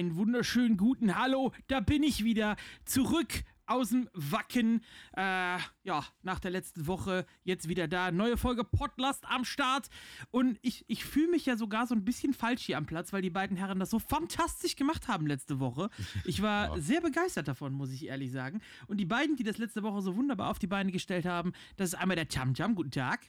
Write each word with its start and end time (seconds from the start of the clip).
Einen 0.00 0.16
wunderschönen 0.16 0.78
guten 0.78 1.14
Hallo, 1.14 1.52
da 1.66 1.80
bin 1.80 2.02
ich 2.02 2.24
wieder 2.24 2.56
zurück 2.86 3.44
aus 3.66 3.90
dem 3.90 4.08
Wacken. 4.14 4.82
Äh, 5.14 5.58
ja, 5.82 6.06
nach 6.22 6.40
der 6.40 6.50
letzten 6.50 6.86
Woche 6.86 7.26
jetzt 7.44 7.68
wieder 7.68 7.86
da. 7.86 8.10
Neue 8.10 8.38
Folge 8.38 8.64
Podlast 8.64 9.26
am 9.28 9.44
Start. 9.44 9.90
Und 10.30 10.58
ich, 10.62 10.86
ich 10.88 11.04
fühle 11.04 11.28
mich 11.28 11.44
ja 11.44 11.58
sogar 11.58 11.86
so 11.86 11.94
ein 11.94 12.06
bisschen 12.06 12.32
falsch 12.32 12.62
hier 12.62 12.78
am 12.78 12.86
Platz, 12.86 13.12
weil 13.12 13.20
die 13.20 13.28
beiden 13.28 13.58
Herren 13.58 13.78
das 13.78 13.90
so 13.90 13.98
fantastisch 13.98 14.74
gemacht 14.74 15.06
haben 15.06 15.26
letzte 15.26 15.60
Woche. 15.60 15.90
Ich 16.24 16.40
war 16.40 16.68
ja. 16.76 16.80
sehr 16.80 17.02
begeistert 17.02 17.48
davon, 17.48 17.74
muss 17.74 17.92
ich 17.92 18.06
ehrlich 18.06 18.32
sagen. 18.32 18.62
Und 18.86 18.96
die 18.96 19.04
beiden, 19.04 19.36
die 19.36 19.44
das 19.44 19.58
letzte 19.58 19.82
Woche 19.82 20.00
so 20.00 20.16
wunderbar 20.16 20.48
auf 20.48 20.58
die 20.58 20.66
Beine 20.66 20.92
gestellt 20.92 21.26
haben, 21.26 21.52
das 21.76 21.90
ist 21.90 21.96
einmal 21.96 22.16
der 22.16 22.26
Cham 22.26 22.54
Cham. 22.54 22.74
Guten 22.74 22.92
Tag. 22.92 23.20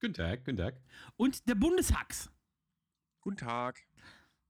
Guten 0.00 0.14
Tag, 0.14 0.44
guten 0.44 0.58
Tag. 0.58 0.76
Und 1.16 1.48
der 1.48 1.56
Bundeshax. 1.56 2.30
Guten 3.22 3.38
Tag. 3.38 3.82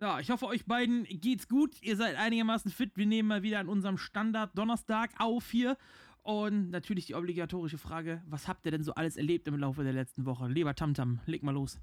Ja, 0.00 0.20
ich 0.20 0.30
hoffe, 0.30 0.46
euch 0.46 0.66
beiden 0.66 1.04
geht's 1.04 1.48
gut. 1.48 1.80
Ihr 1.82 1.96
seid 1.96 2.16
einigermaßen 2.16 2.70
fit. 2.70 2.92
Wir 2.96 3.06
nehmen 3.06 3.28
mal 3.28 3.42
wieder 3.42 3.60
an 3.60 3.68
unserem 3.68 3.96
Standard 3.96 4.56
Donnerstag 4.56 5.12
auf 5.18 5.50
hier. 5.50 5.78
Und 6.22 6.70
natürlich 6.70 7.06
die 7.06 7.14
obligatorische 7.14 7.78
Frage: 7.78 8.22
Was 8.26 8.46
habt 8.46 8.66
ihr 8.66 8.72
denn 8.72 8.82
so 8.82 8.92
alles 8.94 9.16
erlebt 9.16 9.48
im 9.48 9.56
Laufe 9.56 9.84
der 9.84 9.94
letzten 9.94 10.26
Woche? 10.26 10.48
Lieber 10.48 10.74
Tamtam, 10.74 11.20
leg 11.24 11.42
mal 11.42 11.52
los. 11.52 11.78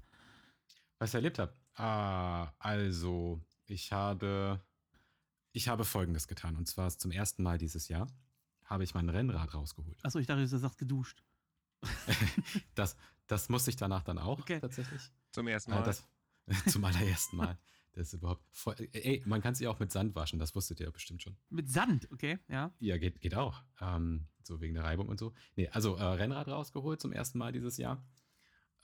Was 0.98 1.10
ich 1.10 1.14
erlebt 1.16 1.38
habe? 1.38 1.52
Ah, 1.74 2.52
also, 2.58 3.40
ich 3.66 3.90
habe, 3.90 4.60
ich 5.52 5.68
habe 5.68 5.84
Folgendes 5.84 6.28
getan. 6.28 6.56
Und 6.56 6.68
zwar 6.68 6.90
zum 6.90 7.10
ersten 7.10 7.42
Mal 7.42 7.58
dieses 7.58 7.88
Jahr 7.88 8.06
habe 8.64 8.84
ich 8.84 8.94
mein 8.94 9.08
Rennrad 9.08 9.54
rausgeholt. 9.54 9.98
Achso, 10.04 10.20
ich 10.20 10.26
dachte, 10.26 10.46
du 10.46 10.58
sagst 10.58 10.78
geduscht. 10.78 11.24
das, 12.74 12.96
das 13.26 13.48
musste 13.48 13.70
ich 13.70 13.76
danach 13.76 14.04
dann 14.04 14.18
auch 14.18 14.38
okay. 14.38 14.60
tatsächlich. 14.60 15.10
Zum 15.32 15.48
ersten 15.48 15.72
Mal. 15.72 15.80
Äh, 15.80 15.84
das, 15.84 16.04
zum 16.72 16.84
allerersten 16.84 17.36
Mal. 17.36 17.58
Das 17.94 18.08
ist 18.08 18.14
überhaupt 18.14 18.44
voll, 18.50 18.74
ey, 18.92 19.22
man 19.24 19.40
kann 19.40 19.54
sich 19.54 19.68
auch 19.68 19.78
mit 19.78 19.92
Sand 19.92 20.16
waschen, 20.16 20.40
das 20.40 20.54
wusstet 20.54 20.80
ihr 20.80 20.86
ja 20.86 20.90
bestimmt 20.90 21.22
schon. 21.22 21.36
Mit 21.48 21.70
Sand, 21.70 22.10
okay, 22.12 22.38
ja. 22.48 22.72
Ja, 22.80 22.98
geht, 22.98 23.20
geht 23.20 23.36
auch. 23.36 23.62
Ähm, 23.80 24.26
so 24.42 24.60
wegen 24.60 24.74
der 24.74 24.82
Reibung 24.82 25.08
und 25.08 25.18
so. 25.18 25.32
Nee, 25.54 25.68
also 25.68 25.94
äh, 25.94 26.02
Rennrad 26.02 26.48
rausgeholt 26.48 27.00
zum 27.00 27.12
ersten 27.12 27.38
Mal 27.38 27.52
dieses 27.52 27.76
Jahr. 27.76 28.04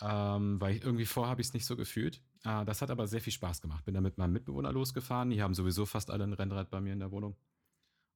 Ähm, 0.00 0.60
weil 0.60 0.76
ich 0.76 0.82
irgendwie 0.82 1.04
vorher 1.04 1.30
habe 1.30 1.42
ich 1.42 1.48
es 1.48 1.54
nicht 1.54 1.66
so 1.66 1.76
gefühlt. 1.76 2.22
Äh, 2.44 2.64
das 2.64 2.82
hat 2.82 2.90
aber 2.90 3.08
sehr 3.08 3.20
viel 3.20 3.32
Spaß 3.32 3.60
gemacht. 3.60 3.84
Bin 3.84 3.94
da 3.94 4.00
mit 4.00 4.16
meinem 4.16 4.32
Mitbewohner 4.32 4.72
losgefahren. 4.72 5.30
Die 5.30 5.42
haben 5.42 5.54
sowieso 5.54 5.86
fast 5.86 6.10
alle 6.10 6.24
ein 6.24 6.32
Rennrad 6.32 6.70
bei 6.70 6.80
mir 6.80 6.92
in 6.92 7.00
der 7.00 7.10
Wohnung. 7.10 7.36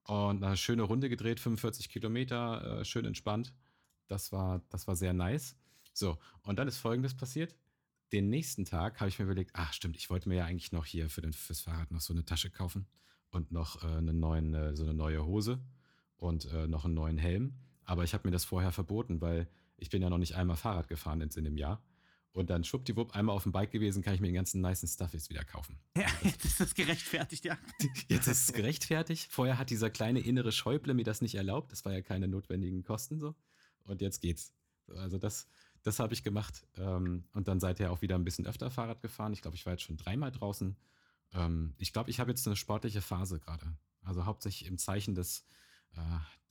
Und 0.04 0.42
eine 0.42 0.56
schöne 0.56 0.82
Runde 0.82 1.08
gedreht, 1.08 1.40
45 1.40 1.88
Kilometer, 1.88 2.80
äh, 2.80 2.84
schön 2.84 3.04
entspannt. 3.04 3.52
Das 4.06 4.32
war, 4.32 4.62
das 4.70 4.86
war 4.86 4.96
sehr 4.96 5.12
nice. 5.12 5.56
So, 5.92 6.18
und 6.42 6.58
dann 6.58 6.68
ist 6.68 6.78
folgendes 6.78 7.14
passiert 7.14 7.56
den 8.14 8.30
nächsten 8.30 8.64
Tag 8.64 9.00
habe 9.00 9.08
ich 9.08 9.18
mir 9.18 9.24
überlegt, 9.24 9.50
ach 9.54 9.72
stimmt, 9.72 9.96
ich 9.96 10.08
wollte 10.08 10.28
mir 10.28 10.36
ja 10.36 10.44
eigentlich 10.44 10.72
noch 10.72 10.86
hier 10.86 11.10
für 11.10 11.20
den, 11.20 11.32
fürs 11.32 11.60
Fahrrad 11.60 11.90
noch 11.90 12.00
so 12.00 12.12
eine 12.12 12.24
Tasche 12.24 12.48
kaufen 12.48 12.86
und 13.30 13.52
noch 13.52 13.82
äh, 13.82 13.98
eine 13.98 14.14
neuen, 14.14 14.54
äh, 14.54 14.74
so 14.76 14.84
eine 14.84 14.94
neue 14.94 15.26
Hose 15.26 15.60
und 16.16 16.46
äh, 16.52 16.66
noch 16.68 16.84
einen 16.84 16.94
neuen 16.94 17.18
Helm. 17.18 17.54
Aber 17.84 18.04
ich 18.04 18.14
habe 18.14 18.26
mir 18.26 18.32
das 18.32 18.44
vorher 18.44 18.72
verboten, 18.72 19.20
weil 19.20 19.48
ich 19.76 19.90
bin 19.90 20.00
ja 20.00 20.08
noch 20.08 20.18
nicht 20.18 20.36
einmal 20.36 20.56
Fahrrad 20.56 20.88
gefahren 20.88 21.20
in, 21.20 21.28
in 21.30 21.44
dem 21.44 21.56
Jahr. 21.56 21.82
Und 22.32 22.50
dann 22.50 22.64
schwuppdiwupp 22.64 23.14
einmal 23.14 23.36
auf 23.36 23.44
dem 23.44 23.52
Bike 23.52 23.70
gewesen, 23.70 24.02
kann 24.02 24.14
ich 24.14 24.20
mir 24.20 24.26
den 24.26 24.34
ganzen 24.34 24.60
nicen 24.60 24.88
Stuff 24.88 25.12
jetzt 25.12 25.30
wieder 25.30 25.44
kaufen. 25.44 25.78
Ja, 25.96 26.06
jetzt 26.22 26.44
ist 26.44 26.60
das 26.60 26.74
gerechtfertigt, 26.74 27.44
ja. 27.44 27.58
Jetzt 28.08 28.26
ist 28.26 28.48
es 28.48 28.52
gerechtfertigt. 28.52 29.30
Vorher 29.30 29.56
hat 29.58 29.70
dieser 29.70 29.88
kleine 29.88 30.20
innere 30.20 30.50
Schäuble 30.50 30.94
mir 30.94 31.04
das 31.04 31.20
nicht 31.20 31.36
erlaubt. 31.36 31.70
Das 31.70 31.84
war 31.84 31.92
ja 31.92 32.00
keine 32.00 32.26
notwendigen 32.26 32.82
Kosten 32.82 33.20
so. 33.20 33.34
Und 33.84 34.00
jetzt 34.00 34.20
geht's. 34.20 34.52
Also 34.88 35.18
das, 35.18 35.46
das 35.84 35.98
habe 35.98 36.14
ich 36.14 36.24
gemacht 36.24 36.66
ähm, 36.76 37.24
und 37.34 37.46
dann 37.46 37.60
seither 37.60 37.92
auch 37.92 38.00
wieder 38.00 38.16
ein 38.16 38.24
bisschen 38.24 38.46
öfter 38.46 38.70
Fahrrad 38.70 39.02
gefahren. 39.02 39.32
Ich 39.34 39.42
glaube, 39.42 39.56
ich 39.56 39.64
war 39.66 39.74
jetzt 39.74 39.82
schon 39.82 39.98
dreimal 39.98 40.32
draußen. 40.32 40.76
Ähm, 41.34 41.74
ich 41.78 41.92
glaube, 41.92 42.10
ich 42.10 42.18
habe 42.20 42.30
jetzt 42.30 42.46
eine 42.46 42.56
sportliche 42.56 43.02
Phase 43.02 43.38
gerade. 43.38 43.76
Also 44.02 44.24
hauptsächlich 44.24 44.66
im 44.66 44.78
Zeichen 44.78 45.14
des, 45.14 45.44
äh, 45.92 46.00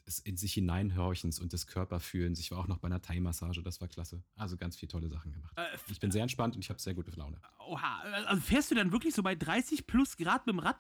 des 0.06 0.20
in 0.20 0.38
sich 0.38 0.54
hineinhorchens 0.54 1.40
und 1.40 1.52
des 1.52 1.66
Körperfühlens. 1.66 2.40
Ich 2.40 2.52
war 2.52 2.60
auch 2.60 2.68
noch 2.68 2.78
bei 2.78 2.86
einer 2.86 3.02
Thai-Massage, 3.02 3.64
das 3.64 3.82
war 3.82 3.88
klasse. 3.88 4.24
Also 4.36 4.56
ganz 4.56 4.78
viele 4.78 4.92
tolle 4.92 5.10
Sachen 5.10 5.32
gemacht. 5.32 5.58
Äh, 5.58 5.66
ich 5.88 6.00
bin 6.00 6.12
sehr 6.12 6.22
entspannt 6.22 6.56
und 6.56 6.62
ich 6.62 6.70
habe 6.70 6.80
sehr 6.80 6.94
gute 6.94 7.12
Laune. 7.12 7.42
Oha, 7.68 8.02
also 8.28 8.40
fährst 8.40 8.70
du 8.70 8.76
dann 8.76 8.92
wirklich 8.92 9.16
so 9.16 9.24
bei 9.24 9.34
30 9.34 9.88
plus 9.88 10.16
Grad 10.16 10.46
mit 10.46 10.54
dem 10.54 10.60
Rad? 10.60 10.78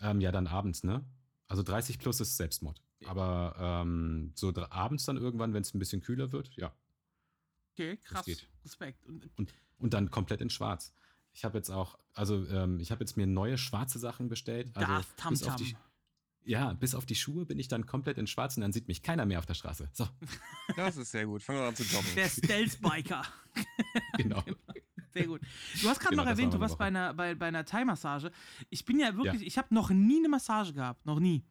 Ähm, 0.00 0.20
ja, 0.20 0.32
dann 0.32 0.46
abends, 0.46 0.84
ne? 0.84 1.02
Also 1.46 1.62
30 1.62 1.98
plus 1.98 2.20
ist 2.20 2.36
Selbstmord. 2.36 2.82
Aber 3.06 3.54
ähm, 3.58 4.32
so 4.34 4.52
abends 4.54 5.06
dann 5.06 5.16
irgendwann, 5.16 5.54
wenn 5.54 5.62
es 5.62 5.72
ein 5.72 5.78
bisschen 5.78 6.02
kühler 6.02 6.30
wird, 6.32 6.54
ja, 6.56 6.74
Okay, 7.78 7.96
krass. 8.02 8.26
Respekt. 8.64 9.06
Und, 9.06 9.30
und, 9.38 9.54
und, 9.78 9.94
dann 9.94 10.10
komplett 10.10 10.40
in 10.40 10.50
schwarz. 10.50 10.92
Ich 11.32 11.44
habe 11.44 11.56
jetzt 11.58 11.70
auch, 11.70 11.96
also 12.12 12.44
ähm, 12.48 12.80
ich 12.80 12.90
habe 12.90 13.04
jetzt 13.04 13.16
mir 13.16 13.26
neue 13.26 13.56
schwarze 13.56 14.00
Sachen 14.00 14.28
bestellt. 14.28 14.70
Also 14.74 14.92
Darth 14.92 15.16
Tam 15.16 15.34
-Tam. 15.34 15.56
Die, 15.56 15.76
ja, 16.44 16.72
bis 16.72 16.96
auf 16.96 17.06
die 17.06 17.14
Schuhe 17.14 17.44
bin 17.44 17.58
ich 17.60 17.68
dann 17.68 17.86
komplett 17.86 18.18
in 18.18 18.26
schwarz 18.26 18.56
und 18.56 18.62
dann 18.62 18.72
sieht 18.72 18.88
mich 18.88 19.02
keiner 19.02 19.26
mehr 19.26 19.38
auf 19.38 19.46
der 19.46 19.54
Straße. 19.54 19.88
So. 19.92 20.08
Das 20.76 20.96
ist 20.96 21.12
sehr 21.12 21.26
gut. 21.26 21.42
Fangen 21.42 21.60
wir 21.60 21.68
an 21.68 21.76
zu 21.76 21.84
joggen. 21.84 22.14
Der 22.16 22.28
Stealth-Biker. 22.28 23.22
genau. 24.16 24.42
Sehr 25.14 25.26
gut. 25.26 25.40
Du 25.80 25.88
hast 25.88 26.00
gerade 26.00 26.10
genau, 26.10 26.24
noch 26.24 26.30
erwähnt, 26.30 26.52
du 26.52 26.60
warst 26.60 26.76
bei 26.76 26.84
einer, 26.84 27.14
bei, 27.14 27.34
bei 27.34 27.46
einer 27.46 27.64
Thai-Massage. 27.64 28.30
Ich 28.68 28.84
bin 28.84 29.00
ja 29.00 29.16
wirklich, 29.16 29.40
ja. 29.40 29.46
ich 29.46 29.56
habe 29.56 29.74
noch 29.74 29.88
nie 29.88 30.18
eine 30.18 30.28
Massage 30.28 30.74
gehabt. 30.74 31.06
Noch 31.06 31.18
nie. 31.18 31.42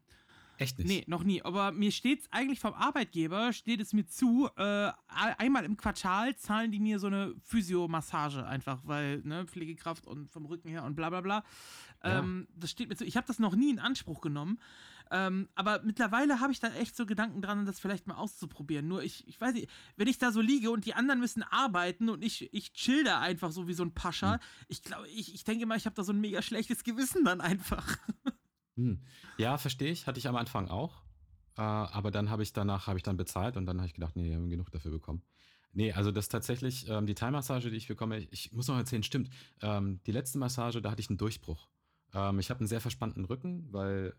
Echt 0.58 0.78
nicht? 0.80 0.88
Nee, 0.88 1.04
noch 1.08 1.24
nie. 1.24 1.42
Aber 1.44 1.72
mir 1.72 1.92
steht 1.92 2.22
es 2.22 2.32
eigentlich 2.32 2.60
vom 2.60 2.74
Arbeitgeber, 2.74 3.54
steht 3.54 3.80
es 3.80 3.94
mir 3.94 4.06
zu, 4.08 4.50
äh, 4.58 4.92
einmal 5.08 5.66
im 5.66 5.78
Quartal 5.78 6.36
zahlen 6.36 6.72
die 6.72 6.80
mir 6.80 7.00
so 7.00 7.08
eine 7.08 7.36
Physiomassage 7.44 8.46
einfach, 8.46 8.82
weil, 8.84 9.20
ne, 9.20 9.46
Pflegekraft 9.46 10.08
und 10.08 10.30
vom 10.30 10.46
Rücken 10.46 10.70
her 10.70 10.84
und 10.84 10.96
bla 10.96 11.10
bla 11.10 11.22
bla. 11.22 11.44
Ja. 12.04 12.20
Ähm, 12.20 12.48
das 12.56 12.72
steht 12.72 12.90
mir 12.90 12.96
zu. 12.96 13.06
Ich 13.06 13.18
habe 13.18 13.28
das 13.28 13.40
noch 13.40 13.56
nie 13.56 13.70
in 13.70 13.80
Anspruch 13.80 14.22
genommen. 14.22 14.60
Ähm, 15.10 15.48
aber 15.56 15.82
mittlerweile 15.84 16.40
habe 16.40 16.52
ich 16.52 16.60
da 16.60 16.68
echt 16.74 16.96
so 16.96 17.06
Gedanken 17.06 17.42
dran, 17.42 17.66
das 17.66 17.80
vielleicht 17.80 18.08
mal 18.08 18.16
auszuprobieren. 18.16 18.88
Nur 18.88 19.04
ich, 19.04 19.28
ich 19.28 19.40
weiß 19.40 19.54
nicht, 19.54 19.70
wenn 19.96 20.08
ich 20.08 20.18
da 20.18 20.32
so 20.32 20.42
liege 20.42 20.70
und 20.72 20.86
die 20.86 20.96
anderen 20.96 21.20
müssen 21.20 21.44
arbeiten 21.44 22.10
und 22.10 22.24
ich, 22.24 22.54
ich 22.54 22.74
chill 22.74 23.04
da 23.04 23.22
einfach 23.22 23.52
so 23.52 23.68
wie 23.68 23.74
so 23.74 23.84
ein 23.84 23.94
Pascha, 23.94 24.34
hm. 24.34 24.40
ich 24.68 24.84
glaube, 24.84 25.08
ich, 25.08 25.34
ich 25.34 25.44
denke 25.44 25.66
mal, 25.66 25.78
ich 25.78 25.86
habe 25.86 25.96
da 25.96 26.04
so 26.04 26.12
ein 26.12 26.20
mega 26.20 26.42
schlechtes 26.42 26.84
Gewissen 26.84 27.24
dann 27.24 27.42
einfach. 27.42 27.98
Hm. 28.78 29.02
Ja, 29.38 29.58
verstehe 29.58 29.92
ich. 29.92 30.08
Hatte 30.08 30.20
ich 30.20 30.28
am 30.28 30.36
Anfang 30.36 30.70
auch. 30.70 31.02
Äh, 31.58 31.62
aber 31.62 32.12
dann 32.12 32.30
habe 32.30 32.44
ich 32.44 32.54
danach 32.54 32.88
habe 32.88 32.98
ich 32.98 33.04
dann 33.04 33.18
bezahlt 33.18 33.58
und 33.58 33.66
dann 33.66 33.78
habe 33.78 33.88
ich 33.88 33.94
gedacht, 33.94 34.16
nee, 34.16 34.30
wir 34.30 34.36
haben 34.36 34.50
genug 34.50 34.72
dafür 34.72 34.92
bekommen. 34.92 35.24
Nee, 35.74 35.92
also 35.92 36.12
das 36.12 36.30
tatsächlich, 36.30 36.88
ähm, 36.88 37.06
die 37.06 37.16
Thai-Massage, 37.16 37.70
die 37.70 37.78
ich 37.78 37.88
bekomme, 37.88 38.20
ich, 38.20 38.52
muss 38.52 38.68
noch 38.68 38.78
erzählen, 38.78 39.04
stimmt. 39.04 39.30
Ähm, 39.62 40.00
die 40.06 40.12
letzte 40.12 40.38
Massage, 40.38 40.82
da 40.82 40.92
hatte 40.92 41.02
ich 41.02 41.10
einen 41.10 41.18
Durchbruch. 41.18 41.68
Ähm, 42.14 42.40
ich 42.40 42.50
habe 42.50 42.62
einen 42.62 42.68
sehr 42.68 42.82
verspannten 42.82 43.26
Rücken, 43.26 43.68
weil 43.72 44.14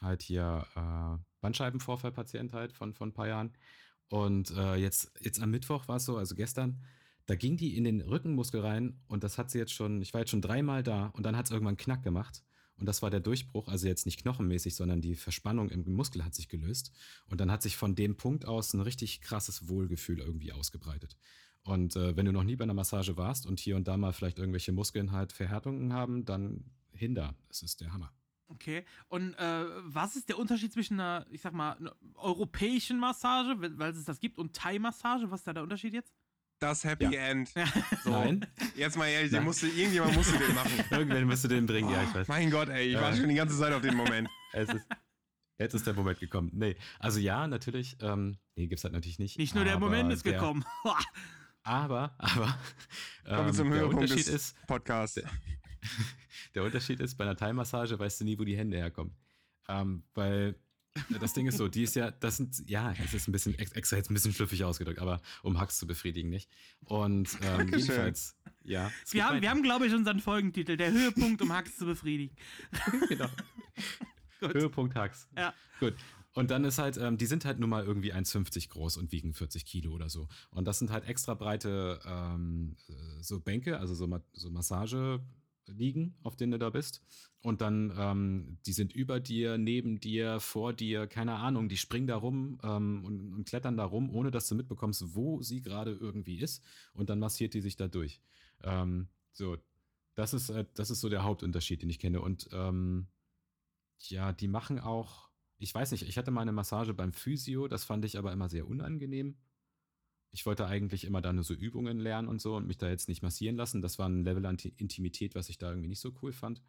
halt 0.00 0.22
hier 0.22 0.66
äh, 0.74 1.18
Bandscheibenvorfallpatient 1.40 2.52
halt 2.52 2.72
von, 2.72 2.92
von 2.92 3.10
ein 3.10 3.14
paar 3.14 3.28
Jahren. 3.28 3.52
Und 4.08 4.50
äh, 4.52 4.76
jetzt, 4.76 5.12
jetzt 5.20 5.40
am 5.40 5.50
Mittwoch 5.50 5.88
war 5.88 5.96
es 5.96 6.04
so, 6.04 6.16
also 6.16 6.34
gestern, 6.34 6.82
da 7.26 7.34
ging 7.34 7.56
die 7.56 7.76
in 7.76 7.84
den 7.84 8.00
Rückenmuskel 8.00 8.60
rein 8.60 9.00
und 9.08 9.24
das 9.24 9.36
hat 9.36 9.50
sie 9.50 9.58
jetzt 9.58 9.72
schon, 9.72 10.00
ich 10.00 10.14
war 10.14 10.20
jetzt 10.20 10.30
schon 10.30 10.42
dreimal 10.42 10.82
da 10.82 11.06
und 11.08 11.26
dann 11.26 11.36
hat 11.36 11.46
es 11.46 11.50
irgendwann 11.50 11.76
Knack 11.76 12.02
gemacht. 12.02 12.44
Und 12.78 12.86
das 12.86 13.00
war 13.02 13.10
der 13.10 13.20
Durchbruch, 13.20 13.68
also 13.68 13.86
jetzt 13.86 14.04
nicht 14.04 14.20
knochenmäßig, 14.20 14.74
sondern 14.74 15.00
die 15.00 15.14
Verspannung 15.14 15.70
im 15.70 15.94
Muskel 15.94 16.24
hat 16.24 16.34
sich 16.34 16.48
gelöst. 16.48 16.92
Und 17.28 17.40
dann 17.40 17.50
hat 17.50 17.62
sich 17.62 17.76
von 17.76 17.94
dem 17.94 18.16
Punkt 18.16 18.44
aus 18.44 18.74
ein 18.74 18.80
richtig 18.80 19.22
krasses 19.22 19.68
Wohlgefühl 19.68 20.18
irgendwie 20.18 20.52
ausgebreitet. 20.52 21.16
Und 21.62 21.96
äh, 21.96 22.16
wenn 22.16 22.26
du 22.26 22.32
noch 22.32 22.44
nie 22.44 22.54
bei 22.54 22.64
einer 22.64 22.74
Massage 22.74 23.16
warst 23.16 23.46
und 23.46 23.58
hier 23.58 23.76
und 23.76 23.88
da 23.88 23.96
mal 23.96 24.12
vielleicht 24.12 24.38
irgendwelche 24.38 24.72
Muskeln 24.72 25.10
halt 25.10 25.32
Verhärtungen 25.32 25.92
haben, 25.92 26.24
dann 26.24 26.64
hinder. 26.92 27.34
Das 27.48 27.62
ist 27.62 27.80
der 27.80 27.92
Hammer. 27.92 28.12
Okay. 28.48 28.84
Und 29.08 29.34
äh, 29.34 29.64
was 29.82 30.14
ist 30.14 30.28
der 30.28 30.38
Unterschied 30.38 30.72
zwischen 30.72 31.00
einer, 31.00 31.26
ich 31.30 31.40
sag 31.40 31.52
mal, 31.52 31.72
einer 31.72 31.96
europäischen 32.14 33.00
Massage, 33.00 33.56
weil 33.58 33.90
es 33.90 34.04
das 34.04 34.20
gibt, 34.20 34.38
und 34.38 34.54
Thai-Massage? 34.54 35.30
Was 35.30 35.40
ist 35.40 35.46
da 35.46 35.52
der 35.54 35.64
Unterschied 35.64 35.94
jetzt? 35.94 36.14
Das 36.58 36.84
Happy 36.84 37.04
ja. 37.04 37.28
End. 37.30 37.52
So. 38.04 38.10
Nein. 38.10 38.46
Jetzt 38.76 38.96
mal 38.96 39.08
ehrlich, 39.08 39.30
den 39.30 39.44
musste, 39.44 39.66
irgendjemand 39.66 40.14
musste 40.14 40.38
den 40.38 40.54
machen. 40.54 40.70
Irgendwann 40.90 41.24
musste 41.24 41.48
den 41.48 41.66
bringen, 41.66 41.88
oh, 41.88 41.92
ja, 41.92 42.02
ich 42.04 42.14
weiß. 42.14 42.28
Mein 42.28 42.50
Gott, 42.50 42.68
ey, 42.68 42.86
ich 42.86 42.92
ja. 42.94 43.00
warte 43.00 43.18
schon 43.18 43.28
die 43.28 43.34
ganze 43.34 43.58
Zeit 43.58 43.72
auf 43.72 43.82
den 43.82 43.96
Moment. 43.96 44.28
es 44.52 44.68
ist, 44.68 44.86
jetzt 45.58 45.74
ist 45.74 45.86
der 45.86 45.94
Moment 45.94 46.20
gekommen. 46.20 46.50
Nee, 46.52 46.76
also 46.98 47.18
ja, 47.18 47.46
natürlich, 47.46 47.96
ähm, 48.00 48.38
nee, 48.54 48.66
gibt's 48.66 48.84
halt 48.84 48.94
natürlich 48.94 49.18
nicht. 49.18 49.38
Nicht 49.38 49.54
nur 49.54 49.64
der 49.64 49.78
Moment 49.78 50.12
ist 50.12 50.24
der, 50.24 50.34
gekommen. 50.34 50.64
aber, 51.62 52.14
aber, 52.18 52.58
ähm, 53.26 53.52
zum 53.52 53.70
der 53.70 53.88
Unterschied 53.88 54.28
ist, 54.28 54.54
Podcast. 54.66 55.16
Der, 55.16 55.30
der 56.54 56.62
Unterschied 56.62 57.00
ist, 57.00 57.16
bei 57.16 57.24
einer 57.24 57.36
Thai-Massage 57.36 57.98
weißt 57.98 58.20
du 58.20 58.24
nie, 58.24 58.38
wo 58.38 58.44
die 58.44 58.56
Hände 58.56 58.76
herkommen. 58.76 59.16
Ähm, 59.68 60.04
weil 60.14 60.54
das 61.20 61.32
Ding 61.32 61.46
ist 61.46 61.58
so, 61.58 61.68
die 61.68 61.82
ist 61.82 61.94
ja, 61.96 62.10
das 62.10 62.36
sind, 62.36 62.68
ja, 62.68 62.94
es 63.04 63.14
ist 63.14 63.28
ein 63.28 63.32
bisschen 63.32 63.58
extra 63.58 63.96
jetzt 63.96 64.10
ein 64.10 64.14
bisschen 64.14 64.32
schlüffig 64.32 64.64
ausgedrückt, 64.64 64.98
aber 64.98 65.20
um 65.42 65.58
Hacks 65.60 65.78
zu 65.78 65.86
befriedigen, 65.86 66.30
nicht? 66.30 66.50
Und 66.84 67.28
ähm, 67.42 67.68
jedenfalls, 67.68 68.36
ja. 68.64 68.90
Wir 69.10 69.26
haben, 69.26 69.42
wir 69.42 69.50
haben, 69.50 69.62
glaube 69.62 69.86
ich, 69.86 69.94
unseren 69.94 70.20
Folgentitel, 70.20 70.76
der 70.76 70.92
Höhepunkt, 70.92 71.40
um 71.42 71.52
Hacks 71.52 71.76
zu 71.76 71.86
befriedigen. 71.86 72.36
genau. 73.08 73.28
Höhepunkt 74.40 74.94
Hacks. 74.94 75.28
Ja. 75.36 75.54
Gut. 75.80 75.94
Und 76.36 76.50
dann 76.50 76.64
ist 76.64 76.78
halt, 76.78 76.98
ähm, 76.98 77.16
die 77.16 77.24
sind 77.24 77.46
halt 77.46 77.58
nur 77.58 77.68
mal 77.68 77.82
irgendwie 77.84 78.12
1,50 78.12 78.68
groß 78.68 78.98
und 78.98 79.10
wiegen 79.10 79.32
40 79.32 79.64
Kilo 79.64 79.92
oder 79.92 80.10
so. 80.10 80.28
Und 80.50 80.66
das 80.66 80.78
sind 80.78 80.90
halt 80.90 81.08
extra 81.08 81.32
breite 81.32 81.98
ähm, 82.04 82.76
so 83.22 83.40
Bänke, 83.40 83.78
also 83.78 83.94
so, 83.94 84.06
so 84.34 84.50
Massage. 84.50 85.20
Liegen, 85.68 86.14
auf 86.22 86.36
denen 86.36 86.52
du 86.52 86.58
da 86.58 86.70
bist. 86.70 87.02
Und 87.40 87.60
dann, 87.60 87.92
ähm, 87.96 88.58
die 88.66 88.72
sind 88.72 88.92
über 88.92 89.20
dir, 89.20 89.58
neben 89.58 90.00
dir, 90.00 90.40
vor 90.40 90.72
dir, 90.72 91.06
keine 91.06 91.34
Ahnung, 91.36 91.68
die 91.68 91.76
springen 91.76 92.06
da 92.06 92.16
rum 92.16 92.58
ähm, 92.62 93.04
und, 93.04 93.32
und, 93.34 93.44
klettern 93.44 93.76
da 93.76 93.84
rum, 93.84 94.10
ohne 94.10 94.30
dass 94.30 94.48
du 94.48 94.54
mitbekommst, 94.54 95.14
wo 95.14 95.42
sie 95.42 95.62
gerade 95.62 95.92
irgendwie 95.92 96.38
ist. 96.40 96.62
Und 96.92 97.10
dann 97.10 97.18
massiert 97.18 97.54
die 97.54 97.60
sich 97.60 97.76
da 97.76 97.88
durch. 97.88 98.20
Ähm, 98.62 99.08
so, 99.32 99.56
das 100.14 100.34
ist, 100.34 100.50
äh, 100.50 100.64
das 100.74 100.90
ist 100.90 101.00
so 101.00 101.08
der 101.08 101.22
Hauptunterschied, 101.22 101.82
den 101.82 101.90
ich 101.90 101.98
kenne. 101.98 102.20
Und 102.20 102.48
ähm, 102.52 103.06
ja, 103.98 104.32
die 104.32 104.48
machen 104.48 104.80
auch, 104.80 105.30
ich 105.58 105.74
weiß 105.74 105.92
nicht, 105.92 106.02
ich 106.08 106.18
hatte 106.18 106.30
mal 106.30 106.42
eine 106.42 106.52
Massage 106.52 106.94
beim 106.94 107.12
Physio, 107.12 107.68
das 107.68 107.84
fand 107.84 108.04
ich 108.04 108.18
aber 108.18 108.32
immer 108.32 108.48
sehr 108.48 108.66
unangenehm. 108.66 109.36
Ich 110.36 110.44
wollte 110.44 110.66
eigentlich 110.66 111.04
immer 111.06 111.22
da 111.22 111.32
nur 111.32 111.44
so 111.44 111.54
Übungen 111.54 111.98
lernen 111.98 112.28
und 112.28 112.42
so 112.42 112.56
und 112.56 112.66
mich 112.66 112.76
da 112.76 112.90
jetzt 112.90 113.08
nicht 113.08 113.22
massieren 113.22 113.56
lassen. 113.56 113.80
Das 113.80 113.98
war 113.98 114.06
ein 114.06 114.22
Level 114.22 114.44
an 114.44 114.58
Intimität, 114.76 115.34
was 115.34 115.48
ich 115.48 115.56
da 115.56 115.70
irgendwie 115.70 115.88
nicht 115.88 116.00
so 116.00 116.12
cool 116.20 116.30
fand. 116.30 116.62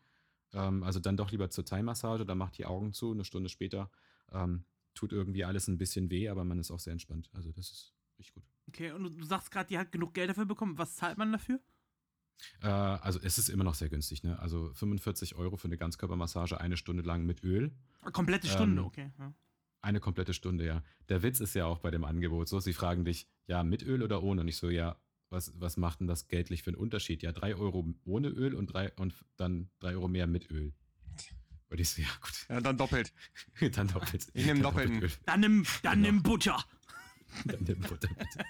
Ähm, 0.54 0.84
also 0.84 1.02
dann 1.02 1.18
doch 1.18 1.32
lieber 1.32 1.50
zur 1.50 1.66
Thai-Massage, 1.66 2.26
da 2.26 2.34
macht 2.34 2.58
die 2.58 2.66
Augen 2.66 2.94
zu, 2.94 3.12
eine 3.12 3.26
Stunde 3.26 3.50
später. 3.50 3.92
Ähm, 4.32 4.64
tut 4.94 5.12
irgendwie 5.12 5.44
alles 5.44 5.68
ein 5.68 5.78
bisschen 5.78 6.10
weh, 6.10 6.30
aber 6.30 6.46
man 6.46 6.60
ist 6.60 6.72
auch 6.72 6.80
sehr 6.80 6.94
entspannt. 6.94 7.30
Also 7.34 7.52
das 7.52 7.70
ist 7.70 7.94
richtig 8.18 8.36
gut. 8.36 8.44
Okay, 8.70 8.94
und 8.94 9.20
du 9.20 9.26
sagst 9.26 9.52
gerade, 9.52 9.68
die 9.68 9.78
hat 9.78 9.92
genug 9.92 10.14
Geld 10.14 10.30
dafür 10.30 10.46
bekommen. 10.46 10.78
Was 10.78 10.96
zahlt 10.96 11.18
man 11.18 11.34
dafür? 11.34 11.60
Äh, 12.62 12.68
also 12.68 13.20
es 13.22 13.38
ist 13.38 13.50
immer 13.50 13.66
noch 13.66 13.76
sehr 13.76 13.90
günstig, 13.90 14.24
ne? 14.24 14.40
Also 14.40 14.72
45 14.76 15.36
Euro 15.36 15.58
für 15.58 15.68
eine 15.68 15.78
Ganzkörpermassage, 15.78 16.62
eine 16.62 16.78
Stunde 16.78 17.04
lang 17.04 17.26
mit 17.26 17.44
Öl. 17.44 17.74
Komplette 18.14 18.48
Stunde, 18.48 18.82
ähm, 18.82 18.88
okay. 18.88 19.12
Ja. 19.20 19.34
Eine 19.82 20.00
komplette 20.00 20.34
Stunde, 20.34 20.66
ja. 20.66 20.84
Der 21.10 21.24
Witz 21.24 21.40
ist 21.40 21.54
ja 21.56 21.66
auch 21.66 21.80
bei 21.80 21.92
dem 21.92 22.04
Angebot 22.04 22.48
so, 22.48 22.60
sie 22.60 22.74
fragen 22.74 23.06
dich, 23.06 23.28
ja, 23.48 23.64
mit 23.64 23.84
Öl 23.84 24.04
oder 24.04 24.24
ohne? 24.24 24.42
Und 24.42 24.48
ich 24.48 24.58
so, 24.58 24.70
ja, 24.70 25.00
was, 25.30 25.54
was 25.60 25.78
macht 25.78 26.00
denn 26.00 26.08
das 26.08 26.28
geldlich 26.28 26.64
für 26.64 26.72
einen 26.72 26.78
Unterschied? 26.78 27.24
Ja, 27.24 27.32
drei 27.32 27.56
Euro 27.56 27.94
ohne 28.06 28.30
Öl 28.30 28.56
und, 28.56 28.74
drei, 28.74 28.92
und 28.94 29.14
dann 29.38 29.70
drei 29.80 29.94
Euro 29.94 30.08
mehr 30.08 30.28
mit 30.28 30.50
Öl. 30.50 30.74
Und 31.70 31.80
ich 31.80 31.90
so, 31.90 32.02
ja, 32.02 32.08
gut. 32.22 32.46
Ja, 32.50 32.62
dann 32.62 32.78
doppelt. 32.78 33.14
dann 33.74 33.88
doppelt. 33.88 34.28
Ich 34.34 34.46
nehme 34.46 34.62
doppelten. 34.62 34.96
Doppelt 34.96 35.20
dann 35.26 35.40
nimm, 35.42 35.66
dann 35.84 36.02
genau. 36.02 36.14
nimm 36.14 36.24
Butter. 36.24 36.64
dann 37.46 37.64
nimm 37.64 37.80
Butter, 37.82 38.08
bitte. 38.08 38.46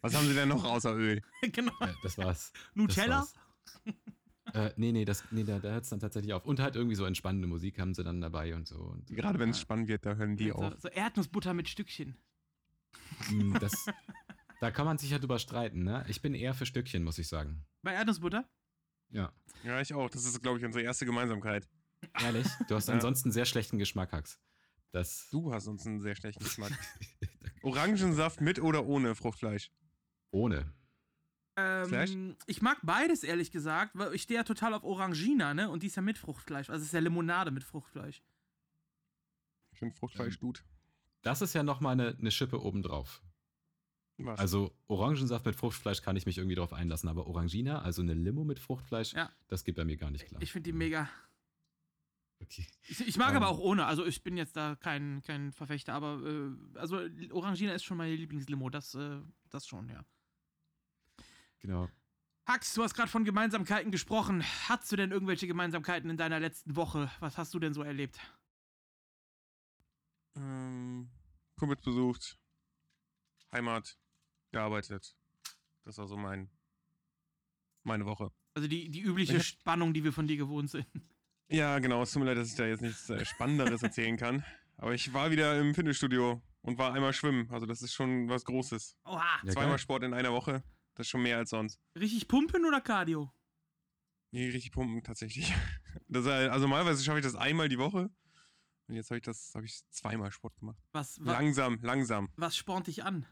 Was 0.00 0.14
haben 0.14 0.26
sie 0.26 0.34
denn 0.34 0.48
noch 0.48 0.64
außer 0.64 0.96
Öl? 0.96 1.20
genau. 1.52 1.72
Ja, 1.80 1.94
das 2.02 2.16
war's. 2.16 2.52
Nutella? 2.74 3.20
Das 3.20 3.34
war's. 3.84 3.94
Äh, 4.54 4.72
nee, 4.76 4.92
nee, 4.92 5.04
das, 5.04 5.24
nee 5.30 5.44
da, 5.44 5.58
da 5.58 5.70
hört 5.70 5.84
es 5.84 5.90
dann 5.90 6.00
tatsächlich 6.00 6.32
auf. 6.32 6.44
Und 6.44 6.60
halt 6.60 6.76
irgendwie 6.76 6.96
so 6.96 7.04
entspannende 7.04 7.48
Musik 7.48 7.78
haben 7.78 7.94
sie 7.94 8.04
dann 8.04 8.20
dabei 8.20 8.54
und 8.54 8.66
so. 8.66 8.76
Und, 8.76 9.06
Gerade 9.08 9.38
wenn 9.38 9.50
es 9.50 9.58
ja. 9.58 9.62
spannend 9.62 9.88
wird, 9.88 10.06
da 10.06 10.14
hören 10.14 10.36
die 10.36 10.48
so, 10.48 10.54
auf. 10.56 10.80
So 10.80 10.88
Erdnussbutter 10.88 11.54
mit 11.54 11.68
Stückchen. 11.68 12.16
Hm, 13.28 13.54
das, 13.60 13.86
da 14.60 14.70
kann 14.70 14.86
man 14.86 14.98
sich 14.98 15.10
ja 15.10 15.18
drüber 15.18 15.38
streiten, 15.38 15.84
ne? 15.84 16.04
Ich 16.08 16.22
bin 16.22 16.34
eher 16.34 16.54
für 16.54 16.66
Stückchen, 16.66 17.02
muss 17.02 17.18
ich 17.18 17.28
sagen. 17.28 17.64
Bei 17.82 17.92
Erdnussbutter? 17.92 18.48
Ja. 19.10 19.32
Ja, 19.64 19.80
ich 19.80 19.92
auch. 19.94 20.08
Das 20.10 20.24
ist, 20.24 20.40
glaube 20.42 20.58
ich, 20.58 20.64
unsere 20.64 20.84
erste 20.84 21.06
Gemeinsamkeit. 21.06 21.68
Ehrlich? 22.22 22.46
Du 22.68 22.74
hast 22.74 22.88
ja. 22.88 22.94
ansonsten 22.94 23.30
sehr 23.32 23.44
schlechten 23.44 23.78
Geschmack, 23.78 24.12
Hax. 24.12 24.40
Das 24.92 25.28
du 25.30 25.52
hast 25.52 25.66
uns 25.66 25.86
einen 25.86 26.00
sehr 26.00 26.14
schlechten 26.14 26.42
Geschmack. 26.42 26.72
Orangensaft 27.62 28.40
mit 28.40 28.60
oder 28.60 28.86
ohne 28.86 29.14
Fruchtfleisch? 29.14 29.70
Ohne. 30.30 30.72
Ähm, 31.56 32.36
ich 32.46 32.62
mag 32.62 32.78
beides, 32.82 33.24
ehrlich 33.24 33.50
gesagt, 33.50 33.92
weil 33.94 34.14
ich 34.14 34.22
stehe 34.22 34.38
ja 34.38 34.44
total 34.44 34.74
auf 34.74 34.84
Orangina, 34.84 35.54
ne? 35.54 35.68
Und 35.68 35.82
die 35.82 35.88
ist 35.88 35.96
ja 35.96 36.02
mit 36.02 36.18
Fruchtfleisch. 36.18 36.70
Also 36.70 36.80
es 36.80 36.88
ist 36.88 36.94
ja 36.94 37.00
Limonade 37.00 37.50
mit 37.50 37.64
Fruchtfleisch. 37.64 38.22
Ich 39.72 39.78
finde 39.78 39.94
Fruchtfleisch 39.94 40.34
ähm, 40.34 40.40
gut. 40.40 40.64
Das 41.22 41.42
ist 41.42 41.54
ja 41.54 41.62
nochmal 41.62 41.92
eine, 41.92 42.16
eine 42.16 42.30
Schippe 42.30 42.62
obendrauf. 42.62 43.22
Was? 44.18 44.38
Also 44.38 44.74
Orangensaft 44.86 45.46
mit 45.46 45.56
Fruchtfleisch 45.56 46.02
kann 46.02 46.16
ich 46.16 46.26
mich 46.26 46.38
irgendwie 46.38 46.56
drauf 46.56 46.72
einlassen, 46.72 47.08
aber 47.08 47.26
Orangina, 47.26 47.80
also 47.82 48.02
eine 48.02 48.14
Limo 48.14 48.44
mit 48.44 48.58
Fruchtfleisch, 48.58 49.14
ja. 49.14 49.30
das 49.48 49.64
geht 49.64 49.76
bei 49.76 49.84
mir 49.84 49.96
gar 49.96 50.10
nicht 50.10 50.26
klar. 50.26 50.42
Ich 50.42 50.52
finde 50.52 50.70
die 50.70 50.76
mega. 50.76 51.08
Okay. 52.42 52.66
Ich, 52.88 53.06
ich 53.06 53.16
mag 53.16 53.30
ähm, 53.30 53.36
aber 53.36 53.48
auch 53.48 53.58
ohne, 53.58 53.86
also 53.86 54.04
ich 54.06 54.22
bin 54.22 54.36
jetzt 54.36 54.56
da 54.56 54.76
kein, 54.76 55.22
kein 55.22 55.52
Verfechter, 55.52 55.94
aber 55.94 56.20
äh, 56.24 56.78
also 56.78 57.00
Orangina 57.32 57.74
ist 57.74 57.84
schon 57.84 57.98
meine 57.98 58.14
Lieblingslimo, 58.14 58.70
das, 58.70 58.94
äh, 58.94 59.20
das 59.50 59.66
schon, 59.66 59.88
ja. 59.88 60.04
Genau. 61.60 61.88
Hax, 62.46 62.74
du 62.74 62.82
hast 62.82 62.94
gerade 62.94 63.10
von 63.10 63.24
Gemeinsamkeiten 63.24 63.92
gesprochen. 63.92 64.42
Hattest 64.68 64.90
du 64.90 64.96
denn 64.96 65.12
irgendwelche 65.12 65.46
Gemeinsamkeiten 65.46 66.10
in 66.10 66.16
deiner 66.16 66.40
letzten 66.40 66.74
Woche? 66.74 67.10
Was 67.20 67.38
hast 67.38 67.54
du 67.54 67.58
denn 67.58 67.74
so 67.74 67.82
erlebt? 67.82 68.18
Ähm, 70.36 71.10
Kumpels 71.56 71.82
besucht, 71.82 72.38
Heimat, 73.52 73.98
gearbeitet. 74.50 75.16
Das 75.84 75.98
war 75.98 76.06
so 76.06 76.16
mein, 76.16 76.50
meine 77.84 78.06
Woche. 78.06 78.32
Also 78.54 78.68
die, 78.68 78.90
die 78.90 79.00
übliche 79.00 79.36
hab, 79.36 79.42
Spannung, 79.42 79.92
die 79.94 80.02
wir 80.02 80.12
von 80.12 80.26
dir 80.26 80.36
gewohnt 80.36 80.70
sind. 80.70 80.86
Ja, 81.48 81.78
genau. 81.78 82.02
Es 82.02 82.12
tut 82.12 82.20
mir 82.20 82.26
leid, 82.26 82.38
dass 82.38 82.48
ich 82.48 82.56
da 82.56 82.64
jetzt 82.64 82.80
nichts 82.80 83.10
äh, 83.10 83.24
Spannenderes 83.24 83.82
erzählen 83.82 84.16
kann. 84.16 84.44
Aber 84.76 84.94
ich 84.94 85.12
war 85.12 85.30
wieder 85.30 85.58
im 85.60 85.74
Fitnessstudio 85.74 86.40
und 86.62 86.78
war 86.78 86.94
einmal 86.94 87.12
schwimmen. 87.12 87.50
Also 87.50 87.66
das 87.66 87.82
ist 87.82 87.92
schon 87.92 88.28
was 88.28 88.44
Großes. 88.44 88.96
Oha. 89.04 89.40
Ja, 89.42 89.52
Zweimal 89.52 89.70
geil. 89.70 89.78
Sport 89.78 90.04
in 90.04 90.14
einer 90.14 90.32
Woche. 90.32 90.62
Das 91.00 91.06
ist 91.06 91.12
schon 91.12 91.22
mehr 91.22 91.38
als 91.38 91.48
sonst. 91.48 91.80
Richtig 91.98 92.28
pumpen 92.28 92.66
oder 92.66 92.82
Cardio? 92.82 93.32
Nee, 94.32 94.50
richtig 94.50 94.72
pumpen 94.72 95.02
tatsächlich. 95.02 95.50
Das, 96.08 96.26
also 96.26 96.66
normalerweise 96.66 97.02
schaffe 97.02 97.20
ich 97.20 97.24
das 97.24 97.36
einmal 97.36 97.68
die 97.68 97.78
Woche. 97.78 98.10
Und 98.88 98.94
jetzt 98.96 99.10
habe 99.10 99.18
ich 99.18 99.24
das, 99.24 99.54
habe 99.54 99.64
ich 99.64 99.80
zweimal 99.90 100.30
Sport 100.30 100.56
gemacht. 100.56 100.78
Was, 100.92 101.18
was, 101.20 101.26
langsam, 101.26 101.78
langsam. 101.82 102.32
Was 102.36 102.56
spornt 102.56 102.88
dich 102.88 103.02
an? 103.02 103.26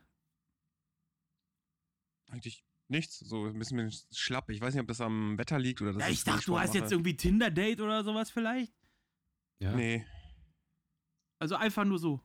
Eigentlich 2.31 2.65
nichts. 2.89 3.19
So 3.19 3.47
ein 3.47 3.59
bisschen 3.59 3.93
schlapp. 4.13 4.49
Ich 4.51 4.61
weiß 4.61 4.75
nicht, 4.75 4.81
ob 4.81 4.89
das 4.89 5.01
am 5.01 5.37
Wetter 5.39 5.59
liegt 5.59 5.83
oder 5.83 5.93
das. 5.93 6.03
Ja, 6.03 6.09
ich 6.09 6.25
dachte, 6.25 6.47
du 6.47 6.59
hast 6.59 6.69
mache. 6.69 6.79
jetzt 6.79 6.93
irgendwie 6.93 7.17
Tinder-Date 7.17 7.81
oder 7.81 8.03
sowas 8.03 8.31
vielleicht. 8.31 8.73
Ja. 9.61 9.75
Nee. 9.75 10.07
Also 11.41 11.57
einfach 11.57 11.85
nur 11.85 11.99
so. 11.99 12.21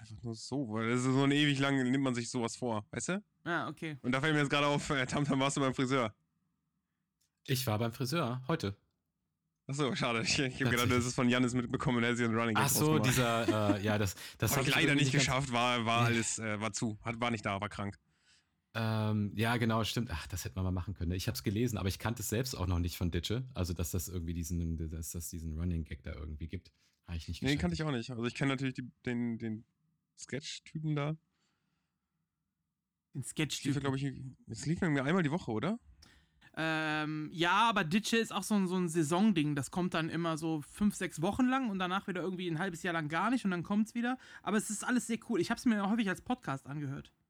Einfach 0.00 0.22
nur 0.22 0.34
so, 0.34 0.66
weil 0.72 0.88
das 0.88 1.00
ist 1.00 1.12
so 1.12 1.24
ein 1.24 1.30
ewig 1.30 1.58
lang, 1.58 1.76
nimmt 1.76 2.02
man 2.02 2.14
sich 2.14 2.30
sowas 2.30 2.56
vor, 2.56 2.86
weißt 2.90 3.10
du? 3.10 3.22
Ah, 3.44 3.68
okay. 3.68 3.98
Und 4.00 4.12
da 4.12 4.20
fällt 4.20 4.32
mir 4.32 4.40
jetzt 4.40 4.50
gerade 4.50 4.66
auf, 4.66 4.88
äh, 4.88 5.04
Tamtam 5.04 5.38
warst 5.40 5.58
du 5.58 5.60
beim 5.60 5.74
Friseur. 5.74 6.14
Ich 7.46 7.66
war 7.66 7.78
beim 7.78 7.92
Friseur, 7.92 8.42
heute. 8.48 8.76
Achso, 9.66 9.94
schade. 9.94 10.22
Ich, 10.22 10.38
ich 10.38 10.60
habe 10.60 10.70
gedacht, 10.70 10.90
das 10.90 11.04
ist 11.04 11.14
von 11.14 11.28
Janis 11.28 11.52
mitbekommen, 11.52 12.02
er 12.02 12.10
hat 12.10 12.16
sich 12.16 12.24
einen 12.24 12.34
Running 12.34 12.56
Ach 12.56 12.68
so, 12.68 12.98
dieser, 12.98 13.76
äh, 13.76 13.82
ja, 13.82 13.98
das, 13.98 14.14
das 14.38 14.56
habe 14.56 14.68
ich 14.68 14.74
leider 14.74 14.94
nicht 14.94 15.12
geschafft, 15.12 15.52
war, 15.52 15.84
war 15.84 16.06
alles, 16.06 16.38
äh, 16.38 16.58
war 16.60 16.72
zu, 16.72 16.98
hat, 17.02 17.20
war 17.20 17.30
nicht 17.30 17.44
da, 17.44 17.60
war 17.60 17.68
krank. 17.68 17.98
Ähm, 18.72 19.32
ja, 19.36 19.56
genau, 19.58 19.84
stimmt. 19.84 20.10
Ach, 20.12 20.26
das 20.28 20.44
hätte 20.44 20.54
man 20.54 20.64
mal 20.64 20.70
machen 20.70 20.94
können. 20.94 21.12
Ich 21.12 21.26
habe 21.26 21.34
es 21.34 21.42
gelesen, 21.42 21.76
aber 21.76 21.88
ich 21.88 21.98
kannte 21.98 22.22
es 22.22 22.28
selbst 22.28 22.54
auch 22.54 22.66
noch 22.66 22.78
nicht 22.78 22.96
von 22.96 23.10
Ditsche. 23.10 23.44
Also, 23.52 23.74
dass 23.74 23.90
das 23.90 24.08
irgendwie 24.08 24.32
diesen, 24.32 24.90
dass 24.90 25.10
das 25.10 25.28
diesen 25.28 25.58
Running 25.58 25.84
Gag 25.84 26.02
da 26.04 26.14
irgendwie 26.14 26.46
gibt. 26.46 26.70
Habe 27.06 27.16
ich 27.16 27.26
nicht 27.26 27.42
Nee, 27.42 27.50
den 27.50 27.58
kannte 27.58 27.74
ich 27.74 27.82
auch 27.82 27.90
nicht. 27.90 28.10
Also, 28.10 28.24
ich 28.24 28.34
kenne 28.34 28.52
natürlich 28.52 28.74
die, 28.74 28.88
den, 29.04 29.38
den 29.38 29.64
Sketch-Typen 30.20 30.94
da. 30.94 31.16
Den 33.14 33.24
Sketch-Typen? 33.24 33.80
glaube 33.80 33.96
ich, 33.96 34.12
es 34.48 34.66
lief 34.66 34.80
mir 34.80 35.04
einmal 35.04 35.22
die 35.22 35.30
Woche, 35.30 35.50
oder? 35.50 35.78
Ähm, 36.56 37.30
ja, 37.32 37.68
aber 37.68 37.84
Ditsche 37.84 38.16
ist 38.16 38.32
auch 38.32 38.42
so 38.42 38.54
ein, 38.54 38.66
so 38.66 38.76
ein 38.76 38.88
Saisonding. 38.88 39.54
Das 39.54 39.70
kommt 39.70 39.94
dann 39.94 40.08
immer 40.08 40.36
so 40.36 40.62
fünf, 40.62 40.94
sechs 40.94 41.22
Wochen 41.22 41.46
lang 41.46 41.70
und 41.70 41.78
danach 41.78 42.08
wieder 42.08 42.22
irgendwie 42.22 42.48
ein 42.48 42.58
halbes 42.58 42.82
Jahr 42.82 42.92
lang 42.92 43.08
gar 43.08 43.30
nicht 43.30 43.44
und 43.44 43.50
dann 43.50 43.62
kommt 43.62 43.88
es 43.88 43.94
wieder. 43.94 44.18
Aber 44.42 44.56
es 44.56 44.68
ist 44.68 44.84
alles 44.84 45.06
sehr 45.06 45.18
cool. 45.28 45.40
Ich 45.40 45.50
habe 45.50 45.58
es 45.58 45.64
mir 45.64 45.88
häufig 45.88 46.08
als 46.08 46.22
Podcast 46.22 46.66
angehört. 46.66 47.12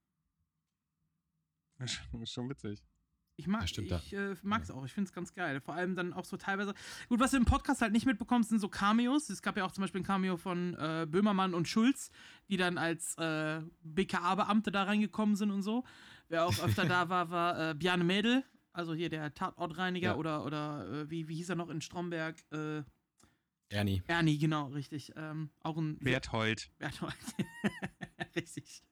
Das 1.79 1.99
ist 2.21 2.33
schon 2.33 2.51
witzig. 2.51 2.83
Ich 3.41 3.47
mag 3.47 3.65
es 3.65 4.13
äh, 4.13 4.37
mag's 4.43 4.69
ja. 4.69 4.75
auch. 4.75 4.85
Ich 4.85 4.93
finde 4.93 5.09
es 5.09 5.15
ganz 5.15 5.33
geil. 5.33 5.61
Vor 5.63 5.75
allem 5.75 5.97
dann 5.97 6.13
auch 6.13 6.27
so 6.27 6.37
teilweise. 6.37 6.75
Gut, 7.09 7.21
was 7.21 7.31
du 7.31 7.39
im 7.39 7.47
Podcast 7.47 7.81
halt 7.81 7.93
nicht 7.93 8.05
mitbekommst, 8.05 8.51
sind 8.51 8.59
so 8.59 8.69
Cameos. 8.69 9.31
Es 9.31 9.41
gab 9.41 9.57
ja 9.57 9.65
auch 9.65 9.73
zum 9.73 9.83
Beispiel 9.83 10.03
ein 10.03 10.05
Cameo 10.05 10.37
von 10.37 10.75
äh, 10.75 11.07
Böhmermann 11.09 11.55
und 11.55 11.67
Schulz, 11.67 12.11
die 12.51 12.59
dann 12.59 12.77
als 12.77 13.17
äh, 13.17 13.63
BKA-Beamte 13.83 14.71
da 14.71 14.83
reingekommen 14.83 15.37
sind 15.37 15.51
und 15.51 15.63
so. 15.63 15.85
Wer 16.29 16.45
auch 16.45 16.63
öfter 16.63 16.85
da 16.85 17.09
war, 17.09 17.31
war 17.31 17.71
äh, 17.71 17.75
Bjarne 17.75 18.05
Mädel, 18.05 18.45
also 18.73 18.93
hier 18.93 19.09
der 19.09 19.33
Tatortreiniger 19.35 20.11
ja. 20.11 20.17
oder, 20.17 20.45
oder 20.45 20.87
äh, 20.87 21.11
wie, 21.11 21.29
wie 21.29 21.37
hieß 21.37 21.49
er 21.49 21.57
noch 21.57 21.71
in 21.71 21.81
Stromberg? 21.81 22.37
Äh, 22.53 22.83
Ernie. 23.71 24.03
Ernie, 24.07 24.37
genau, 24.37 24.67
richtig. 24.67 25.13
Ähm, 25.17 25.51
auch 25.61 25.79
ein. 25.79 25.99
Berthold. 25.99 26.71
Berthold. 26.79 27.15
richtig. 28.37 28.83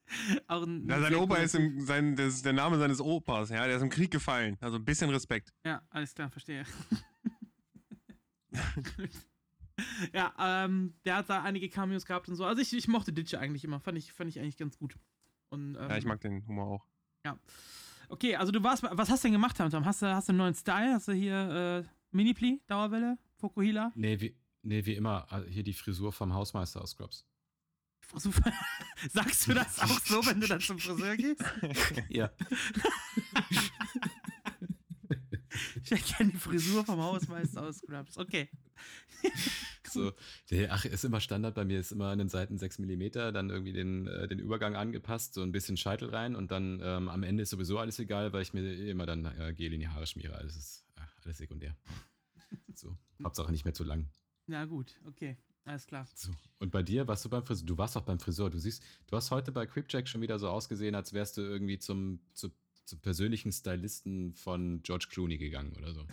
Auch 0.47 0.63
ein. 0.63 0.89
Ja, 0.89 1.01
sein 1.01 1.15
Opa 1.15 1.37
ist, 1.37 1.55
im, 1.55 1.81
sein, 1.81 2.17
das 2.17 2.35
ist 2.35 2.45
der 2.45 2.53
Name 2.53 2.79
seines 2.79 3.01
Opas, 3.01 3.51
ja. 3.51 3.67
Der 3.67 3.77
ist 3.77 3.83
im 3.83 3.91
Krieg 3.91 4.11
gefallen. 4.11 4.57
Also 4.61 4.77
ein 4.77 4.85
bisschen 4.85 5.11
Respekt. 5.11 5.53
Ja, 5.65 5.83
alles 5.91 6.15
klar, 6.15 6.31
verstehe. 6.31 6.65
ja, 10.13 10.35
ähm, 10.39 10.95
der 11.05 11.17
hat 11.17 11.31
da 11.31 11.43
einige 11.43 11.69
Cameos 11.69 12.07
gehabt 12.07 12.29
und 12.29 12.37
so. 12.37 12.45
Also 12.45 12.63
ich, 12.63 12.73
ich 12.73 12.89
mochte 12.89 13.13
Ditsche 13.13 13.39
eigentlich 13.39 13.65
immer. 13.65 13.81
Fand 13.81 13.99
ich, 13.99 14.13
fand 14.13 14.31
ich 14.31 14.39
eigentlich 14.41 14.57
ganz 14.57 14.79
gut. 14.79 14.97
Und, 15.51 15.77
ähm, 15.77 15.89
ja, 15.89 15.97
ich 15.97 16.05
mag 16.05 16.21
den 16.21 16.47
Humor 16.47 16.67
auch. 16.67 16.87
Ja. 17.25 17.39
Okay, 18.09 18.37
also 18.37 18.53
du 18.53 18.63
warst, 18.63 18.83
was 18.83 19.11
hast 19.11 19.23
du 19.23 19.29
denn 19.29 19.35
gemacht, 19.35 19.57
Tamtam? 19.57 19.85
Hast 19.85 20.03
du, 20.03 20.07
hast 20.07 20.29
du 20.29 20.33
einen 20.33 20.39
neuen 20.39 20.55
Style? 20.55 20.95
Hast 20.95 21.09
du 21.09 21.13
hier 21.13 21.85
äh, 21.85 21.89
Mini-Pli, 22.11 22.63
Dauerwelle, 22.67 23.19
Fokuhila? 23.37 23.93
Nee, 23.95 24.19
wie, 24.21 24.35
Nee, 24.63 24.85
wie 24.85 24.95
immer, 24.95 25.27
äh, 25.31 25.51
hier 25.51 25.63
die 25.63 25.73
Frisur 25.73 26.13
vom 26.13 26.35
Hausmeister 26.35 26.83
aus 26.83 26.91
Scrubs. 26.91 27.25
Sagst 29.13 29.47
du 29.47 29.55
das 29.55 29.79
auch 29.81 30.01
so, 30.01 30.25
wenn 30.27 30.41
du 30.41 30.47
dann 30.47 30.61
zum 30.61 30.79
Friseur 30.79 31.17
gehst? 31.17 31.43
ja. 32.09 32.31
Ich 35.83 35.93
erkenne 35.93 36.33
die 36.33 36.37
Frisur 36.37 36.85
vom 36.85 37.01
Hausmeister 37.01 37.63
aus 37.63 37.79
Scrubs. 37.79 38.17
Okay. 38.17 38.49
So, 39.91 40.13
ach, 40.69 40.85
ist 40.85 41.07
immer 41.07 41.19
Standard 41.19 41.55
bei 41.55 41.65
mir, 41.65 41.81
ist 41.81 41.93
immer 41.93 42.09
an 42.09 42.19
den 42.19 42.29
Seiten 42.29 42.59
6 42.59 42.79
mm, 42.81 43.09
dann 43.33 43.49
irgendwie 43.49 43.73
den, 43.73 44.07
äh, 44.07 44.29
den 44.29 44.39
Übergang 44.39 44.77
angepasst, 44.77 45.33
so 45.33 45.43
ein 45.43 45.51
bisschen 45.51 45.79
Scheitel 45.79 46.11
rein 46.11 46.37
und 46.37 46.51
dann 46.51 46.81
ähm, 46.83 47.09
am 47.09 47.23
Ende 47.23 47.43
ist 47.43 47.49
sowieso 47.49 47.79
alles 47.79 47.99
egal, 47.99 48.35
weil 48.35 48.43
ich 48.43 48.53
mir 48.53 48.71
immer 48.91 49.07
dann 49.07 49.25
äh, 49.25 49.55
Gel 49.55 49.73
in 49.73 49.81
die 49.81 49.89
Haare 49.89 50.07
schmiere. 50.07 50.35
Alles 50.35 50.57
ist 50.57 50.85
äh, 50.97 51.01
alles 51.25 51.39
sekundär. 51.39 51.75
So, 52.75 52.99
Hauptsache 53.25 53.51
nicht 53.51 53.65
mehr 53.65 53.73
zu 53.73 53.83
lang. 53.83 54.11
Na 54.47 54.67
gut, 54.67 54.95
okay. 55.07 55.39
Alles 55.69 55.87
klar. 55.87 56.07
So. 56.15 56.33
Und 56.61 56.71
bei 56.71 56.83
dir, 56.83 57.07
warst 57.07 57.25
du 57.27 57.29
beim 57.29 57.45
Friseur? 57.45 57.67
Du 57.67 57.77
warst 57.77 57.95
doch 57.95 58.03
beim 58.03 58.19
Friseur. 58.19 58.49
Du 58.49 58.59
siehst, 58.59 58.83
du 59.07 59.17
hast 59.17 59.31
heute 59.31 59.53
bei 59.53 59.67
Creepjack 59.67 60.09
schon 60.09 60.23
wieder 60.23 60.39
so 60.39 60.49
ausgesehen, 60.49 60.95
als 60.95 61.13
wärst 61.13 61.37
du 61.37 61.43
irgendwie 61.43 61.79
zum, 61.79 62.21
zu, 62.33 62.51
zum 62.87 63.01
persönlichen 63.01 63.53
Stylisten 63.53 64.33
von 64.35 64.83
George 64.83 65.09
Clooney 65.11 65.37
gegangen 65.37 65.75
oder 65.77 65.93
so. 65.93 66.07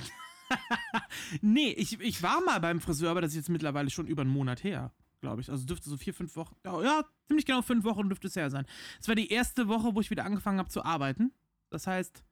nee, 1.41 1.69
ich, 1.71 1.99
ich 2.01 2.21
war 2.21 2.43
mal 2.43 2.59
beim 2.59 2.81
Friseur, 2.81 3.11
aber 3.11 3.21
das 3.21 3.31
ist 3.31 3.37
jetzt 3.37 3.49
mittlerweile 3.49 3.89
schon 3.89 4.07
über 4.07 4.23
einen 4.23 4.31
Monat 4.31 4.61
her, 4.63 4.91
glaube 5.21 5.39
ich. 5.39 5.49
Also 5.49 5.65
dürfte 5.65 5.89
so 5.89 5.95
vier, 5.95 6.13
fünf 6.13 6.35
Wochen, 6.35 6.55
ja, 6.65 6.83
ja, 6.83 7.05
ziemlich 7.27 7.45
genau 7.45 7.61
fünf 7.61 7.85
Wochen 7.85 8.09
dürfte 8.09 8.27
es 8.27 8.35
her 8.35 8.49
sein. 8.49 8.65
Es 8.99 9.07
war 9.07 9.15
die 9.15 9.31
erste 9.31 9.69
Woche, 9.69 9.95
wo 9.95 10.01
ich 10.01 10.11
wieder 10.11 10.25
angefangen 10.25 10.59
habe 10.59 10.69
zu 10.69 10.83
arbeiten. 10.83 11.31
Das 11.69 11.87
heißt, 11.87 12.25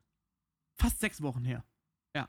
fast 0.76 1.00
sechs 1.00 1.22
Wochen 1.22 1.46
her. 1.46 1.64
Ja. 2.14 2.28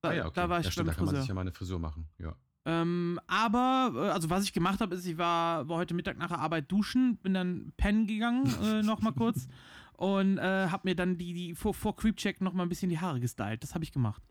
Da, 0.00 0.08
ah 0.08 0.14
ja, 0.14 0.24
okay. 0.24 0.34
da 0.36 0.48
war 0.48 0.60
ich 0.60 0.64
ja, 0.64 0.70
stimmt, 0.70 0.86
beim 0.86 0.94
da 0.94 0.96
kann 0.96 1.04
man 1.04 1.10
Friseur. 1.10 1.22
sich 1.22 1.28
ja 1.28 1.34
mal 1.34 1.40
eine 1.42 1.52
Frisur 1.52 1.78
machen. 1.78 2.08
Ja. 2.18 2.34
Ähm, 2.68 3.18
aber, 3.26 3.92
äh, 3.94 4.10
also 4.10 4.28
was 4.28 4.44
ich 4.44 4.52
gemacht 4.52 4.82
habe, 4.82 4.94
ist, 4.94 5.06
ich 5.06 5.16
war, 5.16 5.66
war 5.70 5.78
heute 5.78 5.94
Mittag 5.94 6.18
nach 6.18 6.28
der 6.28 6.40
Arbeit 6.40 6.70
duschen, 6.70 7.16
bin 7.16 7.32
dann 7.32 7.72
pennen 7.78 8.06
gegangen, 8.06 8.44
äh, 8.62 8.82
nochmal 8.82 9.14
kurz. 9.14 9.48
Und 9.94 10.36
äh, 10.36 10.68
hab 10.68 10.84
mir 10.84 10.94
dann 10.94 11.16
die, 11.16 11.32
die 11.32 11.54
vor, 11.54 11.72
vor 11.72 11.96
Creepcheck 11.96 12.42
nochmal 12.42 12.66
ein 12.66 12.68
bisschen 12.68 12.90
die 12.90 12.98
Haare 12.98 13.20
gestylt. 13.20 13.62
Das 13.62 13.74
habe 13.74 13.84
ich 13.84 13.90
gemacht. 13.90 14.22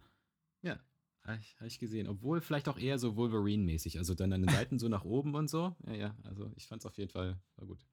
Ja, 0.62 0.78
habe 1.24 1.40
ich, 1.42 1.58
hab 1.60 1.66
ich 1.66 1.80
gesehen. 1.80 2.08
Obwohl 2.08 2.40
vielleicht 2.40 2.70
auch 2.70 2.78
eher 2.78 3.00
so 3.00 3.16
Wolverine-mäßig. 3.16 3.98
Also 3.98 4.14
dann 4.14 4.32
an 4.32 4.44
den 4.44 4.50
Seiten 4.54 4.78
so 4.78 4.88
nach 4.88 5.04
oben 5.04 5.34
und 5.34 5.50
so. 5.50 5.76
Ja, 5.88 5.94
ja, 5.94 6.16
also 6.24 6.52
ich 6.56 6.68
fand 6.68 6.84
es 6.84 6.86
auf 6.86 6.98
jeden 6.98 7.10
Fall 7.10 7.42
war 7.56 7.66
gut. 7.66 7.84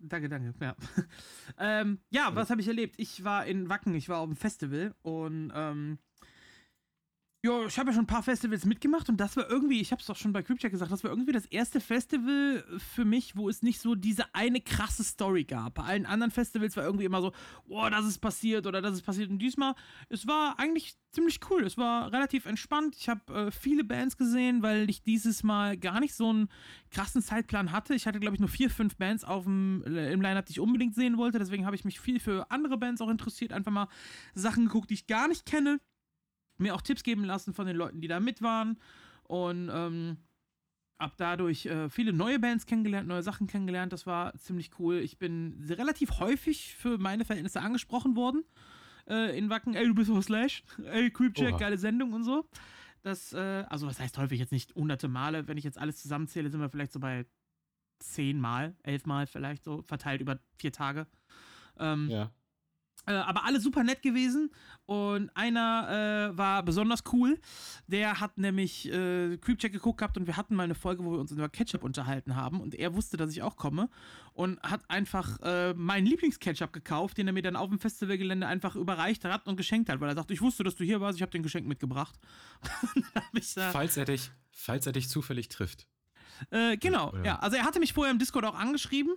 Danke, 0.00 0.28
danke. 0.28 0.54
Ja, 0.60 0.76
ähm, 1.58 2.00
ja 2.10 2.34
was 2.34 2.50
habe 2.50 2.60
ich 2.60 2.68
erlebt? 2.68 2.96
Ich 2.98 3.24
war 3.24 3.46
in 3.46 3.70
Wacken, 3.70 3.94
ich 3.94 4.10
war 4.10 4.18
auf 4.18 4.28
dem 4.28 4.36
Festival 4.36 4.94
und 5.02 5.52
ähm, 5.54 5.98
ja, 7.46 7.64
ich 7.64 7.78
habe 7.78 7.90
ja 7.90 7.94
schon 7.94 8.04
ein 8.04 8.08
paar 8.08 8.24
Festivals 8.24 8.64
mitgemacht 8.64 9.08
und 9.08 9.18
das 9.18 9.36
war 9.36 9.48
irgendwie, 9.48 9.80
ich 9.80 9.92
habe 9.92 10.00
es 10.00 10.06
doch 10.06 10.16
schon 10.16 10.32
bei 10.32 10.42
Creepcheck 10.42 10.72
gesagt, 10.72 10.90
das 10.90 11.04
war 11.04 11.10
irgendwie 11.10 11.32
das 11.32 11.46
erste 11.46 11.80
Festival 11.80 12.64
für 12.78 13.04
mich, 13.04 13.36
wo 13.36 13.48
es 13.48 13.62
nicht 13.62 13.80
so 13.80 13.94
diese 13.94 14.24
eine 14.34 14.60
krasse 14.60 15.04
Story 15.04 15.44
gab. 15.44 15.74
Bei 15.74 15.84
allen 15.84 16.06
anderen 16.06 16.32
Festivals 16.32 16.76
war 16.76 16.84
irgendwie 16.84 17.04
immer 17.04 17.22
so, 17.22 17.32
boah, 17.68 17.88
das 17.88 18.04
ist 18.04 18.18
passiert 18.18 18.66
oder 18.66 18.82
das 18.82 18.94
ist 18.94 19.02
passiert. 19.02 19.30
Und 19.30 19.38
diesmal, 19.38 19.74
es 20.08 20.26
war 20.26 20.58
eigentlich 20.58 20.96
ziemlich 21.12 21.38
cool. 21.48 21.64
Es 21.64 21.78
war 21.78 22.12
relativ 22.12 22.46
entspannt. 22.46 22.96
Ich 22.98 23.08
habe 23.08 23.32
äh, 23.32 23.50
viele 23.52 23.84
Bands 23.84 24.16
gesehen, 24.16 24.62
weil 24.62 24.90
ich 24.90 25.04
dieses 25.04 25.44
Mal 25.44 25.76
gar 25.76 26.00
nicht 26.00 26.14
so 26.14 26.28
einen 26.28 26.48
krassen 26.90 27.22
Zeitplan 27.22 27.70
hatte. 27.70 27.94
Ich 27.94 28.08
hatte, 28.08 28.18
glaube 28.18 28.34
ich, 28.34 28.40
nur 28.40 28.48
vier, 28.48 28.70
fünf 28.70 28.96
Bands 28.96 29.22
auf 29.22 29.44
dem, 29.44 29.84
äh, 29.86 30.12
im 30.12 30.20
Line-Up, 30.20 30.46
die 30.46 30.52
ich 30.52 30.60
unbedingt 30.60 30.96
sehen 30.96 31.16
wollte. 31.16 31.38
Deswegen 31.38 31.64
habe 31.64 31.76
ich 31.76 31.84
mich 31.84 32.00
viel 32.00 32.18
für 32.18 32.50
andere 32.50 32.76
Bands 32.76 33.00
auch 33.00 33.08
interessiert. 33.08 33.52
Einfach 33.52 33.72
mal 33.72 33.88
Sachen 34.34 34.64
geguckt, 34.64 34.90
die 34.90 34.94
ich 34.94 35.06
gar 35.06 35.28
nicht 35.28 35.46
kenne 35.46 35.78
mir 36.58 36.74
auch 36.74 36.82
Tipps 36.82 37.02
geben 37.02 37.24
lassen 37.24 37.54
von 37.54 37.66
den 37.66 37.76
Leuten, 37.76 38.00
die 38.00 38.08
da 38.08 38.20
mit 38.20 38.42
waren. 38.42 38.78
Und 39.24 39.70
ähm, 39.72 40.18
hab 40.98 41.16
dadurch 41.16 41.66
äh, 41.66 41.88
viele 41.90 42.12
neue 42.12 42.38
Bands 42.38 42.64
kennengelernt, 42.66 43.06
neue 43.08 43.22
Sachen 43.22 43.46
kennengelernt. 43.46 43.92
Das 43.92 44.06
war 44.06 44.34
ziemlich 44.38 44.70
cool. 44.78 44.96
Ich 44.96 45.18
bin 45.18 45.62
relativ 45.68 46.20
häufig 46.20 46.74
für 46.74 46.96
meine 46.98 47.24
Verhältnisse 47.24 47.60
angesprochen 47.60 48.16
worden 48.16 48.44
äh, 49.08 49.36
in 49.36 49.50
Wacken. 49.50 49.74
Ey, 49.74 49.86
du 49.86 49.94
bist 49.94 50.10
aus 50.10 50.26
Slash. 50.26 50.62
Ey, 50.84 51.10
Creepcheck, 51.10 51.52
Oha. 51.52 51.58
geile 51.58 51.76
Sendung 51.78 52.12
und 52.12 52.24
so. 52.24 52.48
Das, 53.02 53.32
äh, 53.34 53.64
also 53.68 53.86
was 53.86 54.00
heißt 54.00 54.16
häufig 54.18 54.40
jetzt 54.40 54.52
nicht 54.52 54.74
hunderte 54.74 55.08
Male. 55.08 55.46
Wenn 55.48 55.58
ich 55.58 55.64
jetzt 55.64 55.78
alles 55.78 56.00
zusammenzähle, 56.00 56.50
sind 56.50 56.60
wir 56.60 56.70
vielleicht 56.70 56.92
so 56.92 57.00
bei 57.00 57.26
zehn 57.98 58.40
Mal, 58.40 58.74
elf 58.82 59.06
Mal 59.06 59.26
vielleicht 59.26 59.64
so, 59.64 59.82
verteilt 59.82 60.20
über 60.20 60.38
vier 60.58 60.72
Tage. 60.72 61.06
Ähm, 61.78 62.08
Ja. 62.10 62.30
Äh, 63.06 63.12
aber 63.12 63.44
alle 63.44 63.60
super 63.60 63.84
nett 63.84 64.02
gewesen. 64.02 64.50
Und 64.84 65.30
einer 65.34 66.30
äh, 66.32 66.38
war 66.38 66.62
besonders 66.62 67.02
cool. 67.12 67.38
Der 67.86 68.20
hat 68.20 68.38
nämlich 68.38 68.90
äh, 68.92 69.36
Creepcheck 69.38 69.72
geguckt 69.72 69.98
gehabt 69.98 70.16
und 70.16 70.26
wir 70.26 70.36
hatten 70.36 70.54
mal 70.54 70.64
eine 70.64 70.74
Folge, 70.74 71.04
wo 71.04 71.12
wir 71.12 71.18
uns 71.18 71.32
über 71.32 71.48
Ketchup 71.48 71.82
unterhalten 71.82 72.36
haben. 72.36 72.60
Und 72.60 72.74
er 72.74 72.94
wusste, 72.94 73.16
dass 73.16 73.30
ich 73.30 73.42
auch 73.42 73.56
komme. 73.56 73.88
Und 74.32 74.60
hat 74.62 74.88
einfach 74.90 75.40
äh, 75.42 75.72
meinen 75.74 76.06
Lieblingsketchup 76.06 76.72
gekauft, 76.72 77.16
den 77.18 77.26
er 77.26 77.32
mir 77.32 77.42
dann 77.42 77.56
auf 77.56 77.68
dem 77.70 77.78
Festivalgelände 77.78 78.46
einfach 78.46 78.76
überreicht 78.76 79.24
hat 79.24 79.46
und 79.46 79.56
geschenkt 79.56 79.88
hat. 79.88 80.00
Weil 80.00 80.10
er 80.10 80.14
sagte, 80.14 80.34
ich 80.34 80.42
wusste, 80.42 80.62
dass 80.62 80.74
du 80.76 80.84
hier 80.84 81.00
warst, 81.00 81.16
ich 81.16 81.22
habe 81.22 81.32
den 81.32 81.42
Geschenk 81.42 81.66
mitgebracht. 81.66 82.18
Falls 83.72 83.96
er 83.96 84.04
dich, 84.04 84.30
falls 84.52 84.86
er 84.86 84.92
dich 84.92 85.08
zufällig 85.08 85.48
trifft. 85.48 85.86
äh, 86.50 86.76
genau, 86.76 87.14
ja. 87.24 87.38
Also 87.38 87.56
er 87.56 87.64
hatte 87.64 87.80
mich 87.80 87.92
vorher 87.92 88.12
im 88.12 88.18
Discord 88.18 88.44
auch 88.44 88.54
angeschrieben. 88.54 89.16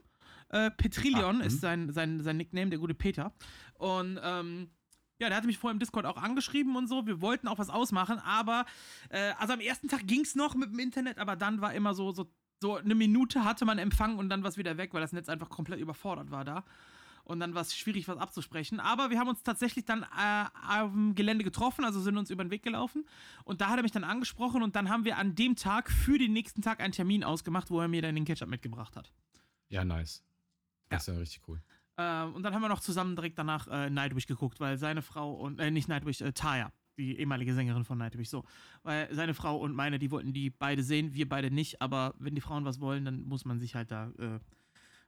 Äh, 0.50 0.72
Petrillion 0.72 1.42
Ah, 1.42 1.46
ist 1.46 1.54
hm. 1.54 1.60
sein, 1.60 1.94
sein, 1.94 2.24
sein 2.24 2.38
Nickname, 2.38 2.70
der 2.70 2.80
gute 2.80 2.94
Peter. 2.94 3.34
Und 3.76 4.20
ähm, 4.22 4.70
ja, 5.20 5.28
der 5.28 5.38
hatte 5.38 5.48
mich 5.48 5.58
vorher 5.58 5.74
im 5.74 5.80
Discord 5.80 6.06
auch 6.06 6.18
angeschrieben 6.18 6.76
und 6.76 6.88
so. 6.88 7.06
Wir 7.06 7.22
wollten 7.22 7.48
auch 7.48 7.60
was 7.60 7.70
ausmachen, 7.70 8.20
aber 8.20 8.66
äh, 9.10 9.34
also 9.38 9.54
am 9.54 9.60
ersten 9.60 9.88
Tag 9.88 10.08
ging 10.08 10.22
es 10.22 10.36
noch 10.36 10.56
mit 10.56 10.72
dem 10.72 10.80
Internet, 10.80 11.18
aber 11.18 11.36
dann 11.36 11.62
war 11.62 11.74
immer 11.74 11.94
so, 11.94 12.12
so, 12.12 12.32
so 12.62 12.78
eine 12.78 12.96
Minute 12.96 13.44
hatte 13.44 13.66
man 13.66 13.78
Empfang 13.78 14.18
und 14.18 14.30
dann 14.30 14.44
war 14.44 14.50
es 14.50 14.58
wieder 14.58 14.78
weg, 14.78 14.94
weil 14.94 15.02
das 15.02 15.12
Netz 15.12 15.30
einfach 15.30 15.50
komplett 15.50 15.80
überfordert 15.80 16.32
war 16.32 16.46
da. 16.46 16.64
Und 17.26 17.40
dann 17.42 17.54
war 17.54 17.62
es 17.62 17.78
schwierig, 17.78 18.08
was 18.08 18.18
abzusprechen. 18.18 18.80
Aber 18.80 19.12
wir 19.12 19.20
haben 19.20 19.28
uns 19.28 19.44
tatsächlich 19.44 19.86
dann 19.86 20.02
äh, 20.02 20.46
auf 20.68 20.92
dem 20.92 21.14
Gelände 21.14 21.44
getroffen, 21.44 21.86
also 21.86 22.02
sind 22.02 22.18
uns 22.18 22.32
über 22.32 22.44
den 22.44 22.50
Weg 22.50 22.64
gelaufen. 22.64 23.06
Und 23.44 23.62
da 23.62 23.70
hat 23.70 23.78
er 23.78 23.84
mich 23.84 23.92
dann 23.92 24.04
angesprochen 24.04 24.64
und 24.64 24.76
dann 24.76 24.90
haben 24.90 25.06
wir 25.06 25.18
an 25.18 25.36
dem 25.36 25.56
Tag 25.56 25.92
für 25.92 26.18
den 26.18 26.34
nächsten 26.34 26.64
Tag 26.64 26.80
einen 26.80 26.94
Termin 26.94 27.24
ausgemacht, 27.24 27.70
wo 27.70 27.82
er 27.82 27.88
mir 27.88 28.02
dann 28.02 28.16
den 28.16 28.26
Ketchup 28.26 28.50
mitgebracht 28.50 28.96
hat. 28.96 29.12
Ja, 29.68 29.86
nice. 29.86 30.24
Das 30.90 31.08
ist 31.08 31.14
ja 31.14 31.20
richtig 31.20 31.42
cool. 31.48 31.62
Ähm, 31.98 32.36
und 32.36 32.44
dann 32.44 32.54
haben 32.54 32.62
wir 32.62 32.70
noch 32.70 32.80
zusammen 32.80 33.16
direkt 33.16 33.38
danach 33.38 33.68
äh, 33.68 33.90
Nightwish 33.90 34.26
geguckt, 34.26 34.60
weil 34.60 34.78
seine 34.78 35.02
Frau 35.02 35.34
und, 35.34 35.60
äh, 35.60 35.70
nicht 35.70 35.88
Nightwish, 35.88 36.22
äh, 36.22 36.32
Taya, 36.32 36.72
die 36.98 37.20
ehemalige 37.20 37.54
Sängerin 37.54 37.84
von 37.84 37.98
Nightwish, 37.98 38.30
so. 38.30 38.46
Weil 38.84 39.14
seine 39.14 39.34
Frau 39.34 39.58
und 39.58 39.76
meine, 39.76 40.00
die 40.00 40.10
wollten 40.12 40.34
die 40.34 40.50
beide 40.50 40.84
sehen, 40.84 41.14
wir 41.14 41.28
beide 41.28 41.52
nicht, 41.52 41.82
aber 41.82 42.16
wenn 42.18 42.36
die 42.36 42.42
Frauen 42.42 42.66
was 42.66 42.80
wollen, 42.80 43.06
dann 43.06 43.24
muss 43.24 43.46
man 43.46 43.60
sich 43.60 43.76
halt 43.76 43.92
da 43.92 44.12
äh, 44.18 44.40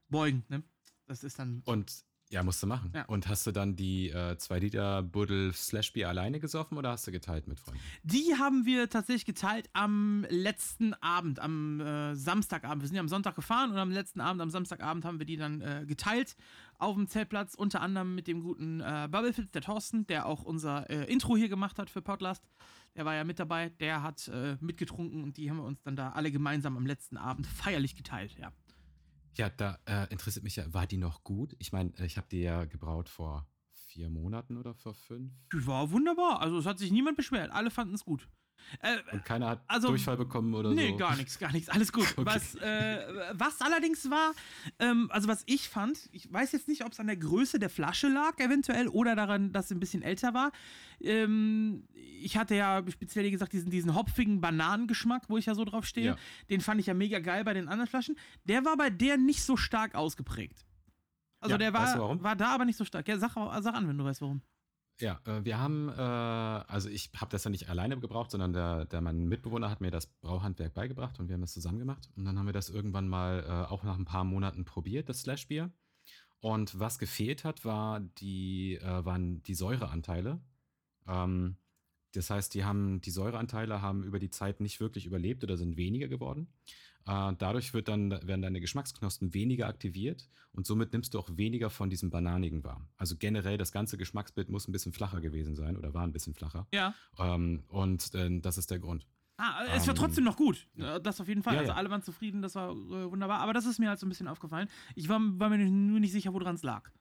beugen, 0.10 0.44
ne? 0.50 0.64
Das 1.08 1.24
ist 1.24 1.40
dann. 1.40 1.62
Und 1.66 2.06
ja, 2.32 2.44
musst 2.44 2.64
du 2.64 2.68
machen. 2.68 2.92
Ja. 2.96 3.04
Und 3.06 3.28
hast 3.28 3.46
du 3.46 3.52
dann 3.52 3.76
die 3.76 4.10
äh, 4.10 4.38
2 4.38 4.60
Liter 4.60 5.04
Buddel 5.04 5.54
Slash 5.54 5.92
Bier 5.94 6.08
alleine 6.08 6.40
gesoffen 6.40 6.78
oder 6.78 6.92
hast 6.92 7.06
du 7.06 7.12
geteilt 7.12 7.48
mit 7.48 7.60
Freunden? 7.60 7.82
Die 8.04 8.36
haben 8.40 8.66
wir 8.66 8.90
tatsächlich 8.90 9.26
geteilt 9.26 9.70
am 9.74 10.26
letzten 10.30 10.94
Abend, 10.96 11.40
am 11.40 11.82
äh, 11.82 12.16
Samstagabend. 12.16 12.84
Wir 12.84 12.88
sind 12.88 12.96
ja 12.96 13.02
am 13.02 13.10
Sonntag 13.10 13.36
gefahren 13.36 13.72
und 13.72 13.78
am 13.78 13.92
letzten 13.92 14.22
Abend, 14.22 14.42
am 14.42 14.50
Samstagabend, 14.50 15.04
haben 15.04 15.20
wir 15.20 15.26
die 15.26 15.36
dann 15.36 15.62
äh, 15.62 15.86
geteilt 15.86 16.38
auf 16.78 16.96
dem 16.96 17.08
Zeltplatz. 17.08 17.54
Unter 17.54 17.82
anderem 17.82 18.16
mit 18.16 18.28
dem 18.28 18.42
guten 18.42 18.80
äh, 18.80 19.10
Bubblefitz, 19.12 19.52
der 19.52 19.62
Thorsten, 19.62 20.08
der 20.08 20.26
auch 20.26 20.44
unser 20.44 20.90
äh, 20.90 21.12
Intro 21.12 21.36
hier 21.36 21.50
gemacht 21.50 21.80
hat 21.80 21.90
für 21.90 22.02
Podlast. 22.02 22.44
Der 22.96 23.06
war 23.06 23.14
ja 23.14 23.24
mit 23.24 23.40
dabei, 23.40 23.70
der 23.70 24.04
hat 24.04 24.30
äh, 24.30 24.58
mitgetrunken 24.62 25.24
und 25.24 25.38
die 25.38 25.50
haben 25.50 25.58
wir 25.58 25.64
uns 25.64 25.82
dann 25.82 25.96
da 25.96 26.12
alle 26.12 26.32
gemeinsam 26.32 26.78
am 26.78 26.86
letzten 26.86 27.18
Abend 27.18 27.48
feierlich 27.48 27.96
geteilt, 27.96 28.38
ja. 28.38 28.52
Ja, 29.36 29.50
da 29.50 29.80
äh, 29.86 30.12
interessiert 30.12 30.44
mich 30.44 30.58
ja, 30.58 30.74
war 30.74 30.88
die 30.88 30.98
noch 30.98 31.24
gut? 31.24 31.56
Ich 31.60 31.72
meine, 31.72 31.94
ich 32.04 32.18
habe 32.18 32.28
die 32.30 32.42
ja 32.42 32.66
gebraut 32.66 33.10
vor 33.10 33.48
vier 33.92 34.10
Monaten 34.10 34.58
oder 34.58 34.74
vor 34.74 34.94
fünf. 34.94 35.34
Die 35.54 35.66
war 35.68 35.92
wunderbar. 35.92 36.42
Also 36.42 36.58
es 36.58 36.66
hat 36.66 36.80
sich 36.80 36.92
niemand 36.92 37.18
beschwert. 37.18 37.52
Alle 37.52 37.72
fanden 37.72 37.94
es 37.94 38.06
gut. 38.06 38.28
Äh, 38.82 38.98
Und 39.12 39.26
keiner 39.26 39.50
hat 39.50 39.62
Also, 39.68 39.88
Durchfall 39.90 40.18
bekommen 40.18 40.54
oder 40.54 40.72
nee, 40.72 40.90
so. 40.90 40.98
gar 40.98 41.16
nichts, 41.16 41.38
gar 41.40 41.52
nichts, 41.52 41.70
alles 41.70 41.92
gut. 41.92 42.08
Okay. 42.18 42.26
Was, 42.26 42.56
äh, 42.56 43.06
was 43.34 43.62
allerdings 43.62 44.10
war, 44.10 44.32
ähm, 44.80 45.08
also 45.12 45.28
was 45.28 45.44
ich 45.46 45.70
fand, 45.70 46.10
ich 46.12 46.32
weiß 46.32 46.52
jetzt 46.52 46.68
nicht, 46.68 46.84
ob 46.86 46.92
es 46.92 47.00
an 47.00 47.08
der 47.08 47.18
Größe 47.18 47.58
der 47.60 47.70
Flasche 47.70 48.08
lag, 48.08 48.38
eventuell, 48.40 48.88
oder 48.88 49.16
daran, 49.16 49.52
dass 49.54 49.70
sie 49.70 49.76
ein 49.76 49.80
bisschen 49.80 50.02
älter 50.04 50.34
war. 50.34 50.52
Ähm, 51.00 51.84
ich 52.22 52.38
hatte 52.38 52.56
ja 52.56 52.84
speziell 52.90 53.26
wie 53.26 53.32
gesagt 53.32 53.54
diesen, 53.54 53.72
diesen 53.72 53.96
hopfigen 53.96 54.40
Bananengeschmack, 54.42 55.24
wo 55.30 55.38
ich 55.38 55.46
ja 55.48 55.56
so 55.56 55.66
drauf 55.66 55.86
stehe. 55.86 56.06
Ja. 56.08 56.16
Den 56.50 56.62
fand 56.62 56.80
ich 56.80 56.88
ja 56.88 56.94
mega 56.94 57.20
geil 57.20 57.44
bei 57.44 57.54
den 57.54 57.68
anderen 57.68 57.88
Flaschen. 57.88 58.16
Der 58.46 58.64
war 58.66 58.78
bei 58.78 58.90
der 58.90 59.18
nicht 59.18 59.42
so 59.44 59.58
stark 59.58 59.96
ausgeprägt. 59.96 60.66
Also 61.40 61.54
Ja, 61.54 61.58
der 61.58 61.74
weißt 61.74 61.94
war, 61.94 61.96
du 61.96 62.02
warum? 62.02 62.24
war 62.24 62.36
da 62.36 62.50
aber 62.54 62.66
nicht 62.66 62.78
so 62.78 62.86
stark. 62.86 63.08
Ja, 63.08 63.18
sag, 63.18 63.32
sag 63.34 63.74
an, 63.74 63.88
wenn 63.88 63.98
du 63.98 64.04
weißt, 64.04 64.22
warum. 64.22 64.42
Ja, 65.02 65.20
äh, 65.26 65.44
wir 65.44 65.60
haben, 65.60 65.90
äh, 65.90 66.02
also 66.02 66.90
ich 66.90 67.10
habe 67.16 67.32
das 67.32 67.44
ja 67.44 67.50
nicht 67.50 67.70
alleine 67.70 68.00
gebraucht, 68.00 68.32
sondern 68.32 68.54
der, 68.54 68.86
der 68.86 69.02
mein 69.02 69.28
Mitbewohner 69.28 69.70
hat 69.70 69.82
mir 69.82 69.92
das 69.92 70.08
Brauhandwerk 70.08 70.74
beigebracht 70.74 71.20
und 71.20 71.28
wir 71.28 71.34
haben 71.34 71.42
das 71.42 71.54
zusammen 71.54 71.80
gemacht. 71.80 72.10
Und 72.16 72.26
dann 72.26 72.38
haben 72.38 72.46
wir 72.46 72.54
das 72.54 72.70
irgendwann 72.70 73.08
mal 73.08 73.44
äh, 73.46 73.72
auch 73.72 73.84
nach 73.84 73.98
ein 73.98 74.06
paar 74.06 74.24
Monaten 74.24 74.64
probiert, 74.64 75.10
das 75.10 75.22
Slashbier. 75.22 75.72
Und 76.40 76.80
was 76.80 76.98
gefehlt 76.98 77.44
hat, 77.44 77.66
war 77.66 78.00
die, 78.00 78.80
waren 78.82 79.44
die 79.44 79.54
Säureanteile. 79.54 80.40
Ähm, 81.08 81.56
das 82.14 82.30
heißt, 82.30 82.54
die 82.54 82.64
haben 82.64 83.02
die 83.02 83.12
Säureanteile 83.12 83.82
haben 83.82 84.04
über 84.04 84.20
die 84.20 84.30
Zeit 84.30 84.60
nicht 84.60 84.80
wirklich 84.80 85.06
überlebt 85.06 85.44
oder 85.44 85.58
sind 85.58 85.78
weniger 85.78 86.08
geworden. 86.08 86.48
Äh, 87.08 87.34
dadurch 87.38 87.74
wird 87.74 87.88
dann, 87.88 88.12
werden 88.12 88.42
deine 88.42 88.60
Geschmacksknospen 88.62 89.34
weniger 89.34 89.68
aktiviert 89.68 90.30
und 90.54 90.68
somit 90.68 90.94
nimmst 90.94 91.14
du 91.14 91.20
auch 91.20 91.30
weniger 91.36 91.70
von 91.70 91.90
diesem 91.90 92.10
Bananigen 92.12 92.64
wahr. 92.64 92.88
Also 92.98 93.16
generell 93.18 93.58
das 93.58 93.72
ganze 93.72 93.98
Geschmacksbild 93.98 94.50
muss 94.50 94.68
ein 94.68 94.72
bisschen 94.72 94.94
flacher 94.94 95.20
gewesen 95.22 95.56
sein 95.56 95.78
oder 95.78 95.94
war 95.94 96.04
ein 96.04 96.12
bisschen 96.12 96.36
flacher. 96.36 96.68
Ja. 96.74 96.94
Ähm, 97.18 97.64
und 97.70 98.14
äh, 98.14 98.40
das 98.40 98.58
ist 98.58 98.70
der 98.70 98.80
Grund. 98.80 99.08
Ah, 99.38 99.64
es 99.74 99.88
war 99.88 99.96
Ähm, 99.96 100.00
trotzdem 100.00 100.24
noch 100.24 100.38
gut. 100.38 100.68
Äh, 100.78 101.00
Das 101.02 101.20
auf 101.20 101.28
jeden 101.28 101.42
Fall. 101.42 101.56
Ja, 101.56 101.62
also 101.62 101.72
ja. 101.72 101.78
alle 101.78 101.90
waren 101.90 102.04
zufrieden, 102.04 102.44
das 102.44 102.54
war 102.54 102.70
äh, 102.70 103.10
wunderbar. 103.10 103.40
Aber 103.40 103.54
das 103.54 103.66
ist 103.66 103.80
mir 103.80 103.90
halt 103.90 103.98
so 104.00 104.06
ein 104.06 104.10
bisschen 104.10 104.28
aufgefallen. 104.28 104.70
Ich 104.94 105.10
war, 105.10 105.20
war 105.40 105.50
mir 105.50 105.58
nur 105.58 106.00
nicht 106.00 106.12
sicher, 106.12 106.32
woran 106.34 106.54
es 106.54 106.62
lag. 106.62 106.92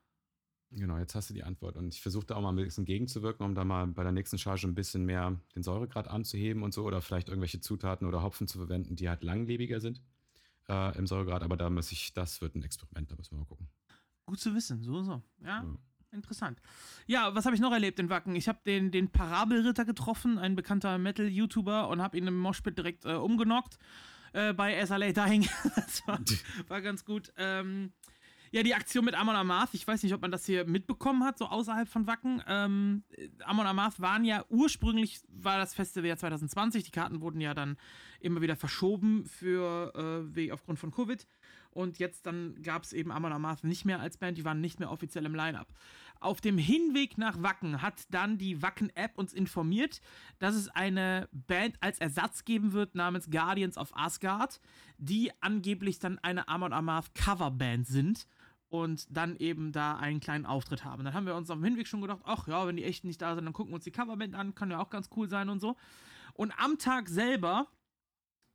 Genau, 0.73 0.99
jetzt 0.99 1.15
hast 1.17 1.29
du 1.31 1.35
die 1.35 1.43
Antwort. 1.43 1.77
Und 1.77 1.93
ich 1.95 2.01
versuche 2.01 2.27
da 2.27 2.37
auch 2.37 2.43
mal 2.43 2.51
ein 2.51 2.57
bisschen 2.57 2.85
gegenzuwirken, 2.85 3.45
um 3.45 3.55
da 3.55 3.65
mal 3.65 3.89
bei 3.89 4.05
der 4.05 4.13
nächsten 4.13 4.39
Charge 4.39 4.69
ein 4.69 4.75
bisschen 4.75 5.05
mehr 5.05 5.37
den 5.57 5.65
Säuregrad 5.65 6.07
anzuheben 6.07 6.63
und 6.63 6.73
so 6.73 6.85
oder 6.85 7.01
vielleicht 7.03 7.29
irgendwelche 7.29 7.61
Zutaten 7.61 8.07
oder 8.07 8.23
Hopfen 8.23 8.47
zu 8.47 8.59
verwenden, 8.59 8.95
die 8.95 9.09
halt 9.09 9.25
langlebiger 9.25 9.81
sind 9.81 10.01
äh, 10.69 10.97
im 10.97 11.09
Säuregrad. 11.09 11.43
Aber 11.43 11.57
da 11.57 11.69
muss 11.71 11.91
ich, 11.91 12.13
das 12.13 12.41
wird 12.41 12.55
ein 12.55 12.63
Experiment, 12.63 13.11
da 13.11 13.17
müssen 13.17 13.33
wir 13.33 13.39
mal 13.41 13.47
gucken. 13.47 13.69
Gut 14.27 14.39
zu 14.39 14.55
wissen, 14.55 14.81
so, 14.83 15.03
so. 15.03 15.23
Ja, 15.43 15.65
Ja. 15.65 15.77
interessant. 16.13 16.61
Ja, 17.09 17.35
was 17.35 17.47
habe 17.47 17.57
ich 17.57 17.61
noch 17.61 17.73
erlebt 17.73 17.99
in 17.99 18.09
Wacken? 18.09 18.37
Ich 18.37 18.47
habe 18.47 18.61
den, 18.65 18.93
den 18.93 19.11
Parabelritter 19.11 19.85
getroffen, 19.85 20.39
ein 20.39 20.55
bekannter 20.55 20.99
Metal-YouTuber, 20.99 21.89
und 21.89 22.01
habe 22.01 22.17
ihn 22.17 22.29
im 22.29 22.39
Moshpit 22.39 22.79
direkt 22.79 23.05
äh, 23.07 23.15
umgenockt 23.15 23.77
äh, 24.35 24.53
bei 24.53 24.87
SLA 24.87 25.11
Dying. 25.11 25.49
das 25.75 26.07
war, 26.07 26.21
war 26.69 26.81
ganz 26.81 27.05
gut. 27.05 27.33
Ähm, 27.37 27.93
ja, 28.53 28.65
die 28.65 28.75
Aktion 28.75 29.05
mit 29.05 29.15
Amon 29.15 29.37
Amarth, 29.37 29.75
ich 29.75 29.87
weiß 29.87 30.03
nicht, 30.03 30.13
ob 30.13 30.23
man 30.23 30.33
das 30.33 30.45
hier 30.45 30.65
mitbekommen 30.65 31.23
hat, 31.25 31.39
so 31.39 31.47
außerhalb 31.47 31.89
von 31.89 32.09
Wacken. 32.09 32.43
Ähm, 32.49 33.05
Amon 33.45 33.67
Amarth 33.67 34.01
waren 34.01 34.25
ja 34.25 34.45
ursprünglich, 34.49 35.21
war 35.29 35.59
das 35.59 35.75
Festival 35.75 36.09
ja 36.09 36.17
2020, 36.17 36.83
die 36.83 36.91
Karten 36.91 37.21
wurden 37.21 37.41
ja 37.41 37.55
dann 37.55 37.77
immer 38.19 38.41
wieder 38.41 38.57
verschoben 38.57 39.25
für, 39.25 40.33
äh, 40.37 40.51
aufgrund 40.51 40.81
von 40.81 40.91
Covid. 40.91 41.27
Und 41.73 42.01
jetzt 42.01 42.27
dann 42.27 42.61
gab 42.63 42.83
es 42.83 42.93
eben 42.93 43.13
Amon 43.13 43.33
Amarth 43.33 43.63
nicht 43.63 43.85
mehr 43.85 44.01
als 44.01 44.17
Band, 44.17 44.37
die 44.37 44.45
waren 44.45 44.61
nicht 44.61 44.81
mehr 44.81 44.91
offiziell 44.91 45.25
im 45.25 45.35
Line-Up. 45.37 45.69
Auf 46.19 46.41
dem 46.41 46.59
Hinweg 46.59 47.17
nach 47.17 47.41
Wacken 47.43 47.81
hat 47.81 48.03
dann 48.11 48.37
die 48.37 48.61
Wacken-App 48.61 49.17
uns 49.17 49.33
informiert, 49.33 50.01
dass 50.41 50.57
es 50.57 50.69
eine 50.69 51.29
Band 51.33 51.77
als 51.81 52.01
Ersatz 52.01 52.45
geben 52.45 52.73
wird 52.73 52.97
namens 52.97 53.31
Guardians 53.31 53.79
of 53.79 53.97
Asgard, 53.97 54.61
die 54.99 55.31
angeblich 55.41 56.01
dann 56.01 56.19
eine 56.19 56.49
Amon 56.49 56.73
Amarth 56.73 57.15
Coverband 57.15 57.87
sind 57.87 58.27
und 58.71 59.05
dann 59.15 59.37
eben 59.37 59.73
da 59.73 59.97
einen 59.97 60.21
kleinen 60.21 60.47
Auftritt 60.47 60.85
haben. 60.85 61.05
Dann 61.05 61.13
haben 61.13 61.27
wir 61.27 61.35
uns 61.35 61.51
auf 61.51 61.59
dem 61.59 61.65
Hinweg 61.65 61.87
schon 61.87 62.01
gedacht, 62.01 62.23
ach 62.25 62.49
ja, 62.49 62.67
wenn 62.67 62.77
die 62.77 62.85
echten 62.85 63.09
nicht 63.09 63.21
da 63.21 63.35
sind, 63.35 63.45
dann 63.45 63.53
gucken 63.53 63.73
wir 63.73 63.77
uns 63.77 63.85
die 63.85 63.91
Coverband 63.91 64.35
an, 64.35 64.55
kann 64.55 64.71
ja 64.71 64.81
auch 64.81 64.91
ganz 64.91 65.11
cool 65.17 65.29
sein 65.29 65.49
und 65.49 65.61
so. 65.61 65.77
Und 66.35 66.53
am 66.57 66.79
Tag 66.79 67.09
selber 67.09 67.67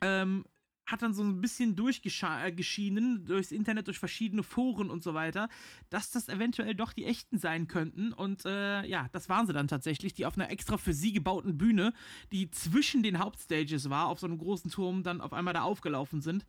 ähm, 0.01 0.45
hat 0.86 1.01
dann 1.01 1.13
so 1.13 1.24
ein 1.24 1.41
bisschen 1.41 1.75
durchgeschienen 1.75 3.25
durchs 3.25 3.51
Internet, 3.51 3.88
durch 3.88 4.00
verschiedene 4.00 4.43
Foren 4.43 4.89
und 4.89 5.03
so 5.03 5.13
weiter, 5.13 5.50
dass 5.89 6.12
das 6.12 6.29
eventuell 6.29 6.75
doch 6.75 6.93
die 6.93 7.05
echten 7.05 7.39
sein 7.39 7.67
könnten. 7.67 8.13
Und 8.13 8.45
äh, 8.45 8.86
ja, 8.86 9.10
das 9.12 9.27
waren 9.27 9.48
sie 9.48 9.53
dann 9.53 9.67
tatsächlich, 9.67 10.13
die 10.13 10.25
auf 10.25 10.38
einer 10.38 10.51
extra 10.51 10.77
für 10.77 10.93
sie 10.93 11.12
gebauten 11.12 11.57
Bühne, 11.57 11.93
die 12.31 12.51
zwischen 12.51 13.03
den 13.03 13.19
Hauptstages 13.19 13.89
war, 13.89 14.07
auf 14.07 14.19
so 14.19 14.27
einem 14.27 14.38
großen 14.38 14.72
Turm, 14.72 15.03
dann 15.03 15.22
auf 15.22 15.34
einmal 15.34 15.53
da 15.53 15.63
aufgelaufen 15.63 16.22
sind 16.22 16.45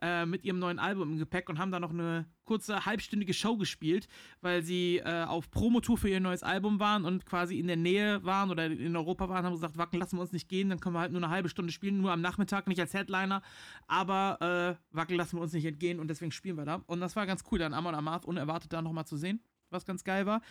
äh, 0.00 0.26
mit 0.26 0.44
ihrem 0.44 0.58
neuen 0.58 0.78
Album 0.78 1.12
im 1.12 1.18
Gepäck 1.18 1.48
und 1.48 1.58
haben 1.58 1.70
da 1.70 1.80
noch 1.80 1.90
eine 1.90 2.26
kurze 2.44 2.84
halbstündige 2.84 3.34
Show 3.34 3.56
gespielt, 3.56 4.08
weil 4.40 4.62
sie 4.62 4.98
äh, 4.98 5.24
auf 5.24 5.50
Promotour 5.50 5.98
für 5.98 6.08
ihr 6.08 6.20
neues 6.20 6.42
Album 6.42 6.80
waren 6.80 7.04
und 7.04 7.26
quasi 7.26 7.58
in 7.58 7.66
der 7.66 7.76
Nähe 7.76 8.24
waren 8.24 8.50
oder 8.50 8.66
in 8.66 8.96
Europa 8.96 9.28
waren, 9.28 9.44
haben 9.44 9.52
gesagt, 9.52 9.78
Wacken, 9.78 10.00
lassen 10.00 10.16
wir 10.16 10.22
uns 10.22 10.32
nicht 10.32 10.48
gehen, 10.48 10.68
dann 10.68 10.80
können 10.80 10.94
wir 10.94 11.00
halt 11.00 11.12
nur 11.12 11.22
eine 11.22 11.30
halbe 11.30 11.48
Stunde 11.48 11.72
spielen, 11.72 12.00
nur 12.00 12.12
am 12.12 12.20
Nachmittag, 12.20 12.66
nicht 12.66 12.80
als 12.80 12.94
Headliner, 12.94 13.42
aber 13.86 14.78
äh, 14.90 14.96
Wacken 14.96 15.16
lassen 15.16 15.36
wir 15.36 15.42
uns 15.42 15.52
nicht 15.52 15.64
entgehen 15.64 16.00
und 16.00 16.08
deswegen 16.08 16.32
spielen 16.32 16.56
wir 16.56 16.64
da. 16.64 16.82
Und 16.86 17.00
das 17.00 17.14
war 17.14 17.26
ganz 17.26 17.44
cool, 17.50 17.58
dann 17.58 17.74
Amon 17.74 17.94
Amarth 17.94 18.24
unerwartet 18.24 18.72
da 18.72 18.82
nochmal 18.82 19.06
zu 19.06 19.16
sehen, 19.16 19.40
was 19.70 19.84
ganz 19.84 20.02
geil 20.02 20.26
war. 20.26 20.42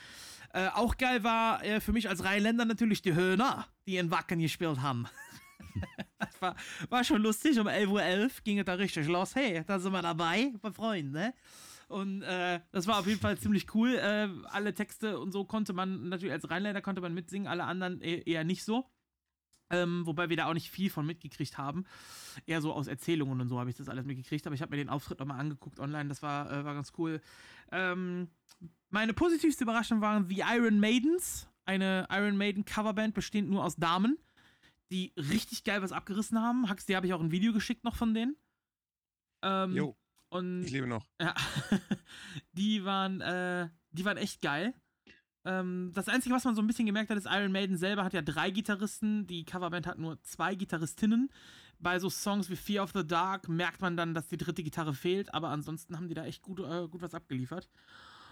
Äh, 0.54 0.68
auch 0.70 0.96
geil 0.98 1.24
war 1.24 1.64
äh, 1.66 1.82
für 1.82 1.92
mich 1.92 2.08
als 2.08 2.24
Rheinländer 2.24 2.66
natürlich 2.66 3.02
die 3.02 3.14
Höhner, 3.14 3.68
die 3.88 3.98
in 3.98 4.12
Wacken 4.12 4.40
gespielt 4.40 4.82
haben. 4.82 5.08
Das 6.20 6.42
war, 6.42 6.56
war 6.90 7.04
schon 7.04 7.22
lustig. 7.22 7.60
Um 7.60 7.68
11.11 7.68 8.24
Uhr 8.24 8.30
ging 8.44 8.60
es 8.60 8.66
da 8.66 8.74
richtig 8.74 9.08
los. 9.08 9.36
Hey, 9.36 9.64
da 9.66 9.80
sind 9.80 9.94
wir 9.94 10.02
dabei, 10.02 10.54
bei 10.62 10.72
Freunden, 10.72 11.12
ne? 11.12 11.34
Und 11.88 12.22
äh, 12.22 12.60
das 12.72 12.86
war 12.88 13.00
auf 13.00 13.08
jeden 13.08 13.20
Fall 13.20 13.38
ziemlich 13.38 13.74
cool. 13.74 13.96
Äh, 13.96 14.30
alle 14.50 14.74
Texte 14.74 15.20
und 15.20 15.32
so 15.32 15.44
konnte 15.46 15.74
man, 15.74 16.10
natürlich 16.10 16.34
als 16.34 16.50
Rheinländer 16.50 16.82
konnte 16.82 17.02
man 17.02 17.14
mitsingen, 17.14 17.48
alle 17.48 17.64
anderen 17.64 18.02
e 18.02 18.22
eher 18.26 18.44
nicht 18.44 18.64
so. 18.64 18.86
Ähm, 19.72 20.06
wobei 20.06 20.30
wir 20.30 20.38
da 20.38 20.46
auch 20.46 20.54
nicht 20.54 20.70
viel 20.70 20.90
von 20.90 21.06
mitgekriegt 21.06 21.58
haben. 21.58 21.86
Eher 22.46 22.62
so 22.62 22.74
aus 22.74 22.88
Erzählungen 22.88 23.40
und 23.42 23.50
so 23.50 23.60
habe 23.60 23.70
ich 23.70 23.76
das 23.76 23.90
alles 23.90 24.06
mitgekriegt. 24.06 24.46
Aber 24.46 24.54
ich 24.56 24.62
habe 24.62 24.72
mir 24.72 24.78
den 24.78 24.90
Auftritt 24.90 25.20
nochmal 25.20 25.40
angeguckt 25.40 25.80
online. 25.80 26.10
Das 26.10 26.22
war, 26.22 26.52
äh, 26.52 26.64
war 26.64 26.74
ganz 26.74 26.92
cool. 26.98 27.22
Ähm, 27.72 28.30
meine 28.90 29.14
positivste 29.14 29.64
Überraschung 29.64 30.02
waren 30.02 30.28
The 30.28 30.44
Iron 30.56 30.80
Maidens. 30.80 31.48
Eine 31.66 32.08
Iron 32.12 32.38
Maiden 32.38 32.66
Coverband 32.66 33.14
bestehend 33.14 33.50
nur 33.50 33.64
aus 33.64 33.76
Damen 33.76 34.18
die 34.92 35.14
richtig 35.16 35.64
geil 35.64 35.82
was 35.82 35.92
abgerissen 35.92 36.42
haben. 36.42 36.70
Hax, 36.70 36.86
dir 36.86 36.96
habe 36.96 37.08
ich 37.08 37.14
auch 37.14 37.22
ein 37.22 37.32
Video 37.32 37.54
geschickt 37.54 37.84
noch 37.84 37.96
von 37.96 38.14
denen. 38.14 38.36
Ähm, 39.42 39.76
Jo, 39.76 39.98
und 40.30 40.64
ich 40.64 40.72
lebe 40.72 40.88
noch. 40.88 41.06
ja, 41.22 41.34
die 42.54 42.84
waren, 42.84 43.22
äh, 43.22 43.70
die 43.92 44.06
waren 44.06 44.18
echt 44.18 44.42
geil. 44.42 44.74
Ähm, 45.46 45.92
das 45.94 46.10
Einzige, 46.10 46.36
was 46.36 46.44
man 46.44 46.56
so 46.56 46.62
ein 46.62 46.68
bisschen 46.68 46.86
gemerkt 46.86 47.10
hat, 47.10 47.18
ist, 47.18 47.28
Iron 47.30 47.52
Maiden 47.52 47.78
selber 47.78 48.04
hat 48.04 48.14
ja 48.14 48.22
drei 48.22 48.52
Gitarristen, 48.52 49.26
die 49.26 49.46
Coverband 49.46 49.88
hat 49.88 49.98
nur 49.98 50.22
zwei 50.24 50.56
Gitarristinnen. 50.56 51.30
Bei 51.80 51.98
so 51.98 52.10
Songs 52.10 52.50
wie 52.50 52.58
Fear 52.58 52.84
of 52.84 52.92
the 52.94 53.08
Dark 53.08 53.48
merkt 53.48 53.80
man 53.80 53.96
dann, 53.96 54.14
dass 54.14 54.28
die 54.28 54.36
dritte 54.36 54.64
Gitarre 54.64 54.94
fehlt, 54.94 55.34
aber 55.34 55.48
ansonsten 55.50 55.96
haben 55.96 56.10
die 56.10 56.14
da 56.14 56.26
echt 56.26 56.42
gut, 56.42 56.60
äh, 56.60 56.88
gut 56.90 57.02
was 57.02 57.14
abgeliefert. 57.14 57.70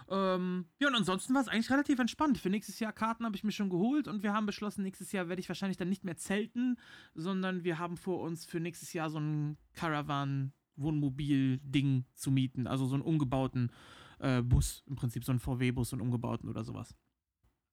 Ähm, 0.09 0.67
ja, 0.79 0.87
und 0.87 0.95
ansonsten 0.95 1.33
war 1.33 1.41
es 1.41 1.49
eigentlich 1.49 1.69
relativ 1.69 1.99
entspannt. 1.99 2.37
Für 2.37 2.49
nächstes 2.49 2.79
Jahr 2.79 2.93
Karten 2.93 3.25
habe 3.25 3.35
ich 3.35 3.43
mir 3.43 3.51
schon 3.51 3.69
geholt 3.69 4.07
und 4.07 4.23
wir 4.23 4.31
haben 4.33 4.45
beschlossen, 4.45 4.83
nächstes 4.83 5.11
Jahr 5.11 5.27
werde 5.27 5.41
ich 5.41 5.49
wahrscheinlich 5.49 5.75
dann 5.77 5.89
nicht 5.89 6.05
mehr 6.05 6.17
zelten, 6.17 6.77
sondern 7.13 7.63
wir 7.63 7.79
haben 7.79 7.97
vor 7.97 8.21
uns 8.21 8.45
für 8.45 8.59
nächstes 8.59 8.93
Jahr 8.93 9.09
so 9.09 9.19
ein 9.19 9.57
Caravan-Wohnmobil-Ding 9.73 12.05
zu 12.13 12.29
mieten. 12.31 12.67
Also 12.67 12.85
so 12.85 12.95
einen 12.95 13.03
umgebauten 13.03 13.71
äh, 14.19 14.41
Bus, 14.41 14.83
im 14.87 14.95
Prinzip 14.95 15.25
so 15.25 15.33
einen 15.33 15.39
VW-Bus, 15.39 15.89
so 15.89 15.95
einen 15.95 16.03
umgebauten 16.03 16.47
oder 16.49 16.63
sowas. 16.63 16.95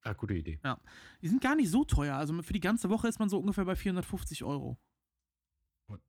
Ah, 0.01 0.13
gute 0.13 0.33
Idee. 0.35 0.59
Die 1.21 1.27
sind 1.27 1.41
gar 1.41 1.55
nicht 1.55 1.71
so 1.71 1.83
teuer. 1.83 2.15
Also 2.15 2.39
für 2.43 2.53
die 2.53 2.59
ganze 2.59 2.89
Woche 2.89 3.07
ist 3.07 3.17
man 3.19 3.29
so 3.29 3.39
ungefähr 3.39 3.65
bei 3.65 3.75
450 3.75 4.43
Euro. 4.43 4.77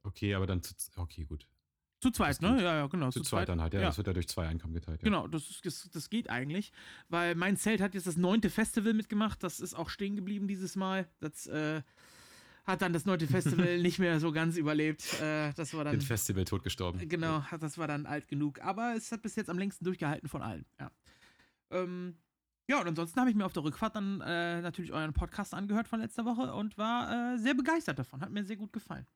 Okay, 0.03 0.35
aber 0.35 0.47
dann 0.47 0.63
zu, 0.63 0.75
okay, 0.97 1.25
gut. 1.25 1.49
Zu 2.07 2.13
zweit, 2.13 2.41
ne? 2.41 2.63
Ja, 2.63 2.77
ja, 2.77 2.87
genau. 2.87 3.11
Zu, 3.11 3.23
zweit 3.23 3.49
dann 3.49 3.61
halt, 3.61 3.75
ja, 3.75 3.81
ja. 3.81 3.87
Das 3.87 3.97
wird 3.97 4.07
ja 4.07 4.13
durch 4.13 4.29
zwei 4.29 4.47
Einkommen 4.47 4.75
geteilt. 4.75 5.03
Ja. 5.03 5.05
Genau, 5.05 5.27
das, 5.27 5.61
das, 5.63 5.91
das 5.91 6.09
geht 6.09 6.31
eigentlich, 6.31 6.73
weil 7.09 7.35
mein 7.35 7.57
Zelt 7.57 7.81
hat 7.81 7.95
jetzt 7.95 8.07
das 8.07 8.17
neunte 8.17 8.49
Festival 8.49 8.95
mitgemacht, 8.95 9.43
das 9.43 9.59
ist 9.59 9.75
auch 9.75 9.89
stehen 9.89 10.15
geblieben 10.15 10.47
dieses 10.47 10.77
Mal. 10.77 11.09
Das 11.19 11.49
äh, 11.49 11.83
hat 12.65 12.83
dann 12.83 12.93
das 12.93 13.07
neunte 13.07 13.27
Festival 13.27 13.79
nicht 13.83 13.99
mehr 13.99 14.21
so 14.21 14.31
ganz 14.31 14.57
überlebt. 14.57 15.21
Äh, 15.21 15.53
das 15.55 15.75
war 15.75 15.83
dann, 15.83 15.95
Den 15.95 16.01
Festival 16.01 16.45
totgestorben. 16.45 17.09
genau, 17.09 17.45
das 17.59 17.77
war 17.77 17.89
dann 17.89 18.07
alt 18.07 18.29
genug. 18.29 18.61
Aber 18.61 18.95
es 18.97 19.11
hat 19.11 19.23
bis 19.23 19.35
jetzt 19.35 19.51
am 19.51 19.59
längsten 19.59 19.85
durchgehalten 19.85 20.29
von 20.29 20.43
allen, 20.43 20.65
ja. 20.79 20.91
Ähm, 21.71 22.17
ja, 22.69 22.81
und 22.81 22.87
ansonsten 22.87 23.19
habe 23.21 23.31
ich 23.31 23.37
mir 23.37 23.47
auf 23.47 23.53
der 23.53 23.65
Rückfahrt 23.65 23.95
dann 23.97 24.21
äh, 24.21 24.61
natürlich 24.61 24.93
euren 24.93 25.13
Podcast 25.13 25.55
angehört 25.55 25.89
von 25.89 26.01
letzter 26.01 26.25
Woche 26.25 26.53
und 26.53 26.77
war 26.79 27.35
äh, 27.35 27.39
sehr 27.39 27.55
begeistert 27.55 27.99
davon. 27.99 28.21
Hat 28.21 28.31
mir 28.31 28.45
sehr 28.45 28.57
gut 28.57 28.73
gefallen. 28.73 29.07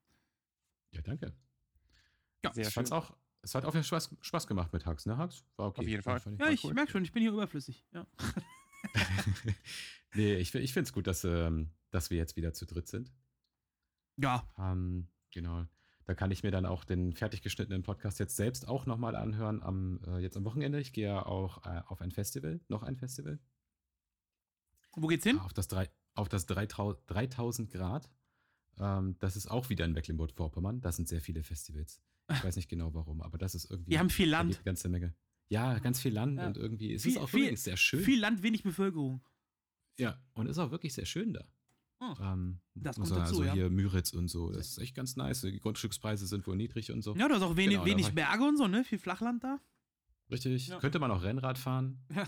Ja, 0.92 1.02
danke. 1.02 1.32
Ja, 2.44 2.52
Sehr 2.52 2.66
ich 2.66 2.74
fand's 2.74 2.90
schön. 2.90 2.98
auch, 2.98 3.16
es 3.42 3.54
hat 3.54 3.64
auch 3.64 3.72
wieder 3.74 3.82
Spaß, 3.82 4.16
Spaß 4.20 4.46
gemacht 4.46 4.72
mit 4.72 4.86
Hax, 4.86 5.06
ne, 5.06 5.16
Hax? 5.16 5.44
War 5.56 5.68
okay. 5.68 5.80
Auf 5.80 5.88
jeden 5.88 6.02
Fall. 6.02 6.20
Ja, 6.38 6.50
ich 6.50 6.64
cool. 6.64 6.74
merke 6.74 6.92
schon, 6.92 7.04
ich 7.04 7.12
bin 7.12 7.22
hier 7.22 7.32
überflüssig. 7.32 7.84
Ja. 7.92 8.06
nee, 10.14 10.34
ich, 10.34 10.54
ich 10.54 10.72
finde 10.72 10.88
es 10.88 10.92
gut, 10.92 11.06
dass, 11.06 11.24
ähm, 11.24 11.70
dass 11.90 12.10
wir 12.10 12.16
jetzt 12.16 12.36
wieder 12.36 12.52
zu 12.52 12.66
dritt 12.66 12.88
sind. 12.88 13.12
Ja, 14.16 14.46
Ähm, 14.58 15.08
genau. 15.30 15.66
Da 16.04 16.14
kann 16.14 16.32
ich 16.32 16.42
mir 16.42 16.50
dann 16.50 16.66
auch 16.66 16.82
den 16.84 17.12
fertig 17.12 17.40
geschnittenen 17.40 17.84
Podcast 17.84 18.18
jetzt 18.18 18.34
selbst 18.34 18.66
auch 18.66 18.84
nochmal 18.84 19.14
anhören 19.14 19.62
am, 19.62 20.00
äh, 20.08 20.18
jetzt 20.18 20.36
am 20.36 20.44
Wochenende. 20.44 20.80
Ich 20.80 20.92
gehe 20.92 21.06
ja 21.06 21.24
auch 21.24 21.64
äh, 21.64 21.82
auf 21.86 22.00
ein 22.00 22.10
Festival, 22.10 22.60
noch 22.66 22.82
ein 22.82 22.96
Festival. 22.96 23.38
wo 24.96 25.06
geht's 25.06 25.22
hin? 25.24 25.38
Auf 25.38 25.52
das, 25.52 25.68
drei, 25.68 25.88
auf 26.14 26.28
das 26.28 26.46
3000 26.46 26.98
3000 27.06 27.70
Grad. 27.70 28.10
Ähm, 28.78 29.16
das 29.20 29.36
ist 29.36 29.48
auch 29.48 29.68
wieder 29.68 29.84
in 29.84 29.92
Mecklenburg-Vorpommern. 29.92 30.80
Da 30.80 30.90
sind 30.90 31.06
sehr 31.06 31.20
viele 31.20 31.44
Festivals. 31.44 32.02
Ich 32.30 32.44
weiß 32.44 32.56
nicht 32.56 32.68
genau 32.68 32.92
warum, 32.94 33.20
aber 33.22 33.38
das 33.38 33.54
ist 33.54 33.70
irgendwie. 33.70 33.90
Die 33.90 33.98
haben 33.98 34.10
viel 34.10 34.30
da 34.30 34.38
Land. 34.38 34.56
Eine 34.56 34.64
ganze 34.64 34.88
Menge. 34.88 35.14
Ja, 35.48 35.78
ganz 35.80 36.00
viel 36.00 36.12
Land 36.12 36.38
Ja. 36.38 36.46
und 36.46 36.56
irgendwie. 36.56 36.92
Es 36.94 37.02
Viel- 37.02 37.12
ist 37.12 37.18
auch 37.18 37.28
viel- 37.28 37.40
übrigens 37.40 37.64
sehr 37.64 37.76
schön. 37.76 38.00
Viel 38.04 38.20
Land, 38.20 38.42
wenig 38.42 38.62
Bevölkerung. 38.62 39.20
Ja, 39.98 40.18
und 40.34 40.46
ist 40.46 40.58
auch 40.58 40.70
wirklich 40.70 40.94
sehr 40.94 41.06
schön 41.06 41.32
da. 41.32 41.44
Oh, 42.02 42.14
Ähm, 42.22 42.60
Das 42.74 42.96
muss 42.96 43.08
kommt 43.10 43.18
man 43.20 43.26
dazu, 43.28 43.40
also 43.40 43.44
ja. 43.44 43.52
hier 43.52 43.68
Müritz 43.70 44.12
und 44.14 44.28
so. 44.28 44.50
Das 44.52 44.68
ist 44.68 44.78
echt 44.78 44.94
ganz 44.94 45.16
nice. 45.16 45.42
Die 45.42 45.58
Grundstückspreise 45.60 46.26
sind 46.26 46.46
wohl 46.46 46.56
niedrig 46.56 46.90
und 46.92 47.02
so. 47.02 47.14
Ja, 47.16 47.28
du 47.28 47.34
hast 47.34 47.42
auch 47.42 47.56
wenig, 47.56 47.72
Genau, 47.72 47.84
da 47.84 47.90
wenig 47.90 48.14
Berge 48.14 48.44
und 48.44 48.56
so, 48.56 48.68
ne? 48.68 48.84
Viel 48.84 48.98
Flachland 48.98 49.44
da. 49.44 49.60
Richtig. 50.30 50.68
Ja. 50.68 50.78
Könnte 50.78 50.98
man 50.98 51.10
auch 51.10 51.22
Rennrad 51.22 51.58
fahren. 51.58 51.98
Ja. 52.14 52.26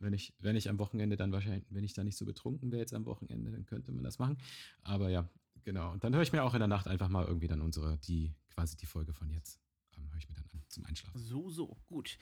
wenn 0.00 0.12
ich, 0.14 0.34
wenn 0.40 0.56
ich 0.56 0.68
am 0.68 0.78
Wochenende 0.80 1.16
dann 1.16 1.30
wahrscheinlich, 1.30 1.64
wenn 1.70 1.84
ich 1.84 1.92
da 1.92 2.02
nicht 2.02 2.16
so 2.16 2.24
betrunken 2.24 2.72
wäre 2.72 2.80
jetzt 2.80 2.92
am 2.94 3.04
Wochenende, 3.04 3.52
dann 3.52 3.64
könnte 3.66 3.92
man 3.92 4.02
das 4.02 4.18
machen. 4.18 4.36
Aber 4.82 5.10
ja, 5.10 5.28
genau. 5.62 5.92
Und 5.92 6.02
dann 6.02 6.12
höre 6.14 6.22
ich 6.22 6.32
mir 6.32 6.42
auch 6.42 6.54
in 6.54 6.58
der 6.58 6.66
Nacht 6.66 6.88
einfach 6.88 7.08
mal 7.08 7.24
irgendwie 7.24 7.46
dann 7.46 7.60
unsere, 7.60 7.98
die, 7.98 8.34
quasi 8.54 8.76
die 8.76 8.86
Folge 8.86 9.12
von 9.12 9.30
jetzt. 9.30 9.58
Ähm, 9.96 10.10
höre 10.10 10.18
ich 10.18 10.28
mir 10.28 10.34
dann 10.34 10.48
an 10.52 10.62
zum 10.68 10.84
Einschlafen. 10.84 11.20
So, 11.20 11.50
so, 11.50 11.76
gut. 11.86 12.18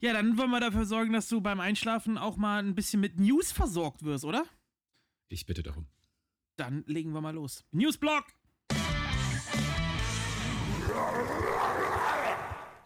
Ja, 0.00 0.12
dann 0.12 0.36
wollen 0.36 0.50
wir 0.50 0.60
dafür 0.60 0.84
sorgen, 0.86 1.12
dass 1.12 1.28
du 1.28 1.40
beim 1.40 1.60
Einschlafen 1.60 2.18
auch 2.18 2.36
mal 2.36 2.62
ein 2.62 2.74
bisschen 2.74 3.00
mit 3.00 3.18
News 3.18 3.52
versorgt 3.52 4.02
wirst, 4.04 4.24
oder? 4.24 4.44
Ich 5.28 5.46
bitte 5.46 5.62
darum. 5.62 5.86
Dann 6.56 6.84
legen 6.86 7.12
wir 7.12 7.20
mal 7.20 7.34
los. 7.34 7.64
Newsblock! 7.72 8.24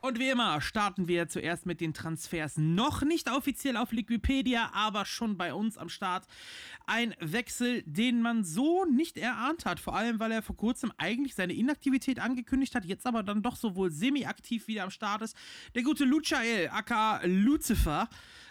Und 0.03 0.19
wie 0.19 0.31
immer 0.31 0.63
starten 0.63 1.09
wir 1.09 1.29
zuerst 1.29 1.67
mit 1.67 1.83
den 1.83 1.93
Transfers. 1.93 2.57
Noch 2.57 3.03
nicht 3.03 3.31
offiziell 3.31 3.77
auf 3.77 3.93
Liquipedia, 3.93 4.71
aber 4.73 5.05
schon 5.05 5.37
bei 5.37 5.53
uns 5.53 5.77
am 5.77 5.91
Start. 5.91 6.27
Ein 6.87 7.15
Wechsel, 7.21 7.83
den 7.85 8.23
man 8.23 8.43
so 8.43 8.87
nicht 8.87 9.19
erahnt 9.19 9.67
hat. 9.67 9.79
Vor 9.79 9.95
allem, 9.95 10.19
weil 10.19 10.33
er 10.33 10.41
vor 10.41 10.57
kurzem 10.57 10.91
eigentlich 10.97 11.35
seine 11.35 11.53
Inaktivität 11.53 12.19
angekündigt 12.19 12.75
hat, 12.75 12.87
jetzt 12.87 13.07
aber 13.07 13.23
dann 13.23 13.43
doch 13.43 13.57
sowohl 13.57 13.91
semi-aktiv 13.91 14.69
wieder 14.69 14.85
am 14.85 14.91
Start 14.91 15.21
ist. 15.21 15.37
Der 15.75 15.83
gute 15.83 16.05
Luchael, 16.07 16.71
aka 16.71 17.21
Lucifer, 17.25 18.09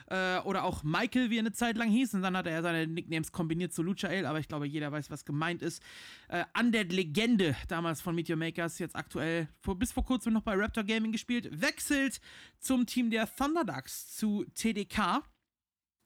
äh, 0.10 0.40
oder 0.40 0.64
auch 0.64 0.84
Michael, 0.84 1.30
wie 1.30 1.38
er 1.38 1.42
eine 1.42 1.52
Zeit 1.52 1.78
lang 1.78 1.90
hieß. 1.90 2.14
Und 2.16 2.22
dann 2.22 2.36
hat 2.36 2.48
er 2.48 2.62
seine 2.62 2.88
Nicknames 2.88 3.32
kombiniert 3.32 3.74
zu 3.74 3.84
Luchael, 3.84 4.26
aber 4.26 4.40
ich 4.40 4.48
glaube, 4.48 4.68
jeder 4.68 4.92
weiß, 4.92 5.10
was 5.12 5.26
gemeint 5.26 5.62
ist. 5.62 5.82
Äh, 6.28 6.46
Undead 6.60 6.92
Legende, 6.92 7.56
damals 7.68 8.02
von 8.02 8.16
Meteor 8.16 8.38
Makers, 8.38 8.80
jetzt 8.80 8.96
aktuell 8.96 9.48
vor, 9.60 9.78
bis 9.78 9.92
vor 9.92 10.06
kurzem 10.06 10.34
noch 10.34 10.44
bei 10.44 10.56
Raptor 10.56 10.84
Gaming 10.84 11.12
gespielt, 11.12 11.50
wechselt 11.62 12.20
zum 12.60 12.86
Team 12.86 13.10
der 13.10 13.28
Thunderducks 13.34 14.16
zu 14.16 14.46
TDK. 14.56 15.24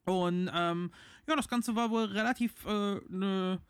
Und 0.06 0.52
ähm, 0.54 0.92
ja, 1.28 1.36
das 1.36 1.48
Ganze 1.48 1.76
war 1.76 1.90
wohl 1.90 2.06
relativ 2.06 2.66
äh, 2.66 2.70
eine 3.10 3.62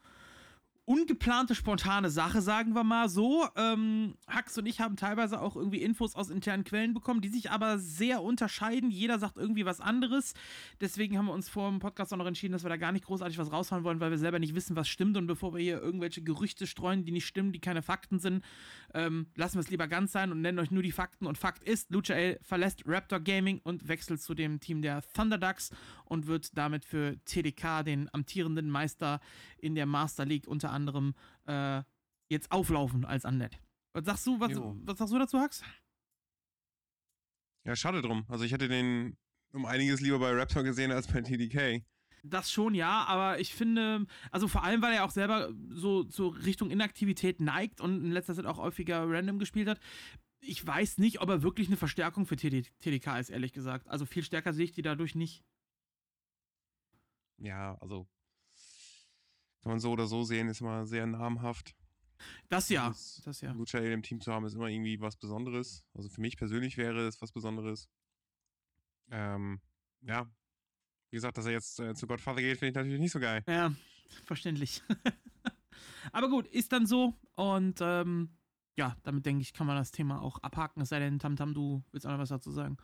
ungeplante, 0.85 1.55
spontane 1.55 2.09
Sache, 2.09 2.41
sagen 2.41 2.73
wir 2.73 2.83
mal 2.83 3.07
so. 3.07 3.47
Ähm, 3.55 4.15
Hax 4.27 4.57
und 4.57 4.65
ich 4.65 4.81
haben 4.81 4.97
teilweise 4.97 5.41
auch 5.41 5.55
irgendwie 5.55 5.81
Infos 5.81 6.15
aus 6.15 6.29
internen 6.29 6.65
Quellen 6.65 6.93
bekommen, 6.93 7.21
die 7.21 7.29
sich 7.29 7.51
aber 7.51 7.79
sehr 7.79 8.21
unterscheiden. 8.21 8.91
Jeder 8.91 9.17
sagt 9.17 9.37
irgendwie 9.37 9.65
was 9.65 9.79
anderes. 9.79 10.33
Deswegen 10.81 11.17
haben 11.17 11.27
wir 11.27 11.33
uns 11.33 11.47
vor 11.47 11.69
dem 11.69 11.79
Podcast 11.79 12.13
auch 12.13 12.17
noch 12.17 12.25
entschieden, 12.25 12.51
dass 12.51 12.63
wir 12.63 12.69
da 12.69 12.75
gar 12.75 12.91
nicht 12.91 13.05
großartig 13.05 13.37
was 13.37 13.51
raushauen 13.51 13.85
wollen, 13.85 14.01
weil 14.01 14.11
wir 14.11 14.17
selber 14.17 14.39
nicht 14.39 14.55
wissen, 14.55 14.75
was 14.75 14.89
stimmt. 14.89 15.15
Und 15.15 15.25
bevor 15.25 15.53
wir 15.53 15.61
hier 15.61 15.81
irgendwelche 15.81 16.21
Gerüchte 16.21 16.67
streuen, 16.67 17.05
die 17.05 17.13
nicht 17.13 17.25
stimmen, 17.25 17.53
die 17.53 17.59
keine 17.59 17.81
Fakten 17.81 18.19
sind, 18.19 18.43
ähm, 18.93 19.27
lassen 19.35 19.55
wir 19.55 19.61
es 19.61 19.69
lieber 19.69 19.87
ganz 19.87 20.11
sein 20.11 20.31
und 20.31 20.41
nennen 20.41 20.59
euch 20.59 20.71
nur 20.71 20.83
die 20.83 20.91
Fakten. 20.91 21.27
Und 21.27 21.37
Fakt 21.37 21.63
ist, 21.63 21.91
Lucha 21.91 22.13
L 22.13 22.39
verlässt 22.41 22.83
Raptor 22.85 23.21
Gaming 23.21 23.61
und 23.63 23.87
wechselt 23.87 24.21
zu 24.21 24.33
dem 24.33 24.59
Team 24.59 24.81
der 24.81 25.01
Thunderducks 25.13 25.71
und 26.05 26.27
wird 26.27 26.57
damit 26.57 26.83
für 26.83 27.15
TDK, 27.23 27.83
den 27.83 28.13
amtierenden 28.13 28.69
Meister 28.69 29.21
in 29.57 29.75
der 29.75 29.85
Master 29.85 30.25
League, 30.25 30.47
unter 30.47 30.72
anderem 30.73 31.15
äh, 31.45 31.83
jetzt 32.29 32.51
auflaufen 32.51 33.05
als 33.05 33.25
Unnet. 33.25 33.59
Was 33.93 34.05
sagst 34.05 34.27
du, 34.27 34.39
was, 34.39 34.51
Jo. 34.51 34.75
was 34.83 34.97
sagst 34.97 35.13
du 35.13 35.19
dazu, 35.19 35.39
Hax? 35.39 35.63
Ja, 37.65 37.75
schade 37.75 38.01
drum. 38.01 38.25
Also 38.27 38.43
ich 38.43 38.51
hätte 38.51 38.67
den 38.67 39.15
um 39.53 39.65
einiges 39.65 40.01
lieber 40.01 40.19
bei 40.19 40.31
Raptor 40.31 40.63
gesehen 40.63 40.91
als 40.91 41.07
bei 41.07 41.21
TDK. 41.21 41.83
Das 42.25 42.51
schon, 42.51 42.73
ja, 42.73 43.03
aber 43.05 43.39
ich 43.39 43.53
finde, 43.53 44.05
also 44.31 44.47
vor 44.47 44.63
allem, 44.63 44.81
weil 44.81 44.93
er 44.93 45.03
auch 45.03 45.11
selber 45.11 45.53
so, 45.69 46.09
so 46.09 46.29
Richtung 46.29 46.71
Inaktivität 46.71 47.41
neigt 47.41 47.81
und 47.81 48.03
in 48.03 48.11
letzter 48.11 48.33
Zeit 48.33 48.45
auch 48.45 48.57
häufiger 48.57 49.07
random 49.09 49.39
gespielt 49.39 49.67
hat. 49.67 49.79
Ich 50.39 50.65
weiß 50.65 50.97
nicht, 50.97 51.21
ob 51.21 51.29
er 51.29 51.43
wirklich 51.43 51.67
eine 51.67 51.77
Verstärkung 51.77 52.25
für 52.25 52.35
TD 52.35 52.69
TDK 52.79 53.19
ist, 53.19 53.29
ehrlich 53.29 53.51
gesagt. 53.53 53.87
Also 53.89 54.05
viel 54.05 54.23
stärker 54.23 54.53
sehe 54.53 54.65
ich 54.65 54.71
die 54.71 54.81
dadurch 54.81 55.15
nicht. 55.15 55.43
Ja, 57.37 57.77
also 57.81 58.07
kann 59.63 59.71
man 59.71 59.79
so 59.79 59.91
oder 59.91 60.05
so 60.07 60.23
sehen, 60.23 60.49
ist 60.49 60.61
immer 60.61 60.85
sehr 60.85 61.07
namhaft. 61.07 61.73
Das 62.49 62.69
ja, 62.69 62.89
Das- 62.89 63.21
das 63.25 63.41
ja. 63.41 63.51
Lucha 63.53 63.79
im 63.79 64.03
Team 64.03 64.21
zu 64.21 64.31
haben, 64.31 64.45
ist 64.45 64.53
immer 64.53 64.67
irgendwie 64.67 64.99
was 65.01 65.15
Besonderes. 65.17 65.83
Also 65.93 66.09
für 66.09 66.21
mich 66.21 66.37
persönlich 66.37 66.77
wäre 66.77 67.07
es 67.07 67.21
was 67.21 67.31
Besonderes. 67.31 67.89
Ähm, 69.09 69.61
ja. 70.01 70.29
Wie 71.09 71.15
gesagt, 71.17 71.37
dass 71.37 71.45
er 71.45 71.51
jetzt 71.53 71.79
äh, 71.79 71.93
zu 71.95 72.07
Godfather 72.07 72.41
geht, 72.41 72.57
finde 72.57 72.69
ich 72.69 72.75
natürlich 72.75 72.99
nicht 72.99 73.11
so 73.11 73.19
geil. 73.19 73.43
Ja, 73.47 73.73
verständlich. 74.25 74.81
aber 76.11 76.29
gut, 76.29 76.47
ist 76.47 76.71
dann 76.71 76.85
so 76.85 77.13
und 77.35 77.79
ähm, 77.81 78.35
ja, 78.75 78.97
damit 79.03 79.25
denke 79.25 79.41
ich, 79.43 79.53
kann 79.53 79.67
man 79.67 79.75
das 79.77 79.91
Thema 79.91 80.21
auch 80.21 80.39
abhaken. 80.39 80.81
Es 80.81 80.89
sei 80.89 80.99
denn, 80.99 81.19
Tamtam, 81.19 81.53
du 81.53 81.83
willst 81.91 82.07
auch 82.07 82.11
noch 82.11 82.19
was 82.19 82.29
dazu 82.29 82.51
sagen. 82.51 82.77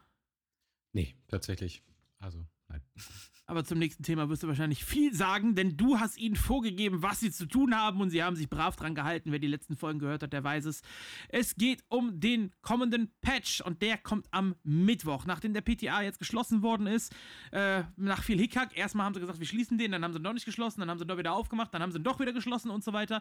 Nee, 0.94 1.16
tatsächlich. 1.28 1.84
Also, 2.20 2.46
nein. 2.68 2.82
Aber 3.50 3.64
zum 3.64 3.80
nächsten 3.80 4.04
Thema 4.04 4.30
wirst 4.30 4.44
du 4.44 4.48
wahrscheinlich 4.48 4.86
viel 4.86 5.12
sagen, 5.12 5.56
denn 5.56 5.76
du 5.76 6.00
hast 6.00 6.20
ihnen 6.20 6.36
vorgegeben, 6.36 7.02
was 7.02 7.20
sie 7.20 7.32
zu 7.32 7.48
tun 7.48 7.76
haben 7.76 8.00
und 8.00 8.12
sie 8.12 8.22
haben 8.22 8.36
sich 8.36 8.48
brav 8.48 8.76
dran 8.76 8.94
gehalten. 8.94 9.32
Wer 9.32 9.40
die 9.40 9.48
letzten 9.48 9.76
Folgen 9.76 9.98
gehört 9.98 10.22
hat, 10.22 10.34
der 10.34 10.44
weiß 10.44 10.66
es. 10.66 10.84
Es 11.30 11.56
geht 11.56 11.84
um 11.90 12.20
den 12.20 12.52
kommenden 12.62 13.12
Patch 13.22 13.62
und 13.62 13.82
der 13.82 13.98
kommt 13.98 14.28
am 14.30 14.54
Mittwoch, 14.62 15.26
nachdem 15.26 15.56
der 15.56 15.62
PTA 15.62 16.04
jetzt 16.04 16.20
geschlossen 16.20 16.62
worden 16.62 16.86
ist. 16.86 17.12
Äh, 17.52 17.86
nach 17.96 18.22
viel 18.22 18.38
Hickhack. 18.38 18.78
Erstmal 18.78 19.08
haben 19.08 19.16
sie 19.16 19.20
gesagt, 19.20 19.40
wir 19.40 19.48
schließen 19.48 19.80
den, 19.80 19.94
dann 19.94 20.04
haben 20.04 20.14
sie 20.14 20.20
noch 20.20 20.34
nicht 20.34 20.46
geschlossen, 20.46 20.82
dann 20.82 20.92
haben 20.92 21.00
sie 21.00 21.08
doch 21.08 21.18
wieder 21.18 21.34
aufgemacht, 21.34 21.74
dann 21.74 21.82
haben 21.82 21.92
sie 21.92 22.00
doch 22.00 22.20
wieder 22.20 22.34
geschlossen 22.34 22.70
und 22.70 22.84
so 22.84 22.94
weiter. 22.94 23.20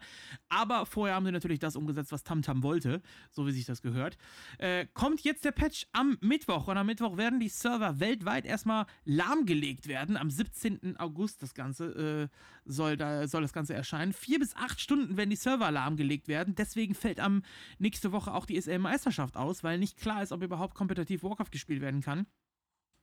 Aber 0.51 0.85
vorher 0.85 1.17
haben 1.17 1.25
sie 1.25 1.33
natürlich 1.33 1.59
das 1.59 1.75
umgesetzt, 1.75 2.13
was 2.13 2.23
Tamtam 2.23 2.63
wollte, 2.63 3.01
so 3.31 3.47
wie 3.47 3.53
sich 3.53 3.65
das 3.65 3.81
gehört. 3.81 4.19
Äh, 4.59 4.89
kommt 4.93 5.23
jetzt 5.23 5.47
der 5.47 5.53
Patch 5.53 5.87
am 5.93 6.19
Mittwoch 6.21 6.69
und 6.69 6.77
am 6.77 6.87
Mittwoch 6.87 7.17
werden 7.17 7.41
die 7.41 7.49
Server 7.49 7.99
weltweit 7.99 8.45
erstmal 8.45 8.85
lahmgelegt 9.07 9.89
werden. 9.89 10.18
Am 10.19 10.31
17. 10.31 10.97
August 10.99 11.43
das 11.43 11.55
Ganze 11.55 12.31
äh, 12.31 12.37
soll, 12.65 12.97
da, 12.97 13.27
soll 13.27 13.43
das 13.43 13.53
Ganze 13.53 13.75
erscheinen. 13.75 14.13
Vier 14.13 14.39
bis 14.39 14.55
acht 14.57 14.81
Stunden 14.81 15.17
werden 15.17 15.31
die 15.31 15.37
Server 15.37 15.71
lahmgelegt 15.71 16.29
werden. 16.29 16.55
Deswegen 16.55 16.95
fällt 16.95 17.21
am 17.21 17.43
nächste 17.79 18.13
Woche 18.13 18.33
auch 18.35 18.47
die 18.47 18.61
SL-Meisterschaft 18.61 19.37
aus, 19.37 19.65
weil 19.65 19.79
nicht 19.79 19.99
klar 19.99 20.23
ist, 20.23 20.33
ob 20.33 20.43
überhaupt 20.43 20.75
kompetitiv 20.75 21.23
Warcraft 21.23 21.51
gespielt 21.51 21.81
werden 21.81 22.01
kann. 22.01 22.27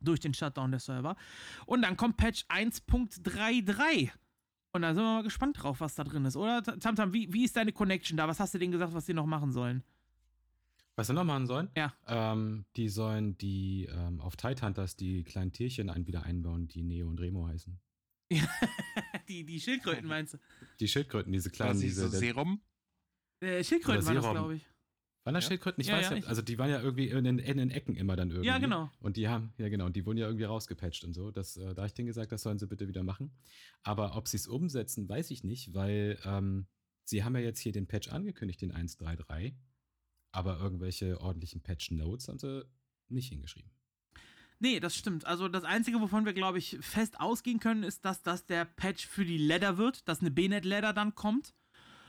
Durch 0.02 0.20
den 0.20 0.34
Shutdown 0.34 0.72
der 0.72 0.80
Server. 0.80 1.16
Und 1.66 1.82
dann 1.82 1.98
kommt 1.98 2.18
Patch 2.18 2.46
1.33. 2.50 4.12
Und 4.74 4.82
da 4.82 4.94
sind 4.94 5.04
wir 5.04 5.14
mal 5.14 5.24
gespannt 5.24 5.64
drauf, 5.64 5.80
was 5.80 5.96
da 5.96 6.04
drin 6.04 6.26
ist, 6.26 6.36
oder? 6.36 6.62
Tamtam, 6.62 7.14
wie, 7.14 7.32
wie 7.32 7.46
ist 7.46 7.56
deine 7.56 7.72
Connection 7.72 8.18
da? 8.18 8.28
Was 8.28 8.42
hast 8.42 8.54
du 8.54 8.58
denen 8.58 8.74
gesagt, 8.74 8.94
was 8.94 9.06
sie 9.06 9.14
noch 9.14 9.26
machen 9.26 9.54
sollen? 9.54 9.84
Was 10.98 11.08
sie 11.08 11.14
noch 11.14 11.26
machen 11.26 11.46
sollen? 11.46 11.70
Ja. 11.76 11.94
Ähm, 12.08 12.66
die 12.78 12.88
sollen 12.90 13.38
die 13.38 13.86
ähm, 13.92 14.22
auf 14.22 14.38
Tidehunters 14.38 14.96
die 14.96 15.24
kleinen 15.24 15.52
Tierchen 15.52 15.90
ein, 15.90 16.08
wieder 16.08 16.24
einbauen, 16.24 16.68
die 16.68 16.84
Neo 16.84 17.08
und 17.10 17.20
Remo 17.20 17.48
heißen. 17.48 17.80
die, 19.28 19.44
die 19.46 19.60
Schildkröten 19.60 20.08
meinst 20.08 20.36
du? 20.36 20.38
Die 20.80 20.88
Schildkröten, 20.88 21.32
diese 21.32 21.50
kleinen, 21.50 21.80
diese. 21.80 22.10
so 22.10 22.18
Serum. 22.18 22.62
Äh, 23.42 23.64
Schildkröten 23.64 24.00
Oder 24.00 24.08
waren 24.08 24.16
das, 24.16 24.32
glaube 24.32 24.56
ich. 24.56 24.66
Waren 25.26 25.34
das 25.34 25.44
Ja? 25.44 25.48
Schildkröten? 25.50 25.82
Ich 25.82 25.88
Ja, 25.88 25.98
weiß 25.98 26.06
ja, 26.06 26.12
ja, 26.12 26.18
ich- 26.20 26.28
also 26.28 26.42
die 26.42 26.58
waren 26.58 26.70
ja 26.70 26.80
irgendwie 26.82 27.10
in 27.10 27.24
den, 27.24 27.40
in 27.40 27.58
den 27.58 27.72
Ecken 27.72 27.96
immer 27.96 28.16
dann 28.16 28.30
irgendwie. 28.30 28.48
Ja, 28.48 28.58
genau. 28.60 28.90
Und 29.00 29.18
die 29.18 29.28
haben, 29.28 29.54
ja 29.58 29.70
genau, 29.70 29.88
und 29.88 29.96
die 29.96 30.06
wurden 30.06 30.18
ja 30.18 30.28
irgendwie 30.28 30.46
rausgepatcht 30.46 31.04
und 31.04 31.14
so. 31.14 31.30
Das, 31.32 31.58
äh, 31.58 31.62
da 31.74 31.82
habe 31.82 31.88
ich 31.88 31.94
denen 31.94 32.08
gesagt, 32.08 32.32
das 32.32 32.42
sollen 32.44 32.58
sie 32.58 32.68
bitte 32.68 32.88
wieder 32.88 33.04
machen. 33.04 33.32
Aber 33.84 34.16
ob 34.16 34.28
sie 34.28 34.38
es 34.38 34.48
umsetzen, 34.48 35.10
weiß 35.10 35.32
ich 35.32 35.44
nicht, 35.44 35.74
weil 35.74 36.18
ähm, 36.26 36.68
sie 37.04 37.24
haben 37.24 37.36
ja 37.36 37.42
jetzt 37.42 37.60
hier 37.60 37.72
den 37.74 37.88
Patch 37.88 38.08
angekündigt, 38.10 38.62
den 38.62 38.72
1.3.3. 38.72 39.54
Aber 40.36 40.60
irgendwelche 40.60 41.20
ordentlichen 41.22 41.62
Patch-Notes 41.62 42.28
haben 42.28 42.40
sie 42.40 42.66
nicht 43.08 43.30
hingeschrieben. 43.30 43.72
Nee, 44.60 44.80
das 44.80 44.96
stimmt. 44.96 45.26
Also 45.26 45.48
das 45.48 45.64
Einzige, 45.64 46.00
wovon 46.02 46.26
wir, 46.26 46.34
glaube 46.34 46.58
ich, 46.58 46.78
fest 46.82 47.20
ausgehen 47.20 47.60
können, 47.60 47.84
ist, 47.84 48.06
dass 48.06 48.22
das 48.22 48.46
der 48.46 48.66
Patch 48.66 49.06
für 49.06 49.26
die 49.26 49.38
Ladder 49.38 49.78
wird, 49.78 50.08
dass 50.08 50.22
eine 50.22 50.32
B-Net-Ladder 50.32 50.94
dann 50.94 51.14
kommt. 51.16 51.54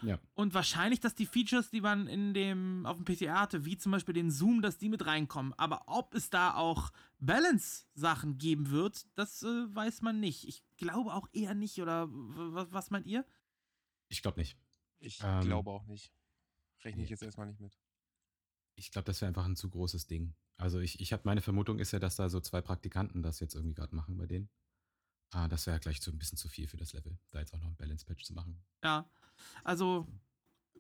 Ja. 0.03 0.19
Und 0.35 0.55
wahrscheinlich, 0.55 1.01
dass 1.01 1.15
die 1.15 1.27
Features, 1.27 1.71
die 1.71 1.81
man 1.81 2.07
in 2.07 2.35
dem, 2.35 2.85
auf 2.87 2.99
dem 3.03 3.05
PCA 3.05 3.41
hatte, 3.41 3.65
wie 3.65 3.77
zum 3.77 3.93
Beispiel 3.93 4.15
den 4.15 4.31
Zoom, 4.31 4.63
dass 4.63 4.79
die 4.79 4.89
mit 4.89 5.07
reinkommen. 5.07 5.55
Aber 5.55 5.85
ob 5.87 6.15
es 6.15 6.31
da 6.31 6.55
auch 6.55 6.93
Balance-Sachen 7.19 8.39
geben 8.39 8.71
wird, 8.71 9.07
das 9.17 9.43
äh, 9.43 9.75
weiß 9.75 10.03
man 10.03 10.21
nicht. 10.21 10.47
Ich 10.47 10.63
glaube 10.77 11.15
auch 11.15 11.29
eher 11.33 11.55
nicht, 11.55 11.81
oder 11.81 12.09
was, 12.11 12.91
meint 12.91 13.07
ihr? 13.07 13.25
Ich 14.09 14.23
glaube 14.23 14.39
nicht. 14.39 14.57
Ich 14.99 15.21
Ähm, 15.23 15.41
glaube 15.41 15.71
auch 15.71 15.87
nicht. 15.87 16.13
Rechne 16.85 17.03
ich 17.03 17.11
jetzt 17.11 17.23
erstmal 17.23 17.47
nicht 17.47 17.61
mit. 17.61 17.77
Ich 18.77 18.91
glaube, 18.91 19.07
das 19.07 19.21
wäre 19.21 19.29
einfach 19.29 19.45
ein 19.45 19.57
zu 19.57 19.69
großes 19.69 20.07
Ding. 20.07 20.35
Also 20.59 20.79
ich, 20.81 21.01
ich 21.01 21.13
habe 21.13 21.23
meine 21.25 21.41
Vermutung 21.41 21.79
ist 21.79 21.93
ja, 21.93 21.99
dass 21.99 22.17
da 22.17 22.29
so 22.29 22.41
zwei 22.41 22.61
Praktikanten 22.61 23.23
das 23.23 23.41
jetzt 23.41 23.55
irgendwie 23.55 23.75
gerade 23.75 23.95
machen 23.95 24.17
bei 24.17 24.27
denen. 24.27 24.49
Ah, 25.33 25.49
das 25.49 25.67
wäre 25.67 25.81
gleich 25.81 26.01
so 26.01 26.11
ein 26.11 26.19
bisschen 26.19 26.39
zu 26.39 26.49
viel 26.49 26.69
für 26.69 26.77
das 26.77 26.93
Level, 26.93 27.19
da 27.31 27.41
jetzt 27.41 27.53
auch 27.53 27.59
noch 27.59 27.69
ein 27.69 27.77
Balance-Patch 27.77 28.25
zu 28.25 28.33
machen. 28.33 28.63
Ja, 28.83 29.11
also 29.65 30.07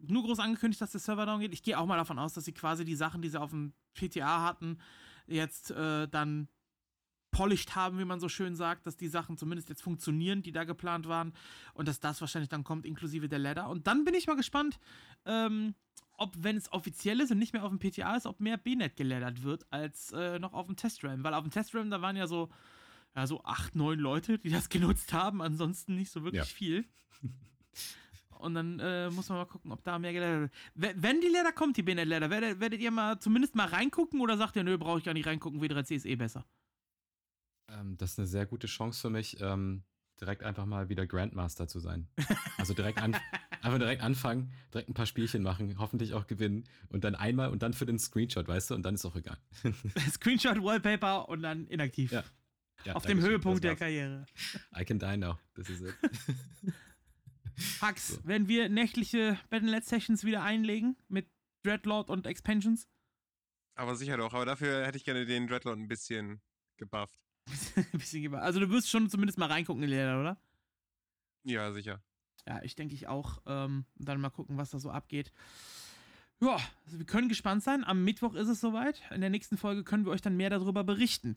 nur 0.00 0.22
groß 0.22 0.38
angekündigt, 0.38 0.80
dass 0.80 0.92
der 0.92 1.00
Server 1.00 1.26
down 1.26 1.40
geht. 1.40 1.52
Ich 1.52 1.62
gehe 1.62 1.78
auch 1.78 1.86
mal 1.86 1.96
davon 1.96 2.18
aus, 2.18 2.34
dass 2.34 2.44
sie 2.44 2.52
quasi 2.52 2.84
die 2.84 2.94
Sachen, 2.94 3.22
die 3.22 3.28
sie 3.28 3.40
auf 3.40 3.50
dem 3.50 3.72
PTA 3.94 4.42
hatten, 4.42 4.78
jetzt 5.26 5.70
äh, 5.70 6.06
dann 6.06 6.48
polished 7.30 7.74
haben, 7.74 7.98
wie 7.98 8.04
man 8.04 8.20
so 8.20 8.28
schön 8.28 8.54
sagt, 8.56 8.86
dass 8.86 8.96
die 8.96 9.08
Sachen 9.08 9.36
zumindest 9.36 9.68
jetzt 9.68 9.82
funktionieren, 9.82 10.42
die 10.42 10.52
da 10.52 10.64
geplant 10.64 11.06
waren 11.06 11.34
und 11.74 11.86
dass 11.86 12.00
das 12.00 12.20
wahrscheinlich 12.20 12.48
dann 12.48 12.64
kommt, 12.64 12.86
inklusive 12.86 13.28
der 13.28 13.38
Ladder. 13.38 13.68
Und 13.68 13.86
dann 13.86 14.04
bin 14.04 14.14
ich 14.14 14.26
mal 14.26 14.36
gespannt, 14.36 14.78
ähm, 15.26 15.74
ob, 16.18 16.34
wenn 16.38 16.56
es 16.56 16.72
offiziell 16.72 17.20
ist 17.20 17.30
und 17.30 17.38
nicht 17.38 17.52
mehr 17.52 17.64
auf 17.64 17.70
dem 17.70 17.78
PTA 17.78 18.16
ist, 18.16 18.26
ob 18.26 18.40
mehr 18.40 18.56
BNet 18.56 18.96
geladdert 18.96 19.42
wird 19.42 19.66
als 19.70 20.12
äh, 20.12 20.38
noch 20.38 20.52
auf 20.54 20.66
dem 20.66 20.76
Testram. 20.76 21.22
Weil 21.24 21.34
auf 21.34 21.42
dem 21.44 21.50
Testram, 21.50 21.90
da 21.90 22.00
waren 22.02 22.16
ja 22.16 22.26
so, 22.26 22.50
ja, 23.14 23.26
so 23.26 23.42
acht, 23.44 23.74
neun 23.74 23.98
Leute, 23.98 24.38
die 24.38 24.50
das 24.50 24.68
genutzt 24.70 25.12
haben, 25.12 25.42
ansonsten 25.42 25.94
nicht 25.96 26.10
so 26.10 26.22
wirklich 26.24 26.40
Ja. 26.40 26.44
viel. 26.44 26.84
Und 28.38 28.54
dann 28.54 28.78
äh, 28.80 29.08
muss 29.10 29.28
man 29.30 29.38
mal 29.38 29.46
gucken, 29.46 29.72
ob 29.72 29.82
da 29.82 29.98
mehr 29.98 30.12
Gelder. 30.12 30.50
Wenn 30.74 31.20
die 31.22 31.26
Leder 31.28 31.52
kommt, 31.52 31.76
die 31.78 31.82
BNet 31.82 32.06
Leder, 32.06 32.28
werdet, 32.28 32.60
werdet 32.60 32.80
ihr 32.80 32.90
mal 32.90 33.18
zumindest 33.18 33.54
mal 33.54 33.66
reingucken 33.66 34.20
oder 34.20 34.36
sagt 34.36 34.56
ihr, 34.56 34.62
nö, 34.64 34.76
brauche 34.76 34.98
ich 34.98 35.04
gar 35.04 35.14
nicht 35.14 35.26
reingucken, 35.26 35.60
W3C 35.62 35.94
ist 35.94 36.04
eh 36.06 36.16
besser? 36.16 36.44
Ähm, 37.68 37.96
das 37.96 38.12
ist 38.12 38.18
eine 38.18 38.26
sehr 38.28 38.44
gute 38.46 38.66
Chance 38.66 39.00
für 39.00 39.10
mich, 39.10 39.40
ähm, 39.40 39.82
direkt 40.20 40.42
einfach 40.42 40.66
mal 40.66 40.88
wieder 40.90 41.06
Grandmaster 41.06 41.66
zu 41.66 41.80
sein. 41.80 42.08
Also 42.58 42.74
direkt 42.74 43.00
an, 43.02 43.16
einfach 43.62 43.78
direkt 43.78 44.02
anfangen, 44.02 44.52
direkt 44.72 44.88
ein 44.90 44.94
paar 44.94 45.06
Spielchen 45.06 45.42
machen, 45.42 45.78
hoffentlich 45.78 46.12
auch 46.14 46.26
gewinnen 46.26 46.64
und 46.88 47.04
dann 47.04 47.14
einmal 47.14 47.50
und 47.50 47.62
dann 47.62 47.72
für 47.72 47.86
den 47.86 47.98
Screenshot, 47.98 48.46
weißt 48.48 48.70
du, 48.70 48.74
und 48.74 48.82
dann 48.82 48.94
ist 48.94 49.04
auch 49.04 49.16
egal. 49.16 49.38
Screenshot, 50.10 50.62
Wallpaper 50.62 51.28
und 51.28 51.42
dann 51.42 51.66
inaktiv. 51.68 52.12
Ja. 52.12 52.24
Ja, 52.84 52.94
Auf 52.94 53.06
dem 53.06 53.20
Höhepunkt 53.20 53.64
der. 53.64 53.74
Karriere. 53.74 54.26
I 54.78 54.84
can 54.84 54.98
die 54.98 55.16
now. 55.16 55.38
Das 55.54 55.68
ist 55.70 55.80
it. 55.80 55.94
Hax, 57.80 58.08
So. 58.08 58.20
wenn 58.24 58.48
wir 58.48 58.68
nächtliche 58.68 59.38
Battle.net 59.50 59.84
Sessions 59.84 60.24
wieder 60.24 60.42
einlegen 60.42 60.96
mit 61.08 61.26
Dreadlord 61.62 62.10
und 62.10 62.26
Expansions. 62.26 62.86
Aber 63.74 63.96
sicher 63.96 64.16
doch. 64.18 64.34
Aber 64.34 64.44
dafür 64.44 64.84
hätte 64.86 64.98
ich 64.98 65.04
gerne 65.04 65.24
den 65.24 65.46
Dreadlord 65.46 65.78
ein 65.78 65.88
bisschen 65.88 66.40
gebufft. 66.76 67.18
Ein 67.76 67.86
bisschen 67.98 68.22
geba- 68.24 68.40
also 68.40 68.58
du 68.60 68.68
wirst 68.70 68.90
schon 68.90 69.08
zumindest 69.08 69.38
mal 69.38 69.46
reingucken 69.46 69.82
in 69.82 69.88
die 69.88 69.94
Leder, 69.94 70.20
oder? 70.20 70.36
Ja, 71.44 71.72
sicher. 71.72 72.02
Ja, 72.46 72.60
ich 72.62 72.76
denke 72.76 72.94
ich 72.94 73.08
auch. 73.08 73.42
Ähm, 73.46 73.84
dann 73.96 74.20
mal 74.20 74.30
gucken, 74.30 74.56
was 74.56 74.70
da 74.70 74.78
so 74.78 74.90
abgeht. 74.90 75.32
Ja, 76.40 76.58
also 76.84 76.98
wir 76.98 77.06
können 77.06 77.28
gespannt 77.28 77.62
sein. 77.62 77.82
Am 77.82 78.04
Mittwoch 78.04 78.34
ist 78.34 78.48
es 78.48 78.60
soweit. 78.60 79.00
In 79.14 79.22
der 79.22 79.30
nächsten 79.30 79.56
Folge 79.56 79.84
können 79.84 80.04
wir 80.04 80.12
euch 80.12 80.20
dann 80.20 80.36
mehr 80.36 80.50
darüber 80.50 80.84
berichten. 80.84 81.34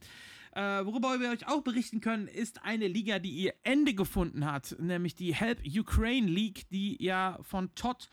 Äh, 0.51 0.85
worüber 0.85 1.19
wir 1.19 1.29
euch 1.29 1.47
auch 1.47 1.61
berichten 1.61 2.01
können, 2.01 2.27
ist 2.27 2.63
eine 2.63 2.87
Liga, 2.87 3.19
die 3.19 3.31
ihr 3.31 3.53
Ende 3.63 3.93
gefunden 3.93 4.45
hat, 4.45 4.75
nämlich 4.79 5.15
die 5.15 5.33
Help 5.33 5.61
Ukraine 5.65 6.27
League, 6.27 6.67
die 6.69 7.01
ja 7.01 7.37
von 7.43 7.73
Todd, 7.75 8.09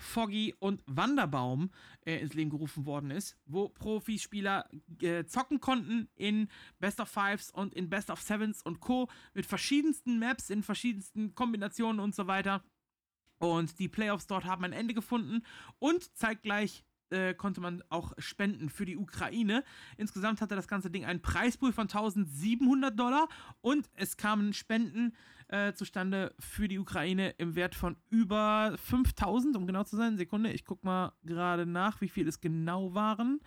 Foggy 0.00 0.54
und 0.58 0.82
Wanderbaum 0.86 1.70
äh, 2.04 2.18
ins 2.18 2.34
Leben 2.34 2.50
gerufen 2.50 2.86
worden 2.86 3.10
ist, 3.10 3.36
wo 3.46 3.68
Profispieler 3.68 4.68
äh, 5.00 5.24
zocken 5.24 5.60
konnten 5.60 6.08
in 6.16 6.48
Best 6.78 7.00
of 7.00 7.08
Fives 7.08 7.50
und 7.50 7.74
in 7.74 7.88
Best 7.88 8.10
of 8.10 8.20
Sevens 8.20 8.62
und 8.62 8.80
Co. 8.80 9.08
mit 9.34 9.46
verschiedensten 9.46 10.18
Maps, 10.18 10.50
in 10.50 10.62
verschiedensten 10.62 11.34
Kombinationen 11.34 12.00
und 12.00 12.14
so 12.14 12.26
weiter. 12.26 12.64
Und 13.38 13.78
die 13.78 13.88
Playoffs 13.88 14.26
dort 14.26 14.44
haben 14.44 14.64
ein 14.64 14.72
Ende 14.72 14.92
gefunden 14.92 15.42
und 15.78 16.14
zeitgleich 16.16 16.84
äh, 17.10 17.34
konnte 17.34 17.60
man 17.60 17.82
auch 17.88 18.12
spenden 18.18 18.68
für 18.68 18.84
die 18.84 18.96
Ukraine. 18.96 19.64
Insgesamt 19.96 20.40
hatte 20.40 20.56
das 20.56 20.68
ganze 20.68 20.90
Ding 20.90 21.04
einen 21.04 21.22
Preispool 21.22 21.72
von 21.72 21.84
1700 21.84 22.98
Dollar 22.98 23.28
und 23.60 23.88
es 23.94 24.16
kamen 24.16 24.52
Spenden 24.52 25.12
äh, 25.48 25.72
zustande 25.72 26.34
für 26.38 26.68
die 26.68 26.78
Ukraine 26.78 27.30
im 27.38 27.56
Wert 27.56 27.74
von 27.74 27.96
über 28.08 28.76
5000, 28.76 29.56
um 29.56 29.66
genau 29.66 29.84
zu 29.84 29.96
sein. 29.96 30.16
Sekunde, 30.16 30.52
ich 30.52 30.64
guck 30.64 30.84
mal 30.84 31.12
gerade 31.24 31.66
nach, 31.66 32.00
wie 32.00 32.08
viel 32.08 32.28
es 32.28 32.40
genau 32.40 32.94
waren. 32.94 33.40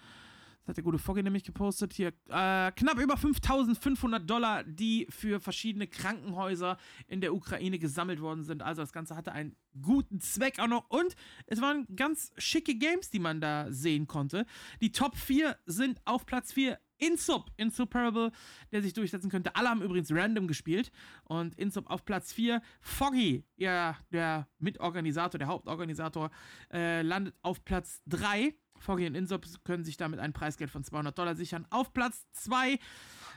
Das 0.63 0.69
hat 0.69 0.77
der 0.77 0.83
gute 0.85 0.97
Foggy 0.97 1.21
nämlich 1.21 1.43
gepostet. 1.43 1.91
Hier 1.91 2.13
äh, 2.29 2.71
knapp 2.71 2.97
über 2.97 3.17
5500 3.17 4.29
Dollar, 4.29 4.63
die 4.63 5.05
für 5.09 5.41
verschiedene 5.41 5.87
Krankenhäuser 5.87 6.77
in 7.07 7.19
der 7.19 7.33
Ukraine 7.33 7.79
gesammelt 7.79 8.21
worden 8.21 8.43
sind. 8.43 8.61
Also 8.61 8.81
das 8.81 8.93
Ganze 8.93 9.17
hatte 9.17 9.33
einen 9.33 9.57
guten 9.81 10.21
Zweck 10.21 10.59
auch 10.59 10.67
noch. 10.67 10.89
Und 10.89 11.15
es 11.47 11.59
waren 11.59 11.85
ganz 11.97 12.31
schicke 12.37 12.75
Games, 12.75 13.09
die 13.09 13.19
man 13.19 13.41
da 13.41 13.71
sehen 13.71 14.07
konnte. 14.07 14.45
Die 14.79 14.93
Top 14.93 15.17
4 15.17 15.57
sind 15.65 16.01
auf 16.05 16.25
Platz 16.25 16.53
4 16.53 16.79
Insub, 16.97 17.51
Insuperable, 17.57 18.31
der 18.71 18.81
sich 18.81 18.93
durchsetzen 18.93 19.29
könnte. 19.29 19.55
Alle 19.57 19.69
haben 19.69 19.81
übrigens 19.81 20.09
random 20.11 20.47
gespielt. 20.47 20.91
Und 21.25 21.55
Insub 21.55 21.89
auf 21.89 22.05
Platz 22.05 22.31
4. 22.31 22.61
Foggy, 22.79 23.43
ja, 23.57 23.97
der 24.13 24.47
Mitorganisator, 24.59 25.37
der 25.37 25.47
Hauptorganisator, 25.47 26.31
äh, 26.71 27.01
landet 27.01 27.35
auf 27.41 27.65
Platz 27.65 28.01
3. 28.07 28.55
Foggy 28.83 29.07
und 29.07 29.15
können 29.63 29.83
sich 29.83 29.97
damit 29.97 30.19
ein 30.19 30.33
Preisgeld 30.33 30.69
von 30.69 30.83
200 30.83 31.17
Dollar 31.17 31.35
sichern. 31.35 31.65
Auf 31.69 31.93
Platz 31.93 32.25
2 32.33 32.79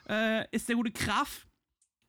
äh, 0.09 0.47
ist 0.51 0.69
der 0.69 0.77
gute 0.77 0.93
Kraf, 0.93 1.47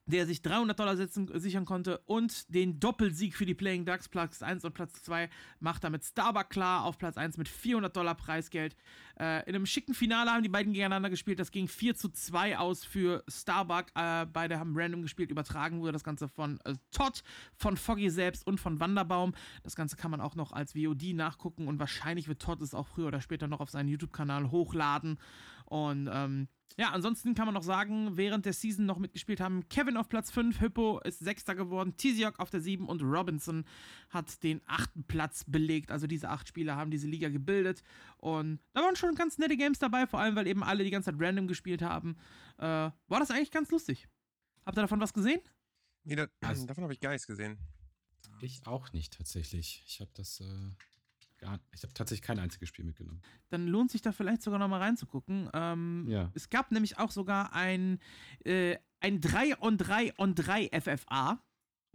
der 0.07 0.25
sich 0.25 0.41
300 0.41 0.79
Dollar 0.79 0.97
setzen, 0.97 1.29
sichern 1.39 1.65
konnte 1.65 1.99
und 2.05 2.53
den 2.53 2.79
Doppelsieg 2.79 3.35
für 3.35 3.45
die 3.45 3.53
Playing 3.53 3.85
Ducks 3.85 4.07
Platz 4.09 4.41
1 4.41 4.65
und 4.65 4.73
Platz 4.73 5.03
2 5.03 5.29
macht 5.59 5.83
damit 5.83 6.03
Starbuck 6.03 6.49
klar 6.49 6.85
auf 6.85 6.97
Platz 6.97 7.17
1 7.17 7.37
mit 7.37 7.47
400 7.47 7.95
Dollar 7.95 8.15
Preisgeld. 8.15 8.75
Äh, 9.19 9.47
in 9.49 9.55
einem 9.55 9.65
schicken 9.65 9.93
Finale 9.93 10.31
haben 10.31 10.43
die 10.43 10.49
beiden 10.49 10.73
gegeneinander 10.73 11.09
gespielt. 11.09 11.39
Das 11.39 11.51
ging 11.51 11.67
4 11.67 11.95
zu 11.95 12.09
2 12.09 12.57
aus 12.57 12.85
für 12.85 13.23
Starbuck. 13.27 13.87
Äh, 13.95 14.25
beide 14.25 14.59
haben 14.59 14.73
random 14.75 15.01
gespielt. 15.01 15.31
Übertragen 15.31 15.81
wurde 15.81 15.91
das 15.91 16.03
Ganze 16.03 16.27
von 16.27 16.59
äh, 16.63 16.75
Todd, 16.91 17.23
von 17.55 17.77
Foggy 17.77 18.09
selbst 18.09 18.47
und 18.47 18.59
von 18.59 18.79
Wanderbaum. 18.79 19.33
Das 19.63 19.75
Ganze 19.75 19.97
kann 19.97 20.11
man 20.11 20.21
auch 20.21 20.35
noch 20.35 20.53
als 20.53 20.73
VOD 20.73 21.13
nachgucken 21.13 21.67
und 21.67 21.79
wahrscheinlich 21.79 22.27
wird 22.27 22.41
Todd 22.41 22.61
es 22.61 22.73
auch 22.73 22.87
früher 22.87 23.07
oder 23.07 23.21
später 23.21 23.47
noch 23.47 23.59
auf 23.59 23.69
seinen 23.69 23.89
YouTube-Kanal 23.89 24.51
hochladen. 24.51 25.19
Und 25.69 26.09
ähm, 26.11 26.47
ja, 26.79 26.91
ansonsten 26.91 27.33
kann 27.33 27.45
man 27.45 27.55
noch 27.55 27.63
sagen, 27.63 28.17
während 28.17 28.45
der 28.45 28.53
Season 28.53 28.85
noch 28.85 28.99
mitgespielt 28.99 29.39
haben 29.39 29.67
Kevin 29.67 29.97
auf 29.97 30.09
Platz 30.09 30.29
5, 30.29 30.59
Hippo 30.59 30.99
ist 30.99 31.19
Sechster 31.19 31.55
geworden, 31.55 31.97
Tiziok 31.97 32.39
auf 32.39 32.51
der 32.51 32.61
7 32.61 32.87
und 32.87 33.01
Robinson 33.01 33.65
hat 34.09 34.43
den 34.43 34.61
achten 34.67 35.03
Platz 35.03 35.43
belegt. 35.47 35.91
Also 35.91 36.05
diese 36.05 36.29
acht 36.29 36.47
Spieler 36.47 36.75
haben 36.75 36.91
diese 36.91 37.07
Liga 37.07 37.29
gebildet 37.29 37.81
und 38.17 38.59
da 38.73 38.81
waren 38.81 38.95
schon 38.95 39.15
ganz 39.15 39.39
nette 39.39 39.57
Games 39.57 39.79
dabei, 39.79 40.05
vor 40.05 40.19
allem 40.19 40.35
weil 40.35 40.45
eben 40.47 40.63
alle 40.63 40.83
die 40.83 40.91
ganze 40.91 41.11
Zeit 41.11 41.19
random 41.19 41.47
gespielt 41.47 41.81
haben. 41.81 42.15
Äh, 42.59 42.63
war 42.63 43.19
das 43.19 43.31
eigentlich 43.31 43.51
ganz 43.51 43.71
lustig. 43.71 44.07
Habt 44.65 44.77
ihr 44.77 44.81
davon 44.81 44.99
was 44.99 45.13
gesehen? 45.13 45.41
Nee, 46.03 46.15
da, 46.15 46.27
Also- 46.41 46.65
davon 46.67 46.83
habe 46.83 46.93
ich 46.93 46.99
gar 46.99 47.11
nichts 47.11 47.25
gesehen. 47.27 47.57
Ich 48.39 48.67
auch 48.67 48.93
nicht 48.93 49.13
tatsächlich. 49.17 49.83
Ich 49.87 49.99
habe 49.99 50.11
das 50.13 50.41
äh, 50.41 50.45
gar, 51.37 51.59
ich 51.73 51.83
habe 51.83 51.93
tatsächlich 51.93 52.21
kein 52.25 52.39
einziges 52.39 52.69
Spiel 52.69 52.85
mitgenommen. 52.85 53.21
Dann 53.49 53.67
lohnt 53.67 53.91
sich 53.91 54.01
da 54.01 54.11
vielleicht 54.11 54.41
sogar 54.41 54.59
noch 54.59 54.67
mal 54.67 54.79
reinzugucken. 54.81 55.49
Ähm, 55.53 56.05
Ja. 56.07 56.31
Es 56.33 56.49
gab 56.49 56.71
nämlich 56.71 56.97
auch 56.97 57.11
sogar 57.11 57.53
ein, 57.53 57.99
äh, 58.45 58.77
ein 58.99 59.21
3 59.21 59.61
on 59.61 59.77
3 59.77 60.13
on 60.17 60.35
3 60.35 60.69
FFA, 60.71 61.39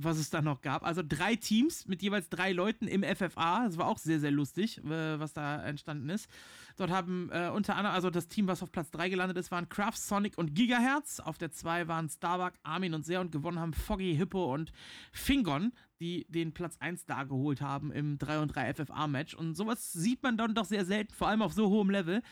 was 0.04 0.18
es 0.18 0.30
da 0.30 0.42
noch 0.42 0.60
gab. 0.60 0.84
Also 0.84 1.02
drei 1.06 1.36
Teams 1.36 1.86
mit 1.86 2.02
jeweils 2.02 2.28
drei 2.28 2.52
Leuten 2.52 2.86
im 2.86 3.02
FFA. 3.02 3.64
Das 3.64 3.78
war 3.78 3.86
auch 3.86 3.98
sehr, 3.98 4.20
sehr 4.20 4.30
lustig, 4.30 4.78
äh, 4.84 5.18
was 5.18 5.32
da 5.32 5.62
entstanden 5.62 6.08
ist. 6.08 6.28
Dort 6.76 6.90
haben 6.90 7.30
äh, 7.32 7.50
unter 7.54 7.76
anderem, 7.76 7.94
also 7.94 8.10
das 8.10 8.28
Team, 8.28 8.46
was 8.46 8.62
auf 8.62 8.72
Platz 8.72 8.90
3 8.90 9.08
gelandet 9.08 9.36
ist, 9.36 9.50
waren 9.50 9.68
Craft, 9.68 9.96
Sonic 9.96 10.38
und 10.38 10.54
Gigahertz. 10.54 11.20
Auf 11.20 11.38
der 11.38 11.52
2 11.52 11.88
waren 11.88 12.08
Starbuck, 12.08 12.54
Armin 12.62 12.94
und 12.94 13.04
Sehr 13.04 13.20
und 13.20 13.32
gewonnen 13.32 13.58
haben 13.58 13.72
Foggy, 13.72 14.16
Hippo 14.16 14.52
und 14.52 14.72
Fingon, 15.12 15.72
die 16.00 16.26
den 16.28 16.52
Platz 16.52 16.76
1 16.78 17.06
da 17.06 17.24
geholt 17.24 17.60
haben 17.60 17.92
im 17.92 18.18
3 18.18 18.40
und 18.40 18.48
3 18.48 18.74
FFA-Match. 18.74 19.34
Und 19.34 19.56
sowas 19.56 19.92
sieht 19.92 20.22
man 20.22 20.36
dann 20.36 20.54
doch 20.54 20.64
sehr 20.64 20.84
selten, 20.84 21.14
vor 21.14 21.28
allem 21.28 21.42
auf 21.42 21.52
so 21.52 21.68
hohem 21.68 21.90
Level. 21.90 22.22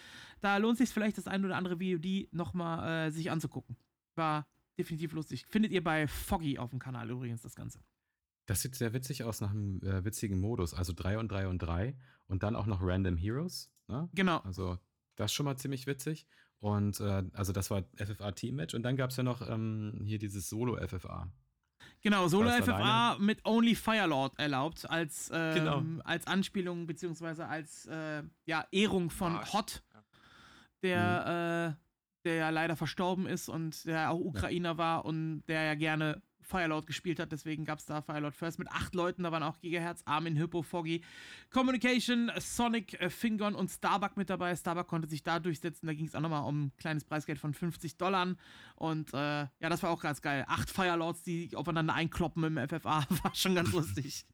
Da 0.40 0.56
lohnt 0.56 0.78
sich 0.78 0.90
vielleicht 0.90 1.18
das 1.18 1.26
ein 1.26 1.44
oder 1.44 1.56
andere 1.56 1.78
VOD 1.78 2.32
nochmal 2.32 3.08
äh, 3.08 3.10
sich 3.10 3.30
anzugucken. 3.30 3.76
War 4.16 4.46
definitiv 4.80 5.12
lustig. 5.12 5.46
Findet 5.46 5.72
ihr 5.72 5.84
bei 5.84 6.08
Foggy 6.08 6.58
auf 6.58 6.70
dem 6.70 6.78
Kanal 6.78 7.10
übrigens 7.10 7.42
das 7.42 7.54
Ganze. 7.54 7.80
Das 8.46 8.62
sieht 8.62 8.74
sehr 8.74 8.92
witzig 8.92 9.22
aus 9.24 9.40
nach 9.40 9.50
einem 9.50 9.80
äh, 9.82 10.04
witzigen 10.04 10.40
Modus. 10.40 10.74
Also 10.74 10.92
3 10.94 11.18
und 11.18 11.30
3 11.30 11.48
und 11.48 11.58
3 11.58 11.96
und 12.26 12.42
dann 12.42 12.56
auch 12.56 12.66
noch 12.66 12.80
Random 12.82 13.16
Heroes. 13.16 13.70
Ne? 13.86 14.08
Genau. 14.14 14.38
Also 14.38 14.78
das 15.16 15.30
ist 15.30 15.34
schon 15.34 15.44
mal 15.44 15.56
ziemlich 15.56 15.86
witzig. 15.86 16.26
Und 16.58 16.98
äh, 17.00 17.22
also 17.32 17.52
das 17.52 17.70
war 17.70 17.84
FFA 17.96 18.32
Team 18.32 18.56
Match 18.56 18.74
und 18.74 18.82
dann 18.82 18.96
gab 18.96 19.10
es 19.10 19.16
ja 19.16 19.22
noch 19.22 19.46
ähm, 19.48 20.00
hier 20.04 20.18
dieses 20.18 20.48
Solo 20.48 20.76
FFA. 20.86 21.30
Genau, 22.02 22.28
Solo 22.28 22.50
FFA 22.50 23.16
mit 23.18 23.44
Only 23.44 23.74
Firelord 23.74 24.38
erlaubt 24.38 24.88
als, 24.88 25.30
ähm, 25.32 25.54
Genau. 25.54 25.82
als 26.04 26.26
Anspielung 26.26 26.86
beziehungsweise 26.86 27.46
als 27.46 27.86
äh, 27.86 28.22
ja, 28.46 28.66
Ehrung 28.72 29.10
von 29.10 29.40
Hot, 29.52 29.82
ja. 29.92 30.04
der, 30.82 31.76
äh, 31.78 31.89
der 32.24 32.34
ja 32.34 32.50
leider 32.50 32.76
verstorben 32.76 33.26
ist 33.26 33.48
und 33.48 33.84
der 33.86 34.10
auch 34.10 34.20
Ukrainer 34.20 34.78
war 34.78 35.04
und 35.04 35.42
der 35.48 35.62
ja 35.62 35.74
gerne 35.74 36.22
Firelord 36.42 36.86
gespielt 36.86 37.20
hat, 37.20 37.32
deswegen 37.32 37.64
gab 37.64 37.78
es 37.78 37.86
da 37.86 38.02
Firelord 38.02 38.34
First 38.34 38.58
mit 38.58 38.68
acht 38.68 38.94
Leuten, 38.94 39.22
da 39.22 39.32
waren 39.32 39.42
auch 39.42 39.60
Gigahertz, 39.60 40.02
Armin, 40.04 40.36
Hippo, 40.36 40.62
Foggy, 40.62 41.02
Communication, 41.50 42.30
Sonic, 42.38 43.00
äh, 43.00 43.08
Fingon 43.08 43.54
und 43.54 43.70
Starbuck 43.70 44.16
mit 44.16 44.30
dabei. 44.30 44.54
Starbuck 44.56 44.88
konnte 44.88 45.08
sich 45.08 45.22
da 45.22 45.38
durchsetzen, 45.38 45.86
da 45.86 45.94
ging 45.94 46.06
es 46.06 46.14
auch 46.14 46.20
nochmal 46.20 46.44
um 46.44 46.66
ein 46.66 46.72
kleines 46.76 47.04
Preisgeld 47.04 47.38
von 47.38 47.54
50 47.54 47.96
Dollar 47.96 48.34
und 48.74 49.14
äh, 49.14 49.16
ja, 49.16 49.50
das 49.60 49.82
war 49.82 49.90
auch 49.90 50.02
ganz 50.02 50.20
geil. 50.20 50.44
Acht 50.48 50.70
Firelords, 50.70 51.22
die 51.22 51.54
aufeinander 51.54 51.94
einkloppen 51.94 52.42
im 52.44 52.68
FFA, 52.68 53.06
war 53.22 53.34
schon 53.34 53.54
ganz 53.54 53.72
lustig. 53.72 54.26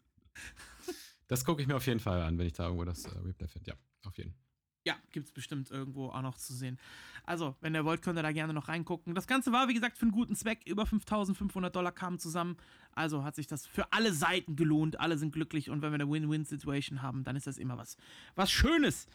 Das 1.28 1.44
gucke 1.44 1.60
ich 1.60 1.68
mir 1.68 1.76
auf 1.76 1.86
jeden 1.86 2.00
Fall 2.00 2.22
an, 2.22 2.38
wenn 2.38 2.46
ich 2.46 2.54
da 2.54 2.64
irgendwo 2.64 2.84
das 2.84 3.04
äh, 3.04 3.18
Replay 3.18 3.48
finde. 3.48 3.70
Ja, 3.70 3.76
auf 4.06 4.16
jeden 4.16 4.32
Fall. 4.32 4.45
Ja, 4.86 4.94
gibt 5.10 5.26
es 5.26 5.32
bestimmt 5.32 5.72
irgendwo 5.72 6.10
auch 6.10 6.22
noch 6.22 6.38
zu 6.38 6.54
sehen. 6.54 6.78
Also, 7.24 7.56
wenn 7.60 7.74
ihr 7.74 7.84
wollt, 7.84 8.02
könnt 8.02 8.16
ihr 8.20 8.22
da 8.22 8.30
gerne 8.30 8.52
noch 8.52 8.68
reingucken. 8.68 9.16
Das 9.16 9.26
Ganze 9.26 9.50
war, 9.50 9.66
wie 9.66 9.74
gesagt, 9.74 9.98
für 9.98 10.02
einen 10.02 10.12
guten 10.12 10.36
Zweck. 10.36 10.60
Über 10.64 10.86
5500 10.86 11.74
Dollar 11.74 11.90
kamen 11.90 12.20
zusammen. 12.20 12.56
Also 12.92 13.24
hat 13.24 13.34
sich 13.34 13.48
das 13.48 13.66
für 13.66 13.92
alle 13.92 14.12
Seiten 14.12 14.54
gelohnt. 14.54 15.00
Alle 15.00 15.18
sind 15.18 15.32
glücklich. 15.32 15.70
Und 15.70 15.82
wenn 15.82 15.90
wir 15.90 15.96
eine 15.96 16.08
Win-Win-Situation 16.08 17.02
haben, 17.02 17.24
dann 17.24 17.34
ist 17.34 17.48
das 17.48 17.58
immer 17.58 17.76
was, 17.76 17.96
was 18.36 18.48
Schönes. 18.52 19.08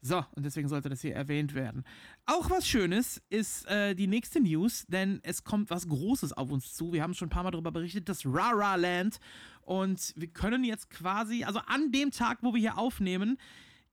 So, 0.00 0.24
und 0.34 0.44
deswegen 0.44 0.68
sollte 0.68 0.88
das 0.88 1.02
hier 1.02 1.14
erwähnt 1.14 1.54
werden. 1.54 1.84
Auch 2.24 2.48
was 2.48 2.66
Schönes 2.66 3.20
ist 3.28 3.66
äh, 3.66 3.94
die 3.94 4.06
nächste 4.06 4.40
News, 4.40 4.86
denn 4.88 5.20
es 5.24 5.44
kommt 5.44 5.68
was 5.68 5.86
Großes 5.86 6.32
auf 6.32 6.50
uns 6.50 6.72
zu. 6.72 6.94
Wir 6.94 7.02
haben 7.02 7.12
schon 7.12 7.26
ein 7.26 7.30
paar 7.30 7.42
Mal 7.42 7.50
darüber 7.50 7.70
berichtet, 7.70 8.08
das 8.08 8.24
Rara 8.24 8.76
Land. 8.76 9.20
Und 9.60 10.14
wir 10.16 10.28
können 10.28 10.64
jetzt 10.64 10.88
quasi, 10.88 11.44
also 11.44 11.60
an 11.66 11.92
dem 11.92 12.10
Tag, 12.12 12.38
wo 12.40 12.54
wir 12.54 12.60
hier 12.60 12.78
aufnehmen, 12.78 13.36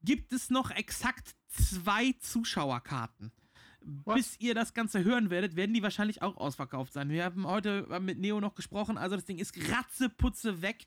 gibt 0.04 0.34
es 0.34 0.50
noch 0.50 0.72
exakt 0.72 1.36
zwei 1.48 2.14
Zuschauerkarten. 2.20 3.32
What? 4.04 4.16
Bis 4.18 4.38
ihr 4.42 4.54
das 4.56 4.74
Ganze 4.74 5.06
hören 5.06 5.30
werdet, 5.30 5.56
werden 5.56 5.74
die 5.74 5.82
wahrscheinlich 5.82 6.22
auch 6.22 6.36
ausverkauft 6.36 6.92
sein. 6.92 7.10
Wir 7.10 7.24
haben 7.24 7.48
heute 7.48 7.88
mit 8.02 8.20
Neo 8.20 8.42
noch 8.42 8.54
gesprochen, 8.54 8.98
also 8.98 9.16
das 9.16 9.24
Ding 9.24 9.38
ist 9.38 9.56
ratzeputze 9.72 10.62
weg. 10.62 10.86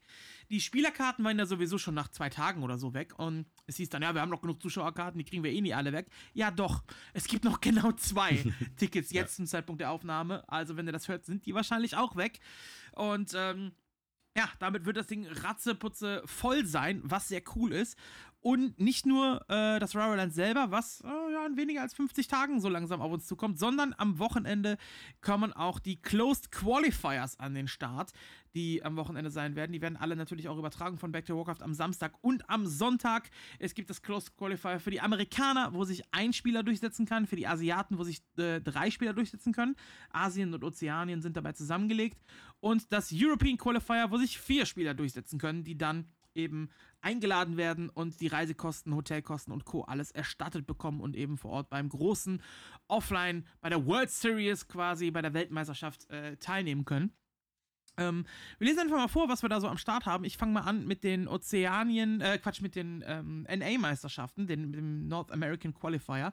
Die 0.51 0.61
Spielerkarten 0.61 1.25
waren 1.25 1.39
ja 1.39 1.47
sowieso 1.47 1.79
schon 1.79 1.95
nach 1.95 2.09
zwei 2.09 2.29
Tagen 2.29 2.63
oder 2.63 2.77
so 2.77 2.93
weg 2.93 3.19
und 3.19 3.47
es 3.67 3.77
hieß 3.77 3.89
dann, 3.89 4.03
ja, 4.03 4.15
wir 4.15 4.21
haben 4.21 4.29
noch 4.29 4.43
genug 4.43 4.61
Zuschauerkarten, 4.61 5.19
die 5.19 5.25
kriegen 5.25 5.43
wir 5.43 5.51
eh 5.53 5.63
nie 5.63 5.73
alle 5.73 5.93
weg. 5.95 6.09
Ja, 6.35 6.51
doch, 6.51 6.85
es 7.15 7.25
gibt 7.27 7.45
noch 7.45 7.61
genau 7.63 7.93
zwei 7.93 8.45
Tickets 8.77 9.11
jetzt 9.11 9.33
Ja. 9.33 9.37
zum 9.37 9.47
Zeitpunkt 9.47 9.81
der 9.81 9.91
Aufnahme. 9.91 10.47
Also, 10.49 10.77
wenn 10.77 10.87
ihr 10.87 10.93
das 10.93 11.09
hört, 11.09 11.25
sind 11.25 11.47
die 11.47 11.55
wahrscheinlich 11.55 11.97
auch 11.97 12.17
weg. 12.17 12.41
Und 12.93 13.33
ähm, 13.35 13.73
ja, 14.37 14.49
damit 14.59 14.85
wird 14.85 14.99
das 14.99 15.07
Ding 15.07 15.27
ratzeputze 15.27 16.23
voll 16.27 16.67
sein, 16.67 17.01
was 17.05 17.29
sehr 17.29 17.43
cool 17.57 17.73
ist. 17.73 17.99
Und 18.43 18.81
nicht 18.81 19.07
nur 19.07 19.41
äh, 19.49 19.79
das 19.79 19.95
Raraland 19.95 20.35
selber, 20.35 20.73
was 20.73 21.01
äh, 21.03 21.07
ja, 21.07 21.47
in 21.47 21.57
weniger 21.57 21.81
als 21.81 21.95
50 21.95 22.27
Tagen 22.27 22.61
so 22.61 22.69
langsam 22.69 23.01
auf 23.01 23.13
uns 23.13 23.25
zukommt, 23.25 23.57
sondern 23.57 23.95
am 23.97 24.19
Wochenende 24.19 24.79
kommen 25.21 25.53
auch 25.53 25.79
die 25.79 26.03
Closed 26.03 26.51
Qualifiers 26.51 27.39
an 27.39 27.55
den 27.55 27.69
Start, 27.69 28.11
die 28.57 28.85
am 28.85 28.97
Wochenende 28.97 29.31
sein 29.31 29.55
werden. 29.55 29.71
Die 29.71 29.81
werden 29.81 29.97
alle 29.97 30.17
natürlich 30.17 30.49
auch 30.49 30.59
übertragen 30.59 30.99
von 30.99 31.13
Back 31.13 31.25
to 31.27 31.37
Warcraft 31.37 31.63
am 31.63 31.73
Samstag 31.73 32.15
und 32.21 32.51
am 32.51 32.67
Sonntag. 32.67 33.31
Es 33.61 33.75
gibt 33.75 33.91
das 33.91 34.03
Closed 34.03 34.37
Qualifier 34.37 34.81
für 34.81 34.91
die 34.91 35.01
Amerikaner, 35.01 35.73
wo 35.73 35.85
sich 35.85 36.03
ein 36.11 36.33
Spieler 36.33 36.65
durchsetzen 36.65 37.07
kann, 37.07 37.29
für 37.29 37.37
die 37.37 37.47
Asiaten, 37.47 37.97
wo 37.97 38.03
sich 38.03 38.23
äh, 38.39 38.61
drei 38.61 38.91
Spieler 38.91 39.13
durchsetzen 39.13 39.53
können. 39.53 39.77
Asien 40.11 40.53
und 40.53 40.65
Ozeanien 40.65 41.23
sind 41.23 41.37
dabei 41.37 41.53
zusammengelegt. 41.53 42.19
Und 42.59 42.93
das 42.93 43.13
European 43.15 43.57
Qualifier, 43.57 44.11
wo 44.11 44.17
sich 44.17 44.37
vier 44.37 44.67
Spieler 44.67 44.95
durchsetzen 44.95 45.39
können, 45.39 45.63
die 45.63 45.79
dann 45.79 46.09
eben 46.35 46.71
eingeladen 47.01 47.57
werden 47.57 47.89
und 47.89 48.21
die 48.21 48.29
Reisekosten, 48.29 48.95
Hotelkosten 48.95 49.53
und 49.53 49.65
Co. 49.65 49.83
alles 49.83 50.11
erstattet 50.11 50.67
bekommen 50.67 51.01
und 51.01 51.17
eben 51.17 51.37
vor 51.37 51.51
Ort 51.51 51.71
beim 51.71 51.89
großen 51.89 52.43
Offline, 52.89 53.47
bei 53.61 53.69
der 53.69 53.87
World 53.87 54.11
Series 54.11 54.69
quasi, 54.69 55.11
bei 55.11 55.23
der 55.23 55.35
Weltmeisterschaft 55.35 56.09
äh, 56.11 56.37
teilnehmen 56.37 56.85
können. 56.85 57.13
Ähm, 57.99 58.25
wir 58.59 58.69
lesen 58.69 58.81
einfach 58.81 58.97
mal 58.97 59.09
vor, 59.09 59.29
was 59.29 59.43
wir 59.43 59.49
da 59.49 59.61
so 59.61 59.69
am 59.69 59.77
Start 59.77 60.07
haben. 60.07 60.25
Ich 60.25 60.39
fange 60.39 60.53
mal 60.53 60.63
an 60.63 60.87
mit 60.87 61.05
den 61.05 61.29
Ozeanien, 61.29 62.21
äh, 62.21 62.39
Quatsch, 62.39 62.63
mit 62.63 62.75
den 62.75 63.05
ähm, 63.07 63.43
NA-Meisterschaften, 63.43 64.47
den, 64.47 64.73
dem 64.73 65.09
North 65.09 65.31
American 65.31 65.75
Qualifier. 65.75 66.33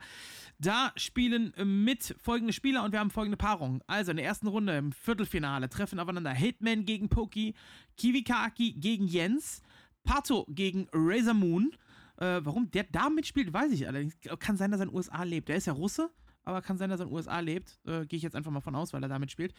Da 0.57 0.93
spielen 0.95 1.53
äh, 1.55 1.65
mit 1.65 2.15
folgende 2.17 2.53
Spieler 2.53 2.83
und 2.83 2.93
wir 2.93 2.99
haben 2.99 3.09
folgende 3.11 3.37
Paarungen. 3.37 3.81
Also 3.87 4.11
in 4.11 4.17
der 4.17 4.25
ersten 4.25 4.47
Runde 4.47 4.77
im 4.77 4.93
Viertelfinale 4.93 5.69
treffen 5.69 5.99
aufeinander 5.99 6.31
Hitman 6.31 6.85
gegen 6.85 7.09
Poki, 7.09 7.55
Kiwikaki 7.97 8.73
gegen 8.73 9.07
Jens, 9.07 9.61
Pato 10.09 10.47
gegen 10.49 10.87
Razor 10.91 11.35
Moon. 11.35 11.71
Äh, 12.17 12.41
warum 12.43 12.71
der 12.71 12.83
da 12.85 13.11
mitspielt, 13.11 13.53
weiß 13.53 13.71
ich 13.71 13.87
allerdings. 13.87 14.17
Kann 14.39 14.57
sein, 14.57 14.71
dass 14.71 14.79
er 14.79 14.85
in 14.85 14.89
den 14.89 14.95
USA 14.95 15.21
lebt. 15.21 15.49
Der 15.49 15.55
ist 15.55 15.67
ja 15.67 15.73
Russe, 15.73 16.09
aber 16.43 16.63
kann 16.63 16.79
sein, 16.79 16.89
dass 16.89 16.99
er 16.99 17.03
in 17.03 17.09
den 17.09 17.15
USA 17.15 17.39
lebt. 17.39 17.79
Äh, 17.85 18.07
Gehe 18.07 18.17
ich 18.17 18.23
jetzt 18.23 18.35
einfach 18.35 18.49
mal 18.49 18.59
von 18.59 18.75
aus, 18.75 18.91
weil 18.91 19.03
er 19.03 19.09
da 19.09 19.19
mitspielt. 19.19 19.53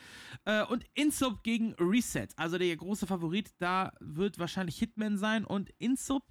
Äh, 0.44 0.64
und 0.64 0.84
Insub 0.94 1.44
gegen 1.44 1.74
Reset. 1.74 2.26
Also 2.34 2.58
der 2.58 2.76
große 2.76 3.06
Favorit, 3.06 3.54
da 3.58 3.92
wird 4.00 4.40
wahrscheinlich 4.40 4.76
Hitman 4.76 5.18
sein 5.18 5.44
und 5.44 5.70
Insub. 5.78 6.24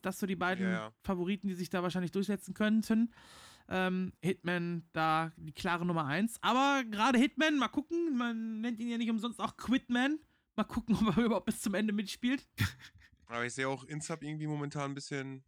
Das 0.00 0.20
so 0.20 0.26
die 0.26 0.36
beiden 0.36 0.70
ja. 0.70 0.92
Favoriten, 1.02 1.48
die 1.48 1.54
sich 1.54 1.70
da 1.70 1.82
wahrscheinlich 1.82 2.12
durchsetzen 2.12 2.54
könnten. 2.54 3.12
Ähm, 3.68 4.12
Hitman 4.20 4.84
da 4.92 5.32
die 5.36 5.52
klare 5.52 5.84
Nummer 5.84 6.06
1. 6.06 6.38
Aber 6.40 6.84
gerade 6.84 7.18
Hitman, 7.18 7.58
mal 7.58 7.68
gucken, 7.68 8.16
man 8.16 8.60
nennt 8.60 8.78
ihn 8.78 8.90
ja 8.90 8.96
nicht 8.96 9.10
umsonst 9.10 9.40
auch 9.40 9.56
Quitman. 9.56 10.20
Mal 10.54 10.64
gucken, 10.64 10.94
ob 11.08 11.16
er 11.16 11.24
überhaupt 11.24 11.46
bis 11.46 11.60
zum 11.60 11.74
Ende 11.74 11.92
mitspielt. 11.92 12.46
Aber 13.30 13.44
ich 13.46 13.54
sehe 13.54 13.68
auch 13.68 13.84
Insub 13.84 14.22
irgendwie 14.22 14.46
momentan 14.46 14.90
ein 14.90 14.94
bisschen 14.94 15.44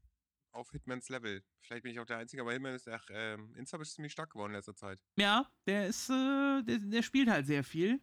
auf 0.52 0.70
Hitmans 0.70 1.08
Level. 1.08 1.42
Vielleicht 1.60 1.82
bin 1.82 1.92
ich 1.92 1.98
auch 1.98 2.06
der 2.06 2.18
Einzige, 2.18 2.42
aber 2.42 2.52
Hitman 2.52 2.74
ist, 2.74 2.88
ach, 2.88 3.08
ähm, 3.10 3.54
Insub 3.56 3.80
ist 3.80 3.94
ziemlich 3.94 4.12
stark 4.12 4.30
geworden 4.30 4.52
in 4.52 4.56
letzter 4.56 4.76
Zeit. 4.76 5.02
Ja, 5.16 5.50
der 5.66 5.88
ist, 5.88 6.08
äh, 6.10 6.62
der, 6.62 6.78
der 6.78 7.02
spielt 7.02 7.28
halt 7.28 7.46
sehr 7.46 7.64
viel. 7.64 8.00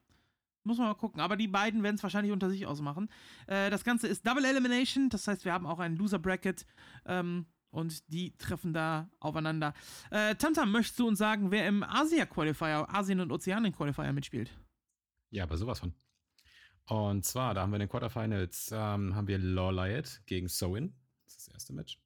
Muss 0.63 0.77
man 0.77 0.87
mal 0.87 0.95
gucken. 0.95 1.21
Aber 1.21 1.37
die 1.37 1.47
beiden 1.47 1.81
werden 1.81 1.95
es 1.95 2.03
wahrscheinlich 2.03 2.33
unter 2.33 2.49
sich 2.49 2.65
ausmachen. 2.65 3.09
Äh, 3.47 3.69
das 3.69 3.83
Ganze 3.83 4.07
ist 4.07 4.27
Double 4.27 4.43
Elimination, 4.43 5.09
das 5.09 5.27
heißt, 5.27 5.45
wir 5.45 5.53
haben 5.53 5.65
auch 5.65 5.79
ein 5.79 5.95
Loser 5.95 6.19
Bracket. 6.19 6.65
Ähm, 7.05 7.45
und 7.71 8.11
die 8.11 8.35
treffen 8.37 8.73
da 8.73 9.09
aufeinander. 9.19 9.73
Äh, 10.11 10.35
Tamtam, 10.35 10.71
möchtest 10.71 10.99
du 10.99 11.07
uns 11.07 11.19
sagen, 11.19 11.51
wer 11.51 11.67
im 11.67 11.83
Asia-Qualifier, 11.83 12.87
Asien- 12.89 13.21
und 13.21 13.31
Ozeanien-Qualifier 13.31 14.11
mitspielt? 14.11 14.51
Ja, 15.29 15.43
aber 15.43 15.55
sowas 15.55 15.79
von. 15.79 15.93
Und 16.89 17.23
zwar, 17.23 17.53
da 17.53 17.61
haben 17.61 17.69
wir 17.69 17.75
in 17.75 17.81
den 17.81 17.89
Quarterfinals, 17.89 18.71
ähm, 18.71 19.15
haben 19.15 19.27
wir 19.27 19.37
Lawliot 19.37 20.21
gegen 20.25 20.47
Soin. 20.47 20.91
Das 21.23 21.37
ist 21.37 21.47
das 21.47 21.53
erste 21.53 21.73
Match. 21.73 21.99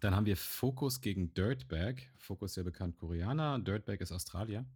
Dann 0.00 0.14
haben 0.14 0.26
wir 0.26 0.36
Focus 0.36 1.00
gegen 1.00 1.32
Dirtbag. 1.32 2.02
Focus 2.18 2.52
ist 2.52 2.56
ja 2.56 2.62
bekannt 2.64 2.98
Koreaner, 2.98 3.58
Dirtbag 3.58 4.02
ist 4.02 4.12
Australier. 4.12 4.66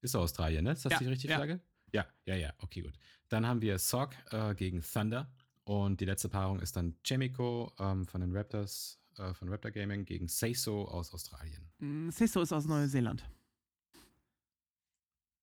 Ist 0.00 0.16
Australien, 0.16 0.64
ne? 0.64 0.72
Ist 0.72 0.84
das 0.84 0.94
Ja, 0.94 0.98
die 0.98 1.06
richtige 1.06 1.32
ja. 1.32 1.38
Frage? 1.38 1.60
Ja, 1.92 2.06
ja, 2.24 2.34
ja, 2.34 2.52
okay, 2.58 2.82
gut. 2.82 2.98
Dann 3.28 3.46
haben 3.46 3.62
wir 3.62 3.78
Sock 3.78 4.14
äh, 4.32 4.56
gegen 4.56 4.82
Thunder. 4.82 5.30
Und 5.62 6.00
die 6.00 6.06
letzte 6.06 6.28
Paarung 6.28 6.58
ist 6.58 6.74
dann 6.74 6.96
Chemico 7.04 7.72
ähm, 7.78 8.04
von 8.04 8.20
den 8.20 8.36
Raptors, 8.36 9.00
äh, 9.18 9.32
von 9.32 9.48
Raptor 9.48 9.70
Gaming 9.70 10.04
gegen 10.04 10.26
Seiso 10.26 10.88
aus 10.88 11.14
Australien. 11.14 11.70
Mm, 11.78 12.10
Sesto 12.10 12.40
ist 12.42 12.52
aus 12.52 12.66
Neuseeland. 12.66 13.24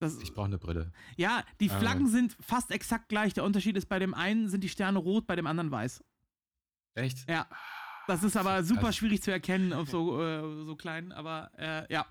Das, 0.04 0.18
Ich 0.22 0.34
brauche 0.34 0.46
eine 0.48 0.58
Brille. 0.58 0.92
ja, 1.18 1.44
die 1.60 1.68
Ähm. 1.70 1.80
Flaggen 1.80 2.08
sind 2.08 2.36
fast 2.39 2.72
exakt 2.72 3.10
gleich. 3.10 3.34
Der 3.34 3.44
Unterschied 3.44 3.76
ist, 3.78 3.88
bei 3.88 4.00
dem 4.00 4.13
einen 4.13 4.50
sind 4.50 4.63
die 4.63 4.70
Sterne 4.70 5.00
rot, 5.00 5.26
bei 5.28 5.36
dem 5.36 5.48
anderen 5.48 5.72
weiß. 5.72 6.04
Echt? 6.96 7.28
Ja. 7.30 7.48
Das 8.08 8.24
ist 8.24 8.36
aber 8.36 8.63
super 8.63 8.88
Also- 8.88 8.98
schwierig 8.98 9.22
zu 9.24 9.32
erkennen 9.32 9.72
auf 9.74 9.89
so, 9.89 10.22
äh, 10.22 10.66
so 10.66 10.76
klein, 10.76 11.12
aber 11.12 11.52
äh, 11.58 11.92
ja. 11.92 12.06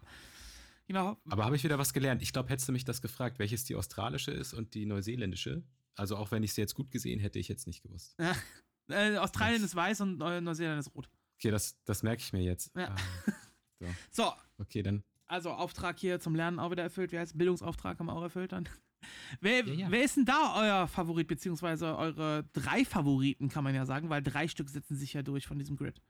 Genau. 0.86 1.16
Aber 1.30 1.44
habe 1.44 1.54
ich 1.56 1.62
wieder 1.64 1.78
was 1.78 1.92
gelernt? 1.92 2.22
Ich 2.22 2.32
glaube, 2.32 2.48
hättest 2.48 2.68
du 2.68 2.72
mich 2.72 2.84
das 2.84 3.00
gefragt, 3.02 3.38
welches 3.38 3.64
die 3.64 3.76
australische 3.76 4.30
ist 4.32 4.52
und 4.54 4.74
die 4.74 4.84
neuseeländische. 4.86 5.62
Also 5.94 6.16
auch 6.16 6.30
wenn 6.30 6.42
ich 6.42 6.54
sie 6.54 6.60
jetzt 6.60 6.74
gut 6.74 6.90
gesehen 6.90 7.20
hätte, 7.20 7.38
ich 7.38 7.48
jetzt 7.48 7.66
nicht 7.66 7.82
gewusst. 7.82 8.16
Äh, 8.88 9.16
Australien 9.16 9.62
Das- 9.62 9.70
ist 9.70 9.76
weiß 9.76 10.00
und 10.00 10.18
Neu 10.18 10.40
Neuseeland 10.40 10.80
ist 10.80 10.92
rot. 10.94 11.08
Okay, 11.38 11.50
das, 11.52 11.80
das 11.84 12.02
merke 12.02 12.20
ich 12.20 12.32
mir 12.32 12.42
jetzt. 12.42 12.74
Ja. 12.76 12.94
Ähm, 13.80 13.96
So, 14.12 14.32
okay, 14.58 14.82
dann. 14.82 15.02
Also 15.32 15.50
Auftrag 15.50 15.98
hier 15.98 16.20
zum 16.20 16.34
Lernen 16.34 16.58
auch 16.58 16.70
wieder 16.70 16.82
erfüllt. 16.82 17.10
Wie 17.10 17.18
heißt 17.18 17.36
Bildungsauftrag 17.36 17.98
haben 17.98 18.06
wir 18.06 18.14
auch 18.14 18.22
erfüllt 18.22 18.52
dann. 18.52 18.68
Wer, 19.40 19.66
Ja, 19.66 19.72
ja. 19.72 19.90
wer 19.90 20.04
ist 20.04 20.16
denn 20.16 20.24
da 20.24 20.54
euer 20.60 20.86
Favorit, 20.86 21.26
beziehungsweise 21.26 21.96
eure 21.96 22.44
drei 22.52 22.84
Favoriten, 22.84 23.48
kann 23.48 23.64
man 23.64 23.74
ja 23.74 23.84
sagen, 23.84 24.10
weil 24.10 24.22
drei 24.22 24.46
Stück 24.46 24.68
setzen 24.68 24.96
sich 24.96 25.12
ja 25.12 25.22
durch 25.22 25.46
von 25.48 25.58
diesem 25.58 25.76
Grid. 25.76 26.00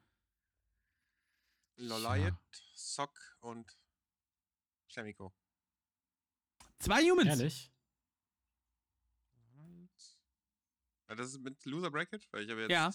Loliot, 1.76 2.35
Sock 2.74 3.18
und 3.40 3.78
Chemico. 4.88 5.32
Zwei 6.80 7.02
Humans. 7.02 7.28
Ehrlich? 7.28 7.72
Ja, 11.08 11.14
das 11.14 11.28
ist 11.28 11.40
mit 11.40 11.64
Loser 11.64 11.90
Bracket, 11.90 12.28
weil 12.30 12.44
ich 12.44 12.50
habe 12.50 12.62
jetzt. 12.62 12.70
Ja. 12.70 12.90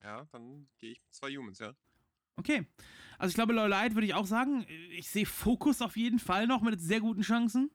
Ja, 0.00 0.24
dann 0.30 0.68
gehe 0.78 0.92
ich 0.92 1.02
mit 1.02 1.12
zwei 1.12 1.34
Humans, 1.34 1.58
ja. 1.58 1.74
Okay. 2.38 2.66
Also 3.18 3.30
ich 3.30 3.34
glaube, 3.34 3.52
Lowlight 3.52 3.94
würde 3.94 4.06
ich 4.06 4.14
auch 4.14 4.26
sagen. 4.26 4.64
Ich 4.90 5.10
sehe 5.10 5.26
Fokus 5.26 5.82
auf 5.82 5.96
jeden 5.96 6.18
Fall 6.18 6.46
noch 6.46 6.62
mit 6.62 6.80
sehr 6.80 7.00
guten 7.00 7.22
Chancen. 7.22 7.70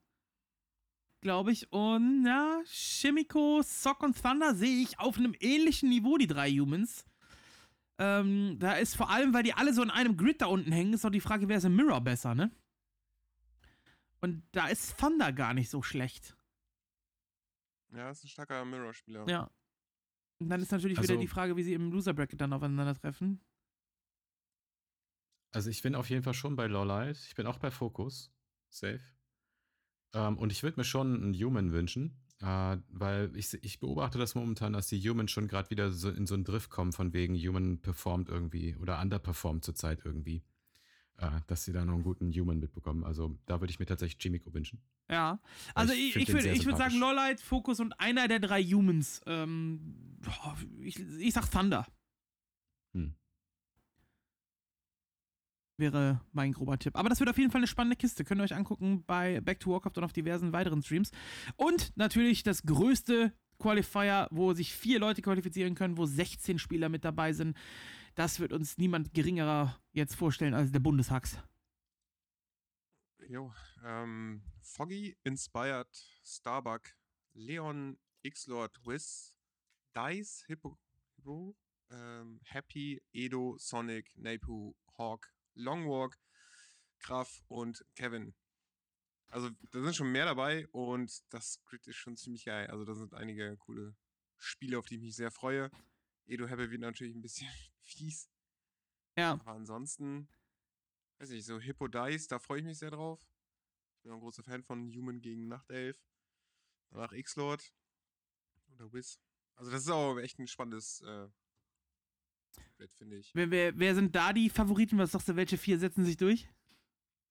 Glaube 1.22 1.52
ich. 1.52 1.72
Und 1.72 2.26
ja, 2.26 2.62
Shimiko, 2.66 3.62
Sock 3.62 4.04
und 4.04 4.22
Thunder 4.22 4.56
sehe 4.56 4.82
ich 4.82 5.00
auf 5.00 5.18
einem 5.18 5.36
ähnlichen 5.40 5.90
Niveau, 5.90 6.18
die 6.18 6.28
drei 6.28 6.50
Humans. 6.52 7.06
Ähm, 8.00 8.58
da 8.60 8.74
ist 8.74 8.96
vor 8.96 9.10
allem, 9.10 9.34
weil 9.34 9.44
die 9.44 9.54
alle 9.54 9.74
so 9.74 9.84
in 9.84 9.90
einem 9.92 10.18
Grid 10.18 10.42
da 10.42 10.48
unten 10.48 10.72
hängen, 10.72 10.94
ist 10.94 11.04
doch 11.06 11.12
die 11.12 11.22
Frage, 11.22 11.48
wer 11.48 11.58
ist 11.58 11.64
im 11.66 11.76
Mirror 11.76 12.02
besser, 12.02 12.34
ne? 12.36 12.52
Und 14.22 14.44
da 14.52 14.68
ist 14.68 14.98
Thunder 14.98 15.32
gar 15.34 15.54
nicht 15.54 15.70
so 15.70 15.82
schlecht. 15.82 16.36
Ja, 17.94 18.10
ist 18.10 18.24
ein 18.24 18.30
starker 18.30 18.66
Mirror-Spieler. 18.66 19.28
Ja. 19.30 19.50
Und 20.40 20.50
dann 20.50 20.62
ist 20.62 20.72
natürlich 20.72 20.98
wieder 20.98 21.12
Also- 21.14 21.22
die 21.22 21.28
Frage, 21.28 21.56
wie 21.56 21.64
sie 21.64 21.74
im 21.74 21.92
Loser 21.92 22.14
Bracket 22.14 22.42
dann 22.42 22.54
aufeinandertreffen. 22.54 23.40
Also 25.54 25.70
ich 25.70 25.82
bin 25.82 25.96
auf 25.96 26.10
jeden 26.10 26.24
Fall 26.24 26.34
schon 26.34 26.56
bei 26.56 26.68
Lowlight. 26.68 27.18
Ich 27.28 27.36
bin 27.36 27.46
auch 27.46 27.60
bei 27.60 27.72
Focus. 27.72 28.34
Safe. 28.70 29.00
Ähm, 30.14 30.38
und 30.38 30.52
ich 30.52 30.64
würde 30.64 30.80
mir 30.80 30.84
schon 30.84 31.16
einen 31.16 31.34
Human 31.36 31.72
wünschen. 31.72 32.20
Äh, 32.42 32.78
weil 32.90 33.32
ich, 33.36 33.54
ich 33.64 33.80
beobachte 33.80 34.18
das 34.18 34.36
momentan, 34.36 34.74
dass 34.74 34.88
die 34.88 35.00
Humans 35.00 35.32
schon 35.32 35.48
gerade 35.48 35.70
wieder 35.70 35.92
so 35.92 36.10
in 36.10 36.28
so 36.28 36.34
einen 36.34 36.44
Drift 36.44 36.70
kommen, 36.70 36.92
von 36.92 37.14
wegen 37.14 37.36
Human 37.36 37.80
performt 37.80 38.28
irgendwie 38.28 38.76
oder 38.76 39.00
underperformt 39.00 39.64
zurzeit 39.64 40.02
irgendwie. 40.04 40.44
Äh, 41.18 41.30
dass 41.48 41.64
sie 41.64 41.72
da 41.72 41.86
noch 41.86 41.94
einen 41.94 42.04
guten 42.04 42.32
Human 42.34 42.60
mitbekommen. 42.60 43.04
Also 43.04 43.38
da 43.46 43.62
würde 43.62 43.72
ich 43.72 43.80
mir 43.80 43.86
tatsächlich 43.86 44.18
Chimico 44.18 44.52
wünschen. 44.54 44.82
Ja, 45.10 45.40
also 45.76 45.94
ich 45.94 46.16
ich, 46.16 46.30
ich 46.30 46.34
würde 46.34 46.66
würd 46.66 46.78
sagen. 46.78 46.98
Lowlight, 46.98 47.40
Focus 47.40 47.80
und 47.80 47.94
einer 48.00 48.28
der 48.28 48.40
drei 48.40 48.64
Humans. 48.64 49.22
Ähm, 49.28 50.18
ich, 50.82 51.00
ich 51.00 51.34
sag 51.34 51.52
Thunder. 51.52 51.86
Hm. 52.94 53.16
Wäre 55.78 56.22
mein 56.32 56.52
grober 56.52 56.78
Tipp. 56.78 56.96
Aber 56.96 57.10
das 57.10 57.20
wird 57.20 57.30
auf 57.30 57.38
jeden 57.38 57.52
Fall 57.52 57.60
eine 57.60 57.68
spannende 57.68 57.96
Kiste. 57.96 58.24
Könnt 58.24 58.40
ihr 58.40 58.44
euch 58.44 58.56
angucken 58.56 59.04
bei 59.06 59.42
Back 59.42 59.60
to 59.60 59.72
Warcraft 59.72 59.98
und 59.98 60.04
auf 60.04 60.14
diversen 60.14 60.54
weiteren 60.54 60.84
Streams. 60.84 61.12
Und 61.56 61.92
natürlich 61.96 62.44
das 62.44 62.64
größte 62.64 63.34
Qualifier, 63.58 64.28
wo 64.30 64.54
sich 64.54 64.74
vier 64.74 65.00
Leute 65.00 65.22
qualifizieren 65.22 65.74
können, 65.74 65.98
wo 65.98 66.06
16 66.06 66.60
Spieler 66.60 66.90
mit 66.90 67.04
dabei 67.04 67.34
sind. 67.34 67.58
Das 68.16 68.40
wird 68.40 68.54
uns 68.54 68.78
niemand 68.78 69.14
geringerer 69.14 69.80
jetzt 69.94 70.16
vorstellen 70.16 70.54
als 70.54 70.72
der 70.72 70.80
Bundeshax. 70.80 71.38
Jo, 73.28 73.52
ähm, 73.84 74.44
Foggy, 74.62 75.18
Inspired, 75.24 75.88
Starbuck, 76.24 76.82
Leon, 77.34 77.98
X-Lord, 78.22 78.80
Wiz, 78.86 79.34
Dice, 79.96 80.44
Hippo, 80.46 80.78
Hippo 81.16 81.56
ähm, 81.94 82.40
Happy, 82.44 83.02
Edo, 83.14 83.56
Sonic, 83.58 84.12
Napu, 84.18 84.74
Hawk, 84.98 85.34
Longwalk, 85.56 86.20
Graf 87.00 87.44
und 87.48 87.86
Kevin. 87.96 88.34
Also 89.28 89.50
da 89.72 89.82
sind 89.82 89.96
schon 89.96 90.12
mehr 90.12 90.26
dabei 90.26 90.68
und 90.68 91.24
das 91.34 91.62
Grid 91.64 91.88
ist 91.88 91.96
schon 91.96 92.18
ziemlich 92.18 92.46
geil. 92.46 92.68
Also 92.68 92.86
da 92.86 92.94
sind 92.94 93.14
einige 93.14 93.58
coole 93.58 93.96
Spiele, 94.38 94.78
auf 94.78 94.86
die 94.86 94.96
ich 94.96 95.02
mich 95.02 95.16
sehr 95.16 95.32
freue. 95.32 95.72
Edo 96.26 96.48
Happy 96.48 96.70
wird 96.70 96.82
natürlich 96.82 97.16
ein 97.16 97.22
bisschen 97.22 97.50
fies. 97.82 98.30
Ja. 99.18 99.32
Aber 99.32 99.54
ansonsten, 99.54 100.30
weiß 101.18 101.30
nicht, 101.30 101.46
so 101.46 101.60
Hippo 101.60 101.88
Dice, 101.88 102.28
da 102.28 102.40
freue 102.40 102.60
ich 102.60 102.66
mich 102.66 102.78
sehr 102.78 102.92
drauf. 102.92 103.28
Ich 103.96 104.04
bin 104.04 104.12
auch 104.12 104.18
ein 104.18 104.22
großer 104.22 104.44
Fan 104.44 104.64
von 104.64 104.92
Human 104.92 105.22
gegen 105.22 105.48
Nachtelf. 105.48 105.98
Danach 106.92 107.12
X-Lord 107.12 107.74
oder 108.76 108.94
Wiz. 108.94 109.20
Also 109.56 109.72
das 109.72 109.84
ist 109.84 109.90
auch 109.90 110.18
echt 110.18 110.40
ein 110.40 110.48
spannendes 110.48 111.02
äh, 111.02 111.28
Grid, 112.78 112.94
finde 112.94 113.18
ich. 113.18 113.34
Wer, 113.34 113.52
wer, 113.52 113.78
wer 113.78 113.96
sind 113.96 114.16
da 114.16 114.34
die 114.34 114.50
Favoriten? 114.50 114.98
Was 114.98 115.12
sagst 115.12 115.30
du, 115.30 115.36
welche 115.36 115.58
vier 115.58 115.80
setzen 115.80 116.06
sich 116.06 116.18
durch? 116.18 116.50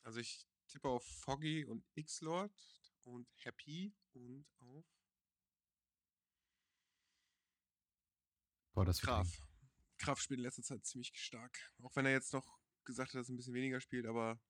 Also 0.03 0.21
ich 0.21 0.47
tippe 0.69 0.89
auf 0.89 1.05
Foggy 1.05 1.65
und 1.65 1.85
X-Lord 1.95 2.53
und 3.05 3.29
Happy 3.45 3.93
und 4.15 4.47
auf 4.61 4.85
Boah, 8.75 8.85
das. 8.85 9.01
Graf. 9.01 9.29
Graf 9.99 10.21
spielt 10.21 10.39
in 10.39 10.45
letzter 10.45 10.63
Zeit 10.63 10.85
ziemlich 10.85 11.13
stark. 11.15 11.59
Auch 11.83 11.95
wenn 11.95 12.07
er 12.07 12.13
jetzt 12.13 12.33
noch 12.33 12.59
gesagt 12.85 13.11
hat, 13.11 13.21
dass 13.21 13.29
er 13.29 13.35
ein 13.35 13.37
bisschen 13.37 13.55
weniger 13.55 13.81
spielt, 13.81 14.07
aber 14.07 14.41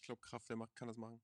ich 0.00 0.06
glaube, 0.06 0.20
Graf, 0.22 0.44
der 0.46 0.56
macht, 0.56 0.74
kann 0.74 0.88
das 0.88 0.96
machen. 0.96 1.20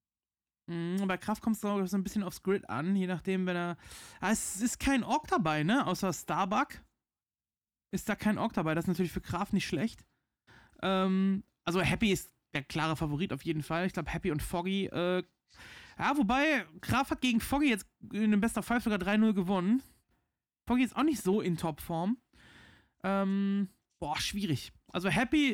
Mm, 0.67 1.07
Bei 1.07 1.17
Kraft 1.17 1.43
kommt 1.43 1.57
es 1.57 1.63
so 1.63 1.69
ein 1.97 2.05
bisschen 2.05 2.23
aufs 2.23 2.43
Grid 2.43 2.69
an, 2.69 2.95
je 2.95 3.07
nachdem, 3.07 3.47
wenn 3.47 3.57
er. 3.57 3.79
Ah, 4.21 4.33
es 4.33 4.61
ist 4.61 4.79
kein 4.79 5.03
Ork 5.03 5.29
dabei, 5.29 5.63
ne? 5.63 5.87
Außer 5.87 6.13
Starbuck. 6.13 6.81
Ist 7.97 8.11
da 8.11 8.15
kein 8.15 8.37
Ork 8.37 8.53
dabei. 8.53 8.75
Das 8.75 8.85
ist 8.85 8.89
natürlich 8.89 9.11
für 9.11 9.23
Kraft 9.23 9.55
nicht 9.55 9.67
schlecht. 9.67 10.05
Ähm, 10.83 11.45
also 11.65 11.81
Happy 11.81 12.13
ist 12.13 12.31
der 12.53 12.63
klare 12.63 12.95
Favorit 12.95 13.33
auf 13.33 13.43
jeden 13.43 13.63
Fall. 13.63 13.87
Ich 13.87 13.95
glaube, 13.95 14.11
Happy 14.11 14.31
und 14.31 14.43
Foggy. 14.43 14.85
Äh, 14.85 15.23
ja, 15.99 16.15
wobei, 16.15 16.67
Kraft 16.83 17.11
hat 17.11 17.23
gegen 17.23 17.41
Foggy 17.41 17.71
jetzt 17.71 17.87
in 18.13 18.33
dem 18.33 18.41
Best 18.43 18.59
of 18.59 18.67
Five 18.67 18.85
sogar 18.85 18.99
3-0 18.99 19.33
gewonnen. 19.33 19.83
Foggy 20.67 20.85
ist 20.85 20.95
auch 20.95 21.05
nicht 21.05 21.23
so 21.23 21.41
in 21.41 21.57
Topform. 21.57 22.19
Ähm, 23.03 23.71
boah, 23.99 24.21
schwierig. 24.21 24.75
Also 24.93 25.09
Happy 25.09 25.53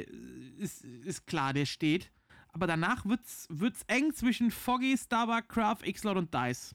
ist, 0.59 0.83
ist 0.83 1.29
klar, 1.29 1.53
der 1.53 1.67
steht. 1.67 2.11
Aber 2.49 2.67
danach 2.67 3.07
wird's, 3.07 3.47
wird's 3.51 3.85
eng 3.87 4.13
zwischen 4.15 4.51
Foggy, 4.51 4.99
Starbuck, 4.99 5.49
Kraft, 5.49 5.87
X-Lord 5.87 6.19
und 6.19 6.35
Dice. 6.35 6.75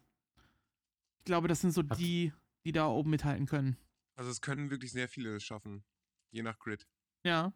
Ich 1.20 1.26
glaube, 1.26 1.50
das 1.50 1.60
sind 1.60 1.72
so 1.72 1.84
die, 1.84 2.32
die 2.64 2.72
da 2.72 2.88
oben 2.88 3.10
mithalten 3.10 3.48
können. 3.48 3.76
Also 4.18 4.32
es 4.32 4.42
können 4.42 4.72
wirklich 4.72 4.92
sehr 4.92 5.08
viele 5.08 5.36
es 5.36 5.44
schaffen. 5.44 5.86
Je 6.32 6.42
nach 6.42 6.58
Grid. 6.60 6.88
Ja. 7.24 7.54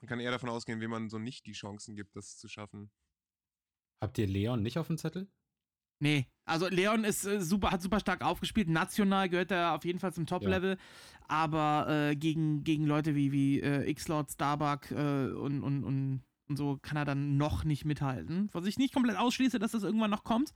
Man 0.00 0.08
kann 0.08 0.20
eher 0.20 0.30
davon 0.30 0.48
ausgehen, 0.48 0.80
wem 0.80 0.90
man 0.90 1.08
so 1.08 1.18
nicht 1.18 1.46
die 1.46 1.52
Chancen 1.52 1.94
gibt, 1.94 2.16
das 2.16 2.38
zu 2.38 2.48
schaffen. 2.48 2.90
Habt 4.00 4.18
ihr 4.18 4.26
Leon 4.26 4.62
nicht 4.62 4.78
auf 4.78 4.86
dem 4.86 4.98
Zettel? 4.98 5.30
Nee, 6.00 6.26
also 6.44 6.68
Leon 6.68 7.04
ist 7.04 7.24
äh, 7.24 7.40
super, 7.40 7.70
hat 7.70 7.82
super 7.82 8.00
stark 8.00 8.22
aufgespielt. 8.22 8.68
National 8.68 9.28
gehört 9.28 9.50
er 9.50 9.74
auf 9.74 9.84
jeden 9.84 9.98
Fall 9.98 10.12
zum 10.12 10.26
Top-Level. 10.26 10.76
Aber 11.28 11.86
äh, 11.88 12.16
gegen, 12.16 12.64
gegen 12.64 12.84
Leute 12.84 13.14
wie, 13.14 13.32
wie 13.32 13.60
äh, 13.60 13.88
X-Lord, 13.90 14.30
Starbuck 14.30 14.90
äh, 14.90 15.28
und, 15.30 15.62
und, 15.62 15.84
und, 15.84 16.22
und 16.48 16.56
so 16.56 16.78
kann 16.82 16.96
er 16.96 17.04
dann 17.04 17.36
noch 17.36 17.64
nicht 17.64 17.84
mithalten. 17.84 18.48
Was 18.52 18.66
ich 18.66 18.78
nicht 18.78 18.92
komplett 18.92 19.16
ausschließe, 19.16 19.58
dass 19.58 19.72
das 19.72 19.84
irgendwann 19.84 20.10
noch 20.10 20.24
kommt. 20.24 20.52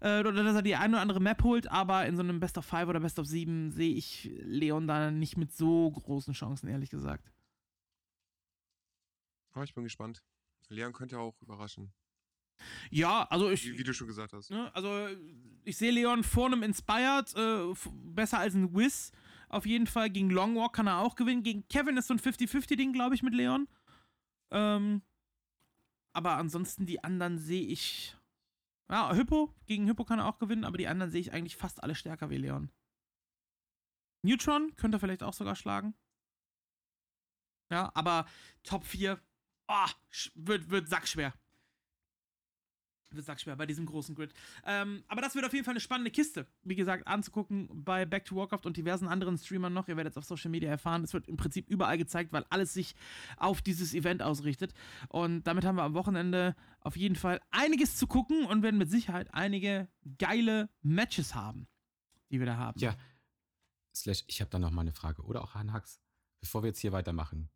Äh, 0.00 0.20
oder 0.20 0.32
dass 0.32 0.56
er 0.56 0.62
die 0.62 0.76
eine 0.76 0.94
oder 0.94 1.02
andere 1.02 1.20
Map 1.20 1.42
holt, 1.42 1.70
aber 1.70 2.06
in 2.06 2.16
so 2.16 2.22
einem 2.22 2.40
Best 2.40 2.56
of 2.58 2.64
Five 2.64 2.88
oder 2.88 3.00
Best 3.00 3.18
of 3.18 3.26
7 3.26 3.72
sehe 3.72 3.94
ich 3.94 4.30
Leon 4.42 4.86
da 4.86 5.10
nicht 5.10 5.36
mit 5.36 5.52
so 5.52 5.90
großen 5.90 6.34
Chancen, 6.34 6.68
ehrlich 6.68 6.90
gesagt. 6.90 7.32
Aber 9.52 9.64
ich 9.64 9.74
bin 9.74 9.84
gespannt. 9.84 10.22
Leon 10.68 10.92
könnte 10.92 11.18
auch 11.18 11.40
überraschen. 11.42 11.92
Ja, 12.90 13.24
also 13.30 13.50
ich. 13.50 13.64
Wie, 13.64 13.78
wie 13.78 13.84
du 13.84 13.92
schon 13.92 14.06
gesagt 14.06 14.32
hast. 14.32 14.50
Ne? 14.50 14.74
Also, 14.74 15.08
ich 15.64 15.76
sehe 15.76 15.90
Leon 15.90 16.24
vor 16.24 16.46
einem 16.46 16.62
Inspired 16.62 17.34
äh, 17.36 17.72
besser 18.04 18.38
als 18.38 18.54
ein 18.54 18.74
Wiz. 18.74 19.12
Auf 19.48 19.66
jeden 19.66 19.86
Fall. 19.86 20.10
Gegen 20.10 20.30
Longwalk 20.30 20.74
kann 20.74 20.86
er 20.86 20.98
auch 20.98 21.14
gewinnen. 21.14 21.42
Gegen 21.42 21.66
Kevin 21.68 21.96
ist 21.96 22.08
so 22.08 22.14
ein 22.14 22.20
50-50-Ding, 22.20 22.92
glaube 22.92 23.14
ich, 23.14 23.22
mit 23.22 23.34
Leon. 23.34 23.68
Ähm, 24.50 25.02
aber 26.12 26.36
ansonsten 26.36 26.86
die 26.86 27.02
anderen 27.02 27.38
sehe 27.38 27.66
ich. 27.66 28.16
Ja, 28.90 29.12
Hippo. 29.14 29.54
Gegen 29.66 29.86
Hippo 29.86 30.04
kann 30.04 30.18
er 30.18 30.26
auch 30.26 30.38
gewinnen, 30.38 30.64
aber 30.64 30.78
die 30.78 30.88
anderen 30.88 31.10
sehe 31.10 31.20
ich 31.20 31.32
eigentlich 31.32 31.56
fast 31.56 31.82
alle 31.82 31.94
stärker 31.94 32.30
wie 32.30 32.38
Leon. 32.38 32.70
Neutron 34.22 34.74
könnte 34.76 34.96
er 34.96 35.00
vielleicht 35.00 35.22
auch 35.22 35.34
sogar 35.34 35.54
schlagen. 35.56 35.94
Ja, 37.70 37.90
aber 37.94 38.26
Top 38.62 38.84
4 38.84 39.20
ah, 39.68 39.90
sch- 40.10 40.32
wird, 40.34 40.70
wird 40.70 40.88
sackschwer. 40.88 41.34
Wird 43.10 43.24
sackschwer 43.24 43.56
bei 43.56 43.64
diesem 43.64 43.86
großen 43.86 44.14
Grid. 44.14 44.34
Ähm, 44.66 45.02
aber 45.08 45.22
das 45.22 45.34
wird 45.34 45.46
auf 45.46 45.52
jeden 45.54 45.64
Fall 45.64 45.72
eine 45.72 45.80
spannende 45.80 46.10
Kiste, 46.10 46.46
wie 46.62 46.74
gesagt, 46.74 47.06
anzugucken 47.06 47.68
bei 47.72 48.04
Back 48.04 48.26
to 48.26 48.36
Warcraft 48.36 48.66
und 48.66 48.76
diversen 48.76 49.08
anderen 49.08 49.38
Streamern 49.38 49.72
noch. 49.72 49.88
Ihr 49.88 49.96
werdet 49.96 50.12
es 50.12 50.18
auf 50.18 50.24
Social 50.24 50.50
Media 50.50 50.68
erfahren. 50.68 51.04
Es 51.04 51.14
wird 51.14 51.26
im 51.26 51.38
Prinzip 51.38 51.70
überall 51.70 51.96
gezeigt, 51.96 52.32
weil 52.32 52.44
alles 52.50 52.74
sich 52.74 52.94
auf 53.38 53.62
dieses 53.62 53.94
Event 53.94 54.22
ausrichtet. 54.22 54.74
Und 55.08 55.44
damit 55.44 55.64
haben 55.64 55.76
wir 55.76 55.84
am 55.84 55.94
Wochenende 55.94 56.54
auf 56.80 56.96
jeden 56.96 57.16
Fall 57.16 57.40
einiges 57.50 57.96
zu 57.96 58.06
gucken 58.06 58.44
und 58.44 58.62
werden 58.62 58.76
mit 58.76 58.90
Sicherheit 58.90 59.32
einige 59.32 59.88
geile 60.18 60.68
Matches 60.82 61.34
haben, 61.34 61.66
die 62.30 62.40
wir 62.40 62.46
da 62.46 62.58
haben. 62.58 62.78
Ja. 62.78 62.94
Slash, 63.94 64.24
ich 64.26 64.42
habe 64.42 64.50
da 64.50 64.58
noch 64.58 64.70
mal 64.70 64.82
eine 64.82 64.92
Frage. 64.92 65.22
Oder 65.22 65.42
auch 65.42 65.54
an 65.54 65.72
Hax. 65.72 65.98
Bevor 66.40 66.62
wir 66.62 66.68
jetzt 66.68 66.80
hier 66.80 66.92
weitermachen. 66.92 67.48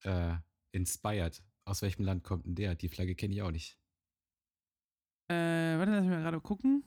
Äh, 0.00 0.34
Inspired. 0.72 1.44
Aus 1.64 1.82
welchem 1.82 2.04
Land 2.04 2.24
kommt 2.24 2.44
denn 2.44 2.56
der? 2.56 2.74
Die 2.74 2.88
Flagge 2.88 3.14
kenne 3.14 3.34
ich 3.34 3.42
auch 3.42 3.52
nicht. 3.52 3.78
Äh, 5.28 5.78
warte, 5.78 5.92
lass 5.92 6.02
mich 6.02 6.10
mal 6.10 6.22
gerade 6.22 6.40
gucken. 6.40 6.84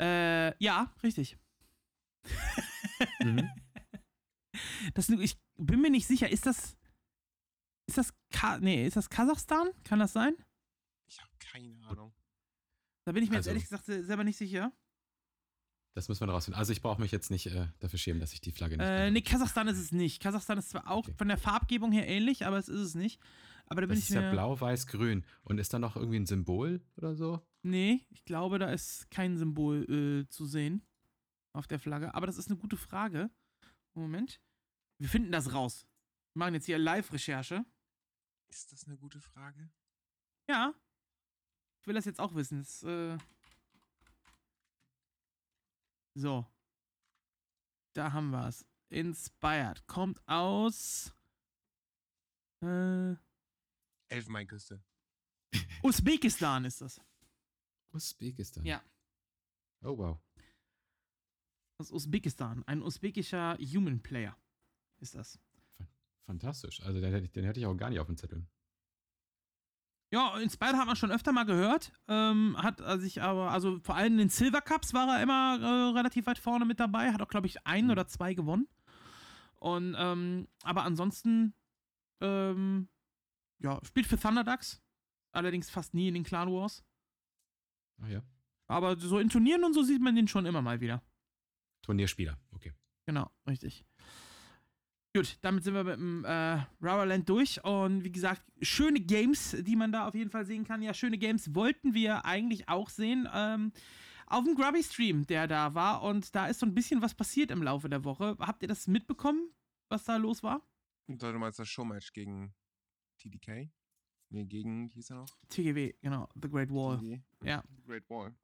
Äh, 0.00 0.56
ja, 0.62 0.92
richtig. 1.02 1.36
Mhm. 3.22 3.48
Das, 4.94 5.08
ich 5.08 5.36
bin 5.56 5.80
mir 5.80 5.90
nicht 5.90 6.06
sicher, 6.06 6.28
ist 6.30 6.46
das. 6.46 6.76
Ist 7.88 7.98
das. 7.98 8.14
Ka 8.30 8.58
nee, 8.60 8.86
ist 8.86 8.96
das 8.96 9.10
Kasachstan? 9.10 9.68
Kann 9.82 9.98
das 9.98 10.12
sein? 10.12 10.36
Ich 11.08 11.20
habe 11.20 11.30
keine 11.40 11.76
Ahnung. 11.88 12.14
Da 13.04 13.10
bin 13.12 13.24
ich 13.24 13.30
mir 13.30 13.36
Also- 13.38 13.48
jetzt 13.50 13.54
ehrlich 13.54 13.64
gesagt 13.64 13.84
se- 13.86 14.04
selber 14.04 14.22
nicht 14.22 14.36
sicher. 14.36 14.72
Das 15.96 16.08
müssen 16.08 16.24
wir 16.26 16.32
rausfinden. 16.32 16.56
Also 16.58 16.72
ich 16.72 16.82
brauche 16.82 17.00
mich 17.00 17.10
jetzt 17.10 17.30
nicht 17.32 17.46
äh, 17.46 17.66
dafür 17.80 17.98
schämen, 17.98 18.20
dass 18.20 18.32
ich 18.32 18.40
die 18.40 18.52
Flagge 18.52 18.76
nicht 18.76 18.86
Äh, 18.86 19.10
nee, 19.10 19.22
Kasachstan 19.22 19.66
ist 19.66 19.78
es 19.78 19.90
nicht. 19.90 20.22
Kasachstan 20.22 20.58
ist 20.58 20.70
zwar 20.70 20.88
auch 20.88 21.08
Okay. 21.08 21.14
von 21.18 21.26
der 21.28 21.38
Farbgebung 21.38 21.90
her 21.90 22.06
ähnlich, 22.06 22.46
aber 22.46 22.58
es 22.58 22.68
ist 22.68 22.80
es 22.80 22.94
nicht. 22.94 23.20
Aber 23.66 23.80
da 23.80 23.86
bin 23.86 23.96
Das 23.96 23.98
ich 24.04 24.10
ist 24.10 24.16
mir. 24.16 24.22
ja 24.22 24.30
blau, 24.30 24.60
weiß, 24.60 24.86
grün. 24.86 25.24
Und 25.42 25.58
ist 25.58 25.72
da 25.72 25.78
noch 25.78 25.96
irgendwie 25.96 26.18
ein 26.18 26.26
Symbol 26.26 26.82
oder 26.96 27.14
so? 27.14 27.40
Nee, 27.62 28.06
ich 28.10 28.24
glaube, 28.24 28.58
da 28.58 28.70
ist 28.70 29.10
kein 29.10 29.36
Symbol 29.38 29.84
äh, 29.90 30.28
zu 30.28 30.44
sehen 30.44 30.86
auf 31.52 31.66
der 31.66 31.78
Flagge. 31.80 32.14
Aber 32.14 32.26
das 32.26 32.36
ist 32.38 32.48
eine 32.50 32.58
gute 32.58 32.76
Frage. 32.76 33.30
Moment. 33.94 34.40
Wir 34.98 35.08
finden 35.08 35.32
das 35.32 35.52
raus. 35.54 35.86
Wir 36.34 36.40
machen 36.40 36.54
jetzt 36.54 36.66
hier 36.66 36.78
Live-Recherche. 36.78 37.64
Ist 38.48 38.72
das 38.72 38.84
eine 38.84 38.96
gute 38.96 39.20
Frage? 39.20 39.70
Ja. 40.48 40.74
Ich 41.80 41.86
will 41.86 41.94
das 41.94 42.04
jetzt 42.04 42.20
auch 42.20 42.34
wissen. 42.34 42.58
Das, 42.58 42.82
äh 42.82 43.16
so. 46.14 46.46
Da 47.94 48.12
haben 48.12 48.30
wir 48.30 48.46
es. 48.48 48.64
Inspired. 48.90 49.86
Kommt 49.86 50.20
aus. 50.28 51.12
Äh, 52.62 53.14
Elfenbeinküste. 54.08 54.82
Usbekistan 55.82 56.64
ist 56.64 56.80
das. 56.80 57.00
Usbekistan. 57.92 58.64
Ja. 58.64 58.82
Oh, 59.82 59.96
wow. 59.98 60.18
Aus 61.78 61.90
Usbekistan. 61.90 62.62
Ein 62.66 62.82
usbekischer 62.82 63.56
Human 63.58 64.02
Player 64.02 64.36
ist 65.00 65.14
das. 65.14 65.38
Fantastisch. 66.26 66.80
Also 66.80 67.00
den 67.00 67.12
hätte, 67.12 67.26
ich, 67.26 67.32
den 67.32 67.44
hätte 67.44 67.60
ich 67.60 67.66
auch 67.66 67.76
gar 67.76 67.90
nicht 67.90 68.00
auf 68.00 68.06
dem 68.06 68.16
Zettel. 68.16 68.46
Ja, 70.12 70.38
Inspired 70.38 70.76
hat 70.76 70.86
man 70.86 70.96
schon 70.96 71.10
öfter 71.10 71.32
mal 71.32 71.44
gehört. 71.44 71.92
Ähm, 72.08 72.56
hat 72.56 72.80
er 72.80 72.98
sich 73.00 73.20
aber, 73.20 73.50
also 73.50 73.80
vor 73.80 73.96
allem 73.96 74.12
in 74.14 74.18
den 74.18 74.28
Silver 74.28 74.60
Cups 74.60 74.94
war 74.94 75.08
er 75.16 75.22
immer 75.22 75.58
äh, 75.60 75.90
relativ 75.96 76.26
weit 76.26 76.38
vorne 76.38 76.64
mit 76.64 76.78
dabei. 76.78 77.12
Hat 77.12 77.20
auch, 77.20 77.28
glaube 77.28 77.48
ich, 77.48 77.66
einen 77.66 77.86
Mhm. 77.88 77.92
oder 77.92 78.06
zwei 78.06 78.32
gewonnen. 78.34 78.68
Und, 79.56 79.94
ähm, 79.98 80.48
aber 80.62 80.84
ansonsten 80.84 81.54
Ähm, 82.20 82.88
ja, 83.58 83.80
spielt 83.84 84.06
für 84.06 84.18
Thunderducks. 84.18 84.82
Allerdings 85.32 85.70
fast 85.70 85.94
nie 85.94 86.08
in 86.08 86.14
den 86.14 86.24
Clan 86.24 86.50
Wars. 86.52 86.84
Ach 88.02 88.08
ja. 88.08 88.22
Aber 88.66 88.96
so 88.98 89.18
in 89.18 89.28
Turnieren 89.28 89.64
und 89.64 89.74
so 89.74 89.82
sieht 89.82 90.00
man 90.00 90.16
den 90.16 90.28
schon 90.28 90.46
immer 90.46 90.62
mal 90.62 90.80
wieder. 90.80 91.02
Turnierspieler, 91.82 92.38
okay. 92.52 92.72
Genau, 93.06 93.30
richtig. 93.46 93.84
Gut, 95.16 95.38
damit 95.42 95.62
sind 95.62 95.74
wir 95.74 95.84
mit 95.84 95.96
dem 95.96 96.24
äh, 96.24 96.54
Rubberland 96.82 97.28
durch. 97.28 97.62
Und 97.62 98.02
wie 98.02 98.10
gesagt, 98.10 98.42
schöne 98.62 99.00
Games, 99.00 99.56
die 99.60 99.76
man 99.76 99.92
da 99.92 100.08
auf 100.08 100.14
jeden 100.14 100.30
Fall 100.30 100.44
sehen 100.44 100.64
kann. 100.64 100.82
Ja, 100.82 100.92
schöne 100.92 101.18
Games 101.18 101.54
wollten 101.54 101.94
wir 101.94 102.24
eigentlich 102.24 102.68
auch 102.68 102.88
sehen. 102.88 103.28
Ähm, 103.32 103.72
auf 104.26 104.44
dem 104.44 104.56
Grubby-Stream, 104.56 105.26
der 105.26 105.46
da 105.46 105.74
war. 105.74 106.02
Und 106.02 106.34
da 106.34 106.46
ist 106.46 106.58
so 106.58 106.66
ein 106.66 106.74
bisschen 106.74 107.00
was 107.00 107.14
passiert 107.14 107.52
im 107.52 107.62
Laufe 107.62 107.88
der 107.88 108.02
Woche. 108.02 108.36
Habt 108.40 108.62
ihr 108.62 108.68
das 108.68 108.88
mitbekommen, 108.88 109.50
was 109.88 110.04
da 110.04 110.16
los 110.16 110.42
war? 110.42 110.66
Du 111.06 111.32
meinst 111.38 111.58
das 111.60 111.68
Showmatch 111.68 112.12
gegen 112.12 112.52
TDK? 113.24 113.70
Nee, 114.30 114.44
gegen, 114.44 114.90
wie 114.90 114.94
hieß 114.94 115.10
er 115.10 115.16
noch? 115.16 115.28
TGW, 115.48 115.94
genau, 116.02 116.28
The 116.40 116.48
Great 116.48 116.70
Wall. 116.70 116.98
TGW. 116.98 117.20
Ja. 117.44 117.62
Great 117.86 118.08
Wall. 118.10 118.34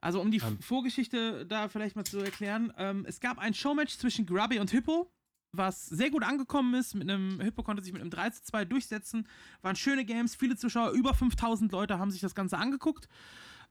Also 0.00 0.20
um 0.20 0.30
die 0.30 0.38
Ähm. 0.38 0.60
Vorgeschichte 0.60 1.46
da 1.46 1.68
vielleicht 1.68 1.96
mal 1.96 2.04
zu 2.04 2.18
erklären, 2.18 2.72
ähm, 2.76 3.04
es 3.06 3.20
gab 3.20 3.38
ein 3.38 3.54
Showmatch 3.54 3.96
zwischen 3.98 4.26
Grubby 4.26 4.58
und 4.58 4.70
Hippo, 4.70 5.10
was 5.52 5.86
sehr 5.86 6.10
gut 6.10 6.22
angekommen 6.22 6.74
ist. 6.74 6.94
Mit 6.94 7.10
einem 7.10 7.40
Hippo 7.40 7.62
konnte 7.62 7.82
sich 7.82 7.92
mit 7.92 8.02
einem 8.02 8.10
3 8.10 8.30
zu 8.30 8.42
2 8.44 8.64
durchsetzen. 8.64 9.26
Waren 9.62 9.76
schöne 9.76 10.04
Games, 10.04 10.34
viele 10.34 10.56
Zuschauer, 10.56 10.90
über 10.92 11.14
5000 11.14 11.72
Leute 11.72 11.98
haben 11.98 12.10
sich 12.10 12.20
das 12.20 12.34
Ganze 12.34 12.58
angeguckt. 12.58 13.08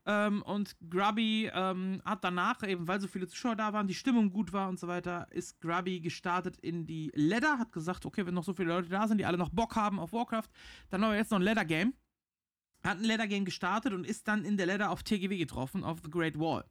Ähm, 0.09 0.41
und 0.43 0.77
Grubby 0.89 1.51
ähm, 1.53 2.01
hat 2.05 2.23
danach, 2.23 2.63
eben 2.63 2.87
weil 2.87 3.01
so 3.01 3.07
viele 3.07 3.27
Zuschauer 3.27 3.57
da 3.57 3.73
waren, 3.73 3.87
die 3.87 3.93
Stimmung 3.93 4.31
gut 4.31 4.53
war 4.53 4.69
und 4.69 4.79
so 4.79 4.87
weiter, 4.87 5.27
ist 5.31 5.59
Grubby 5.59 5.99
gestartet 5.99 6.57
in 6.57 6.85
die 6.85 7.11
Ladder, 7.13 7.59
hat 7.59 7.73
gesagt, 7.73 8.05
okay, 8.05 8.25
wenn 8.25 8.33
noch 8.33 8.45
so 8.45 8.53
viele 8.53 8.69
Leute 8.69 8.87
da 8.87 9.07
sind, 9.07 9.17
die 9.17 9.25
alle 9.25 9.37
noch 9.37 9.49
Bock 9.49 9.75
haben 9.75 9.99
auf 9.99 10.13
Warcraft, 10.13 10.47
dann 10.89 11.01
machen 11.01 11.11
wir 11.11 11.17
jetzt 11.17 11.31
noch 11.31 11.39
ein 11.39 11.43
Ladder-Game 11.43 11.93
hat 12.83 12.99
ein 12.99 13.03
Ladder 13.03 13.27
Game 13.27 13.45
gestartet 13.45 13.93
und 13.93 14.05
ist 14.05 14.27
dann 14.27 14.45
in 14.45 14.57
der 14.57 14.65
Ladder 14.65 14.91
auf 14.91 15.03
TGW 15.03 15.37
getroffen, 15.37 15.83
auf 15.83 15.99
The 16.03 16.09
Great 16.09 16.39
Wall. 16.39 16.63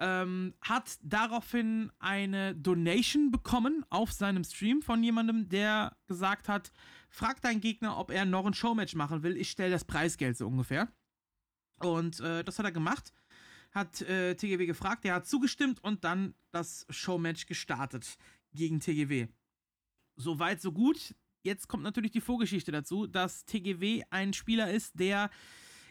Ähm, 0.00 0.54
hat 0.60 0.96
daraufhin 1.02 1.90
eine 1.98 2.54
Donation 2.54 3.32
bekommen 3.32 3.84
auf 3.90 4.12
seinem 4.12 4.44
Stream 4.44 4.80
von 4.80 5.02
jemandem, 5.02 5.48
der 5.48 5.96
gesagt 6.06 6.48
hat: 6.48 6.70
Frag 7.08 7.40
deinen 7.42 7.60
Gegner, 7.60 7.98
ob 7.98 8.12
er 8.12 8.24
noch 8.24 8.46
ein 8.46 8.54
Showmatch 8.54 8.94
machen 8.94 9.24
will. 9.24 9.36
Ich 9.36 9.50
stelle 9.50 9.72
das 9.72 9.84
Preisgeld 9.84 10.36
so 10.36 10.46
ungefähr. 10.46 10.88
Und 11.84 12.20
äh, 12.20 12.44
das 12.44 12.58
hat 12.58 12.66
er 12.66 12.72
gemacht. 12.72 13.12
Hat 13.72 14.00
äh, 14.02 14.34
TGW 14.34 14.66
gefragt, 14.66 15.04
der 15.04 15.14
hat 15.14 15.26
zugestimmt 15.26 15.82
und 15.82 16.04
dann 16.04 16.34
das 16.50 16.86
Showmatch 16.90 17.46
gestartet 17.46 18.16
gegen 18.52 18.80
TGW. 18.80 19.28
Soweit, 20.16 20.60
so 20.60 20.72
gut. 20.72 21.14
Jetzt 21.42 21.68
kommt 21.68 21.82
natürlich 21.82 22.10
die 22.10 22.20
Vorgeschichte 22.20 22.72
dazu, 22.72 23.06
dass 23.06 23.44
TGW 23.44 24.02
ein 24.10 24.32
Spieler 24.32 24.70
ist, 24.70 24.98
der 24.98 25.30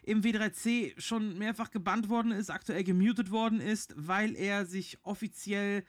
im 0.03 0.21
W3C 0.21 0.99
schon 0.99 1.37
mehrfach 1.37 1.69
gebannt 1.69 2.09
worden 2.09 2.31
ist, 2.31 2.49
aktuell 2.49 2.83
gemutet 2.83 3.29
worden 3.29 3.59
ist, 3.59 3.93
weil 3.97 4.35
er 4.35 4.65
sich 4.65 4.97
offiziell, 5.03 5.83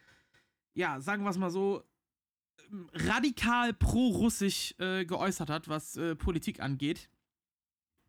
ja, 0.74 1.00
sagen 1.00 1.22
wir 1.22 1.30
es 1.30 1.38
mal 1.38 1.50
so, 1.50 1.84
ähm, 2.70 2.88
radikal 2.92 3.72
pro-russisch 3.72 4.74
äh, 4.78 5.04
geäußert 5.04 5.50
hat, 5.50 5.68
was 5.68 5.96
äh, 5.96 6.16
Politik 6.16 6.60
angeht. 6.60 7.08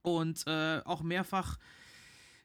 Und 0.01 0.45
äh, 0.47 0.81
auch 0.85 1.01
mehrfach 1.01 1.57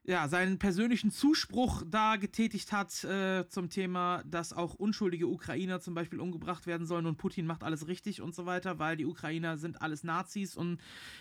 ja, 0.07 0.28
seinen 0.28 0.59
persönlichen 0.59 1.11
Zuspruch 1.11 1.82
da 1.86 2.16
getätigt 2.16 2.72
hat 2.72 3.05
äh, 3.05 3.48
zum 3.48 3.70
Thema, 3.70 4.22
dass 4.26 4.52
auch 4.52 4.74
unschuldige 4.74 5.26
Ukrainer 5.26 5.80
zum 5.80 5.94
Beispiel 5.94 6.20
umgebracht 6.20 6.66
werden 6.66 6.86
sollen 6.86 7.07
und 7.07 7.16
Putin 7.16 7.46
macht 7.46 7.64
alles 7.64 7.88
richtig 7.88 8.20
und 8.20 8.34
so 8.34 8.44
weiter, 8.44 8.78
weil 8.78 8.98
die 8.98 9.07
Ukrainer 9.07 9.57
sind 9.57 9.80
alles 9.80 10.05
Nazis 10.05 10.57
und 10.57 10.78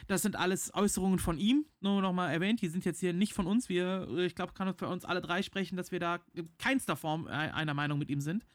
das 0.08 0.22
sind 0.22 0.36
alles 0.36 0.74
Äußerungen 0.74 1.18
von 1.18 1.38
ihm. 1.38 1.66
Nur 1.80 2.02
nochmal 2.02 2.34
erwähnt, 2.34 2.62
die 2.62 2.68
sind 2.68 2.84
jetzt 2.84 3.00
hier 3.00 3.14
nicht 3.14 3.34
von 3.34 3.48
uns. 3.48 3.70
Wir, 3.70 4.06
ich 4.18 4.36
glaube, 4.36 4.52
kann 4.52 4.74
für 4.76 4.90
uns 4.90 5.06
alle 5.06 5.22
drei 5.22 5.44
sprechen, 5.44 5.78
dass 5.78 5.94
wir 5.94 6.02
da 6.02 6.20
in 6.34 6.50
keinster 6.58 6.98
Form 6.98 7.28
äh, 7.28 7.32
einer 7.32 7.74
Meinung 7.74 8.00
mit 8.00 8.10
ihm 8.10 8.20
sind. 8.20 8.46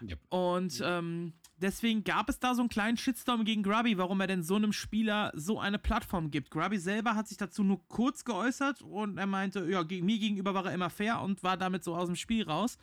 Ja. 0.00 0.16
Und 0.30 0.80
ähm, 0.82 1.34
deswegen 1.62 2.04
gab 2.04 2.28
es 2.28 2.38
da 2.38 2.54
so 2.54 2.62
einen 2.62 2.68
kleinen 2.68 2.96
Shitstorm 2.96 3.44
gegen 3.44 3.62
Grubby, 3.62 3.96
warum 3.96 4.20
er 4.20 4.26
denn 4.26 4.42
so 4.42 4.56
einem 4.56 4.72
Spieler 4.72 5.32
so 5.34 5.60
eine 5.60 5.78
Plattform 5.78 6.30
gibt. 6.30 6.50
Grubby 6.50 6.78
selber 6.78 7.14
hat 7.14 7.28
sich 7.28 7.38
dazu 7.38 7.62
nur 7.62 7.86
kurz 7.88 8.24
geäußert 8.24 8.82
und 8.82 9.18
er 9.18 9.26
meinte, 9.26 9.64
ja, 9.70 9.82
gegen, 9.82 10.06
mir 10.06 10.18
gegenüber 10.18 10.54
war 10.54 10.66
er 10.66 10.74
immer 10.74 10.90
fair 10.90 11.20
und 11.20 11.42
war 11.42 11.56
damit 11.56 11.84
so 11.84 11.94
aus 11.94 12.06
dem 12.06 12.16
Spiel 12.16 12.44
raus. 12.44 12.78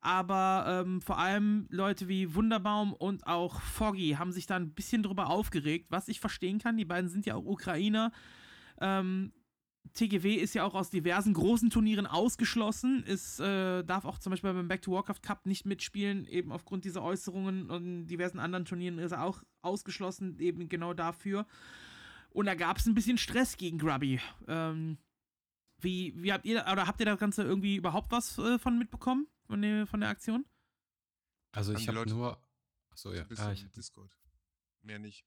Aber 0.00 0.82
ähm, 0.84 1.00
vor 1.00 1.18
allem 1.18 1.66
Leute 1.70 2.08
wie 2.08 2.34
Wunderbaum 2.34 2.92
und 2.92 3.26
auch 3.28 3.60
Foggy 3.60 4.16
haben 4.18 4.32
sich 4.32 4.46
da 4.46 4.56
ein 4.56 4.72
bisschen 4.72 5.04
drüber 5.04 5.30
aufgeregt, 5.30 5.86
was 5.90 6.08
ich 6.08 6.18
verstehen 6.18 6.58
kann. 6.58 6.76
Die 6.76 6.84
beiden 6.84 7.08
sind 7.08 7.24
ja 7.24 7.36
auch 7.36 7.44
Ukrainer. 7.44 8.10
Ähm, 8.80 9.32
TGW 9.92 10.34
ist 10.34 10.54
ja 10.54 10.64
auch 10.64 10.74
aus 10.74 10.90
diversen 10.90 11.34
großen 11.34 11.70
Turnieren 11.70 12.06
ausgeschlossen, 12.06 13.02
ist, 13.04 13.40
äh, 13.40 13.82
darf 13.82 14.04
auch 14.04 14.18
zum 14.18 14.30
Beispiel 14.30 14.52
beim 14.52 14.68
Back 14.68 14.82
to 14.82 14.92
Warcraft 14.92 15.22
Cup 15.22 15.46
nicht 15.46 15.66
mitspielen, 15.66 16.26
eben 16.26 16.52
aufgrund 16.52 16.84
dieser 16.84 17.02
Äußerungen 17.02 17.70
und 17.70 18.06
diversen 18.06 18.38
anderen 18.38 18.64
Turnieren 18.64 18.98
ist 18.98 19.12
er 19.12 19.24
auch 19.24 19.42
ausgeschlossen, 19.62 20.38
eben 20.40 20.68
genau 20.68 20.94
dafür. 20.94 21.46
Und 22.30 22.46
da 22.46 22.54
gab 22.54 22.78
es 22.78 22.86
ein 22.86 22.94
bisschen 22.94 23.18
Stress 23.18 23.56
gegen 23.56 23.78
Grubby. 23.78 24.20
Ähm, 24.48 24.98
wie, 25.78 26.14
wie 26.16 26.32
habt 26.32 26.46
ihr, 26.46 26.64
oder 26.70 26.86
habt 26.86 27.00
ihr 27.00 27.06
das 27.06 27.18
Ganze 27.18 27.42
irgendwie 27.42 27.76
überhaupt 27.76 28.10
was 28.10 28.38
äh, 28.38 28.58
von 28.58 28.78
mitbekommen, 28.78 29.26
von 29.46 29.60
der, 29.60 29.86
von 29.86 30.00
der 30.00 30.08
Aktion? 30.08 30.46
Also 31.52 31.74
ich 31.74 31.86
habe 31.88 32.08
nur. 32.08 32.40
Achso, 32.90 33.12
ja. 33.12 33.24
Ah, 33.36 33.52
ich 33.52 33.64
hab, 33.64 33.72
Discord. 33.72 34.16
Mehr 34.82 34.98
nicht. 34.98 35.26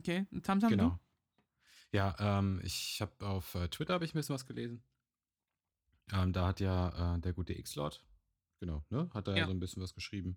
Okay, 0.00 0.26
Tamtam, 0.42 0.70
genau. 0.70 0.90
du? 0.90 0.98
Ja, 1.94 2.16
ähm, 2.18 2.60
ich 2.64 3.00
habe 3.00 3.24
auf 3.24 3.54
äh, 3.54 3.68
Twitter 3.68 3.94
habe 3.94 4.04
ich 4.04 4.12
ein 4.14 4.18
bisschen 4.18 4.34
was 4.34 4.46
gelesen. 4.46 4.82
Ähm, 6.12 6.32
da 6.32 6.48
hat 6.48 6.58
ja 6.58 7.14
äh, 7.14 7.20
der 7.20 7.32
gute 7.32 7.56
X-Lord, 7.56 8.04
genau, 8.58 8.84
ne, 8.90 9.08
hat 9.14 9.28
da 9.28 9.32
ja. 9.32 9.38
Ja. 9.38 9.46
so 9.46 9.52
ein 9.52 9.60
bisschen 9.60 9.80
was 9.80 9.94
geschrieben. 9.94 10.36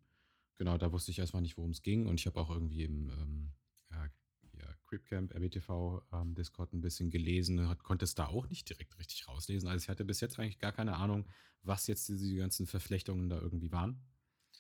Genau, 0.60 0.78
da 0.78 0.92
wusste 0.92 1.10
ich 1.10 1.18
erstmal 1.18 1.42
nicht, 1.42 1.58
worum 1.58 1.72
es 1.72 1.82
ging. 1.82 2.06
Und 2.06 2.20
ich 2.20 2.28
habe 2.28 2.40
auch 2.40 2.52
irgendwie 2.52 2.84
im 2.84 3.10
ähm, 3.10 3.54
ja, 3.90 4.06
ja, 4.54 4.76
Creepcamp, 4.88 5.34
RBTV 5.34 6.04
ähm, 6.14 6.36
Discord 6.36 6.74
ein 6.74 6.82
bisschen 6.82 7.10
gelesen, 7.10 7.68
hat, 7.68 7.84
konnte 7.84 8.06
es 8.06 8.14
da 8.14 8.28
auch 8.28 8.48
nicht 8.50 8.70
direkt 8.70 8.96
richtig 9.00 9.28
rauslesen. 9.28 9.68
Also 9.68 9.84
ich 9.84 9.90
hatte 9.90 10.06
bis 10.06 10.22
jetzt 10.22 10.38
eigentlich 10.38 10.60
gar 10.60 10.74
keine 10.74 10.96
Ahnung, 10.96 11.28
was 11.64 11.88
jetzt 11.88 12.08
diese 12.08 12.36
ganzen 12.36 12.68
Verflechtungen 12.68 13.30
da 13.30 13.42
irgendwie 13.42 13.72
waren. 13.72 14.00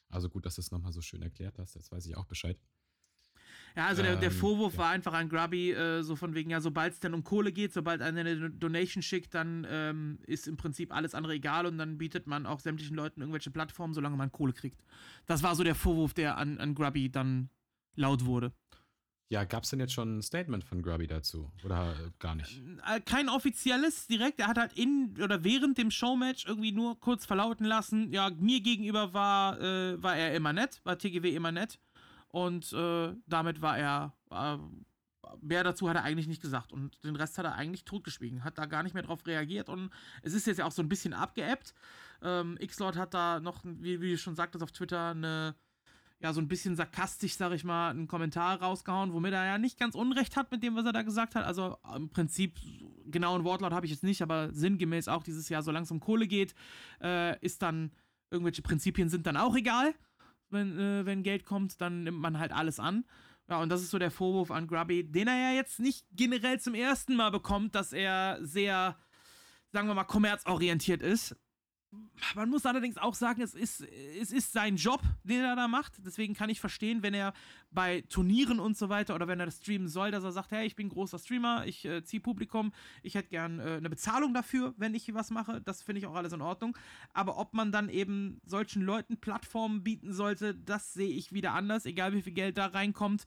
Also 0.10 0.30
gut, 0.30 0.48
dass 0.48 0.56
du 0.56 0.62
es 0.62 0.72
nochmal 0.72 0.93
so 0.93 1.02
schön 1.02 1.22
erklärt 1.22 1.60
hast. 1.60 1.76
Jetzt 1.76 1.91
weiß 1.91 2.08
ich 2.08 2.18
auch 2.18 2.26
Bescheid. 2.26 2.60
Ja, 3.78 3.86
also 3.86 4.01
der, 4.01 4.15
der 4.15 4.32
Ähm, 4.32 4.36
Vorwurf 4.36 4.73
ja. 4.73 4.80
war 4.80 4.89
einfach 4.89 5.13
an 5.13 5.30
Grubby, 5.30 5.71
äh, 5.71 6.01
so 6.01 6.15
von 6.15 6.34
wegen, 6.34 6.49
ja, 6.49 6.59
sobald 6.61 6.93
es 6.93 6.99
dann 6.99 7.13
um 7.13 7.23
Kohle 7.23 7.51
geht, 7.51 7.73
sobald 7.73 8.01
einer 8.01 8.21
eine 8.21 8.49
Donation 8.49 9.03
schickt, 9.03 9.36
dann 9.36 9.67
ähm, 9.69 10.17
ist 10.25 10.47
im 10.47 10.57
Prinzip 10.57 10.91
alles 10.91 11.13
andere 11.13 11.36
egal 11.36 11.67
und 11.67 11.78
dann 11.78 11.99
bietet 11.99 12.25
man 12.25 12.47
auch 12.47 12.59
sämtlichen 12.59 12.95
Leuten 12.95 13.21
irgendwelche 13.21 13.51
Plattformen, 13.51 13.93
solange 13.93 14.17
man 14.17 14.32
Kohle 14.32 14.53
kriegt. 14.53 14.84
Das 15.28 15.43
war 15.43 15.55
so 15.55 15.63
der 15.63 15.75
Vorwurf, 15.75 16.15
der 16.15 16.38
an, 16.38 16.57
an 16.57 16.73
Grubby 16.73 17.11
dann 17.11 17.51
laut 17.95 18.25
wurde. 18.25 18.51
Ja, 19.30 19.43
gab 19.43 19.63
es 19.63 19.69
denn 19.69 19.80
jetzt 19.80 19.93
schon 19.93 20.17
ein 20.17 20.21
Statement 20.23 20.63
von 20.63 20.82
Grubby 20.82 21.05
dazu? 21.05 21.51
Oder 21.63 21.91
äh, 21.91 22.11
gar 22.17 22.34
nicht? 22.34 22.59
Äh, 22.88 22.99
Kein 23.01 23.30
offizielles 23.30 24.07
direkt, 24.07 24.39
er 24.39 24.47
hat 24.47 24.57
halt 24.57 24.73
in 24.73 25.15
oder 25.21 25.43
während 25.43 25.78
dem 25.78 25.91
Showmatch 25.91 26.47
irgendwie 26.47 26.71
nur 26.71 26.99
kurz 26.99 27.28
verlauten 27.28 27.65
lassen, 27.65 28.11
ja, 28.11 28.32
mir 28.39 28.61
gegenüber 28.61 29.13
war, 29.13 29.61
äh, 29.61 30.01
war 30.01 30.15
er 30.15 30.34
immer 30.34 30.51
nett, 30.53 30.82
war 30.84 30.97
TGW 30.97 31.36
immer 31.36 31.51
nett 31.51 31.80
und 32.45 32.71
äh, 32.71 33.15
damit 33.25 33.63
war 33.63 33.79
er, 33.79 34.13
äh, 34.29 34.57
mehr 35.41 35.63
dazu 35.63 35.89
hat 35.89 35.95
er 35.95 36.03
eigentlich 36.03 36.27
nicht 36.27 36.41
gesagt 36.41 36.71
und 36.71 37.03
den 37.03 37.15
Rest 37.15 37.39
hat 37.39 37.45
er 37.45 37.55
eigentlich 37.55 37.83
totgeschwiegen, 37.83 38.43
hat 38.43 38.59
da 38.59 38.67
gar 38.67 38.83
nicht 38.83 38.93
mehr 38.93 39.01
drauf 39.01 39.25
reagiert 39.25 39.69
und 39.69 39.89
es 40.21 40.33
ist 40.33 40.45
jetzt 40.45 40.59
ja 40.59 40.65
auch 40.65 40.71
so 40.71 40.83
ein 40.83 40.89
bisschen 40.89 41.13
abgeebbt. 41.13 41.73
Ähm, 42.21 42.55
X-Lord 42.59 42.95
hat 42.95 43.15
da 43.15 43.39
noch, 43.39 43.61
wie, 43.63 44.01
wie 44.01 44.11
du 44.11 44.17
schon 44.19 44.35
sagtest 44.35 44.63
auf 44.63 44.71
Twitter, 44.71 45.11
eine 45.11 45.55
ja, 46.19 46.33
so 46.33 46.41
ein 46.41 46.47
bisschen 46.47 46.75
sarkastisch, 46.75 47.35
sag 47.35 47.51
ich 47.53 47.63
mal, 47.63 47.89
einen 47.91 48.07
Kommentar 48.07 48.61
rausgehauen, 48.61 49.13
womit 49.13 49.33
er 49.33 49.45
ja 49.45 49.57
nicht 49.57 49.79
ganz 49.79 49.93
unrecht 49.93 50.35
hat 50.35 50.51
mit 50.51 50.63
dem, 50.63 50.75
was 50.75 50.85
er 50.85 50.93
da 50.93 51.03
gesagt 51.03 51.35
hat. 51.35 51.45
Also 51.45 51.77
im 51.95 52.09
Prinzip, 52.09 52.59
genauen 53.05 53.43
Wortlaut 53.43 53.71
habe 53.71 53.85
ich 53.85 53.91
jetzt 53.91 54.03
nicht, 54.03 54.23
aber 54.23 54.51
sinngemäß 54.51 55.07
auch 55.09 55.21
dieses 55.21 55.47
Jahr, 55.49 55.61
solange 55.61 55.83
es 55.83 55.91
um 55.91 55.99
Kohle 55.99 56.27
geht, 56.27 56.55
äh, 57.03 57.39
ist 57.45 57.61
dann, 57.61 57.91
irgendwelche 58.31 58.63
Prinzipien 58.63 59.09
sind 59.09 59.27
dann 59.27 59.38
auch 59.38 59.55
egal. 59.55 59.93
Wenn, 60.50 60.80
äh, 60.80 61.06
wenn 61.06 61.24
Geld 61.24 61.45
kommt, 61.45 61.82
dann 61.82 62.04
nimmt 62.04 62.20
man 62.20 62.39
halt 62.39 62.52
alles 62.52 62.80
an. 62.80 63.06
Ja, 63.50 63.62
und 63.62 63.70
das 63.70 63.82
ist 63.82 63.91
so 63.91 64.00
der 64.00 64.12
Vorwurf 64.12 64.52
an 64.52 64.68
Grubby, 64.68 65.10
den 65.10 65.28
er 65.28 65.52
ja 65.52 65.56
jetzt 65.56 65.80
nicht 65.80 66.06
generell 66.12 66.60
zum 66.60 66.74
ersten 66.74 67.16
Mal 67.16 67.32
bekommt, 67.32 67.76
dass 67.76 67.93
er 67.93 68.39
sehr, 68.41 68.98
sagen 69.72 69.88
wir 69.88 69.95
mal, 69.95 70.04
kommerzorientiert 70.04 71.02
ist. 71.02 71.36
Man 72.35 72.49
muss 72.49 72.65
allerdings 72.65 72.97
auch 72.97 73.15
sagen, 73.15 73.41
es 73.41 73.53
ist, 73.53 73.81
es 73.81 74.31
ist 74.31 74.51
sein 74.51 74.75
Job, 74.75 75.01
den 75.23 75.41
er 75.41 75.55
da 75.55 75.67
macht. 75.67 75.93
Deswegen 76.05 76.33
kann 76.33 76.49
ich 76.49 76.59
verstehen, 76.59 77.01
wenn 77.01 77.13
er 77.13 77.33
bei 77.71 78.01
Turnieren 78.09 78.59
und 78.59 78.77
so 78.77 78.89
weiter 78.89 79.15
oder 79.15 79.27
wenn 79.27 79.39
er 79.39 79.45
das 79.45 79.57
streamen 79.57 79.88
soll, 79.88 80.11
dass 80.11 80.23
er 80.23 80.31
sagt, 80.31 80.51
hey, 80.51 80.65
ich 80.65 80.75
bin 80.75 80.89
großer 80.89 81.19
Streamer, 81.19 81.65
ich 81.65 81.85
äh, 81.85 82.03
ziehe 82.03 82.21
Publikum, 82.21 82.73
ich 83.03 83.15
hätte 83.15 83.29
gern 83.29 83.59
äh, 83.59 83.77
eine 83.77 83.89
Bezahlung 83.89 84.33
dafür, 84.33 84.73
wenn 84.77 84.95
ich 84.95 85.13
was 85.13 85.29
mache. 85.31 85.61
Das 85.61 85.81
finde 85.81 85.99
ich 85.99 86.07
auch 86.07 86.15
alles 86.15 86.33
in 86.33 86.41
Ordnung. 86.41 86.77
Aber 87.13 87.38
ob 87.38 87.53
man 87.53 87.71
dann 87.71 87.89
eben 87.89 88.41
solchen 88.45 88.81
Leuten 88.81 89.17
Plattformen 89.17 89.83
bieten 89.83 90.13
sollte, 90.13 90.55
das 90.55 90.93
sehe 90.93 91.09
ich 91.09 91.31
wieder 91.31 91.53
anders, 91.53 91.85
egal 91.85 92.13
wie 92.13 92.21
viel 92.21 92.33
Geld 92.33 92.57
da 92.57 92.67
reinkommt. 92.67 93.25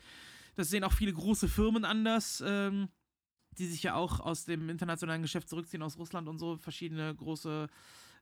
Das 0.57 0.69
sehen 0.69 0.85
auch 0.85 0.93
viele 0.93 1.13
große 1.13 1.49
Firmen 1.49 1.85
anders. 1.85 2.43
Ähm, 2.47 2.89
die 3.59 3.67
sich 3.67 3.83
ja 3.83 3.95
auch 3.95 4.21
aus 4.21 4.45
dem 4.45 4.71
internationalen 4.71 5.23
Geschäft 5.23 5.49
zurückziehen, 5.49 5.83
aus 5.83 5.99
Russland 5.99 6.29
und 6.29 6.39
so, 6.39 6.57
verschiedene 6.57 7.13
große 7.15 7.69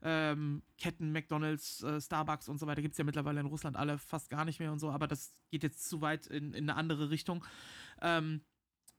ähm, 0.02 0.62
Ketten, 0.76 1.12
McDonalds, 1.12 1.82
äh, 1.82 2.00
Starbucks 2.00 2.48
und 2.48 2.58
so 2.58 2.66
weiter, 2.66 2.82
gibt 2.82 2.92
es 2.92 2.98
ja 2.98 3.04
mittlerweile 3.04 3.40
in 3.40 3.46
Russland 3.46 3.76
alle 3.76 3.98
fast 3.98 4.30
gar 4.30 4.44
nicht 4.44 4.60
mehr 4.60 4.72
und 4.72 4.78
so, 4.78 4.90
aber 4.90 5.06
das 5.06 5.34
geht 5.50 5.62
jetzt 5.62 5.88
zu 5.88 6.00
weit 6.00 6.26
in, 6.26 6.52
in 6.52 6.68
eine 6.68 6.76
andere 6.76 7.10
Richtung. 7.10 7.44
Ähm, 8.00 8.42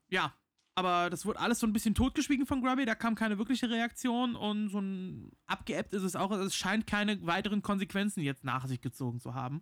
ja, 0.10 0.34
aber 0.76 1.10
das 1.10 1.26
wurde 1.26 1.40
alles 1.40 1.60
so 1.60 1.68
ein 1.68 1.74
bisschen 1.74 1.96
totgeschwiegen 1.96 2.46
von 2.46 2.62
Grubby, 2.62 2.86
da 2.86 2.96
kam 2.96 3.16
keine 3.16 3.38
wirkliche 3.38 3.70
Reaktion 3.70 4.36
und 4.36 4.70
so 4.70 4.80
ein 4.80 5.32
abgeebbt 5.46 5.94
ist 5.94 6.04
es 6.04 6.16
auch. 6.16 6.32
Es 6.32 6.56
scheint 6.56 6.88
keine 6.88 7.26
weiteren 7.26 7.62
Konsequenzen 7.62 8.22
jetzt 8.22 8.44
nach 8.44 8.68
sich 8.68 8.82
gezogen 8.82 9.20
zu 9.20 9.34
haben. 9.34 9.62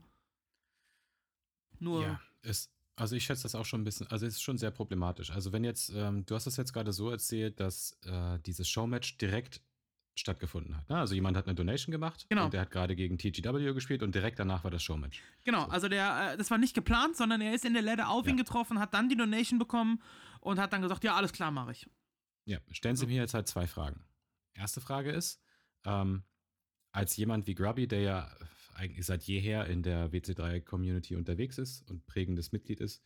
Nur. 1.79 2.03
Ja, 2.03 2.21
es, 2.41 2.71
also 2.95 3.15
ich 3.15 3.25
schätze 3.25 3.43
das 3.43 3.55
auch 3.55 3.65
schon 3.65 3.81
ein 3.81 3.83
bisschen, 3.83 4.07
also 4.07 4.25
es 4.25 4.35
ist 4.35 4.41
schon 4.41 4.57
sehr 4.57 4.71
problematisch. 4.71 5.31
Also 5.31 5.51
wenn 5.51 5.63
jetzt, 5.63 5.91
ähm, 5.95 6.25
du 6.25 6.35
hast 6.35 6.47
das 6.47 6.57
jetzt 6.57 6.73
gerade 6.73 6.93
so 6.93 7.09
erzählt, 7.09 7.59
dass 7.59 7.97
äh, 8.05 8.39
dieses 8.39 8.67
Showmatch 8.67 9.17
direkt 9.17 9.61
stattgefunden 10.19 10.75
hat. 10.75 10.89
Ne? 10.89 10.97
Also 10.97 11.15
jemand 11.15 11.37
hat 11.37 11.45
eine 11.45 11.55
Donation 11.55 11.91
gemacht 11.91 12.25
genau. 12.29 12.45
und 12.45 12.53
der 12.53 12.61
hat 12.61 12.71
gerade 12.71 12.95
gegen 12.95 13.17
TGW 13.17 13.73
gespielt 13.73 14.03
und 14.03 14.15
direkt 14.15 14.39
danach 14.39 14.63
war 14.63 14.71
das 14.71 14.83
Showmatch. 14.83 15.21
Genau, 15.43 15.65
so. 15.65 15.71
also 15.71 15.89
der, 15.89 16.33
äh, 16.33 16.37
das 16.37 16.51
war 16.51 16.57
nicht 16.57 16.73
geplant, 16.73 17.15
sondern 17.15 17.41
er 17.41 17.53
ist 17.53 17.65
in 17.65 17.73
der 17.73 17.81
Ladder 17.81 18.09
auf 18.09 18.25
ja. 18.25 18.31
ihn 18.31 18.37
getroffen, 18.37 18.79
hat 18.79 18.93
dann 18.93 19.09
die 19.09 19.15
Donation 19.15 19.59
bekommen 19.59 20.01
und 20.41 20.59
hat 20.59 20.73
dann 20.73 20.81
gesagt, 20.81 21.03
ja, 21.03 21.15
alles 21.15 21.33
klar, 21.33 21.51
mache 21.51 21.71
ich. 21.71 21.89
Ja, 22.45 22.59
stellen 22.71 22.95
Sie 22.95 23.05
mir 23.05 23.17
jetzt 23.17 23.33
halt 23.33 23.47
zwei 23.47 23.67
Fragen. 23.67 24.05
Erste 24.53 24.81
Frage 24.81 25.11
ist, 25.11 25.41
ähm, 25.85 26.23
als 26.91 27.15
jemand 27.17 27.45
wie 27.45 27.55
Grubby, 27.55 27.87
der 27.87 28.01
ja 28.01 28.37
eigentlich 28.73 29.05
seit 29.05 29.23
jeher 29.23 29.65
in 29.65 29.83
der 29.83 30.11
WC3-Community 30.11 31.15
unterwegs 31.15 31.57
ist 31.57 31.81
und 31.89 32.05
prägendes 32.07 32.51
Mitglied 32.51 32.79
ist, 32.79 33.03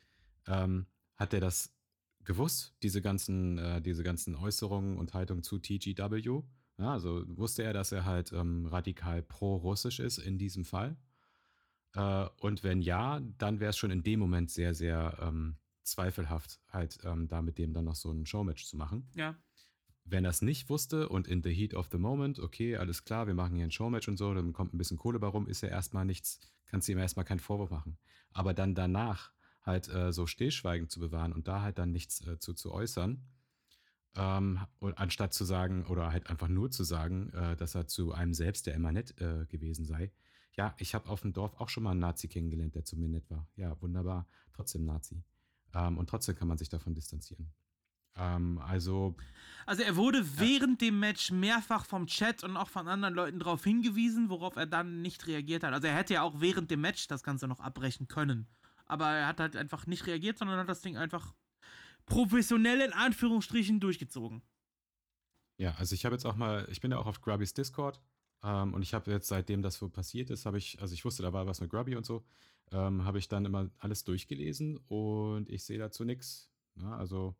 ähm, 0.47 0.85
hat 1.15 1.33
er 1.33 1.39
das 1.39 1.73
gewusst, 2.23 2.75
diese 2.83 3.01
ganzen, 3.01 3.57
äh, 3.57 3.81
diese 3.81 4.03
ganzen 4.03 4.35
Äußerungen 4.35 4.97
und 4.97 5.13
Haltungen 5.13 5.43
zu 5.43 5.59
TGW? 5.59 6.43
Ja, 6.81 6.93
also 6.93 7.23
wusste 7.37 7.61
er, 7.61 7.73
dass 7.73 7.91
er 7.91 8.05
halt 8.05 8.33
ähm, 8.33 8.65
radikal 8.65 9.21
pro-russisch 9.21 9.99
ist 9.99 10.17
in 10.17 10.39
diesem 10.39 10.65
Fall? 10.65 10.97
Äh, 11.93 12.25
und 12.39 12.63
wenn 12.63 12.81
ja, 12.81 13.19
dann 13.37 13.59
wäre 13.59 13.69
es 13.69 13.77
schon 13.77 13.91
in 13.91 14.01
dem 14.01 14.19
Moment 14.19 14.49
sehr, 14.49 14.73
sehr 14.73 15.15
ähm, 15.21 15.57
zweifelhaft, 15.83 16.59
halt 16.69 16.97
ähm, 17.03 17.27
da 17.27 17.43
mit 17.43 17.59
dem 17.59 17.71
dann 17.73 17.85
noch 17.85 17.95
so 17.95 18.11
ein 18.11 18.25
Showmatch 18.25 18.65
zu 18.65 18.77
machen. 18.77 19.07
Ja. 19.13 19.35
Wenn 20.05 20.25
er 20.25 20.31
es 20.31 20.41
nicht 20.41 20.69
wusste 20.69 21.07
und 21.07 21.27
in 21.27 21.43
the 21.43 21.53
heat 21.53 21.75
of 21.75 21.87
the 21.91 21.99
moment, 21.99 22.39
okay, 22.39 22.75
alles 22.77 23.03
klar, 23.03 23.27
wir 23.27 23.35
machen 23.35 23.55
hier 23.55 23.65
ein 23.65 23.71
Showmatch 23.71 24.07
und 24.07 24.17
so, 24.17 24.33
dann 24.33 24.51
kommt 24.51 24.73
ein 24.73 24.79
bisschen 24.79 24.97
Kohle 24.97 25.19
bei 25.19 25.27
rum, 25.27 25.47
ist 25.47 25.61
ja 25.61 25.69
erstmal 25.69 26.05
nichts, 26.05 26.39
kannst 26.65 26.87
du 26.87 26.93
ihm 26.93 26.97
erstmal 26.97 27.25
keinen 27.25 27.39
Vorwurf 27.39 27.69
machen. 27.69 27.99
Aber 28.33 28.55
dann 28.55 28.73
danach 28.73 29.31
halt 29.61 29.87
äh, 29.89 30.11
so 30.11 30.25
Stillschweigen 30.25 30.89
zu 30.89 30.99
bewahren 30.99 31.31
und 31.31 31.47
da 31.47 31.61
halt 31.61 31.77
dann 31.77 31.91
nichts 31.91 32.25
äh, 32.25 32.39
zu, 32.39 32.55
zu 32.55 32.71
äußern, 32.71 33.23
ähm, 34.15 34.59
anstatt 34.95 35.33
zu 35.33 35.45
sagen 35.45 35.85
oder 35.85 36.11
halt 36.11 36.29
einfach 36.29 36.47
nur 36.47 36.71
zu 36.71 36.83
sagen, 36.83 37.31
äh, 37.33 37.55
dass 37.55 37.75
er 37.75 37.87
zu 37.87 38.13
einem 38.13 38.33
selbst, 38.33 38.67
der 38.67 38.75
immer 38.75 38.91
nett 38.91 39.19
äh, 39.21 39.45
gewesen 39.45 39.85
sei. 39.85 40.11
Ja, 40.57 40.75
ich 40.77 40.93
habe 40.93 41.09
auf 41.09 41.21
dem 41.21 41.33
Dorf 41.33 41.53
auch 41.59 41.69
schon 41.69 41.83
mal 41.83 41.91
einen 41.91 42.01
Nazi 42.01 42.27
kennengelernt, 42.27 42.75
der 42.75 42.83
zu 42.83 42.97
mir 42.97 43.07
nett 43.07 43.29
war. 43.29 43.47
Ja, 43.55 43.81
wunderbar, 43.81 44.27
trotzdem 44.53 44.85
Nazi. 44.85 45.23
Ähm, 45.73 45.97
und 45.97 46.09
trotzdem 46.09 46.35
kann 46.35 46.47
man 46.47 46.57
sich 46.57 46.67
davon 46.67 46.93
distanzieren. 46.93 47.53
Ähm, 48.15 48.59
also. 48.59 49.15
Also 49.65 49.83
er 49.83 49.95
wurde 49.95 50.19
ja. 50.19 50.25
während 50.37 50.81
dem 50.81 50.99
Match 50.99 51.31
mehrfach 51.31 51.85
vom 51.85 52.07
Chat 52.07 52.43
und 52.43 52.57
auch 52.57 52.69
von 52.69 52.87
anderen 52.87 53.13
Leuten 53.13 53.39
darauf 53.39 53.63
hingewiesen, 53.63 54.29
worauf 54.29 54.57
er 54.57 54.65
dann 54.65 55.01
nicht 55.01 55.27
reagiert 55.27 55.63
hat. 55.63 55.73
Also 55.73 55.87
er 55.87 55.95
hätte 55.95 56.15
ja 56.15 56.23
auch 56.23 56.41
während 56.41 56.69
dem 56.71 56.81
Match 56.81 57.07
das 57.07 57.23
Ganze 57.23 57.47
noch 57.47 57.61
abbrechen 57.61 58.07
können. 58.07 58.47
Aber 58.85 59.07
er 59.07 59.27
hat 59.27 59.39
halt 59.39 59.55
einfach 59.55 59.87
nicht 59.87 60.05
reagiert, 60.05 60.37
sondern 60.37 60.59
hat 60.59 60.67
das 60.67 60.81
Ding 60.81 60.97
einfach 60.97 61.33
professionell 62.05 62.81
in 62.81 62.93
Anführungsstrichen 62.93 63.79
durchgezogen. 63.79 64.41
Ja, 65.57 65.75
also 65.75 65.93
ich 65.93 66.05
habe 66.05 66.15
jetzt 66.15 66.25
auch 66.25 66.35
mal, 66.35 66.67
ich 66.71 66.81
bin 66.81 66.91
ja 66.91 66.97
auch 66.97 67.05
auf 67.05 67.21
Grubbys 67.21 67.53
Discord 67.53 68.01
ähm, 68.43 68.73
und 68.73 68.81
ich 68.81 68.93
habe 68.93 69.11
jetzt, 69.11 69.27
seitdem 69.27 69.61
das 69.61 69.75
so 69.75 69.89
passiert 69.89 70.29
ist, 70.29 70.45
habe 70.45 70.57
ich, 70.57 70.81
also 70.81 70.93
ich 70.93 71.05
wusste, 71.05 71.23
da 71.23 71.33
war 71.33 71.45
was 71.45 71.61
mit 71.61 71.69
Grubby 71.69 71.95
und 71.95 72.05
so, 72.05 72.25
ähm, 72.71 73.05
habe 73.05 73.19
ich 73.19 73.27
dann 73.27 73.45
immer 73.45 73.69
alles 73.77 74.03
durchgelesen 74.03 74.77
und 74.87 75.49
ich 75.49 75.63
sehe 75.63 75.77
dazu 75.77 76.03
nichts. 76.03 76.49
Ne? 76.75 76.95
Also, 76.95 77.35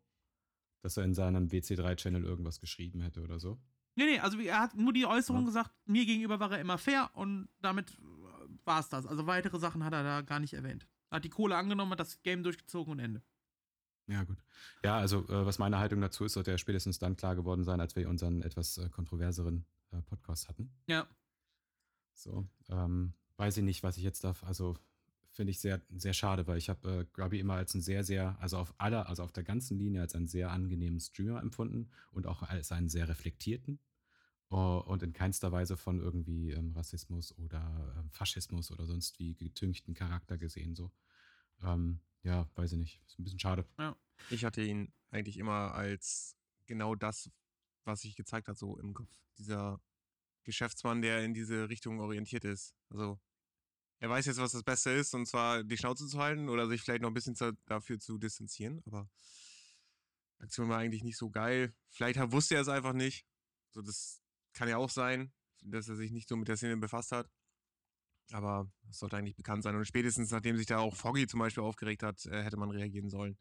dass 0.82 0.96
er 0.96 1.04
in 1.04 1.14
seinem 1.14 1.48
WC3-Channel 1.48 2.24
irgendwas 2.24 2.60
geschrieben 2.60 3.00
hätte 3.00 3.22
oder 3.22 3.38
so. 3.38 3.60
Nee, 3.94 4.04
nee, 4.04 4.18
also 4.20 4.38
er 4.38 4.60
hat 4.60 4.74
nur 4.76 4.92
die 4.92 5.06
Äußerung 5.06 5.42
ja. 5.42 5.46
gesagt, 5.46 5.70
mir 5.84 6.06
gegenüber 6.06 6.40
war 6.40 6.52
er 6.52 6.60
immer 6.60 6.78
fair 6.78 7.10
und 7.14 7.48
damit 7.60 7.90
äh, 7.90 8.64
war 8.64 8.80
es 8.80 8.88
das. 8.88 9.06
Also 9.06 9.26
weitere 9.26 9.58
Sachen 9.58 9.84
hat 9.84 9.92
er 9.92 10.02
da 10.02 10.20
gar 10.22 10.40
nicht 10.40 10.54
erwähnt. 10.54 10.86
Er 11.10 11.16
hat 11.16 11.24
die 11.24 11.30
Kohle 11.30 11.56
angenommen, 11.56 11.92
hat 11.92 12.00
das 12.00 12.22
Game 12.22 12.42
durchgezogen 12.42 12.92
und 12.92 13.00
Ende. 13.00 13.22
Ja, 14.06 14.24
gut. 14.24 14.38
Ja, 14.82 14.98
also 14.98 15.20
äh, 15.28 15.46
was 15.46 15.58
meine 15.58 15.78
Haltung 15.78 16.00
dazu 16.00 16.24
ist, 16.24 16.34
sollte 16.34 16.50
ja 16.50 16.58
spätestens 16.58 16.98
dann 16.98 17.16
klar 17.16 17.36
geworden 17.36 17.64
sein, 17.64 17.80
als 17.80 17.96
wir 17.96 18.08
unseren 18.08 18.42
etwas 18.42 18.78
äh, 18.78 18.88
kontroverseren 18.88 19.64
äh, 19.92 20.02
Podcast 20.02 20.48
hatten. 20.48 20.72
Ja. 20.86 21.06
So, 22.14 22.46
ähm, 22.68 23.14
weiß 23.36 23.56
ich 23.58 23.64
nicht, 23.64 23.82
was 23.82 23.96
ich 23.96 24.02
jetzt 24.02 24.24
darf. 24.24 24.44
Also 24.44 24.76
finde 25.32 25.50
ich 25.50 25.60
sehr, 25.60 25.80
sehr 25.96 26.12
schade, 26.12 26.46
weil 26.46 26.58
ich 26.58 26.68
habe 26.68 27.00
äh, 27.00 27.04
Grubby 27.12 27.40
immer 27.40 27.54
als 27.54 27.74
einen 27.74 27.82
sehr, 27.82 28.04
sehr, 28.04 28.36
also 28.40 28.58
auf 28.58 28.74
aller, 28.78 29.08
also 29.08 29.22
auf 29.22 29.32
der 29.32 29.44
ganzen 29.44 29.78
Linie 29.78 30.02
als 30.02 30.14
einen 30.14 30.26
sehr 30.26 30.50
angenehmen 30.50 31.00
Streamer 31.00 31.40
empfunden 31.40 31.90
und 32.10 32.26
auch 32.26 32.42
als 32.42 32.70
einen 32.70 32.88
sehr 32.88 33.08
reflektierten 33.08 33.78
uh, 34.50 34.80
und 34.80 35.02
in 35.02 35.12
keinster 35.12 35.50
Weise 35.50 35.76
von 35.76 36.00
irgendwie 36.00 36.50
ähm, 36.50 36.72
Rassismus 36.72 37.36
oder 37.38 37.94
ähm, 37.98 38.10
Faschismus 38.10 38.70
oder 38.70 38.86
sonst 38.86 39.18
wie 39.18 39.34
getünchten 39.34 39.94
Charakter 39.94 40.36
gesehen. 40.36 40.74
So. 40.74 40.92
Ähm, 41.62 42.00
ja, 42.22 42.48
weiß 42.54 42.72
ich 42.72 42.78
nicht. 42.78 43.00
Ist 43.06 43.18
ein 43.18 43.24
bisschen 43.24 43.38
schade. 43.38 43.66
Ja. 43.78 43.96
Ich 44.30 44.44
hatte 44.44 44.62
ihn 44.62 44.92
eigentlich 45.10 45.38
immer 45.38 45.74
als 45.74 46.36
genau 46.66 46.94
das, 46.94 47.30
was 47.84 48.00
sich 48.00 48.16
gezeigt 48.16 48.48
hat, 48.48 48.56
so 48.56 48.78
im 48.78 48.94
Kopf. 48.94 49.10
Dieser 49.38 49.80
Geschäftsmann, 50.44 51.02
der 51.02 51.24
in 51.24 51.34
diese 51.34 51.68
Richtung 51.68 52.00
orientiert 52.00 52.44
ist. 52.44 52.74
Also, 52.90 53.20
er 53.98 54.10
weiß 54.10 54.26
jetzt, 54.26 54.38
was 54.38 54.52
das 54.52 54.62
Beste 54.62 54.90
ist, 54.90 55.14
und 55.14 55.26
zwar 55.26 55.62
die 55.62 55.76
Schnauze 55.76 56.06
zu 56.06 56.18
halten 56.18 56.48
oder 56.48 56.68
sich 56.68 56.82
vielleicht 56.82 57.02
noch 57.02 57.10
ein 57.10 57.14
bisschen 57.14 57.36
zu, 57.36 57.52
dafür 57.66 57.98
zu 57.98 58.18
distanzieren, 58.18 58.82
aber 58.84 59.08
die 60.38 60.44
Aktion 60.44 60.68
war 60.68 60.78
eigentlich 60.78 61.04
nicht 61.04 61.16
so 61.16 61.30
geil. 61.30 61.72
Vielleicht 61.88 62.18
wusste 62.32 62.56
er 62.56 62.62
es 62.62 62.68
einfach 62.68 62.94
nicht. 62.94 63.26
So, 63.70 63.80
das 63.80 64.20
kann 64.52 64.68
ja 64.68 64.76
auch 64.76 64.90
sein, 64.90 65.32
dass 65.62 65.88
er 65.88 65.96
sich 65.96 66.10
nicht 66.10 66.28
so 66.28 66.36
mit 66.36 66.48
der 66.48 66.56
Szene 66.56 66.76
befasst 66.76 67.12
hat. 67.12 67.30
Aber 68.32 68.70
das 68.86 68.98
sollte 68.98 69.16
eigentlich 69.16 69.36
bekannt 69.36 69.62
sein. 69.62 69.76
Und 69.76 69.84
spätestens, 69.84 70.30
nachdem 70.30 70.56
sich 70.56 70.66
da 70.66 70.78
auch 70.78 70.94
Foggy 70.94 71.26
zum 71.26 71.40
Beispiel 71.40 71.62
aufgeregt 71.62 72.02
hat, 72.02 72.24
äh, 72.26 72.42
hätte 72.42 72.56
man 72.56 72.70
reagieren 72.70 73.10
sollen. 73.10 73.36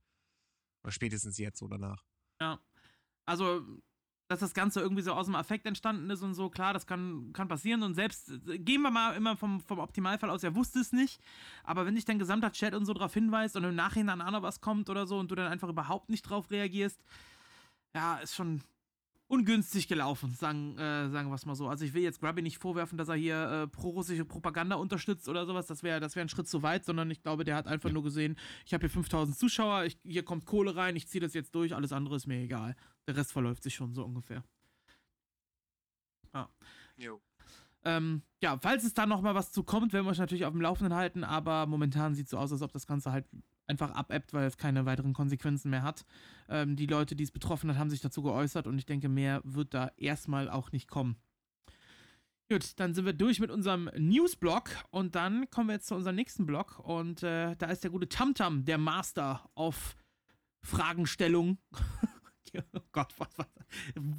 Oder 0.84 0.92
spätestens 0.92 1.38
jetzt 1.38 1.62
oder 1.62 1.78
danach. 1.78 2.04
Ja. 2.42 2.60
Also, 3.26 3.62
dass 4.28 4.40
das 4.40 4.54
Ganze 4.54 4.80
irgendwie 4.80 5.02
so 5.02 5.12
aus 5.12 5.26
dem 5.26 5.36
Affekt 5.36 5.66
entstanden 5.66 6.10
ist 6.10 6.24
und 6.24 6.34
so, 6.34 6.50
klar, 6.50 6.74
das 6.74 6.88
kann, 6.88 7.32
kann 7.34 7.48
passieren. 7.48 7.84
Und 7.84 7.96
selbst, 7.96 8.32
äh, 8.48 8.58
gehen 8.60 8.82
wir 8.82 8.92
mal 8.92 9.16
immer 9.16 9.36
vom, 9.36 9.60
vom 9.60 9.80
Optimalfall 9.80 10.30
aus, 10.30 10.44
er 10.44 10.56
wusste 10.56 10.80
es 10.80 10.92
nicht. 10.92 11.22
Aber 11.64 11.86
wenn 11.86 11.96
dich 11.96 12.06
dein 12.06 12.20
gesamter 12.20 12.52
Chat 12.52 12.74
und 12.74 12.86
so 12.86 12.94
darauf 12.94 13.14
hinweist 13.14 13.56
und 13.56 13.64
im 13.64 13.76
Nachhinein 13.76 14.20
noch 14.20 14.42
was 14.42 14.62
kommt 14.62 14.90
oder 14.90 15.06
so 15.06 15.20
und 15.20 15.30
du 15.32 15.36
dann 15.36 15.52
einfach 15.52 15.70
überhaupt 15.70 16.10
nicht 16.10 16.24
drauf 16.24 16.50
reagierst, 16.50 17.04
ja, 17.94 18.18
ist 18.18 18.36
schon 18.36 18.62
ungünstig 19.32 19.88
gelaufen, 19.88 20.34
sagen, 20.34 20.78
äh, 20.78 21.10
sagen 21.10 21.30
wir 21.30 21.36
es 21.36 21.46
mal 21.46 21.56
so. 21.56 21.70
Also 21.70 21.86
ich 21.86 21.94
will 21.94 22.04
jetzt 22.04 22.20
Grubby 22.20 22.42
nicht 22.42 22.58
vorwerfen, 22.58 22.98
dass 22.98 23.08
er 23.08 23.16
hier 23.16 23.50
äh, 23.50 23.68
pro-russische 23.68 24.26
Propaganda 24.26 24.76
unterstützt 24.76 25.30
oder 25.30 25.46
sowas. 25.46 25.68
Das 25.68 25.84
wäre 25.84 26.02
das 26.02 26.18
wär 26.18 26.24
ein 26.24 26.30
Schritt 26.30 26.50
zu 26.50 26.64
weit, 26.64 26.84
sondern 26.84 27.10
ich 27.10 27.24
glaube, 27.24 27.46
der 27.46 27.56
hat 27.56 27.66
einfach 27.66 27.90
ja. 27.90 27.94
nur 27.94 28.04
gesehen, 28.04 28.36
ich 28.66 28.74
habe 28.74 28.82
hier 28.82 28.90
5000 28.90 29.38
Zuschauer, 29.38 29.86
ich, 29.86 29.98
hier 30.04 30.24
kommt 30.24 30.46
Kohle 30.46 30.76
rein, 30.76 30.98
ich 30.98 31.08
ziehe 31.08 31.22
das 31.22 31.34
jetzt 31.34 31.56
durch, 31.56 31.74
alles 31.74 31.94
andere 31.94 32.18
ist 32.18 32.28
mir 32.28 32.42
egal. 32.42 32.76
Der 33.08 33.16
Rest 33.16 33.32
verläuft 33.32 33.64
sich 33.64 33.74
schon 33.74 33.94
so 33.94 34.04
ungefähr. 34.04 34.44
Ja. 36.34 36.50
Jo. 36.98 37.22
Ähm, 37.86 38.24
ja, 38.42 38.60
falls 38.60 38.84
es 38.84 38.94
da 38.94 39.06
noch 39.06 39.22
mal 39.22 39.34
was 39.34 39.54
zu 39.54 39.64
kommt, 39.64 39.94
werden 39.94 40.06
wir 40.06 40.12
euch 40.12 40.20
natürlich 40.20 40.46
auf 40.46 40.52
dem 40.52 40.62
Laufenden 40.62 40.94
halten, 40.94 41.24
aber 41.24 41.68
momentan 41.68 42.16
sieht 42.16 42.26
es 42.26 42.32
so 42.32 42.38
aus, 42.38 42.52
als 42.52 42.62
ob 42.62 42.74
das 42.74 42.86
Ganze 42.86 43.14
halt 43.14 43.26
einfach 43.72 43.92
abebbt, 43.92 44.34
weil 44.34 44.46
es 44.46 44.58
keine 44.58 44.86
weiteren 44.86 45.14
Konsequenzen 45.14 45.72
mehr 45.72 45.82
hat. 45.82 46.06
Ähm, 46.50 46.76
die 46.76 46.86
Leute, 46.86 47.16
die 47.16 47.24
es 47.24 47.32
betroffen 47.32 47.70
hat, 47.70 47.78
haben 47.78 47.90
sich 47.90 48.02
dazu 48.02 48.22
geäußert 48.22 48.68
und 48.68 48.78
ich 48.78 48.86
denke, 48.86 49.10
mehr 49.10 49.42
wird 49.44 49.74
da 49.74 49.92
erstmal 49.98 50.50
auch 50.50 50.72
nicht 50.72 50.90
kommen. 50.90 51.16
Gut, 52.50 52.80
dann 52.80 52.94
sind 52.94 53.06
wir 53.06 53.14
durch 53.14 53.40
mit 53.40 53.50
unserem 53.50 53.90
Newsblog 53.98 54.70
und 54.90 55.16
dann 55.16 55.50
kommen 55.50 55.70
wir 55.70 55.76
jetzt 55.76 55.88
zu 55.88 55.96
unserem 55.96 56.18
nächsten 56.18 56.46
Blog 56.46 56.80
und 56.80 57.24
äh, 57.24 57.56
da 57.56 57.68
ist 57.68 57.84
der 57.84 57.92
gute 57.92 58.10
Tamtam, 58.10 58.66
der 58.66 58.78
Master 58.78 59.50
auf 59.56 59.96
Fragenstellung. 60.62 61.58
oh 62.74 62.80
Gott, 62.92 63.14
was, 63.18 63.30
was. 63.38 63.48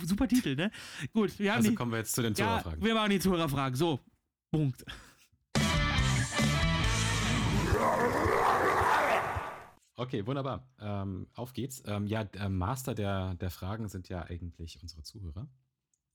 Super 0.09 0.26
Titel, 0.26 0.57
ne? 0.57 0.70
Gut, 1.12 1.38
wir 1.38 1.53
haben 1.53 1.59
Also 1.59 1.70
die, 1.70 1.76
kommen 1.76 1.92
wir 1.92 1.98
jetzt 1.98 2.14
zu 2.14 2.22
den 2.22 2.32
ja, 2.32 2.36
Zuhörerfragen. 2.36 2.82
wir 2.82 2.94
machen 2.94 3.11
die 3.11 3.20
Zuhörerfragen. 3.20 3.76
So, 3.76 4.00
Punkt. 4.50 4.82
Okay, 9.97 10.26
wunderbar. 10.26 10.66
Ähm, 10.80 11.28
auf 11.34 11.53
geht's. 11.53 11.82
Ähm, 11.86 12.07
ja, 12.07 12.24
der 12.24 12.49
Master 12.49 12.95
der, 12.95 13.34
der 13.34 13.51
Fragen 13.51 13.88
sind 13.88 14.09
ja 14.09 14.22
eigentlich 14.22 14.80
unsere 14.80 15.03
Zuhörer. 15.03 15.49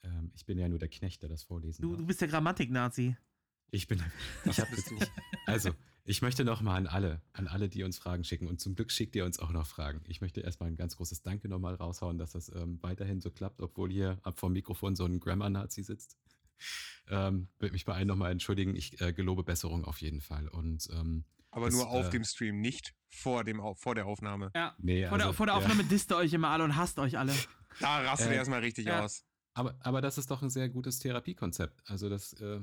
Ähm, 0.03 0.31
ich 0.33 0.45
bin 0.45 0.57
ja 0.57 0.67
nur 0.67 0.79
der 0.79 0.89
Knecht, 0.89 1.21
der 1.21 1.29
das 1.29 1.43
vorlesen 1.43 1.81
Du, 1.81 1.89
darf. 1.89 1.99
du 1.99 2.05
bist 2.05 2.21
der 2.21 2.27
Grammatik-Nazi. 2.27 3.15
Ich 3.71 3.87
bin. 3.87 4.03
Ich 4.45 4.59
hab 4.59 4.69
bist 4.71 4.89
du. 4.89 4.97
Also, 5.45 5.71
ich 6.03 6.21
möchte 6.21 6.43
nochmal 6.43 6.77
an 6.77 6.87
alle, 6.87 7.21
an 7.33 7.47
alle, 7.47 7.69
die 7.69 7.83
uns 7.83 7.97
Fragen 7.97 8.23
schicken. 8.23 8.47
Und 8.47 8.59
zum 8.59 8.75
Glück 8.75 8.91
schickt 8.91 9.15
ihr 9.15 9.25
uns 9.25 9.39
auch 9.39 9.51
noch 9.51 9.67
Fragen. 9.67 10.01
Ich 10.07 10.21
möchte 10.21 10.41
erstmal 10.41 10.69
ein 10.69 10.75
ganz 10.75 10.97
großes 10.97 11.21
Danke 11.21 11.47
nochmal 11.47 11.75
raushauen, 11.75 12.17
dass 12.17 12.31
das 12.31 12.49
ähm, 12.53 12.79
weiterhin 12.81 13.21
so 13.21 13.29
klappt, 13.29 13.61
obwohl 13.61 13.91
hier 13.91 14.19
ab 14.23 14.39
vom 14.39 14.53
Mikrofon 14.53 14.95
so 14.95 15.05
ein 15.05 15.19
Grammar-Nazi 15.19 15.83
sitzt. 15.83 16.17
Ähm, 17.09 17.47
will 17.59 17.71
mich 17.71 17.85
bei 17.85 17.93
allen 17.93 18.07
nochmal 18.07 18.31
entschuldigen. 18.31 18.75
Ich 18.75 18.99
äh, 18.99 19.13
gelobe 19.13 19.43
Besserung 19.43 19.85
auf 19.85 20.01
jeden 20.01 20.21
Fall. 20.21 20.47
Und 20.47 20.89
ähm, 20.93 21.23
Aber 21.57 21.65
Das, 21.67 21.75
nur 21.75 21.87
auf 21.89 22.07
äh, 22.07 22.09
dem 22.11 22.23
Stream, 22.23 22.61
nicht 22.61 22.93
vor, 23.09 23.43
dem, 23.43 23.61
vor 23.75 23.95
der 23.95 24.05
Aufnahme. 24.05 24.51
Ja. 24.55 24.75
nee, 24.77 25.07
Vor, 25.07 25.17
der, 25.17 25.27
also, 25.27 25.37
vor 25.37 25.45
der 25.47 25.55
ja. 25.55 25.59
Aufnahme 25.61 25.83
disst 25.83 26.11
ihr 26.11 26.17
euch 26.17 26.31
immer 26.33 26.49
alle 26.49 26.63
und 26.63 26.75
hasst 26.75 26.99
euch 26.99 27.17
alle. 27.17 27.33
Da 27.79 27.99
rastet 27.99 28.29
Äh, 28.29 28.31
er 28.31 28.37
erstmal 28.37 28.59
richtig 28.61 28.85
ja. 28.87 29.03
aus. 29.03 29.23
Aber, 29.53 29.75
aber 29.81 30.01
das 30.01 30.17
ist 30.17 30.31
doch 30.31 30.41
ein 30.41 30.49
sehr 30.49 30.69
gutes 30.69 30.97
Therapiekonzept. 30.99 31.81
Also 31.85 32.09
das, 32.09 32.33
äh, 32.33 32.59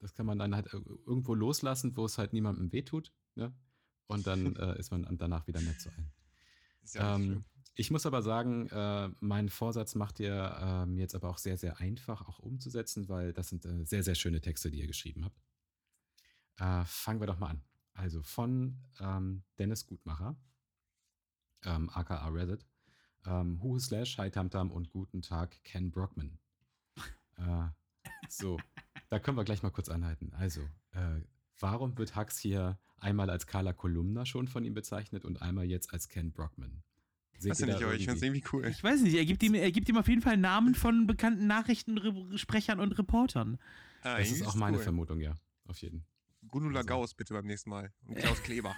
das 0.00 0.14
kann 0.14 0.26
man 0.26 0.38
dann 0.38 0.54
halt 0.54 0.66
ir- 0.68 0.84
irgendwo 1.06 1.34
loslassen, 1.34 1.96
wo 1.96 2.04
es 2.06 2.16
halt 2.18 2.32
niemandem 2.32 2.72
wehtut. 2.72 3.12
Ne? 3.36 3.52
Und 4.08 4.26
dann 4.26 4.56
äh, 4.56 4.78
ist 4.78 4.90
man 4.90 5.04
an- 5.04 5.16
danach 5.18 5.46
wieder 5.46 5.60
nett 5.60 5.80
zu 5.80 5.90
allen. 5.90 6.12
Ist 6.82 6.94
ja 6.96 7.16
Ähm, 7.16 7.44
ich 7.74 7.90
muss 7.92 8.06
aber 8.06 8.22
sagen, 8.22 8.68
äh, 8.70 9.08
meinen 9.20 9.48
Vorsatz 9.48 9.94
macht 9.94 10.18
ihr 10.20 10.56
ähm, 10.60 10.96
jetzt 10.98 11.14
aber 11.14 11.28
auch 11.30 11.38
sehr, 11.38 11.56
sehr 11.56 11.78
einfach 11.78 12.22
auch 12.26 12.38
umzusetzen, 12.40 13.08
weil 13.08 13.32
das 13.32 13.48
sind 13.50 13.64
äh, 13.64 13.84
sehr, 13.84 14.02
sehr 14.02 14.14
schöne 14.16 14.40
Texte, 14.40 14.70
die 14.72 14.78
ihr 14.80 14.86
geschrieben 14.88 15.24
habt. 15.24 15.40
Äh, 16.58 16.84
fangen 16.86 17.20
wir 17.20 17.26
doch 17.28 17.38
mal 17.38 17.50
an. 17.50 17.62
Also 17.98 18.22
von 18.22 18.76
ähm, 19.00 19.42
Dennis 19.58 19.84
Gutmacher, 19.84 20.36
ähm, 21.64 21.90
aka 21.92 22.28
Reddit, 22.28 22.64
ähm, 23.26 23.60
Hu 23.60 23.76
slash 23.80 24.18
Hi 24.18 24.30
Tamtam 24.30 24.70
und 24.70 24.90
guten 24.90 25.20
Tag 25.20 25.62
Ken 25.64 25.90
Brockman. 25.90 26.38
äh, 27.38 27.64
so, 28.28 28.56
da 29.08 29.18
können 29.18 29.36
wir 29.36 29.42
gleich 29.44 29.64
mal 29.64 29.70
kurz 29.70 29.88
anhalten. 29.88 30.32
Also, 30.34 30.60
äh, 30.92 31.20
warum 31.58 31.98
wird 31.98 32.14
Hux 32.14 32.38
hier 32.38 32.78
einmal 33.00 33.30
als 33.30 33.48
Carla 33.48 33.72
Kolumna 33.72 34.24
schon 34.26 34.46
von 34.46 34.64
ihm 34.64 34.74
bezeichnet 34.74 35.24
und 35.24 35.42
einmal 35.42 35.64
jetzt 35.64 35.92
als 35.92 36.08
Ken 36.08 36.30
Brockman? 36.30 36.84
Seht 37.40 37.58
ihr 37.58 37.66
da 37.66 37.78
ich 37.78 37.84
aber, 37.84 37.94
ich 37.94 38.04
finde 38.04 38.16
es 38.16 38.22
irgendwie- 38.22 38.44
cool. 38.52 38.64
Ich 38.66 38.82
weiß 38.82 39.00
nicht, 39.02 39.14
er 39.16 39.24
gibt 39.24 39.42
ihm, 39.42 39.54
er 39.54 39.72
gibt 39.72 39.88
ihm 39.88 39.96
auf 39.96 40.06
jeden 40.08 40.22
Fall 40.22 40.36
Namen 40.36 40.76
von 40.76 41.08
bekannten 41.08 41.48
Nachrichtensprechern 41.48 42.78
und 42.78 42.96
Reportern. 42.96 43.58
Ah, 44.02 44.18
Das 44.18 44.30
ist 44.30 44.46
auch 44.46 44.54
meine 44.54 44.76
cool. 44.76 44.82
Vermutung, 44.84 45.20
ja. 45.20 45.34
Auf 45.66 45.78
jeden. 45.82 46.04
Gundula 46.46 46.80
Also. 46.80 46.88
Gauss 46.88 47.14
bitte 47.14 47.34
beim 47.34 47.46
nächsten 47.46 47.70
Mal. 47.70 47.92
Und 48.06 48.16
Klaus 48.18 48.42
Kleber. 48.42 48.74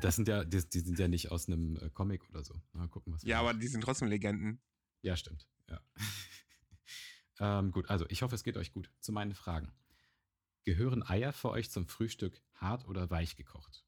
Das 0.00 0.16
sind 0.16 0.28
ja, 0.28 0.44
die, 0.44 0.68
die 0.68 0.80
sind 0.80 0.98
ja 0.98 1.08
nicht 1.08 1.30
aus 1.30 1.48
einem 1.48 1.76
äh, 1.76 1.90
Comic 1.90 2.28
oder 2.28 2.44
so. 2.44 2.54
Mal 2.72 2.88
gucken, 2.88 3.12
was 3.12 3.22
wir 3.22 3.30
ja, 3.30 3.40
aber 3.40 3.54
die 3.54 3.68
sind 3.68 3.82
trotzdem 3.82 4.08
Legenden. 4.08 4.60
Ja, 5.02 5.16
stimmt. 5.16 5.46
Ja. 5.68 5.80
ähm, 7.58 7.70
gut, 7.72 7.88
also 7.90 8.06
ich 8.08 8.22
hoffe, 8.22 8.34
es 8.34 8.42
geht 8.42 8.56
euch 8.56 8.72
gut. 8.72 8.90
Zu 9.00 9.12
meinen 9.12 9.34
Fragen. 9.34 9.72
Gehören 10.64 11.02
Eier 11.02 11.32
für 11.32 11.50
euch 11.50 11.70
zum 11.70 11.86
Frühstück 11.86 12.40
hart 12.54 12.88
oder 12.88 13.10
weich 13.10 13.36
gekocht? 13.36 13.84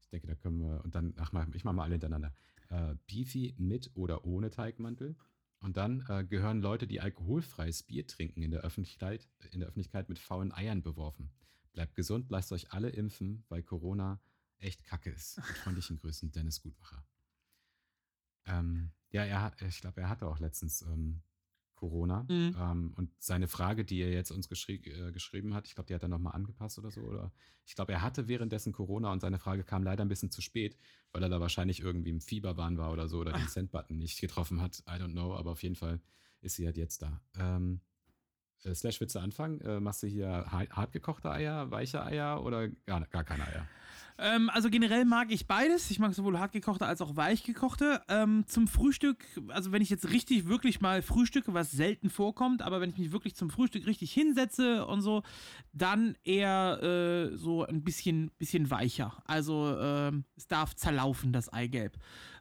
Ich 0.00 0.08
denke, 0.08 0.26
da 0.26 0.34
können 0.34 0.60
wir, 0.60 0.84
und 0.84 0.94
dann, 0.94 1.14
ach 1.16 1.32
mal, 1.32 1.46
ich 1.54 1.64
mache 1.64 1.74
mal 1.74 1.84
alle 1.84 1.94
hintereinander. 1.94 2.34
Äh, 2.68 2.94
Beefy 3.06 3.54
mit 3.58 3.90
oder 3.94 4.24
ohne 4.24 4.50
Teigmantel? 4.50 5.16
Und 5.60 5.76
dann 5.76 6.04
äh, 6.08 6.24
gehören 6.24 6.60
Leute, 6.60 6.86
die 6.86 7.00
alkoholfreies 7.00 7.82
Bier 7.82 8.06
trinken, 8.06 8.42
in 8.42 8.50
der, 8.50 8.60
Öffentlichkeit, 8.60 9.28
in 9.50 9.60
der 9.60 9.68
Öffentlichkeit 9.68 10.08
mit 10.08 10.18
faulen 10.18 10.52
Eiern 10.52 10.82
beworfen. 10.82 11.30
Bleibt 11.72 11.94
gesund, 11.94 12.30
lasst 12.30 12.52
euch 12.52 12.72
alle 12.72 12.90
impfen, 12.90 13.44
weil 13.48 13.62
Corona 13.62 14.20
echt 14.58 14.84
kacke 14.84 15.10
ist. 15.10 15.36
Mit 15.36 15.46
freundlichen 15.64 15.98
Grüßen, 15.98 16.32
Dennis 16.32 16.62
Gutmacher. 16.62 17.04
Ähm, 18.46 18.90
ja, 19.10 19.24
er 19.24 19.52
ich 19.66 19.80
glaube, 19.80 20.00
er 20.00 20.08
hatte 20.08 20.26
auch 20.26 20.38
letztens 20.38 20.82
ähm, 20.82 21.22
Corona. 21.78 22.24
Mhm. 22.28 22.56
Ähm, 22.58 22.92
und 22.96 23.10
seine 23.18 23.46
Frage, 23.46 23.84
die 23.84 24.00
er 24.00 24.10
jetzt 24.10 24.30
uns 24.30 24.48
geschrie 24.48 24.82
äh, 24.84 25.12
geschrieben 25.12 25.54
hat, 25.54 25.66
ich 25.66 25.74
glaube, 25.74 25.86
die 25.86 25.94
hat 25.94 26.02
er 26.02 26.08
nochmal 26.08 26.34
angepasst 26.34 26.78
oder 26.78 26.90
so. 26.90 27.02
Oder 27.02 27.32
ich 27.64 27.74
glaube, 27.74 27.92
er 27.92 28.02
hatte 28.02 28.26
währenddessen 28.26 28.72
Corona 28.72 29.12
und 29.12 29.20
seine 29.20 29.38
Frage 29.38 29.62
kam 29.62 29.84
leider 29.84 30.04
ein 30.04 30.08
bisschen 30.08 30.30
zu 30.30 30.42
spät, 30.42 30.76
weil 31.12 31.22
er 31.22 31.28
da 31.28 31.40
wahrscheinlich 31.40 31.80
irgendwie 31.80 32.10
im 32.10 32.20
Fieberwahn 32.20 32.78
war 32.78 32.92
oder 32.92 33.08
so 33.08 33.20
oder 33.20 33.32
den 33.32 33.46
Send-Button 33.46 33.96
nicht 33.96 34.20
getroffen 34.20 34.60
hat. 34.60 34.82
I 34.88 35.00
don't 35.00 35.12
know, 35.12 35.34
aber 35.34 35.52
auf 35.52 35.62
jeden 35.62 35.76
Fall 35.76 36.00
ist 36.40 36.56
sie 36.56 36.66
halt 36.66 36.76
jetzt 36.76 37.02
da. 37.02 37.20
Ähm, 37.38 37.80
äh, 38.64 38.74
Slash, 38.74 39.00
willst 39.00 39.14
du 39.14 39.20
anfangen? 39.20 39.60
Äh, 39.60 39.80
machst 39.80 40.02
du 40.02 40.06
hier 40.06 40.28
ha- 40.28 40.68
hartgekochte 40.70 41.30
Eier, 41.30 41.70
weiche 41.70 42.04
Eier 42.04 42.42
oder 42.44 42.68
gar, 42.86 43.00
gar 43.06 43.24
keine 43.24 43.44
Eier? 43.46 43.66
Ähm, 44.20 44.50
also 44.50 44.68
generell 44.68 45.04
mag 45.04 45.30
ich 45.30 45.46
beides. 45.46 45.92
Ich 45.92 46.00
mag 46.00 46.12
sowohl 46.12 46.40
hartgekochte 46.40 46.84
als 46.84 47.00
auch 47.00 47.14
weichgekochte. 47.14 48.02
Ähm, 48.08 48.44
zum 48.48 48.66
Frühstück, 48.66 49.24
also 49.48 49.70
wenn 49.70 49.80
ich 49.80 49.90
jetzt 49.90 50.10
richtig 50.10 50.48
wirklich 50.48 50.80
mal 50.80 51.02
frühstücke, 51.02 51.54
was 51.54 51.70
selten 51.70 52.10
vorkommt, 52.10 52.60
aber 52.62 52.80
wenn 52.80 52.90
ich 52.90 52.98
mich 52.98 53.12
wirklich 53.12 53.36
zum 53.36 53.48
Frühstück 53.48 53.86
richtig 53.86 54.12
hinsetze 54.12 54.84
und 54.86 55.02
so, 55.02 55.22
dann 55.72 56.16
eher 56.24 56.82
äh, 56.82 57.36
so 57.36 57.64
ein 57.64 57.84
bisschen, 57.84 58.32
bisschen 58.38 58.72
weicher. 58.72 59.22
Also 59.24 59.76
ähm, 59.80 60.24
es 60.36 60.48
darf 60.48 60.74
zerlaufen, 60.74 61.32
das 61.32 61.52
Eigelb. 61.52 61.96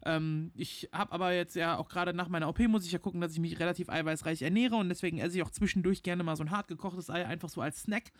Ähm, 0.08 0.52
ich 0.56 0.88
habe 0.94 1.12
aber 1.12 1.34
jetzt 1.34 1.56
ja 1.58 1.78
auch 1.78 1.90
gerade 1.90 2.14
nach 2.14 2.30
meiner 2.30 2.48
OP 2.48 2.60
muss 2.60 2.86
ich 2.86 2.94
ja 2.94 3.00
gucken, 3.00 3.20
dass 3.20 3.34
ich 3.34 3.40
mich 3.40 3.60
relativ 3.60 3.90
eiweißreich 3.90 4.42
ernähre 4.42 4.78
und 4.78 4.88
deswegen 4.88 5.18
esse 5.20 5.36
ich 5.36 5.44
auch 5.44 5.52
zwischendurch 5.52 6.02
gerne 6.02 6.24
mal 6.24 6.38
so 6.38 6.44
ein 6.44 6.52
hartgekochtes 6.52 7.10
Ei, 7.10 7.26
einfach 7.26 7.50
so 7.50 7.60
als 7.60 7.82
Snack, 7.82 8.14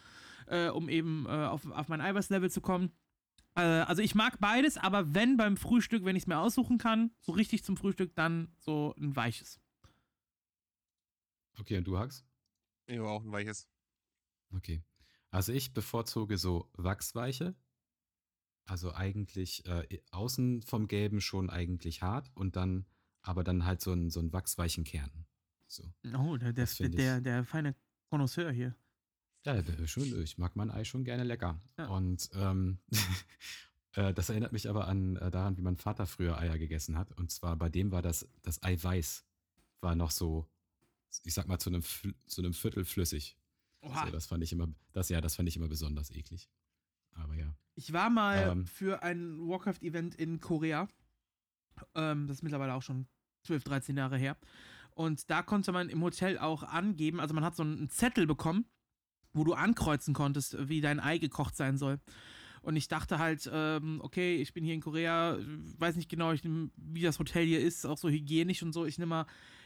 äh, 0.48 0.68
um 0.68 0.90
eben 0.90 1.26
äh, 1.28 1.30
auf, 1.30 1.66
auf 1.72 1.88
mein 1.88 2.02
Eiweißlevel 2.02 2.52
zu 2.52 2.60
kommen. 2.60 2.92
Äh, 3.56 3.62
also 3.62 4.02
ich 4.02 4.16
mag 4.16 4.38
beides, 4.42 4.78
aber 4.78 5.14
wenn 5.14 5.38
beim 5.38 5.56
Frühstück, 5.56 6.04
wenn 6.04 6.18
ich 6.18 6.24
es 6.24 6.28
mir 6.28 6.40
aussuchen 6.40 6.78
kann, 6.78 7.12
so 7.22 7.32
richtig 7.32 7.64
zum 7.64 7.78
Frühstück, 7.78 8.14
dann 8.16 8.50
so 8.58 8.94
ein 9.00 9.16
weiches. 9.16 9.62
Okay, 11.58 11.78
und 11.78 11.88
du, 11.88 11.98
Hax? 11.98 12.26
Ja, 12.90 13.02
auch 13.04 13.24
ein 13.24 13.32
weiches. 13.32 13.70
Okay. 14.54 14.84
Also 15.32 15.54
ich 15.54 15.74
bevorzuge 15.74 16.38
so 16.38 16.70
wachsweiche. 16.74 17.56
Also 18.68 18.94
eigentlich 18.94 19.66
äh, 19.66 20.02
außen 20.12 20.62
vom 20.62 20.88
Gelben 20.88 21.22
schon 21.22 21.50
eigentlich 21.50 22.02
hart 22.02 22.30
und 22.36 22.56
dann, 22.56 22.86
aber 23.22 23.44
dann 23.44 23.66
halt 23.66 23.82
so 23.82 23.92
einen 23.92 24.10
so 24.10 24.20
einen 24.20 24.34
wachsweichen 24.34 24.84
Kern. 24.84 25.26
So. 25.68 25.84
Oh, 26.18 26.38
der, 26.38 26.54
der, 26.54 26.68
der, 26.68 27.22
der 27.22 27.46
feine 27.46 27.76
Connoisseur 28.10 28.52
hier. 28.52 28.76
Ja, 29.46 29.64
schon, 29.86 30.22
ich 30.22 30.38
mag 30.38 30.56
mein 30.58 30.70
Ei 30.70 30.84
schon 30.84 31.06
gerne 31.06 31.24
lecker. 31.24 31.62
Ja. 31.78 31.88
Und 31.88 32.30
ähm, 32.34 32.80
äh, 33.94 34.14
das 34.14 34.30
erinnert 34.30 34.52
mich 34.52 34.70
aber 34.70 34.88
an 34.88 35.16
äh, 35.16 35.32
daran, 35.32 35.58
wie 35.58 35.62
mein 35.62 35.78
Vater 35.78 36.06
früher 36.06 36.38
Eier 36.38 36.58
gegessen 36.58 36.98
hat. 36.98 37.14
Und 37.14 37.32
zwar 37.32 37.56
bei 37.56 37.70
dem 37.70 37.92
war 37.92 38.02
das, 38.02 38.28
das 38.42 38.62
Eiweiß 38.62 39.26
war 39.80 39.96
noch 39.96 40.12
so, 40.12 40.50
ich 41.24 41.34
sag 41.34 41.48
mal, 41.48 41.60
zu 41.60 41.70
einem, 41.70 41.84
zu 42.26 42.42
einem 42.42 42.54
Viertel 42.54 42.84
flüssig. 42.84 43.38
Oha. 43.82 44.06
So, 44.06 44.12
das 44.12 44.26
fand 44.26 44.44
ich 44.44 44.52
immer, 44.52 44.68
das 44.92 45.08
ja, 45.08 45.22
das 45.22 45.36
fand 45.36 45.48
ich 45.48 45.56
immer 45.56 45.70
besonders 45.70 46.12
eklig. 46.12 46.50
Aber 47.22 47.36
ja. 47.36 47.54
Ich 47.76 47.94
war 47.94 48.10
mal 48.10 48.52
Ähm. 48.52 48.66
für 48.66 49.04
ein 49.04 49.40
Warcraft-Event 49.40 50.16
in 50.16 50.40
Korea. 50.40 50.88
Ähm, 51.96 52.28
das 52.28 52.38
ist 52.38 52.44
mittlerweile 52.44 52.74
auch 52.74 52.82
schon 52.82 53.08
12, 53.44 53.64
13 53.64 53.98
Jahre 53.98 54.18
her. 54.18 54.38
Und 54.92 55.30
da 55.30 55.44
konnte 55.44 55.72
man 55.72 55.90
im 55.90 56.02
Hotel 56.02 56.40
auch 56.40 56.64
angeben, 56.64 57.20
also 57.20 57.36
man 57.36 57.44
hat 57.46 57.56
so 57.56 57.62
einen 57.64 57.90
Zettel 57.90 58.26
bekommen, 58.26 58.66
wo 59.34 59.44
du 59.44 59.54
ankreuzen 59.54 60.16
konntest, 60.16 60.68
wie 60.70 60.82
dein 60.82 61.00
Ei 61.00 61.20
gekocht 61.20 61.56
sein 61.56 61.78
soll. 61.78 62.00
Und 62.64 62.76
ich 62.76 62.88
dachte 62.88 63.20
halt, 63.20 63.48
ähm, 63.54 64.02
okay, 64.02 64.38
ich 64.42 64.54
bin 64.54 64.64
hier 64.64 64.74
in 64.74 64.82
Korea, 64.82 65.38
weiß 65.78 65.96
nicht 65.96 66.10
genau, 66.10 66.32
ich 66.32 66.44
nehm, 66.44 66.72
wie 66.76 67.04
das 67.04 67.20
Hotel 67.20 67.46
hier 67.46 67.62
ist, 67.62 67.86
auch 67.86 68.00
so 68.00 68.10
hygienisch 68.10 68.64
und 68.64 68.74
so. 68.74 68.86
Ich 68.86 68.98
nehme 68.98 69.10
mal, 69.10 69.26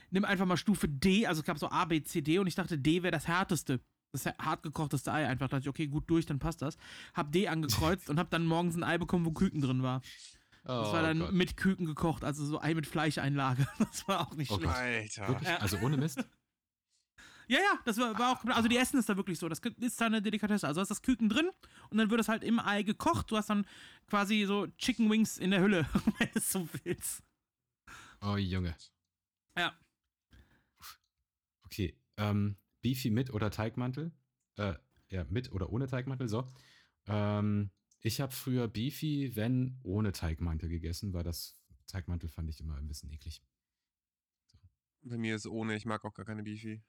nimm 0.10 0.26
einfach 0.26 0.46
mal 0.46 0.58
Stufe 0.58 0.90
D, 0.90 1.26
also 1.26 1.40
es 1.40 1.46
gab 1.46 1.58
so 1.58 1.70
A, 1.70 1.86
B, 1.86 2.04
C, 2.04 2.22
D 2.22 2.38
und 2.38 2.48
ich 2.48 2.56
dachte, 2.56 2.78
D 2.78 3.02
wäre 3.02 3.12
das 3.12 3.28
härteste. 3.28 3.80
Das 4.14 4.26
hart 4.26 4.64
gekochteste 4.64 5.12
Ei 5.12 5.28
einfach. 5.28 5.48
Da 5.48 5.58
dachte 5.58 5.64
ich, 5.66 5.70
okay, 5.70 5.88
gut 5.88 6.10
durch, 6.10 6.26
dann 6.26 6.40
passt 6.40 6.62
das. 6.62 6.78
Hab 7.14 7.32
D 7.32 7.48
angekreuzt 7.48 8.10
und 8.10 8.20
hab 8.20 8.30
dann 8.30 8.46
morgens 8.46 8.76
ein 8.76 8.84
Ei 8.84 8.98
bekommen, 8.98 9.26
wo 9.26 9.32
Küken 9.32 9.62
drin 9.62 9.84
war. 9.84 10.02
Das 10.64 10.90
Oh 10.90 10.94
war 10.94 11.02
dann 11.02 11.20
Gott. 11.20 11.32
mit 11.34 11.58
Küken 11.58 11.86
gekocht, 11.86 12.24
also 12.24 12.46
so 12.46 12.62
Ei 12.62 12.74
mit 12.76 12.86
Fleischeinlage. 12.86 13.68
Das 13.80 14.08
war 14.08 14.22
auch 14.28 14.36
nicht 14.36 14.52
Oh 14.52 14.58
schlecht. 14.58 15.16
Gott. 15.16 15.28
Alter. 15.30 15.42
Ja. 15.50 15.58
Also 15.58 15.78
ohne 15.80 15.98
Mist? 15.98 16.24
Ja, 17.48 17.58
ja, 17.58 17.80
das 17.84 17.98
war, 17.98 18.18
war 18.18 18.32
auch, 18.34 18.46
also 18.56 18.70
die 18.70 18.78
essen 18.78 18.98
es 19.00 19.08
da 19.08 19.18
wirklich 19.18 19.38
so. 19.40 19.50
Das 19.50 19.60
ist 19.60 20.00
da 20.00 20.06
eine 20.06 20.22
Delikatesse. 20.22 20.68
Also 20.68 20.80
hast 20.80 20.90
das 20.90 21.02
Küken 21.02 21.28
drin 21.30 21.50
und 21.90 21.98
dann 21.98 22.10
wird 22.10 22.22
es 22.22 22.30
halt 22.30 22.44
im 22.44 22.60
Ei 22.60 22.84
gekocht. 22.84 23.32
Du 23.32 23.36
hast 23.38 23.50
dann 23.50 23.66
quasi 24.08 24.46
so 24.46 24.68
Chicken 24.78 25.10
Wings 25.10 25.38
in 25.38 25.52
der 25.52 25.62
Hülle, 25.62 25.86
wenn 26.20 26.28
du 26.32 26.40
es 26.40 26.52
so 26.52 26.68
willst. 26.84 27.24
Oh 28.22 28.38
Junge. 28.38 28.76
Ja. 29.58 29.74
Okay. 31.66 31.98
Ähm, 32.18 32.56
Beefy 32.82 33.10
mit 33.10 33.32
oder 33.34 33.52
Teigmantel? 33.52 34.12
Äh, 34.58 34.76
ja, 35.10 35.26
mit 35.30 35.52
oder 35.52 35.72
ohne 35.72 35.88
Teigmantel, 35.88 36.28
so. 36.28 36.52
Ähm, 37.08 37.72
ich 38.02 38.22
habe 38.22 38.34
früher 38.34 38.68
Beefy, 38.68 39.36
wenn 39.36 39.80
ohne 39.84 40.12
Teigmantel 40.12 40.70
gegessen, 40.70 41.14
weil 41.14 41.24
das 41.24 41.58
Teigmantel 41.88 42.30
fand 42.30 42.50
ich 42.50 42.60
immer 42.60 42.76
ein 42.78 42.88
bisschen 42.88 43.12
eklig. 43.12 43.42
Bei 45.04 45.18
mir 45.18 45.36
ist 45.36 45.48
ohne, 45.48 45.76
ich 45.76 45.86
mag 45.86 46.04
auch 46.06 46.14
gar 46.14 46.26
keine 46.26 46.44
Beefy. 46.44 46.82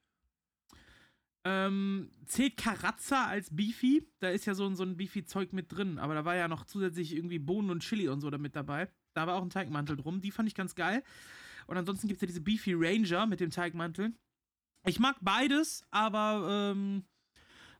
Ähm, 1.44 2.10
zählt 2.24 2.56
Karazza 2.56 3.26
als 3.26 3.54
Beefy? 3.54 4.06
Da 4.20 4.28
ist 4.30 4.44
ja 4.46 4.54
so, 4.54 4.64
ein- 4.66 4.76
so 4.76 4.84
ein 4.84 4.96
Beefy-Zeug 4.96 5.52
mit 5.52 5.72
drin, 5.72 5.98
aber 5.98 6.14
da 6.14 6.24
war 6.24 6.36
ja 6.36 6.46
noch 6.46 6.64
zusätzlich 6.64 7.14
irgendwie 7.16 7.40
Bohnen 7.40 7.70
und 7.70 7.80
Chili 7.82 8.08
und 8.08 8.20
so 8.20 8.30
da 8.30 8.38
mit 8.38 8.54
dabei. 8.54 8.88
Da 9.14 9.26
war 9.26 9.34
auch 9.36 9.42
ein 9.42 9.50
Teigmantel 9.50 9.96
drum, 9.96 10.20
die 10.20 10.30
fand 10.30 10.48
ich 10.48 10.54
ganz 10.54 10.74
geil. 10.74 11.02
Und 11.66 11.76
ansonsten 11.76 12.06
gibt 12.08 12.18
es 12.18 12.22
ja 12.22 12.26
diese 12.28 12.40
Beefy 12.40 12.74
Ranger 12.74 13.26
mit 13.26 13.40
dem 13.40 13.50
Teigmantel. 13.50 14.14
Ich 14.84 14.98
mag 14.98 15.16
beides, 15.20 15.84
aber 15.90 16.72
ähm, 16.74 17.04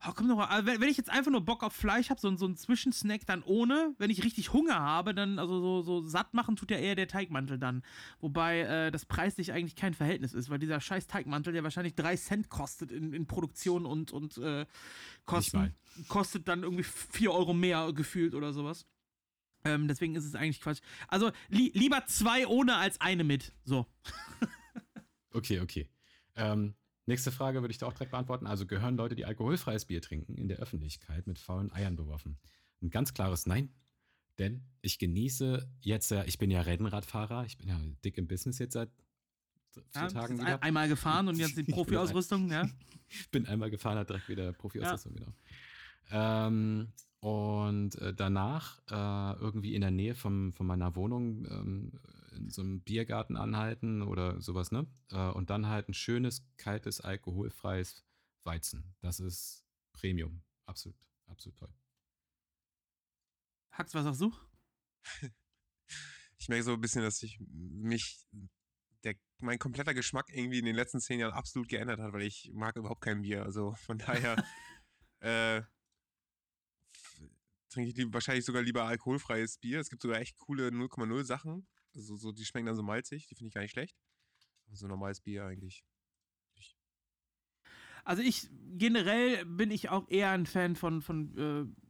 oh, 0.07 0.13
komm 0.15 0.29
noch 0.29 0.37
mal, 0.37 0.65
wenn, 0.67 0.81
wenn 0.81 0.89
ich 0.89 0.97
jetzt 0.97 1.11
einfach 1.11 1.33
nur 1.33 1.45
Bock 1.45 1.63
auf 1.65 1.73
Fleisch 1.73 2.11
habe, 2.11 2.21
so, 2.21 2.29
ein- 2.29 2.37
so 2.39 2.47
ein 2.47 2.57
Zwischensnack 2.57 3.27
dann 3.27 3.43
ohne, 3.43 3.95
wenn 3.99 4.11
ich 4.11 4.23
richtig 4.23 4.53
Hunger 4.53 4.79
habe, 4.79 5.13
dann, 5.15 5.39
also 5.41 5.61
so, 5.61 5.83
so 5.83 6.07
satt 6.07 6.33
machen 6.33 6.55
tut 6.55 6.71
ja 6.71 6.77
eher 6.79 6.95
der 6.95 7.09
Teigmantel 7.09 7.59
dann. 7.59 7.83
Wobei 8.21 8.61
äh, 8.61 8.91
das 8.93 9.05
preislich 9.05 9.53
eigentlich 9.53 9.75
kein 9.75 9.95
Verhältnis 9.95 10.33
ist, 10.33 10.49
weil 10.49 10.61
dieser 10.61 10.81
scheiß 10.81 11.09
Teigmantel, 11.09 11.53
der 11.53 11.65
wahrscheinlich 11.65 11.95
3 11.97 12.17
Cent 12.17 12.49
kostet 12.49 12.93
in, 12.93 13.13
in 13.13 13.27
Produktion 13.27 13.85
und, 13.85 14.13
und 14.13 14.39
äh, 14.39 14.67
Kosten, 15.25 15.57
kostet 16.09 16.47
dann 16.49 16.63
irgendwie 16.63 16.85
4 16.85 17.33
Euro 17.33 17.53
mehr 17.53 17.93
gefühlt 17.93 18.35
oder 18.35 18.53
sowas. 18.53 18.87
Ähm, 19.65 19.87
deswegen 19.89 20.15
ist 20.17 20.25
es 20.25 20.35
eigentlich 20.35 20.61
Quatsch. 20.61 20.81
Also 21.09 21.31
li 21.49 21.71
lieber 21.75 22.05
zwei 22.07 22.47
ohne 22.49 22.77
als 22.77 23.01
eine 23.01 23.25
mit. 23.25 23.53
So. 23.65 23.87
Okay, 25.35 25.61
okay. 25.61 25.89
Ähm, 26.37 26.75
nächste 27.07 27.33
Frage 27.33 27.63
würde 27.63 27.73
ich 27.73 27.79
da 27.79 27.87
auch 27.87 27.93
direkt 27.93 28.11
beantworten. 28.13 28.47
Also 28.47 28.67
gehören 28.67 28.97
Leute, 28.97 29.15
die 29.15 29.25
alkoholfreies 29.25 29.87
Bier 29.87 30.01
trinken, 30.03 30.37
in 30.37 30.49
der 30.49 30.59
Öffentlichkeit 30.59 31.27
mit 31.27 31.39
faulen 31.39 31.73
Eiern 31.73 31.97
beworfen? 31.97 32.39
Ein 32.81 32.91
ganz 32.91 33.15
klares 33.15 33.47
Nein. 33.47 33.73
Denn 34.39 34.65
ich 34.81 34.99
genieße 34.99 35.69
jetzt 35.81 36.11
ja, 36.11 36.25
ich 36.25 36.39
bin 36.39 36.51
ja 36.51 36.63
Rennradfahrer, 36.63 37.45
ich 37.45 37.59
bin 37.59 37.69
ja 37.69 37.79
dick 38.05 38.17
im 38.17 38.27
Business 38.27 38.59
jetzt 38.59 38.73
seit 38.73 38.91
vier 39.73 39.83
Ja, 39.95 40.09
Tagen 40.09 40.39
wieder. 40.39 40.55
ein, 40.55 40.63
einmal 40.63 40.89
gefahren 40.89 41.29
und 41.29 41.37
jetzt 41.37 41.57
die 41.57 41.63
bin 41.63 41.75
Profi-Ausrüstung, 41.75 42.51
ja. 42.51 42.69
bin 43.31 43.47
einmal 43.47 43.71
gefahren, 43.71 43.99
hat 43.99 44.09
direkt 44.09 44.29
wieder 44.29 44.53
Profi-Ausrüstung, 44.53 45.15
genau. 45.15 45.33
Ähm, 46.11 46.93
und 47.21 47.95
äh, 47.97 48.13
danach 48.15 48.81
äh, 48.91 49.41
irgendwie 49.41 49.75
in 49.75 49.83
der 49.83 49.91
Nähe 49.91 50.15
vom, 50.15 50.53
von 50.53 50.67
meiner 50.67 50.97
Wohnung 50.97 51.47
ähm, 51.47 51.93
in 52.35 52.51
so 52.51 52.63
einem 52.63 52.81
Biergarten 52.83 53.37
anhalten 53.37 54.03
oder 54.03 54.41
sowas, 54.41 54.71
ne? 54.71 54.87
Äh, 55.11 55.31
und 55.31 55.51
dann 55.51 55.67
halt 55.67 55.89
ein 55.89 55.95
schönes, 55.95 56.47
kaltes, 56.57 57.01
alkoholfreies 57.01 58.05
Weizen. 58.45 58.95
Das 59.01 59.21
ist 59.21 59.65
Premium. 59.93 60.43
Absolut, 60.67 60.97
absolut 61.27 61.59
toll. 61.59 61.75
Hax, 63.73 63.95
was 63.95 64.05
sagst 64.05 64.21
du? 64.21 64.33
Ich 66.39 66.49
merke 66.49 66.65
so 66.65 66.73
ein 66.73 66.81
bisschen, 66.81 67.03
dass 67.03 67.19
sich 67.19 67.39
mich 67.41 68.27
der, 69.05 69.15
mein 69.39 69.59
kompletter 69.59 69.95
Geschmack 69.95 70.27
irgendwie 70.33 70.59
in 70.59 70.65
den 70.65 70.75
letzten 70.75 71.01
zehn 71.01 71.21
Jahren 71.21 71.33
absolut 71.33 71.69
geändert 71.69 72.01
hat, 72.01 72.13
weil 72.13 72.23
ich 72.23 72.51
mag 72.53 72.77
überhaupt 72.77 73.01
kein 73.01 73.23
Bier. 73.23 73.45
Also 73.45 73.75
von 73.75 73.99
daher 73.99 74.37
äh, 75.21 75.63
trinke 77.69 77.91
ich 77.91 77.97
lieb, 77.97 78.13
wahrscheinlich 78.13 78.45
sogar 78.45 78.63
lieber 78.63 78.85
alkoholfreies 78.85 79.59
Bier. 79.59 79.81
Es 79.81 79.89
gibt 79.89 80.03
sogar 80.03 80.21
echt 80.21 80.37
coole 80.37 80.69
0,0 80.69 81.25
Sachen. 81.25 81.67
Also 81.95 82.17
so, 82.17 82.33
die 82.33 82.45
schmecken 82.45 82.67
dann 82.67 82.77
so 82.77 82.83
malzig, 82.83 83.27
die 83.27 83.35
finde 83.35 83.49
ich 83.49 83.55
gar 83.55 83.63
nicht 83.63 83.73
schlecht. 83.73 83.97
Aber 84.67 84.77
so 84.77 84.87
normales 84.87 85.21
Bier 85.21 85.45
eigentlich. 85.45 85.85
Also 88.05 88.23
ich 88.23 88.49
generell 88.77 89.45
bin 89.45 89.71
ich 89.71 89.89
auch 89.89 90.09
eher 90.09 90.31
ein 90.31 90.47
Fan 90.47 90.75
von, 90.75 91.03
von 91.03 91.39
äh, 91.39 91.83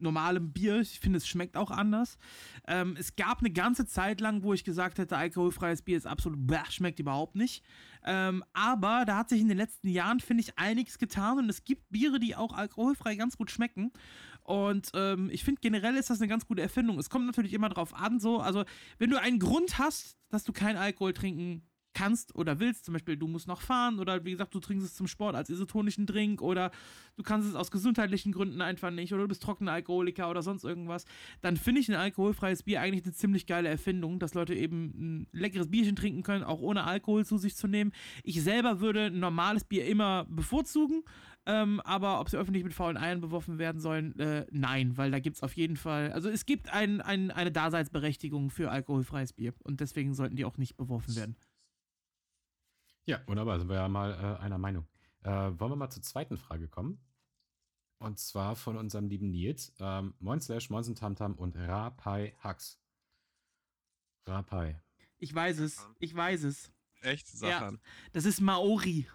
normalem 0.00 0.52
Bier. 0.52 0.80
Ich 0.80 1.00
finde, 1.00 1.18
es 1.18 1.28
schmeckt 1.28 1.56
auch 1.56 1.70
anders. 1.70 2.18
Ähm, 2.66 2.96
es 2.98 3.16
gab 3.16 3.38
eine 3.40 3.50
ganze 3.50 3.86
Zeit 3.86 4.20
lang, 4.20 4.42
wo 4.42 4.52
ich 4.52 4.64
gesagt 4.64 4.98
hätte, 4.98 5.16
alkoholfreies 5.16 5.82
Bier 5.82 5.96
ist 5.96 6.06
absolut, 6.06 6.46
bäh, 6.46 6.58
schmeckt 6.70 6.98
überhaupt 6.98 7.36
nicht. 7.36 7.64
Ähm, 8.04 8.42
aber 8.52 9.04
da 9.06 9.18
hat 9.18 9.28
sich 9.28 9.40
in 9.40 9.48
den 9.48 9.58
letzten 9.58 9.88
Jahren, 9.88 10.20
finde 10.20 10.42
ich, 10.42 10.58
einiges 10.58 10.98
getan 10.98 11.38
und 11.38 11.48
es 11.48 11.64
gibt 11.64 11.90
Biere, 11.90 12.18
die 12.18 12.34
auch 12.34 12.52
alkoholfrei 12.52 13.14
ganz 13.14 13.36
gut 13.36 13.50
schmecken. 13.50 13.92
Und 14.50 14.90
ähm, 14.94 15.30
ich 15.30 15.44
finde 15.44 15.60
generell 15.60 15.94
ist 15.94 16.10
das 16.10 16.20
eine 16.20 16.26
ganz 16.26 16.44
gute 16.44 16.60
Erfindung. 16.60 16.98
Es 16.98 17.08
kommt 17.08 17.24
natürlich 17.24 17.52
immer 17.52 17.68
drauf 17.68 17.94
an, 17.94 18.18
so, 18.18 18.40
also 18.40 18.64
wenn 18.98 19.08
du 19.08 19.20
einen 19.20 19.38
Grund 19.38 19.78
hast, 19.78 20.16
dass 20.28 20.42
du 20.42 20.52
keinen 20.52 20.76
Alkohol 20.76 21.12
trinken 21.12 21.62
kannst 21.94 22.34
oder 22.34 22.60
willst, 22.60 22.84
zum 22.84 22.92
Beispiel 22.94 23.16
du 23.16 23.26
musst 23.26 23.48
noch 23.48 23.60
fahren 23.60 23.98
oder 23.98 24.24
wie 24.24 24.30
gesagt, 24.32 24.54
du 24.54 24.60
trinkst 24.60 24.86
es 24.86 24.94
zum 24.94 25.06
Sport 25.06 25.34
als 25.34 25.50
isotonischen 25.50 26.06
Drink 26.06 26.40
oder 26.40 26.70
du 27.16 27.22
kannst 27.22 27.48
es 27.48 27.54
aus 27.54 27.70
gesundheitlichen 27.70 28.32
Gründen 28.32 28.62
einfach 28.62 28.90
nicht 28.90 29.12
oder 29.12 29.22
du 29.22 29.28
bist 29.28 29.42
trockener 29.42 29.72
Alkoholiker 29.72 30.30
oder 30.30 30.42
sonst 30.42 30.64
irgendwas, 30.64 31.04
dann 31.40 31.56
finde 31.56 31.80
ich 31.80 31.88
ein 31.88 31.96
alkoholfreies 31.96 32.62
Bier 32.62 32.80
eigentlich 32.80 33.04
eine 33.04 33.12
ziemlich 33.12 33.46
geile 33.46 33.68
Erfindung, 33.68 34.18
dass 34.18 34.34
Leute 34.34 34.54
eben 34.54 34.84
ein 34.96 35.26
leckeres 35.32 35.70
Bierchen 35.70 35.96
trinken 35.96 36.22
können, 36.22 36.44
auch 36.44 36.60
ohne 36.60 36.84
Alkohol 36.84 37.24
zu 37.24 37.38
sich 37.38 37.56
zu 37.56 37.66
nehmen. 37.66 37.92
Ich 38.22 38.42
selber 38.42 38.80
würde 38.80 39.06
ein 39.06 39.18
normales 39.18 39.64
Bier 39.64 39.86
immer 39.86 40.26
bevorzugen, 40.28 41.02
ähm, 41.46 41.80
aber 41.80 42.20
ob 42.20 42.28
sie 42.28 42.38
öffentlich 42.38 42.64
mit 42.64 42.74
faulen 42.74 42.96
Eiern 42.96 43.20
beworfen 43.20 43.58
werden 43.58 43.80
sollen, 43.80 44.18
äh, 44.18 44.46
nein, 44.50 44.96
weil 44.96 45.10
da 45.10 45.18
gibt 45.18 45.36
es 45.36 45.42
auf 45.42 45.54
jeden 45.54 45.76
Fall, 45.76 46.12
also 46.12 46.28
es 46.28 46.46
gibt 46.46 46.72
ein, 46.72 47.00
ein, 47.00 47.30
eine 47.30 47.50
Daseinsberechtigung 47.50 48.50
für 48.50 48.70
alkoholfreies 48.70 49.32
Bier 49.32 49.54
und 49.64 49.80
deswegen 49.80 50.14
sollten 50.14 50.36
die 50.36 50.44
auch 50.44 50.58
nicht 50.58 50.76
beworfen 50.76 51.16
werden. 51.16 51.36
Ja, 53.10 53.20
wunderbar, 53.26 53.58
sind 53.58 53.68
wir 53.68 53.74
ja 53.74 53.88
mal 53.88 54.12
äh, 54.12 54.40
einer 54.40 54.56
Meinung. 54.56 54.86
Äh, 55.24 55.30
wollen 55.30 55.72
wir 55.72 55.74
mal 55.74 55.90
zur 55.90 56.04
zweiten 56.04 56.36
Frage 56.36 56.68
kommen? 56.68 57.04
Und 57.98 58.20
zwar 58.20 58.54
von 58.54 58.76
unserem 58.76 59.08
lieben 59.08 59.32
Nils. 59.32 59.74
Ähm, 59.80 60.14
Moin 60.20 60.40
Slash, 60.40 60.70
Moinsen 60.70 60.94
Tamtam 60.94 61.34
und 61.34 61.56
Rapai 61.56 62.36
Hux. 62.44 62.80
Rapai. 64.26 64.80
Ich 65.18 65.34
weiß 65.34 65.58
es, 65.58 65.84
ich 65.98 66.14
weiß 66.14 66.44
es. 66.44 66.70
Echt? 67.00 67.26
Ja. 67.32 67.38
Sachan. 67.58 67.80
Das 68.12 68.26
ist 68.26 68.40
Maori. 68.40 69.08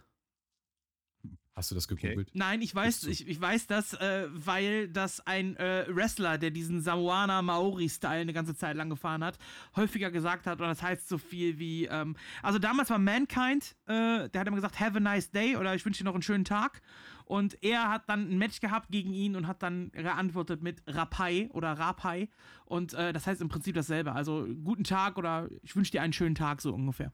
Hast 1.55 1.71
du 1.71 1.75
das 1.75 1.87
gegoogelt? 1.87 2.29
Nein, 2.33 2.61
ich 2.61 2.75
weiß, 2.75 3.05
ich, 3.05 3.27
ich 3.29 3.39
weiß 3.39 3.67
das, 3.67 3.93
äh, 3.93 4.27
weil 4.29 4.89
das 4.89 5.25
ein 5.25 5.55
äh, 5.55 5.85
Wrestler, 5.87 6.37
der 6.37 6.51
diesen 6.51 6.81
Samoana 6.81 7.41
Maori-Style 7.41 8.19
eine 8.21 8.33
ganze 8.33 8.55
Zeit 8.57 8.75
lang 8.75 8.89
gefahren 8.89 9.23
hat, 9.23 9.37
häufiger 9.77 10.11
gesagt 10.11 10.47
hat, 10.47 10.59
und 10.59 10.67
das 10.67 10.83
heißt 10.83 11.07
so 11.07 11.17
viel 11.17 11.57
wie, 11.57 11.85
ähm, 11.85 12.17
also 12.43 12.59
damals 12.59 12.89
war 12.89 12.99
Mankind, 12.99 13.77
äh, 13.85 14.27
der 14.29 14.41
hat 14.41 14.47
immer 14.47 14.57
gesagt, 14.57 14.81
have 14.81 14.97
a 14.97 14.99
nice 14.99 15.31
day 15.31 15.55
oder 15.55 15.73
ich 15.73 15.85
wünsche 15.85 15.99
dir 15.99 16.05
noch 16.05 16.13
einen 16.13 16.23
schönen 16.23 16.43
Tag. 16.43 16.81
Und 17.23 17.57
er 17.63 17.89
hat 17.89 18.07
dann 18.09 18.29
ein 18.29 18.37
Match 18.37 18.59
gehabt 18.59 18.91
gegen 18.91 19.13
ihn 19.13 19.35
und 19.37 19.47
hat 19.47 19.63
dann 19.63 19.91
geantwortet 19.93 20.61
mit 20.61 20.83
Rapai 20.85 21.49
oder 21.53 21.71
Rapai. 21.71 22.29
Und 22.65 22.93
äh, 22.93 23.13
das 23.13 23.25
heißt 23.27 23.39
im 23.41 23.47
Prinzip 23.47 23.73
dasselbe. 23.75 24.11
Also 24.11 24.45
guten 24.63 24.83
Tag 24.83 25.17
oder 25.17 25.49
ich 25.63 25.75
wünsche 25.75 25.91
dir 25.91 26.01
einen 26.03 26.13
schönen 26.13 26.35
Tag, 26.35 26.61
so 26.61 26.73
ungefähr. 26.73 27.13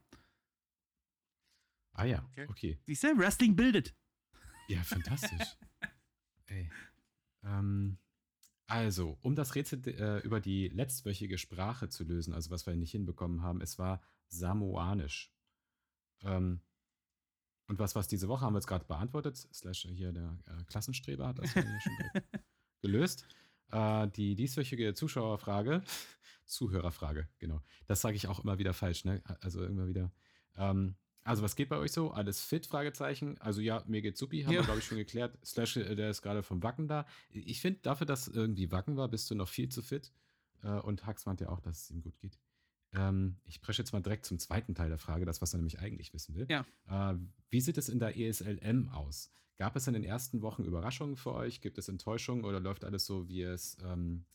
Ah 1.93 2.05
ja, 2.05 2.23
Okay. 2.31 2.47
okay. 2.49 2.79
Siehst 2.87 3.03
du? 3.03 3.17
Wrestling 3.17 3.55
bildet. 3.55 3.93
Ja, 4.71 4.83
fantastisch. 4.83 5.57
Ey. 6.45 6.69
Ähm, 7.43 7.97
also, 8.67 9.17
um 9.21 9.35
das 9.35 9.55
Rätsel 9.55 9.85
äh, 9.85 10.19
über 10.19 10.39
die 10.39 10.69
letztwöchige 10.69 11.37
Sprache 11.37 11.89
zu 11.89 12.05
lösen, 12.05 12.33
also 12.33 12.51
was 12.51 12.65
wir 12.65 12.75
nicht 12.75 12.91
hinbekommen 12.91 13.41
haben, 13.41 13.59
es 13.59 13.77
war 13.77 14.01
Samoanisch. 14.29 15.33
Ähm, 16.21 16.61
und 17.67 17.79
was 17.79 17.95
was 17.95 18.07
diese 18.07 18.29
Woche 18.29 18.45
haben 18.45 18.53
wir 18.53 18.59
jetzt 18.59 18.67
gerade 18.67 18.85
beantwortet, 18.85 19.35
slash 19.53 19.87
hier 19.89 20.13
der 20.13 20.37
äh, 20.45 20.63
Klassenstreber 20.65 21.27
hat 21.27 21.39
das 21.39 21.51
hier 21.51 21.63
schon 21.63 22.21
gelöst. 22.81 23.25
Äh, 23.71 24.07
die 24.09 24.35
dieswöchige 24.35 24.93
Zuschauerfrage, 24.93 25.83
Zuhörerfrage, 26.45 27.27
genau. 27.39 27.61
Das 27.87 27.99
sage 27.99 28.15
ich 28.15 28.27
auch 28.27 28.39
immer 28.39 28.57
wieder 28.57 28.73
falsch, 28.73 29.03
ne? 29.03 29.21
Also 29.41 29.65
immer 29.65 29.87
wieder. 29.87 30.13
Ähm, 30.55 30.95
also 31.23 31.43
was 31.43 31.55
geht 31.55 31.69
bei 31.69 31.77
euch 31.77 31.91
so? 31.91 32.11
Alles 32.11 32.41
fit? 32.43 32.65
Fragezeichen. 32.65 33.37
Also 33.39 33.61
ja, 33.61 33.83
mir 33.87 34.01
geht's 34.01 34.19
supi, 34.19 34.41
haben 34.43 34.53
Ja. 34.53 34.61
wir 34.61 34.65
glaube 34.65 34.79
ich 34.79 34.85
schon 34.85 34.97
geklärt. 34.97 35.37
Slash, 35.45 35.77
äh, 35.77 35.95
der 35.95 36.09
ist 36.09 36.21
gerade 36.21 36.43
vom 36.43 36.63
Wacken 36.63 36.87
da. 36.87 37.05
Ich 37.29 37.61
finde, 37.61 37.79
dafür, 37.81 38.05
dass 38.07 38.27
irgendwie 38.27 38.71
Wacken 38.71 38.97
war, 38.97 39.07
bist 39.07 39.29
du 39.29 39.35
noch 39.35 39.49
viel 39.49 39.69
zu 39.69 39.81
fit. 39.81 40.11
Äh, 40.63 40.67
und 40.79 41.05
Hax 41.05 41.25
meint 41.25 41.41
ja 41.41 41.49
auch, 41.49 41.59
dass 41.59 41.83
es 41.83 41.91
ihm 41.91 42.01
gut 42.01 42.17
geht. 42.19 42.39
Ähm, 42.93 43.37
ich 43.45 43.61
presche 43.61 43.81
jetzt 43.81 43.93
mal 43.93 44.01
direkt 44.01 44.25
zum 44.25 44.37
zweiten 44.39 44.75
Teil 44.75 44.89
der 44.89 44.97
Frage, 44.97 45.25
das, 45.25 45.41
was 45.41 45.53
er 45.53 45.57
nämlich 45.57 45.79
eigentlich 45.79 46.13
wissen 46.13 46.35
will. 46.35 46.47
Ja. 46.49 46.65
Äh, 47.13 47.17
wie 47.49 47.61
sieht 47.61 47.77
es 47.77 47.87
in 47.89 47.99
der 47.99 48.17
ESLM 48.17 48.89
aus? 48.89 49.31
Gab 49.57 49.75
es 49.75 49.87
in 49.87 49.93
den 49.93 50.03
ersten 50.03 50.41
Wochen 50.41 50.63
Überraschungen 50.63 51.15
für 51.15 51.33
euch? 51.33 51.61
Gibt 51.61 51.77
es 51.77 51.87
Enttäuschungen 51.87 52.43
oder 52.45 52.59
läuft 52.59 52.83
alles 52.83 53.05
so, 53.05 53.27
wie 53.29 53.37
ihr 53.41 53.51
es 53.51 53.77
ähm, 53.83 54.25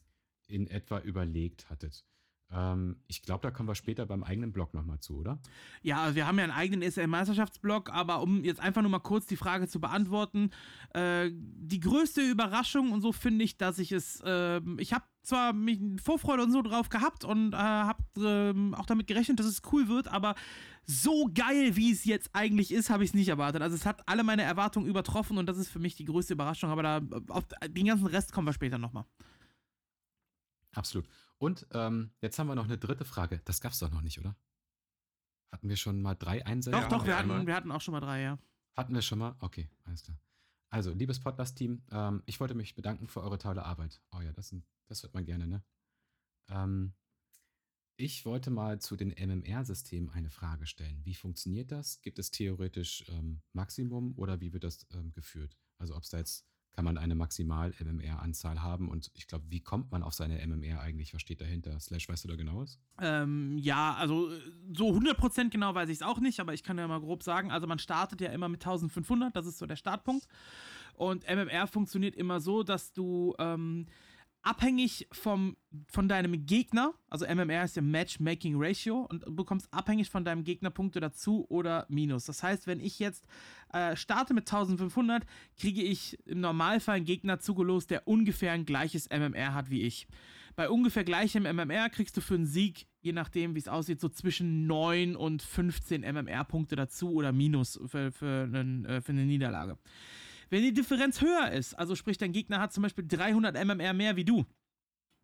in 0.46 0.68
etwa 0.68 1.00
überlegt 1.00 1.68
hattet? 1.68 2.04
Ähm, 2.52 2.96
ich 3.08 3.22
glaube, 3.22 3.42
da 3.42 3.50
kommen 3.50 3.68
wir 3.68 3.74
später 3.74 4.06
beim 4.06 4.22
eigenen 4.22 4.52
Blog 4.52 4.72
nochmal 4.72 5.00
zu, 5.00 5.16
oder? 5.16 5.40
Ja, 5.82 6.14
wir 6.14 6.26
haben 6.26 6.38
ja 6.38 6.44
einen 6.44 6.52
eigenen 6.52 6.82
ESL-Meisterschaftsblog, 6.82 7.90
aber 7.90 8.22
um 8.22 8.44
jetzt 8.44 8.60
einfach 8.60 8.82
nur 8.82 8.90
mal 8.90 9.00
kurz 9.00 9.26
die 9.26 9.36
Frage 9.36 9.66
zu 9.66 9.80
beantworten, 9.80 10.50
äh, 10.94 11.30
die 11.32 11.80
größte 11.80 12.20
Überraschung 12.22 12.92
und 12.92 13.02
so 13.02 13.12
finde 13.12 13.44
ich, 13.44 13.56
dass 13.56 13.78
ich 13.78 13.90
es, 13.90 14.22
ähm, 14.24 14.78
ich 14.78 14.92
habe 14.92 15.04
zwar 15.22 15.52
mich 15.52 15.80
Vorfreude 16.00 16.44
und 16.44 16.52
so 16.52 16.62
drauf 16.62 16.88
gehabt 16.88 17.24
und 17.24 17.52
äh, 17.52 17.56
habe 17.56 18.04
ähm, 18.16 18.74
auch 18.74 18.86
damit 18.86 19.08
gerechnet, 19.08 19.40
dass 19.40 19.46
es 19.46 19.62
cool 19.72 19.88
wird, 19.88 20.06
aber 20.06 20.36
so 20.84 21.28
geil, 21.34 21.74
wie 21.74 21.90
es 21.90 22.04
jetzt 22.04 22.30
eigentlich 22.32 22.72
ist, 22.72 22.90
habe 22.90 23.02
ich 23.02 23.10
es 23.10 23.14
nicht 23.14 23.28
erwartet. 23.28 23.60
Also 23.60 23.74
es 23.74 23.84
hat 23.84 24.08
alle 24.08 24.22
meine 24.22 24.42
Erwartungen 24.42 24.86
übertroffen 24.86 25.36
und 25.36 25.46
das 25.46 25.58
ist 25.58 25.68
für 25.68 25.80
mich 25.80 25.96
die 25.96 26.04
größte 26.04 26.34
Überraschung, 26.34 26.70
aber 26.70 26.84
da 26.84 27.00
auf 27.28 27.44
den 27.66 27.86
ganzen 27.86 28.06
Rest 28.06 28.32
kommen 28.32 28.46
wir 28.46 28.52
später 28.52 28.78
nochmal. 28.78 29.04
Absolut. 30.76 31.06
Und 31.38 31.66
ähm, 31.72 32.12
jetzt 32.20 32.38
haben 32.38 32.46
wir 32.48 32.54
noch 32.54 32.64
eine 32.64 32.78
dritte 32.78 33.04
Frage. 33.04 33.40
Das 33.44 33.60
gab 33.60 33.72
es 33.72 33.78
doch 33.78 33.90
noch 33.90 34.02
nicht, 34.02 34.18
oder? 34.18 34.36
Hatten 35.52 35.68
wir 35.68 35.76
schon 35.76 36.00
mal 36.02 36.14
drei 36.14 36.44
Einsätze? 36.44 36.76
Doch, 36.76 36.82
Ja, 36.82 36.88
doch, 36.88 37.06
wir 37.06 37.16
hatten, 37.16 37.30
einmal. 37.30 37.46
wir 37.46 37.54
hatten 37.54 37.70
auch 37.70 37.80
schon 37.80 37.92
mal 37.92 38.00
drei, 38.00 38.22
ja. 38.22 38.38
Hatten 38.74 38.94
wir 38.94 39.02
schon 39.02 39.18
mal? 39.18 39.36
Okay, 39.40 39.68
alles 39.84 40.02
klar. 40.02 40.18
Also, 40.70 40.92
liebes 40.92 41.20
Podcast-Team, 41.20 41.82
ähm, 41.90 42.22
ich 42.26 42.40
wollte 42.40 42.54
mich 42.54 42.74
bedanken 42.74 43.06
für 43.06 43.22
eure 43.22 43.38
tolle 43.38 43.64
Arbeit. 43.64 44.02
Oh 44.12 44.20
ja, 44.20 44.32
das, 44.32 44.54
das 44.88 45.02
hört 45.02 45.14
man 45.14 45.24
gerne, 45.24 45.46
ne? 45.46 45.62
Ähm, 46.48 46.94
ich 47.98 48.26
wollte 48.26 48.50
mal 48.50 48.78
zu 48.80 48.96
den 48.96 49.10
MMR-Systemen 49.10 50.10
eine 50.10 50.28
Frage 50.30 50.66
stellen. 50.66 51.00
Wie 51.04 51.14
funktioniert 51.14 51.72
das? 51.72 52.02
Gibt 52.02 52.18
es 52.18 52.30
theoretisch 52.30 53.04
ähm, 53.08 53.40
Maximum 53.54 54.12
oder 54.18 54.40
wie 54.40 54.52
wird 54.52 54.64
das 54.64 54.86
ähm, 54.92 55.12
geführt? 55.12 55.56
Also, 55.78 55.94
ob 55.96 56.02
es 56.02 56.10
da 56.10 56.18
jetzt, 56.18 56.44
kann 56.76 56.84
man 56.84 56.98
eine 56.98 57.14
Maximal-MMR-Anzahl 57.14 58.62
haben 58.62 58.90
und 58.90 59.10
ich 59.14 59.26
glaube, 59.26 59.46
wie 59.48 59.60
kommt 59.60 59.90
man 59.90 60.02
auf 60.02 60.12
seine 60.12 60.46
MMR 60.46 60.80
eigentlich? 60.80 61.14
Was 61.14 61.22
steht 61.22 61.40
dahinter? 61.40 61.80
Slash, 61.80 62.06
weißt 62.06 62.24
du 62.24 62.28
da 62.28 62.36
genaues? 62.36 62.78
Ähm, 63.00 63.56
ja, 63.56 63.94
also 63.94 64.30
äh, 64.30 64.38
so 64.74 64.90
100% 64.90 65.48
genau 65.48 65.74
weiß 65.74 65.88
ich 65.88 65.96
es 65.96 66.02
auch 66.02 66.20
nicht, 66.20 66.38
aber 66.38 66.52
ich 66.52 66.62
kann 66.62 66.76
ja 66.76 66.86
mal 66.86 67.00
grob 67.00 67.22
sagen, 67.22 67.50
also 67.50 67.66
man 67.66 67.78
startet 67.78 68.20
ja 68.20 68.28
immer 68.28 68.50
mit 68.50 68.60
1500, 68.62 69.34
das 69.34 69.46
ist 69.46 69.56
so 69.56 69.64
der 69.64 69.76
Startpunkt. 69.76 70.28
Und 70.92 71.24
MMR 71.24 71.66
funktioniert 71.66 72.14
immer 72.14 72.40
so, 72.40 72.62
dass 72.62 72.92
du 72.92 73.34
ähm, 73.38 73.86
abhängig 74.46 75.08
vom, 75.10 75.56
von 75.88 76.08
deinem 76.08 76.46
Gegner, 76.46 76.94
also 77.10 77.26
MMR 77.26 77.64
ist 77.64 77.74
ja 77.74 77.82
Matchmaking 77.82 78.54
Ratio, 78.56 79.00
und 79.10 79.26
du 79.26 79.34
bekommst 79.34 79.66
abhängig 79.72 80.08
von 80.08 80.24
deinem 80.24 80.44
Gegner 80.44 80.70
Punkte 80.70 81.00
dazu 81.00 81.44
oder 81.48 81.84
minus. 81.88 82.26
Das 82.26 82.44
heißt, 82.44 82.68
wenn 82.68 82.78
ich 82.78 83.00
jetzt 83.00 83.26
äh, 83.72 83.96
starte 83.96 84.34
mit 84.34 84.44
1500, 84.44 85.26
kriege 85.58 85.82
ich 85.82 86.16
im 86.26 86.40
Normalfall 86.40 86.96
einen 86.96 87.04
Gegner 87.04 87.40
zugelost, 87.40 87.90
der 87.90 88.06
ungefähr 88.06 88.52
ein 88.52 88.64
gleiches 88.64 89.10
MMR 89.10 89.52
hat 89.52 89.68
wie 89.68 89.82
ich. 89.82 90.06
Bei 90.54 90.70
ungefähr 90.70 91.02
gleichem 91.02 91.42
MMR 91.42 91.90
kriegst 91.90 92.16
du 92.16 92.20
für 92.20 92.36
einen 92.36 92.46
Sieg, 92.46 92.86
je 93.02 93.12
nachdem 93.12 93.56
wie 93.56 93.58
es 93.58 93.68
aussieht, 93.68 94.00
so 94.00 94.08
zwischen 94.08 94.68
9 94.68 95.16
und 95.16 95.42
15 95.42 96.02
MMR-Punkte 96.02 96.76
dazu 96.76 97.10
oder 97.10 97.32
minus 97.32 97.80
für, 97.86 98.12
für, 98.12 98.44
einen, 98.44 98.84
äh, 98.84 99.00
für 99.00 99.10
eine 99.10 99.26
Niederlage. 99.26 99.76
Wenn 100.48 100.62
die 100.62 100.72
Differenz 100.72 101.20
höher 101.20 101.50
ist, 101.50 101.74
also 101.74 101.96
sprich 101.96 102.18
dein 102.18 102.32
Gegner 102.32 102.60
hat 102.60 102.72
zum 102.72 102.82
Beispiel 102.82 103.04
300 103.06 103.54
MMR 103.64 103.92
mehr 103.92 104.16
wie 104.16 104.24
du, 104.24 104.44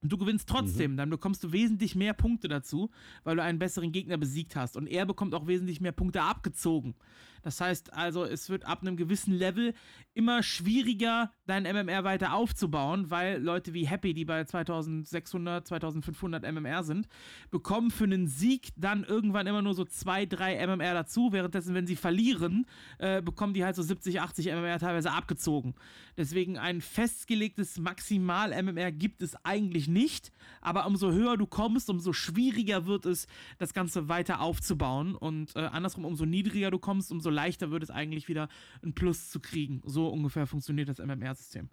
und 0.03 0.11
du 0.11 0.19
gewinnst 0.19 0.49
trotzdem, 0.49 0.97
dann 0.97 1.11
bekommst 1.11 1.45
du 1.45 1.53
wesentlich 1.53 1.95
mehr 1.95 2.13
Punkte 2.13 2.49
dazu, 2.49 2.91
weil 3.23 3.37
du 3.37 3.43
einen 3.43 3.59
besseren 3.59 3.93
Gegner 3.93 4.19
besiegt 4.19 4.57
hast. 4.57 4.77
Und 4.77 4.89
er 4.89 5.07
bekommt 5.07 5.35
auch 5.35 5.47
wesentlich 5.47 5.81
mehr 5.81 5.93
Punkte 5.93 6.23
abgezogen. 6.23 6.95
Das 7.43 7.61
heißt 7.61 7.93
also, 7.93 8.25
es 8.25 8.49
wird 8.49 8.65
ab 8.65 8.83
einem 8.83 8.97
gewissen 8.97 9.35
Level 9.35 9.75
immer 10.15 10.43
schwieriger, 10.43 11.33
dein 11.47 11.65
MMR 11.65 12.05
weiter 12.05 12.35
aufzubauen, 12.35 13.11
weil 13.11 13.43
Leute 13.43 13.75
wie 13.75 13.87
Happy, 13.87 14.15
die 14.15 14.25
bei 14.25 14.45
2600, 14.45 15.67
2500 15.67 16.51
MMR 16.51 16.85
sind, 16.85 17.09
bekommen 17.51 17.91
für 17.91 18.05
einen 18.05 18.29
Sieg 18.29 18.69
dann 18.77 19.05
irgendwann 19.05 19.47
immer 19.47 19.63
nur 19.63 19.75
so 19.75 19.85
2, 19.85 20.27
3 20.27 20.67
MMR 20.67 20.95
dazu. 20.95 21.33
Währenddessen, 21.33 21.75
wenn 21.75 21.87
sie 21.87 21.97
verlieren, 21.97 22.67
äh, 22.99 23.21
bekommen 23.23 23.55
die 23.55 23.65
halt 23.65 23.75
so 23.75 23.83
70, 23.83 24.21
80 24.21 24.47
MMR 24.47 24.79
teilweise 24.79 25.13
abgezogen. 25.13 25.75
Deswegen 26.17 26.59
ein 26.59 26.81
festgelegtes 26.81 27.79
Maximal-MMR 27.79 28.93
gibt 28.93 29.23
es 29.23 29.35
eigentlich 29.45 29.89
nicht. 29.93 30.33
Aber 30.61 30.87
umso 30.87 31.13
höher 31.13 31.37
du 31.37 31.47
kommst, 31.47 31.91
umso 31.91 32.13
schwieriger 32.13 32.87
wird 32.87 33.07
es, 33.07 33.27
das 33.59 33.75
Ganze 33.75 34.09
weiter 34.09 34.41
aufzubauen. 34.41 35.15
Und 35.15 35.55
äh, 35.57 35.61
andersrum, 35.61 36.05
umso 36.05 36.25
niedriger 36.25 36.71
du 36.71 36.79
kommst, 36.79 37.13
umso 37.13 37.31
leichter 37.31 37.71
wird 37.71 37.83
es 37.83 37.91
eigentlich 37.91 38.29
wieder 38.29 38.49
ein 38.83 38.95
Plus 38.95 39.31
zu 39.31 39.41
kriegen. 39.41 39.83
So 39.85 40.09
ungefähr 40.09 40.47
funktioniert 40.47 40.89
das 40.89 40.99
MMR-System. 40.99 41.71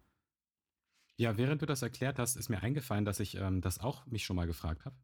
Ja, 1.17 1.37
während 1.37 1.61
du 1.61 1.65
das 1.65 1.81
erklärt 1.81 2.17
hast, 2.17 2.37
ist 2.37 2.47
mir 2.47 2.63
eingefallen, 2.63 3.03
dass 3.03 3.19
ich 3.19 3.35
ähm, 3.35 3.59
das 3.59 3.79
auch 3.79 4.05
mich 4.05 4.23
schon 4.23 4.37
mal 4.37 4.47
gefragt 4.47 4.85
habe. 4.85 4.95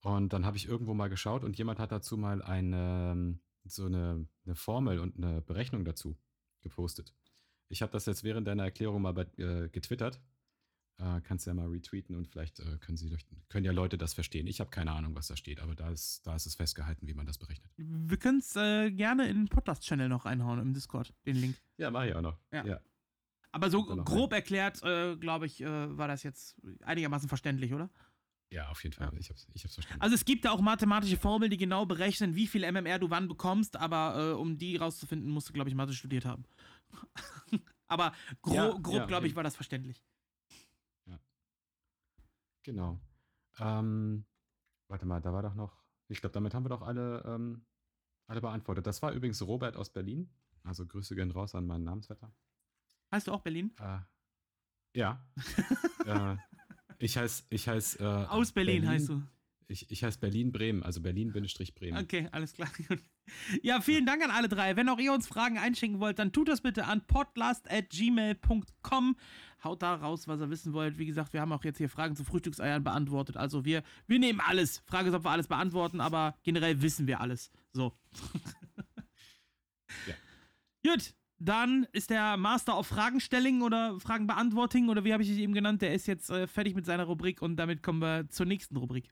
Und 0.00 0.32
dann 0.32 0.44
habe 0.44 0.56
ich 0.56 0.66
irgendwo 0.66 0.94
mal 0.94 1.08
geschaut 1.08 1.44
und 1.44 1.56
jemand 1.56 1.78
hat 1.78 1.92
dazu 1.92 2.16
mal 2.16 2.42
eine, 2.42 3.12
ähm, 3.12 3.40
so 3.64 3.86
eine, 3.86 4.26
eine 4.44 4.56
Formel 4.56 4.98
und 4.98 5.16
eine 5.16 5.40
Berechnung 5.40 5.84
dazu 5.84 6.16
gepostet. 6.60 7.14
Ich 7.68 7.82
habe 7.82 7.92
das 7.92 8.06
jetzt 8.06 8.24
während 8.24 8.48
deiner 8.48 8.64
Erklärung 8.64 9.02
mal 9.02 9.14
bei, 9.14 9.22
äh, 9.38 9.68
getwittert. 9.68 10.20
Äh, 10.98 11.20
kannst 11.22 11.46
ja 11.46 11.54
mal 11.54 11.68
retweeten 11.68 12.14
und 12.14 12.28
vielleicht 12.28 12.60
äh, 12.60 12.78
können, 12.78 12.96
sie, 12.96 13.16
können 13.48 13.64
ja 13.64 13.72
Leute 13.72 13.98
das 13.98 14.14
verstehen. 14.14 14.46
Ich 14.46 14.60
habe 14.60 14.70
keine 14.70 14.92
Ahnung, 14.92 15.14
was 15.14 15.26
da 15.26 15.36
steht, 15.36 15.60
aber 15.60 15.74
da 15.74 15.90
ist, 15.90 16.26
da 16.26 16.36
ist 16.36 16.46
es 16.46 16.54
festgehalten, 16.54 17.06
wie 17.06 17.14
man 17.14 17.26
das 17.26 17.38
berechnet. 17.38 17.72
Wir 17.76 18.18
können 18.18 18.38
es 18.38 18.54
äh, 18.56 18.90
gerne 18.90 19.28
in 19.28 19.36
den 19.36 19.48
Podcast-Channel 19.48 20.08
noch 20.08 20.26
reinhauen 20.26 20.60
im 20.60 20.74
Discord, 20.74 21.12
den 21.26 21.36
Link. 21.36 21.56
Ja, 21.78 21.90
mache 21.90 22.08
ich 22.08 22.14
auch 22.14 22.22
noch. 22.22 22.38
Ja. 22.52 22.80
Aber 23.52 23.70
so 23.70 23.84
grob 23.84 24.32
erklärt, 24.32 24.82
äh, 24.82 25.16
glaube 25.16 25.46
ich, 25.46 25.60
äh, 25.60 25.96
war 25.98 26.08
das 26.08 26.22
jetzt 26.22 26.56
einigermaßen 26.82 27.28
verständlich, 27.28 27.74
oder? 27.74 27.90
Ja, 28.50 28.68
auf 28.68 28.82
jeden 28.82 28.94
Fall. 28.94 29.10
Ich 29.18 29.30
habe 29.30 29.38
es 29.38 29.46
ich 29.54 29.64
hab's 29.64 29.74
verstanden. 29.74 30.02
Also 30.02 30.14
es 30.14 30.24
gibt 30.24 30.44
da 30.44 30.50
auch 30.50 30.60
mathematische 30.60 31.16
Formeln, 31.16 31.50
die 31.50 31.56
genau 31.56 31.86
berechnen, 31.86 32.34
wie 32.34 32.46
viel 32.46 32.70
MMR 32.70 32.98
du 32.98 33.08
wann 33.08 33.28
bekommst, 33.28 33.76
aber 33.76 34.32
äh, 34.32 34.34
um 34.34 34.58
die 34.58 34.76
rauszufinden, 34.76 35.30
musst 35.30 35.48
du, 35.48 35.52
glaube 35.54 35.70
ich, 35.70 35.74
Mathe 35.74 35.94
studiert 35.94 36.26
haben. 36.26 36.44
aber 37.88 38.12
gro 38.42 38.54
Ja, 38.54 38.70
grob, 38.72 38.94
ja, 38.94 39.06
glaube 39.06 39.26
ich, 39.26 39.36
war 39.36 39.42
das 39.42 39.56
verständlich. 39.56 40.02
Genau. 42.62 43.00
Ähm, 43.58 44.24
warte 44.88 45.06
mal, 45.06 45.20
da 45.20 45.32
war 45.32 45.42
doch 45.42 45.54
noch. 45.54 45.82
Ich 46.08 46.20
glaube, 46.20 46.32
damit 46.32 46.54
haben 46.54 46.64
wir 46.64 46.70
doch 46.70 46.82
alle, 46.82 47.22
ähm, 47.26 47.64
alle 48.26 48.40
beantwortet. 48.40 48.86
Das 48.86 49.02
war 49.02 49.12
übrigens 49.12 49.42
Robert 49.42 49.76
aus 49.76 49.90
Berlin. 49.90 50.30
Also 50.64 50.86
Grüße 50.86 51.14
gehen 51.14 51.30
raus 51.30 51.54
an 51.54 51.66
meinen 51.66 51.84
Namensvetter. 51.84 52.32
Heißt 53.10 53.26
du 53.26 53.32
auch 53.32 53.40
Berlin? 53.40 53.74
Äh, 53.78 53.98
ja. 54.94 55.24
äh, 56.06 56.36
ich 56.98 57.16
heiße, 57.16 57.44
ich 57.50 57.68
heiß, 57.68 57.96
äh, 57.96 58.04
Aus 58.04 58.52
Berlin, 58.52 58.86
heißt 58.86 59.08
du. 59.08 59.22
Ich, 59.68 59.90
ich 59.90 60.04
heiße 60.04 60.18
Berlin-Bremen, 60.18 60.82
also 60.82 61.00
Berlin-Bremen. 61.00 61.98
Okay, 61.98 62.28
alles 62.32 62.52
klar. 62.52 62.68
Ja, 63.62 63.80
vielen 63.80 64.04
Dank 64.04 64.22
an 64.22 64.30
alle 64.30 64.48
drei. 64.48 64.76
Wenn 64.76 64.88
auch 64.88 64.98
ihr 64.98 65.12
uns 65.12 65.28
Fragen 65.28 65.58
einschenken 65.58 66.00
wollt, 66.00 66.18
dann 66.18 66.32
tut 66.32 66.48
das 66.48 66.60
bitte 66.60 66.86
an 66.86 67.06
podlast.gmail.com. 67.06 69.16
Haut 69.64 69.82
da 69.82 69.94
raus, 69.94 70.26
was 70.26 70.40
ihr 70.40 70.50
wissen 70.50 70.72
wollt. 70.72 70.98
Wie 70.98 71.06
gesagt, 71.06 71.32
wir 71.32 71.40
haben 71.40 71.52
auch 71.52 71.62
jetzt 71.64 71.78
hier 71.78 71.88
Fragen 71.88 72.16
zu 72.16 72.24
Frühstückseiern 72.24 72.82
beantwortet. 72.82 73.36
Also 73.36 73.64
wir, 73.64 73.84
wir 74.06 74.18
nehmen 74.18 74.40
alles. 74.40 74.82
Frage 74.86 75.08
ist, 75.08 75.14
ob 75.14 75.24
wir 75.24 75.30
alles 75.30 75.46
beantworten, 75.46 76.00
aber 76.00 76.36
generell 76.42 76.82
wissen 76.82 77.06
wir 77.06 77.20
alles. 77.20 77.52
So. 77.72 77.92
Gut, 80.84 81.14
dann 81.38 81.86
ist 81.92 82.10
der 82.10 82.36
Master 82.36 82.74
auf 82.74 82.88
Fragenstelling 82.88 83.62
oder 83.62 84.00
Fragenbeantworting 84.00 84.88
oder 84.88 85.04
wie 85.04 85.12
habe 85.12 85.22
ich 85.22 85.30
es 85.30 85.38
eben 85.38 85.54
genannt, 85.54 85.82
der 85.82 85.94
ist 85.94 86.06
jetzt 86.06 86.30
äh, 86.30 86.46
fertig 86.46 86.74
mit 86.74 86.86
seiner 86.86 87.04
Rubrik 87.04 87.42
und 87.42 87.56
damit 87.56 87.82
kommen 87.82 88.00
wir 88.00 88.28
zur 88.30 88.46
nächsten 88.46 88.76
Rubrik. 88.76 89.10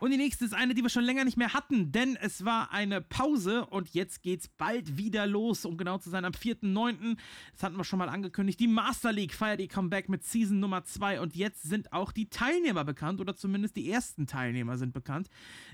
Und 0.00 0.12
die 0.12 0.16
nächste 0.16 0.46
ist 0.46 0.54
eine, 0.54 0.72
die 0.72 0.82
wir 0.82 0.88
schon 0.88 1.04
länger 1.04 1.24
nicht 1.24 1.36
mehr 1.36 1.52
hatten, 1.52 1.92
denn 1.92 2.16
es 2.16 2.46
war 2.46 2.72
eine 2.72 3.02
Pause 3.02 3.66
und 3.66 3.90
jetzt 3.90 4.22
geht's 4.22 4.48
bald 4.48 4.96
wieder 4.96 5.26
los, 5.26 5.66
um 5.66 5.76
genau 5.76 5.98
zu 5.98 6.08
sein, 6.08 6.24
am 6.24 6.32
4.9. 6.32 7.18
Das 7.52 7.62
hatten 7.62 7.76
wir 7.76 7.84
schon 7.84 7.98
mal 7.98 8.08
angekündigt. 8.08 8.58
Die 8.60 8.66
Master 8.66 9.12
League 9.12 9.34
feiert 9.34 9.60
ihr 9.60 9.68
Comeback 9.68 10.08
mit 10.08 10.24
Season 10.24 10.58
Nummer 10.58 10.84
2 10.84 11.20
und 11.20 11.36
jetzt 11.36 11.64
sind 11.64 11.92
auch 11.92 12.12
die 12.12 12.30
Teilnehmer 12.30 12.82
bekannt 12.84 13.20
oder 13.20 13.36
zumindest 13.36 13.76
die 13.76 13.90
ersten 13.90 14.26
Teilnehmer 14.26 14.78
sind 14.78 14.94
bekannt, 14.94 15.28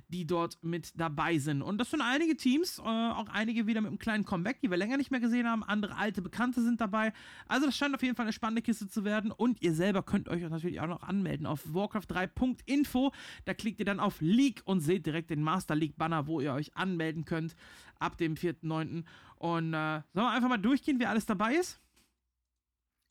die 0.08 0.26
dort 0.26 0.58
mit 0.60 0.98
dabei 0.98 1.38
sind. 1.38 1.62
Und 1.62 1.78
das 1.78 1.92
sind 1.92 2.00
einige 2.00 2.36
Teams, 2.36 2.80
äh, 2.80 2.82
auch 2.82 3.28
einige 3.28 3.68
wieder 3.68 3.80
mit 3.80 3.90
einem 3.90 4.00
kleinen 4.00 4.24
Comeback, 4.24 4.60
die 4.60 4.70
wir 4.70 4.76
länger 4.76 4.96
nicht 4.96 5.12
mehr 5.12 5.20
gesehen 5.20 5.48
haben. 5.48 5.62
Andere 5.62 5.96
alte 5.96 6.20
Bekannte 6.20 6.62
sind 6.62 6.80
dabei. 6.80 7.12
Also 7.46 7.66
das 7.66 7.76
scheint 7.76 7.94
auf 7.94 8.02
jeden 8.02 8.16
Fall 8.16 8.26
eine 8.26 8.32
spannende 8.32 8.62
Kiste 8.62 8.88
zu 8.88 9.04
werden 9.04 9.30
und 9.30 9.62
ihr 9.62 9.72
selber 9.72 10.02
könnt 10.02 10.28
euch 10.28 10.42
natürlich 10.42 10.80
auch 10.80 10.88
noch 10.88 11.04
anmelden 11.04 11.46
auf 11.46 11.64
warcraft3.info. 11.68 13.12
Da 13.44 13.54
klickt 13.54 13.78
ihr 13.78 13.86
dann 13.86 14.00
auf 14.00 14.15
League 14.20 14.62
und 14.64 14.80
seht 14.80 15.06
direkt 15.06 15.30
den 15.30 15.42
Master 15.42 15.74
League 15.74 15.96
Banner, 15.96 16.26
wo 16.26 16.40
ihr 16.40 16.52
euch 16.52 16.74
anmelden 16.76 17.24
könnt 17.24 17.54
ab 17.98 18.16
dem 18.18 18.34
4.9. 18.34 19.04
Und 19.36 19.74
äh, 19.74 20.02
sollen 20.12 20.26
wir 20.26 20.30
einfach 20.30 20.48
mal 20.48 20.56
durchgehen, 20.58 20.98
wer 20.98 21.10
alles 21.10 21.26
dabei 21.26 21.54
ist? 21.54 21.80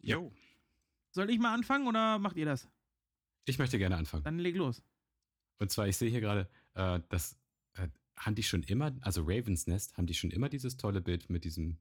Jo. 0.01 0.31
Soll 1.11 1.29
ich 1.29 1.39
mal 1.39 1.53
anfangen 1.53 1.87
oder 1.87 2.19
macht 2.19 2.37
ihr 2.37 2.45
das? 2.45 2.67
Ich 3.45 3.57
möchte 3.59 3.77
gerne 3.77 3.95
anfangen. 3.97 4.23
Dann 4.23 4.39
leg 4.39 4.55
los. 4.55 4.83
Und 5.59 5.71
zwar, 5.71 5.87
ich 5.87 5.97
sehe 5.97 6.09
hier 6.09 6.21
gerade, 6.21 6.49
äh, 6.73 6.99
das 7.09 7.37
äh, 7.75 7.87
haben 8.17 8.35
die 8.35 8.43
schon 8.43 8.63
immer, 8.63 8.91
also 9.01 9.21
Ravens 9.21 9.67
Nest, 9.67 9.97
haben 9.97 10.07
die 10.07 10.13
schon 10.13 10.31
immer 10.31 10.49
dieses 10.49 10.77
tolle 10.77 11.01
Bild 11.01 11.29
mit 11.29 11.45
diesem, 11.45 11.77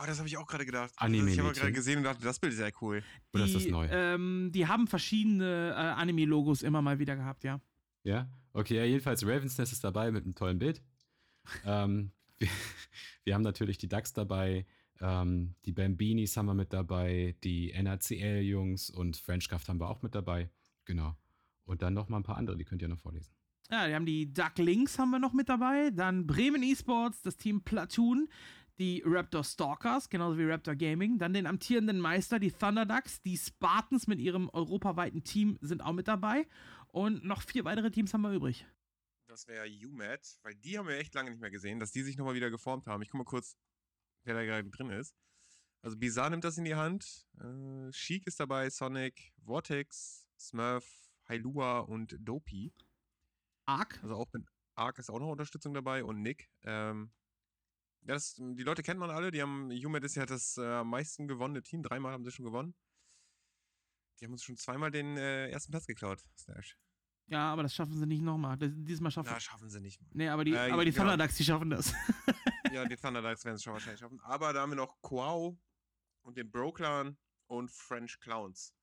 Oh, 0.00 0.04
das 0.06 0.18
habe 0.18 0.28
ich 0.28 0.36
auch 0.36 0.46
gerade 0.46 0.64
gedacht. 0.64 0.92
Anime-Mädchen. 0.96 1.40
ich 1.40 1.44
habe 1.44 1.58
gerade 1.58 1.72
gesehen 1.72 1.98
und 1.98 2.04
dachte, 2.04 2.22
das 2.22 2.38
Bild 2.38 2.52
ist 2.52 2.58
sehr 2.60 2.72
cool. 2.80 3.02
oder 3.34 3.44
ist 3.46 3.56
das 3.56 3.64
Die, 3.64 3.72
neu? 3.72 3.88
Ähm, 3.90 4.50
die 4.54 4.68
haben 4.68 4.86
verschiedene 4.86 5.70
äh, 5.70 5.74
Anime-Logos 5.74 6.62
immer 6.62 6.80
mal 6.82 7.00
wieder 7.00 7.16
gehabt, 7.16 7.42
ja. 7.42 7.60
Ja, 8.04 8.28
okay, 8.58 8.76
ja, 8.76 8.84
jedenfalls 8.84 9.24
Ravens 9.24 9.56
Nest 9.56 9.72
ist 9.72 9.84
dabei 9.84 10.10
mit 10.10 10.24
einem 10.24 10.34
tollen 10.34 10.58
Bild. 10.58 10.82
ähm, 11.64 12.10
wir, 12.38 12.48
wir 13.24 13.34
haben 13.34 13.42
natürlich 13.42 13.78
die 13.78 13.88
Ducks 13.88 14.12
dabei, 14.12 14.66
ähm, 15.00 15.54
die 15.64 15.72
Bambinis 15.72 16.36
haben 16.36 16.46
wir 16.46 16.54
mit 16.54 16.72
dabei, 16.72 17.36
die 17.44 17.72
NACL-Jungs 17.72 18.90
und 18.90 19.16
Frenchcraft 19.16 19.68
haben 19.68 19.80
wir 19.80 19.88
auch 19.88 20.02
mit 20.02 20.14
dabei. 20.14 20.50
Genau. 20.84 21.16
Und 21.64 21.82
dann 21.82 21.94
noch 21.94 22.08
mal 22.08 22.18
ein 22.18 22.22
paar 22.22 22.36
andere, 22.36 22.56
die 22.56 22.64
könnt 22.64 22.82
ihr 22.82 22.88
noch 22.88 22.98
vorlesen. 22.98 23.32
Ja, 23.70 23.86
wir 23.86 23.94
haben 23.94 24.06
die 24.06 24.32
Ducklings 24.32 24.98
haben 24.98 25.10
wir 25.10 25.18
noch 25.18 25.34
mit 25.34 25.48
dabei, 25.48 25.90
dann 25.90 26.26
Bremen 26.26 26.62
Esports, 26.62 27.20
das 27.20 27.36
Team 27.36 27.60
Platoon, 27.60 28.28
die 28.78 29.02
Raptor 29.04 29.44
Stalkers, 29.44 30.08
genauso 30.08 30.38
wie 30.38 30.44
Raptor 30.44 30.74
Gaming, 30.74 31.18
dann 31.18 31.34
den 31.34 31.46
amtierenden 31.46 32.00
Meister, 32.00 32.38
die 32.38 32.50
Thunder 32.50 32.86
Ducks, 32.86 33.20
die 33.20 33.36
Spartans 33.36 34.06
mit 34.06 34.20
ihrem 34.20 34.48
europaweiten 34.48 35.22
Team 35.22 35.58
sind 35.60 35.82
auch 35.82 35.92
mit 35.92 36.08
dabei 36.08 36.46
Und 36.88 37.24
noch 37.24 37.42
vier 37.42 37.64
weitere 37.64 37.90
Teams 37.90 38.12
haben 38.14 38.22
wir 38.22 38.32
übrig. 38.32 38.66
Das 39.26 39.46
wäre 39.46 39.68
UMAT, 39.68 40.38
weil 40.42 40.54
die 40.54 40.78
haben 40.78 40.88
wir 40.88 40.96
echt 40.96 41.14
lange 41.14 41.30
nicht 41.30 41.40
mehr 41.40 41.50
gesehen, 41.50 41.78
dass 41.78 41.92
die 41.92 42.02
sich 42.02 42.16
nochmal 42.16 42.34
wieder 42.34 42.50
geformt 42.50 42.86
haben. 42.86 43.02
Ich 43.02 43.10
guck 43.10 43.18
mal 43.18 43.24
kurz, 43.24 43.56
wer 44.24 44.34
da 44.34 44.44
gerade 44.44 44.68
drin 44.70 44.90
ist. 44.90 45.14
Also 45.82 45.96
Bizarre 45.96 46.30
nimmt 46.30 46.44
das 46.44 46.58
in 46.58 46.64
die 46.64 46.74
Hand. 46.74 47.26
Äh, 47.38 47.92
Sheik 47.92 48.26
ist 48.26 48.40
dabei, 48.40 48.70
Sonic, 48.70 49.32
Vortex, 49.44 50.26
Smurf, 50.38 51.10
Hailua 51.28 51.80
und 51.80 52.16
Dopey. 52.20 52.72
Ark. 53.66 54.00
Also 54.02 54.14
auch 54.14 54.26
mit 54.32 54.44
Ark 54.74 54.98
ist 54.98 55.10
auch 55.10 55.20
noch 55.20 55.30
Unterstützung 55.30 55.74
dabei 55.74 56.02
und 56.04 56.22
Nick. 56.22 56.50
Ähm, 56.62 57.12
das, 58.00 58.34
die 58.36 58.62
Leute 58.62 58.82
kennt 58.82 58.98
man 58.98 59.10
alle. 59.10 59.30
Die 59.30 59.42
haben, 59.42 59.70
UMAT 59.70 60.04
ist 60.04 60.14
ja 60.14 60.24
das 60.24 60.56
äh, 60.56 60.64
am 60.64 60.88
meisten 60.88 61.28
gewonnene 61.28 61.62
Team. 61.62 61.82
Dreimal 61.82 62.12
haben 62.12 62.24
sie 62.24 62.32
schon 62.32 62.46
gewonnen. 62.46 62.74
Die 64.20 64.24
haben 64.24 64.32
uns 64.32 64.42
schon 64.42 64.56
zweimal 64.56 64.90
den 64.90 65.16
äh, 65.16 65.48
ersten 65.48 65.70
Platz 65.70 65.86
geklaut, 65.86 66.24
Slash. 66.36 66.76
Ja, 67.28 67.52
aber 67.52 67.62
das 67.62 67.74
schaffen 67.74 67.92
sie 67.92 68.06
nicht 68.06 68.22
nochmal. 68.22 68.56
Diesmal 68.58 69.12
schaffen 69.12 69.28
Na, 69.30 69.38
schaffen 69.38 69.68
sie 69.68 69.80
nicht 69.80 70.00
mal. 70.00 70.08
Nee, 70.14 70.28
aber 70.28 70.44
die, 70.44 70.52
Äh, 70.52 70.70
aber 70.70 70.84
die 70.84 70.92
genau. 70.92 71.04
Thunderducks, 71.04 71.36
die 71.36 71.44
schaffen 71.44 71.70
das. 71.70 71.94
Ja, 72.72 72.84
die 72.84 72.96
Thunderducks 72.96 73.46
werden 73.46 73.56
es 73.56 73.62
schon 73.62 73.72
wahrscheinlich 73.72 74.00
schaffen. 74.00 74.20
Aber 74.20 74.52
da 74.52 74.60
haben 74.60 74.70
wir 74.70 74.76
noch 74.76 75.00
Quao 75.00 75.58
und 76.22 76.36
den 76.36 76.50
Bro-Clan 76.50 77.16
und 77.46 77.70
French 77.70 78.20
Clowns. 78.20 78.74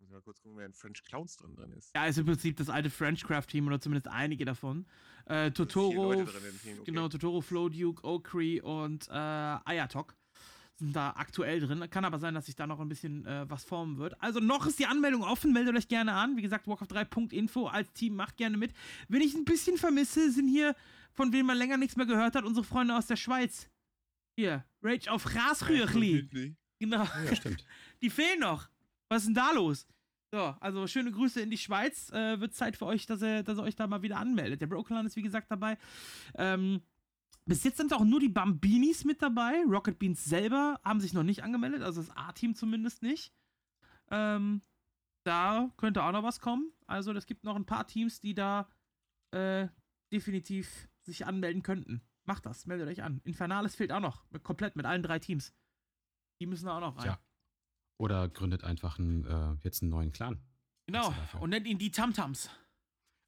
Muss 0.00 0.10
mal 0.10 0.20
kurz 0.20 0.40
gucken, 0.40 0.58
wer 0.58 0.66
in 0.66 0.74
French 0.74 1.04
Clowns 1.04 1.36
drin, 1.36 1.54
drin 1.54 1.72
ist. 1.72 1.94
Ja, 1.94 2.06
ist 2.06 2.18
im 2.18 2.26
Prinzip 2.26 2.56
das 2.56 2.68
alte 2.68 2.90
Frenchcraft-Team 2.90 3.68
oder 3.68 3.80
zumindest 3.80 4.08
einige 4.08 4.44
davon. 4.44 4.86
Äh, 5.26 5.52
Totoro, 5.52 6.12
drin 6.12 6.28
okay. 6.28 6.80
genau, 6.84 7.08
Totoro, 7.08 7.40
Flow 7.40 7.68
Duke, 7.68 8.02
Okri 8.02 8.60
und 8.60 9.08
äh, 9.08 9.12
Ayatok 9.12 10.16
sind 10.76 10.94
da 10.94 11.10
aktuell 11.10 11.60
drin. 11.60 11.88
Kann 11.90 12.04
aber 12.04 12.18
sein, 12.18 12.34
dass 12.34 12.46
sich 12.46 12.56
da 12.56 12.66
noch 12.66 12.80
ein 12.80 12.88
bisschen 12.88 13.24
äh, 13.26 13.48
was 13.48 13.64
formen 13.64 13.98
wird. 13.98 14.20
Also 14.20 14.40
noch 14.40 14.66
ist 14.66 14.78
die 14.78 14.86
Anmeldung 14.86 15.22
offen, 15.22 15.52
meldet 15.52 15.76
euch 15.76 15.88
gerne 15.88 16.12
an. 16.14 16.36
Wie 16.36 16.42
gesagt, 16.42 16.66
walkoff3.info 16.66 17.66
als 17.66 17.92
Team 17.92 18.16
macht 18.16 18.36
gerne 18.36 18.56
mit. 18.56 18.72
Wenn 19.08 19.22
ich 19.22 19.34
ein 19.34 19.44
bisschen 19.44 19.76
vermisse, 19.76 20.30
sind 20.30 20.48
hier, 20.48 20.74
von 21.12 21.32
wem 21.32 21.46
man 21.46 21.56
länger 21.56 21.76
nichts 21.76 21.96
mehr 21.96 22.06
gehört 22.06 22.34
hat, 22.34 22.44
unsere 22.44 22.64
Freunde 22.64 22.96
aus 22.96 23.06
der 23.06 23.16
Schweiz. 23.16 23.68
Hier, 24.36 24.64
Rage 24.82 25.10
auf 25.10 25.24
Grasrührli. 25.24 26.56
Genau. 26.80 27.04
Ja, 27.04 27.36
stimmt. 27.36 27.64
Die 28.02 28.10
fehlen 28.10 28.40
noch. 28.40 28.68
Was 29.08 29.22
ist 29.22 29.26
denn 29.28 29.34
da 29.34 29.52
los? 29.52 29.86
So, 30.32 30.56
also 30.58 30.88
schöne 30.88 31.12
Grüße 31.12 31.40
in 31.40 31.50
die 31.50 31.58
Schweiz. 31.58 32.10
Äh, 32.10 32.40
wird 32.40 32.54
Zeit 32.54 32.76
für 32.76 32.86
euch, 32.86 33.06
dass 33.06 33.22
ihr, 33.22 33.44
dass 33.44 33.56
ihr 33.56 33.62
euch 33.62 33.76
da 33.76 33.86
mal 33.86 34.02
wieder 34.02 34.18
anmeldet. 34.18 34.60
Der 34.60 34.66
Brokelan 34.66 35.06
ist 35.06 35.14
wie 35.14 35.22
gesagt 35.22 35.48
dabei. 35.48 35.78
Ähm, 36.36 36.82
bis 37.46 37.64
jetzt 37.64 37.76
sind 37.76 37.92
auch 37.92 38.04
nur 38.04 38.20
die 38.20 38.28
Bambinis 38.28 39.04
mit 39.04 39.20
dabei. 39.20 39.62
Rocket 39.68 39.98
Beans 39.98 40.24
selber 40.24 40.80
haben 40.82 41.00
sich 41.00 41.12
noch 41.12 41.22
nicht 41.22 41.42
angemeldet, 41.42 41.82
also 41.82 42.00
das 42.00 42.16
A-Team 42.16 42.54
zumindest 42.54 43.02
nicht. 43.02 43.32
Ähm, 44.10 44.62
da 45.24 45.70
könnte 45.76 46.02
auch 46.02 46.12
noch 46.12 46.22
was 46.22 46.40
kommen. 46.40 46.72
Also 46.86 47.12
es 47.12 47.26
gibt 47.26 47.44
noch 47.44 47.56
ein 47.56 47.66
paar 47.66 47.86
Teams, 47.86 48.20
die 48.20 48.34
da 48.34 48.68
äh, 49.32 49.68
definitiv 50.12 50.88
sich 51.02 51.26
anmelden 51.26 51.62
könnten. 51.62 52.02
Macht 52.24 52.46
das, 52.46 52.66
meldet 52.66 52.88
euch 52.88 53.02
an. 53.02 53.20
Infernales 53.24 53.74
fehlt 53.74 53.92
auch 53.92 54.00
noch. 54.00 54.24
Mit, 54.30 54.42
komplett 54.44 54.76
mit 54.76 54.86
allen 54.86 55.02
drei 55.02 55.18
Teams. 55.18 55.54
Die 56.40 56.46
müssen 56.46 56.66
da 56.66 56.76
auch 56.76 56.80
noch 56.80 56.96
rein. 56.96 57.06
Ja. 57.06 57.20
Oder 57.98 58.28
gründet 58.28 58.64
einfach 58.64 58.98
einen, 58.98 59.24
äh, 59.26 59.56
jetzt 59.62 59.82
einen 59.82 59.90
neuen 59.90 60.12
Clan. 60.12 60.40
Genau. 60.86 61.14
Und 61.40 61.50
nennt 61.50 61.66
ihn 61.66 61.78
die 61.78 61.90
Tamtams. 61.90 62.50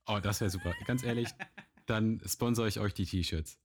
Oh, 0.06 0.18
das 0.22 0.40
wäre 0.40 0.50
super. 0.50 0.74
Ganz 0.84 1.02
ehrlich, 1.02 1.28
dann 1.86 2.20
sponsere 2.26 2.68
ich 2.68 2.78
euch 2.80 2.94
die 2.94 3.06
T-Shirts. 3.06 3.58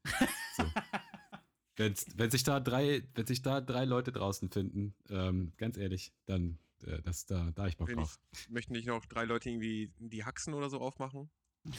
So. 0.58 0.64
Wenn's, 1.78 2.06
wenn 2.16 2.30
sich 2.30 2.44
da 2.44 2.60
drei, 2.60 3.04
wenn 3.16 3.26
sich 3.26 3.42
da 3.42 3.62
drei 3.62 3.86
Leute 3.86 4.12
draußen 4.12 4.50
finden, 4.52 4.94
ähm, 5.10 5.54
ganz 5.58 5.78
ehrlich, 5.78 6.14
dann 6.26 6.60
äh, 6.86 7.02
das, 7.02 7.26
da, 7.26 7.52
da 7.56 7.68
ich 7.68 7.78
Bock 7.78 7.88
Wenn 7.88 8.00
ich- 8.00 8.04
drauf. 8.06 8.20
Möchten 8.50 8.74
nicht 8.74 8.88
noch 8.88 9.06
drei 9.06 9.26
Leute 9.26 9.50
irgendwie 9.50 9.92
die 9.98 10.24
Haxen 10.26 10.54
oder 10.54 10.70
so 10.70 10.80
aufmachen? 10.80 11.30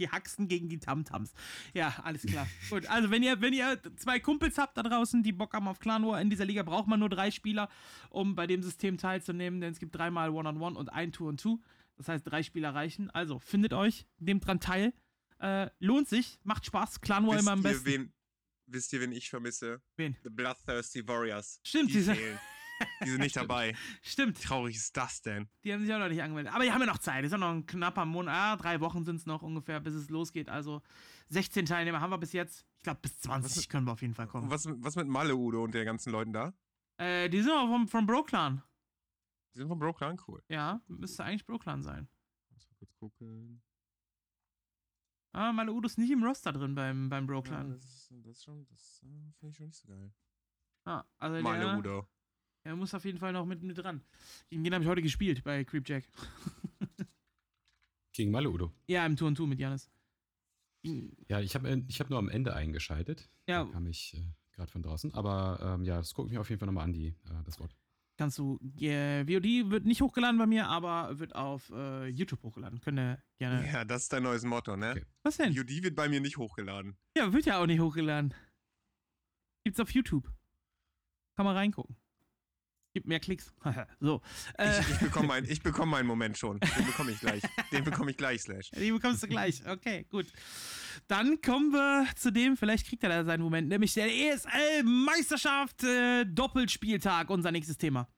Die 0.00 0.08
Haxen 0.10 0.48
gegen 0.48 0.68
die 0.68 0.80
Tamtams. 0.80 1.32
Ja, 1.72 1.94
alles 2.02 2.22
klar. 2.26 2.48
Gut, 2.70 2.86
also 2.88 3.08
wenn 3.12 3.22
ihr, 3.22 3.40
wenn 3.40 3.52
ihr 3.52 3.80
zwei 3.94 4.18
Kumpels 4.18 4.58
habt 4.58 4.76
da 4.76 4.82
draußen, 4.82 5.22
die 5.22 5.30
Bock 5.30 5.54
haben 5.54 5.68
auf 5.68 5.78
Clan 5.78 6.04
War, 6.04 6.20
in 6.20 6.28
dieser 6.28 6.44
Liga 6.44 6.64
braucht 6.64 6.88
man 6.88 6.98
nur 6.98 7.08
drei 7.08 7.30
Spieler, 7.30 7.68
um 8.10 8.34
bei 8.34 8.48
dem 8.48 8.64
System 8.64 8.98
teilzunehmen, 8.98 9.60
denn 9.60 9.70
es 9.72 9.78
gibt 9.78 9.94
dreimal 9.94 10.30
One-on-One 10.30 10.76
und 10.76 10.88
ein 10.92 11.12
Two-on-Two. 11.12 11.60
Das 11.98 12.08
heißt, 12.08 12.26
drei 12.28 12.42
Spieler 12.42 12.74
reichen. 12.74 13.10
Also, 13.10 13.38
findet 13.38 13.74
euch, 13.74 14.06
nehmt 14.18 14.44
dran 14.44 14.58
teil. 14.58 14.92
Äh, 15.38 15.70
lohnt 15.78 16.08
sich, 16.08 16.38
macht 16.44 16.64
Spaß. 16.66 17.00
Clan 17.00 17.26
War 17.26 17.38
immer 17.38 17.52
am 17.52 17.62
besten. 17.62 17.84
wen, 17.86 18.12
wisst 18.66 18.92
ihr, 18.92 19.00
wen 19.00 19.12
ich 19.12 19.28
vermisse? 19.30 19.82
Wen? 19.96 20.16
The 20.22 20.30
Bloodthirsty 20.30 21.06
Warriors. 21.06 21.60
Stimmt, 21.64 21.90
die 21.92 22.00
fehlen. 22.02 22.38
Die 23.04 23.08
sind 23.10 23.20
nicht 23.20 23.36
dabei. 23.36 23.74
Stimmt, 24.02 24.38
Wie 24.38 24.46
traurig 24.46 24.76
ist 24.76 24.96
das 24.96 25.22
denn? 25.22 25.48
die 25.64 25.72
haben 25.72 25.80
sich 25.84 25.92
auch 25.94 25.98
noch 25.98 26.08
nicht 26.08 26.22
angemeldet. 26.22 26.52
Aber 26.54 26.62
die 26.64 26.72
haben 26.72 26.80
ja 26.80 26.86
noch 26.86 26.98
Zeit. 26.98 27.24
Ist 27.24 27.32
ja 27.32 27.38
noch 27.38 27.50
ein 27.52 27.66
knapper 27.66 28.04
Monat. 28.04 28.34
Ah, 28.34 28.56
drei 28.56 28.80
Wochen 28.80 29.04
sind 29.04 29.16
es 29.16 29.26
noch 29.26 29.42
ungefähr, 29.42 29.80
bis 29.80 29.94
es 29.94 30.08
losgeht. 30.10 30.48
Also 30.48 30.82
16 31.28 31.66
Teilnehmer 31.66 32.00
haben 32.00 32.10
wir 32.10 32.18
bis 32.18 32.32
jetzt. 32.32 32.66
Ich 32.78 32.82
glaube, 32.82 33.00
bis 33.02 33.18
20 33.20 33.56
Was- 33.56 33.68
können 33.68 33.86
wir 33.86 33.92
auf 33.92 34.02
jeden 34.02 34.14
Fall 34.14 34.26
kommen. 34.26 34.50
Was, 34.50 34.66
was 34.66 34.96
mit 34.96 35.06
Malle 35.08 35.34
Udo 35.36 35.64
und 35.64 35.74
den 35.74 35.84
ganzen 35.84 36.12
Leuten 36.12 36.32
da? 36.32 36.52
Äh, 36.98 37.28
die 37.28 37.40
sind 37.42 37.52
auch 37.52 37.66
vom, 37.68 37.88
vom 37.88 38.06
Bro-Clan. 38.06 38.62
Die 39.54 39.58
sind 39.58 39.68
von 39.68 39.78
Bro 39.78 39.94
Clan 39.94 40.18
cool. 40.28 40.42
Ja, 40.48 40.80
müsste 40.86 41.24
eigentlich 41.24 41.46
Bro-Clan 41.46 41.82
sein. 41.82 42.08
Muss 42.50 42.66
mal 42.68 42.76
kurz 42.78 42.94
gucken. 42.94 43.62
Ah, 45.36 45.52
meine 45.52 45.70
Udo 45.70 45.86
ist 45.86 45.98
nicht 45.98 46.10
im 46.10 46.24
Roster 46.24 46.50
drin 46.50 46.74
beim, 46.74 47.10
beim 47.10 47.24
Ja, 47.24 47.26
Bro-Clan. 47.26 47.68
das, 47.72 48.08
das 48.24 48.36
ist 48.38 48.44
schon, 48.44 48.64
das 48.70 49.02
äh, 49.04 49.32
finde 49.38 49.50
ich 49.50 49.56
schon 49.56 49.66
nicht 49.66 49.76
so 49.76 49.86
geil. 49.86 50.10
Ah, 50.86 51.04
also 51.18 51.42
der, 51.42 51.78
Udo. 51.78 52.06
der 52.64 52.74
muss 52.74 52.94
auf 52.94 53.04
jeden 53.04 53.18
Fall 53.18 53.34
noch 53.34 53.44
mit, 53.44 53.62
mit 53.62 53.76
dran. 53.76 54.00
Gegen 54.48 54.64
den 54.64 54.72
habe 54.72 54.82
ich 54.84 54.88
heute 54.88 55.02
gespielt 55.02 55.44
bei 55.44 55.62
Creepjack. 55.62 56.04
Gegen 58.12 58.30
Malle 58.30 58.48
Udo. 58.50 58.72
ja, 58.86 59.04
im 59.04 59.14
Tour 59.14 59.28
und 59.28 59.34
Tour 59.34 59.46
mit 59.46 59.60
Janis. 59.60 59.90
Ja, 61.28 61.40
ich 61.40 61.54
habe 61.54 61.84
ich 61.86 62.00
hab 62.00 62.08
nur 62.08 62.18
am 62.18 62.30
Ende 62.30 62.54
eingeschaltet. 62.54 63.28
Ja. 63.46 63.64
Da 63.64 63.70
kam 63.72 63.86
ich 63.88 64.14
äh, 64.14 64.22
gerade 64.52 64.70
von 64.70 64.82
draußen. 64.82 65.12
Aber 65.12 65.58
ähm, 65.60 65.84
ja, 65.84 65.98
das 65.98 66.14
gucke 66.14 66.28
ich 66.28 66.32
mir 66.32 66.40
auf 66.40 66.48
jeden 66.48 66.60
Fall 66.60 66.66
nochmal 66.66 66.84
an, 66.84 66.94
die, 66.94 67.08
äh, 67.08 67.42
das 67.44 67.60
Wort. 67.60 67.76
Kannst 68.16 68.38
du. 68.38 68.58
Äh, 68.80 69.24
VOD 69.24 69.70
wird 69.70 69.84
nicht 69.84 70.00
hochgeladen 70.00 70.38
bei 70.38 70.46
mir, 70.46 70.68
aber 70.68 71.18
wird 71.18 71.34
auf 71.34 71.70
äh, 71.70 72.06
YouTube 72.06 72.42
hochgeladen. 72.42 72.80
Könnt 72.80 72.98
ihr 72.98 73.22
gerne. 73.38 73.70
Ja, 73.70 73.84
das 73.84 74.04
ist 74.04 74.12
dein 74.12 74.22
neues 74.22 74.42
Motto, 74.42 74.74
ne? 74.76 74.92
Okay. 74.92 75.04
Was 75.22 75.36
denn? 75.36 75.58
UD 75.58 75.68
wird 75.82 75.94
bei 75.94 76.08
mir 76.08 76.20
nicht 76.20 76.38
hochgeladen. 76.38 76.96
Ja, 77.16 77.32
wird 77.32 77.44
ja 77.44 77.60
auch 77.60 77.66
nicht 77.66 77.80
hochgeladen. 77.80 78.32
Gibt's 79.64 79.80
auf 79.80 79.90
YouTube. 79.90 80.32
Kann 81.36 81.44
man 81.44 81.56
reingucken. 81.56 81.96
Gibt 82.96 83.08
mehr 83.08 83.20
Klicks. 83.20 83.52
so. 84.00 84.22
Äh, 84.56 84.80
Ich, 84.80 84.88
ich 84.92 84.98
bekomme 85.00 85.28
mein, 85.28 85.44
ich 85.44 85.62
bekomm 85.62 85.90
meinen 85.90 86.06
Moment 86.06 86.38
schon. 86.38 86.58
Den 86.60 86.86
bekomme 86.86 87.10
ich 87.10 87.20
gleich. 87.20 87.42
Den 87.70 87.84
bekomme 87.84 88.10
ich 88.10 88.16
gleich, 88.16 88.40
Slash. 88.40 88.70
die 88.70 88.90
bekommst 88.90 89.22
du 89.22 89.28
gleich. 89.28 89.60
Okay, 89.68 90.06
gut. 90.08 90.24
Dann 91.06 91.38
kommen 91.42 91.72
wir 91.72 92.06
zu 92.16 92.32
dem, 92.32 92.56
vielleicht 92.56 92.86
kriegt 92.88 93.02
er 93.02 93.10
da 93.10 93.22
seinen 93.26 93.42
Moment, 93.42 93.68
nämlich 93.68 93.92
der 93.92 94.06
ESL 94.06 94.82
Meisterschaft 94.82 95.84
äh, 95.84 96.24
Doppelspieltag, 96.24 97.28
unser 97.28 97.52
nächstes 97.52 97.76
Thema. 97.76 98.08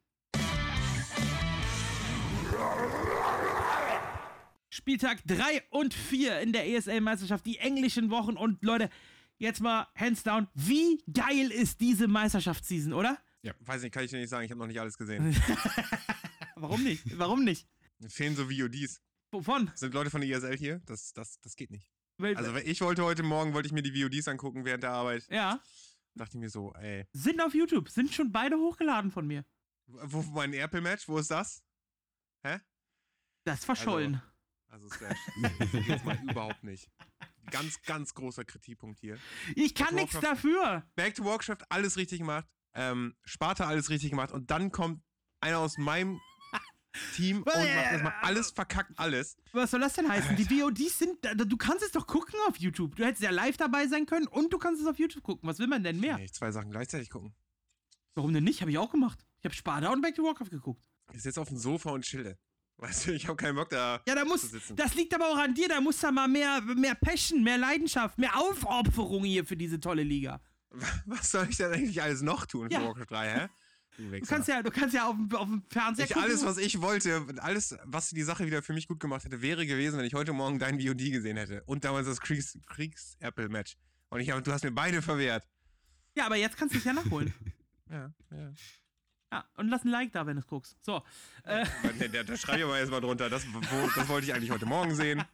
Spieltag 4.70 5.24
3 5.26 5.64
und 5.70 5.92
4 5.92 6.38
in 6.38 6.52
der 6.52 6.68
ESL 6.68 7.00
Meisterschaft, 7.00 7.44
die 7.46 7.58
englischen 7.58 8.10
Wochen 8.10 8.36
und 8.36 8.62
Leute, 8.62 8.90
jetzt 9.38 9.60
mal 9.60 9.88
hands 9.96 10.22
down, 10.22 10.46
wie 10.54 11.02
geil 11.12 11.50
ist 11.50 11.80
diese 11.80 12.06
Meisterschaftsseason, 12.06 12.92
oder? 12.92 13.18
Ja, 13.48 13.54
weiß 13.66 13.82
nicht, 13.82 13.92
kann 13.92 14.04
ich 14.04 14.10
dir 14.10 14.18
nicht 14.18 14.28
sagen. 14.30 14.44
Ich 14.44 14.50
habe 14.50 14.58
noch 14.60 14.66
nicht 14.66 14.80
alles 14.80 14.96
gesehen. 14.98 15.34
Warum 16.56 16.82
nicht? 16.82 17.18
Warum 17.18 17.44
nicht? 17.44 17.68
Fehlen 18.08 18.36
so 18.36 18.48
VODs. 18.50 19.00
Wovon? 19.30 19.70
Sind 19.74 19.92
Leute 19.94 20.10
von 20.10 20.20
der 20.20 20.30
ESL 20.30 20.56
hier? 20.56 20.80
Das, 20.86 21.12
das, 21.12 21.40
das 21.40 21.56
geht 21.56 21.70
nicht. 21.70 21.90
Weil- 22.18 22.36
Also, 22.36 22.54
ich 22.56 22.80
wollte 22.80 23.04
heute 23.04 23.22
Morgen, 23.22 23.54
wollte 23.54 23.66
ich 23.66 23.72
mir 23.72 23.82
die 23.82 23.92
VODs 24.02 24.28
angucken 24.28 24.64
während 24.64 24.82
der 24.82 24.90
Arbeit. 24.92 25.26
ja, 25.30 25.60
Dachte 26.14 26.36
ich 26.36 26.40
mir 26.40 26.50
so, 26.50 26.72
ey. 26.74 27.06
sind 27.12 27.40
auf 27.40 27.54
YouTube, 27.54 27.88
sind 27.90 28.12
schon 28.12 28.32
beide 28.32 28.56
hochgeladen 28.56 29.10
von 29.12 29.24
mir. 29.26 29.44
Wo, 29.86 30.22
mein 30.22 30.52
Erpel-Match? 30.52 31.06
Wo 31.08 31.18
ist 31.18 31.30
das? 31.30 31.62
Das 33.44 33.60
ist 33.60 33.64
verschollen. 33.64 34.20
Also, 34.68 34.88
Slash. 34.88 35.16
Das 35.58 35.70
geht 35.72 35.86
jetzt 35.86 36.04
mal 36.04 36.18
überhaupt 36.28 36.62
nicht. 36.64 36.90
Ganz, 37.50 37.80
ganz 37.82 38.12
großer 38.12 38.44
Kritikpunkt 38.44 38.98
hier. 39.00 39.18
ich 39.54 39.74
kann 39.74 39.94
nichts 39.94 40.18
dafür. 40.20 40.84
Back 40.96 41.14
to 41.14 41.24
Warcraft 41.24 41.58
alles 41.70 41.96
richtig 41.96 42.18
gemacht. 42.18 42.46
Ähm, 42.74 43.14
Sparta 43.24 43.66
alles 43.66 43.90
richtig 43.90 44.10
gemacht. 44.10 44.32
Und 44.32 44.50
dann 44.50 44.70
kommt 44.70 45.02
einer 45.40 45.58
aus 45.58 45.78
meinem 45.78 46.20
Team 47.16 47.38
und 47.38 47.46
macht 47.46 47.56
erstmal 47.66 48.14
alles 48.22 48.50
verkackt, 48.50 48.98
alles. 48.98 49.36
Was 49.52 49.70
soll 49.70 49.80
das 49.80 49.94
denn 49.94 50.08
heißen? 50.08 50.36
Die 50.36 50.44
VODs 50.44 50.98
sind. 50.98 51.16
Du 51.36 51.56
kannst 51.56 51.84
es 51.84 51.92
doch 51.92 52.06
gucken 52.06 52.34
auf 52.48 52.56
YouTube. 52.56 52.96
Du 52.96 53.04
hättest 53.04 53.22
ja 53.22 53.30
live 53.30 53.56
dabei 53.56 53.86
sein 53.86 54.06
können 54.06 54.26
und 54.26 54.52
du 54.52 54.58
kannst 54.58 54.80
es 54.80 54.86
auf 54.86 54.98
YouTube 54.98 55.22
gucken. 55.22 55.48
Was 55.48 55.58
will 55.58 55.66
man 55.66 55.82
denn 55.82 56.00
mehr? 56.00 56.16
Nee, 56.18 56.28
zwei 56.30 56.50
Sachen 56.50 56.70
gleichzeitig 56.70 57.10
gucken. 57.10 57.34
Warum 58.14 58.32
denn 58.32 58.44
nicht? 58.44 58.60
Habe 58.60 58.70
ich 58.70 58.78
auch 58.78 58.90
gemacht. 58.90 59.24
Ich 59.38 59.44
habe 59.44 59.54
Sparta 59.54 59.92
und 59.92 60.02
Back 60.02 60.16
to 60.16 60.24
Warcraft 60.24 60.50
geguckt. 60.50 60.88
Ich 61.12 61.22
sitze 61.22 61.40
auf 61.40 61.48
dem 61.48 61.58
Sofa 61.58 61.90
und 61.90 62.02
chille. 62.04 62.38
Weißt 62.78 63.06
du, 63.06 63.12
ich 63.12 63.26
habe 63.26 63.36
keinen 63.36 63.56
Bock 63.56 63.70
da. 63.70 64.00
Ja, 64.06 64.14
da 64.14 64.24
muss. 64.24 64.50
Das 64.76 64.94
liegt 64.94 65.12
aber 65.14 65.28
auch 65.28 65.36
an 65.38 65.54
dir. 65.54 65.68
Da 65.68 65.80
muss 65.80 65.98
da 65.98 66.12
mal 66.12 66.28
mehr, 66.28 66.60
mehr 66.60 66.94
Passion, 66.94 67.42
mehr 67.42 67.58
Leidenschaft, 67.58 68.18
mehr 68.18 68.36
Aufopferung 68.36 69.24
hier 69.24 69.44
für 69.44 69.56
diese 69.56 69.80
tolle 69.80 70.04
Liga. 70.04 70.40
Was 71.06 71.30
soll 71.30 71.48
ich 71.48 71.56
denn 71.56 71.72
eigentlich 71.72 72.02
alles 72.02 72.22
noch 72.22 72.46
tun 72.46 72.68
für 72.68 72.74
Ja. 72.74 72.84
Warcraft 72.84 73.06
3, 73.10 73.30
hä? 73.30 73.48
Du 73.98 74.20
kannst 74.20 74.48
ja, 74.48 74.62
du 74.62 74.70
kannst 74.70 74.94
ja 74.94 75.08
auf 75.08 75.16
dem, 75.16 75.34
auf 75.34 75.48
dem 75.48 75.64
Fernseher 75.70 76.04
ich, 76.04 76.16
Alles, 76.16 76.44
was 76.44 76.56
ich 76.56 76.80
wollte, 76.80 77.26
alles, 77.38 77.76
was 77.84 78.10
die 78.10 78.22
Sache 78.22 78.46
wieder 78.46 78.62
für 78.62 78.72
mich 78.72 78.86
gut 78.86 79.00
gemacht 79.00 79.24
hätte, 79.24 79.42
wäre 79.42 79.66
gewesen, 79.66 79.98
wenn 79.98 80.04
ich 80.04 80.14
heute 80.14 80.32
Morgen 80.32 80.60
dein 80.60 80.80
VOD 80.80 81.10
gesehen 81.10 81.36
hätte. 81.36 81.64
Und 81.64 81.84
damals 81.84 82.06
das 82.06 82.20
Kriegs-Apple-Match. 82.20 83.76
Und 84.10 84.20
ich 84.20 84.30
hab, 84.30 84.44
du 84.44 84.52
hast 84.52 84.62
mir 84.62 84.70
beide 84.70 85.02
verwehrt. 85.02 85.48
Ja, 86.14 86.26
aber 86.26 86.36
jetzt 86.36 86.56
kannst 86.56 86.74
du 86.74 86.78
es 86.78 86.84
ja 86.84 86.92
nachholen. 86.92 87.34
ja, 87.90 88.12
ja. 88.30 88.52
Ja, 89.32 89.44
und 89.56 89.68
lass 89.68 89.84
ein 89.84 89.88
Like 89.88 90.12
da, 90.12 90.26
wenn 90.26 90.36
du 90.36 90.40
es 90.40 90.46
guckst. 90.46 90.76
So. 90.82 91.02
Äh. 91.42 91.66
Da, 92.12 92.22
da 92.22 92.36
schreibe 92.36 92.58
ich 92.58 92.64
aber 92.64 92.78
erstmal 92.78 93.00
drunter. 93.00 93.28
Das, 93.28 93.44
wo, 93.52 93.90
das 93.94 94.08
wollte 94.08 94.26
ich 94.26 94.34
eigentlich 94.34 94.50
heute 94.50 94.66
Morgen 94.66 94.94
sehen. 94.94 95.24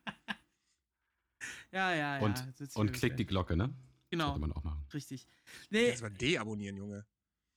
Ja, 1.72 1.92
ja, 1.92 2.18
ja. 2.18 2.22
Und, 2.22 2.54
und 2.74 2.92
klick 2.92 3.16
die 3.16 3.26
Glocke, 3.26 3.56
ne? 3.56 3.74
Genau. 4.18 4.26
Sollte 4.30 4.40
man 4.40 4.52
auch 4.52 4.64
machen. 4.64 4.84
Richtig. 4.92 5.26
Nee, 5.70 5.86
Erstmal 5.88 6.10
deabonnieren, 6.12 6.76
Junge. 6.76 7.06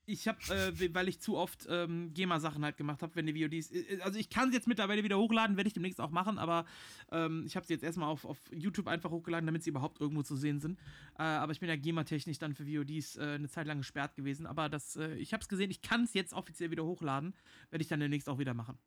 ich 0.05 0.27
habe, 0.27 0.39
äh, 0.53 0.93
weil 0.93 1.07
ich 1.09 1.19
zu 1.19 1.35
oft 1.37 1.67
ähm, 1.69 2.13
GEMA-Sachen 2.13 2.63
halt 2.63 2.77
gemacht 2.77 3.01
habe, 3.01 3.13
wenn 3.15 3.25
die 3.27 3.33
VODs. 3.43 3.71
äh, 3.71 3.99
Also 4.01 4.17
ich 4.19 4.29
kann 4.29 4.49
sie 4.49 4.55
jetzt 4.55 4.67
mittlerweile 4.67 5.03
wieder 5.03 5.17
hochladen, 5.17 5.57
werde 5.57 5.67
ich 5.67 5.73
demnächst 5.73 5.99
auch 5.99 6.11
machen, 6.11 6.37
aber 6.37 6.65
ähm, 7.11 7.43
ich 7.45 7.55
habe 7.57 7.65
sie 7.65 7.73
jetzt 7.73 7.83
erstmal 7.83 8.07
auf, 8.09 8.23
auf 8.25 8.39
YouTube 8.53 8.87
einfach 8.87 9.11
hochgeladen, 9.11 9.45
damit 9.45 9.63
sie 9.63 9.69
überhaupt 9.69 9.99
irgendwo 9.99 10.23
zu 10.23 10.35
sehen 10.37 10.59
sind. 10.61 10.79
Äh, 11.19 11.23
aber 11.23 11.51
ich 11.51 11.59
bin 11.59 11.67
ja 11.69 11.75
GEMA-technisch 11.75 12.39
dann 12.39 12.53
für 12.55 12.65
VODs 12.65 13.17
äh, 13.17 13.21
eine 13.35 13.49
Zeit 13.49 13.67
lang 13.67 13.79
gesperrt 13.79 14.15
gewesen. 14.15 14.45
Aber 14.45 14.69
das, 14.69 14.95
äh, 14.95 15.15
ich 15.15 15.33
habe 15.33 15.41
es 15.41 15.49
gesehen, 15.49 15.71
ich 15.71 15.81
kann 15.81 16.03
es 16.05 16.13
jetzt 16.13 16.33
offiziell 16.33 16.71
wieder 16.71 16.85
hochladen. 16.85 17.35
Werde 17.69 17.81
ich 17.83 17.89
dann 17.89 17.99
demnächst 17.99 18.29
auch 18.29 18.39
wieder 18.39 18.53
machen. 18.53 18.77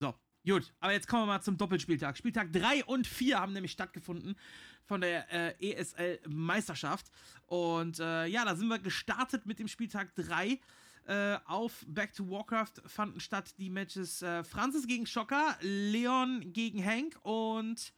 So, 0.00 0.14
gut. 0.46 0.72
Aber 0.80 0.92
jetzt 0.92 1.06
kommen 1.06 1.22
wir 1.22 1.26
mal 1.26 1.40
zum 1.42 1.56
Doppelspieltag. 1.56 2.16
Spieltag 2.16 2.52
3 2.52 2.84
und 2.84 3.06
4 3.06 3.38
haben 3.38 3.52
nämlich 3.52 3.72
stattgefunden 3.72 4.34
von 4.90 5.02
der 5.02 5.32
äh, 5.60 5.72
ESL-Meisterschaft. 5.72 7.12
Und 7.46 8.00
äh, 8.00 8.26
ja, 8.26 8.44
da 8.44 8.56
sind 8.56 8.66
wir 8.66 8.80
gestartet 8.80 9.46
mit 9.46 9.60
dem 9.60 9.68
Spieltag 9.68 10.12
3. 10.16 10.58
Äh, 11.06 11.38
auf 11.44 11.84
Back 11.86 12.12
to 12.12 12.28
Warcraft 12.28 12.82
fanden 12.86 13.20
statt 13.20 13.54
die 13.58 13.70
Matches 13.70 14.20
äh, 14.20 14.42
Francis 14.42 14.88
gegen 14.88 15.06
Schocker, 15.06 15.56
Leon 15.60 16.52
gegen 16.52 16.84
Hank 16.84 17.16
und 17.22 17.92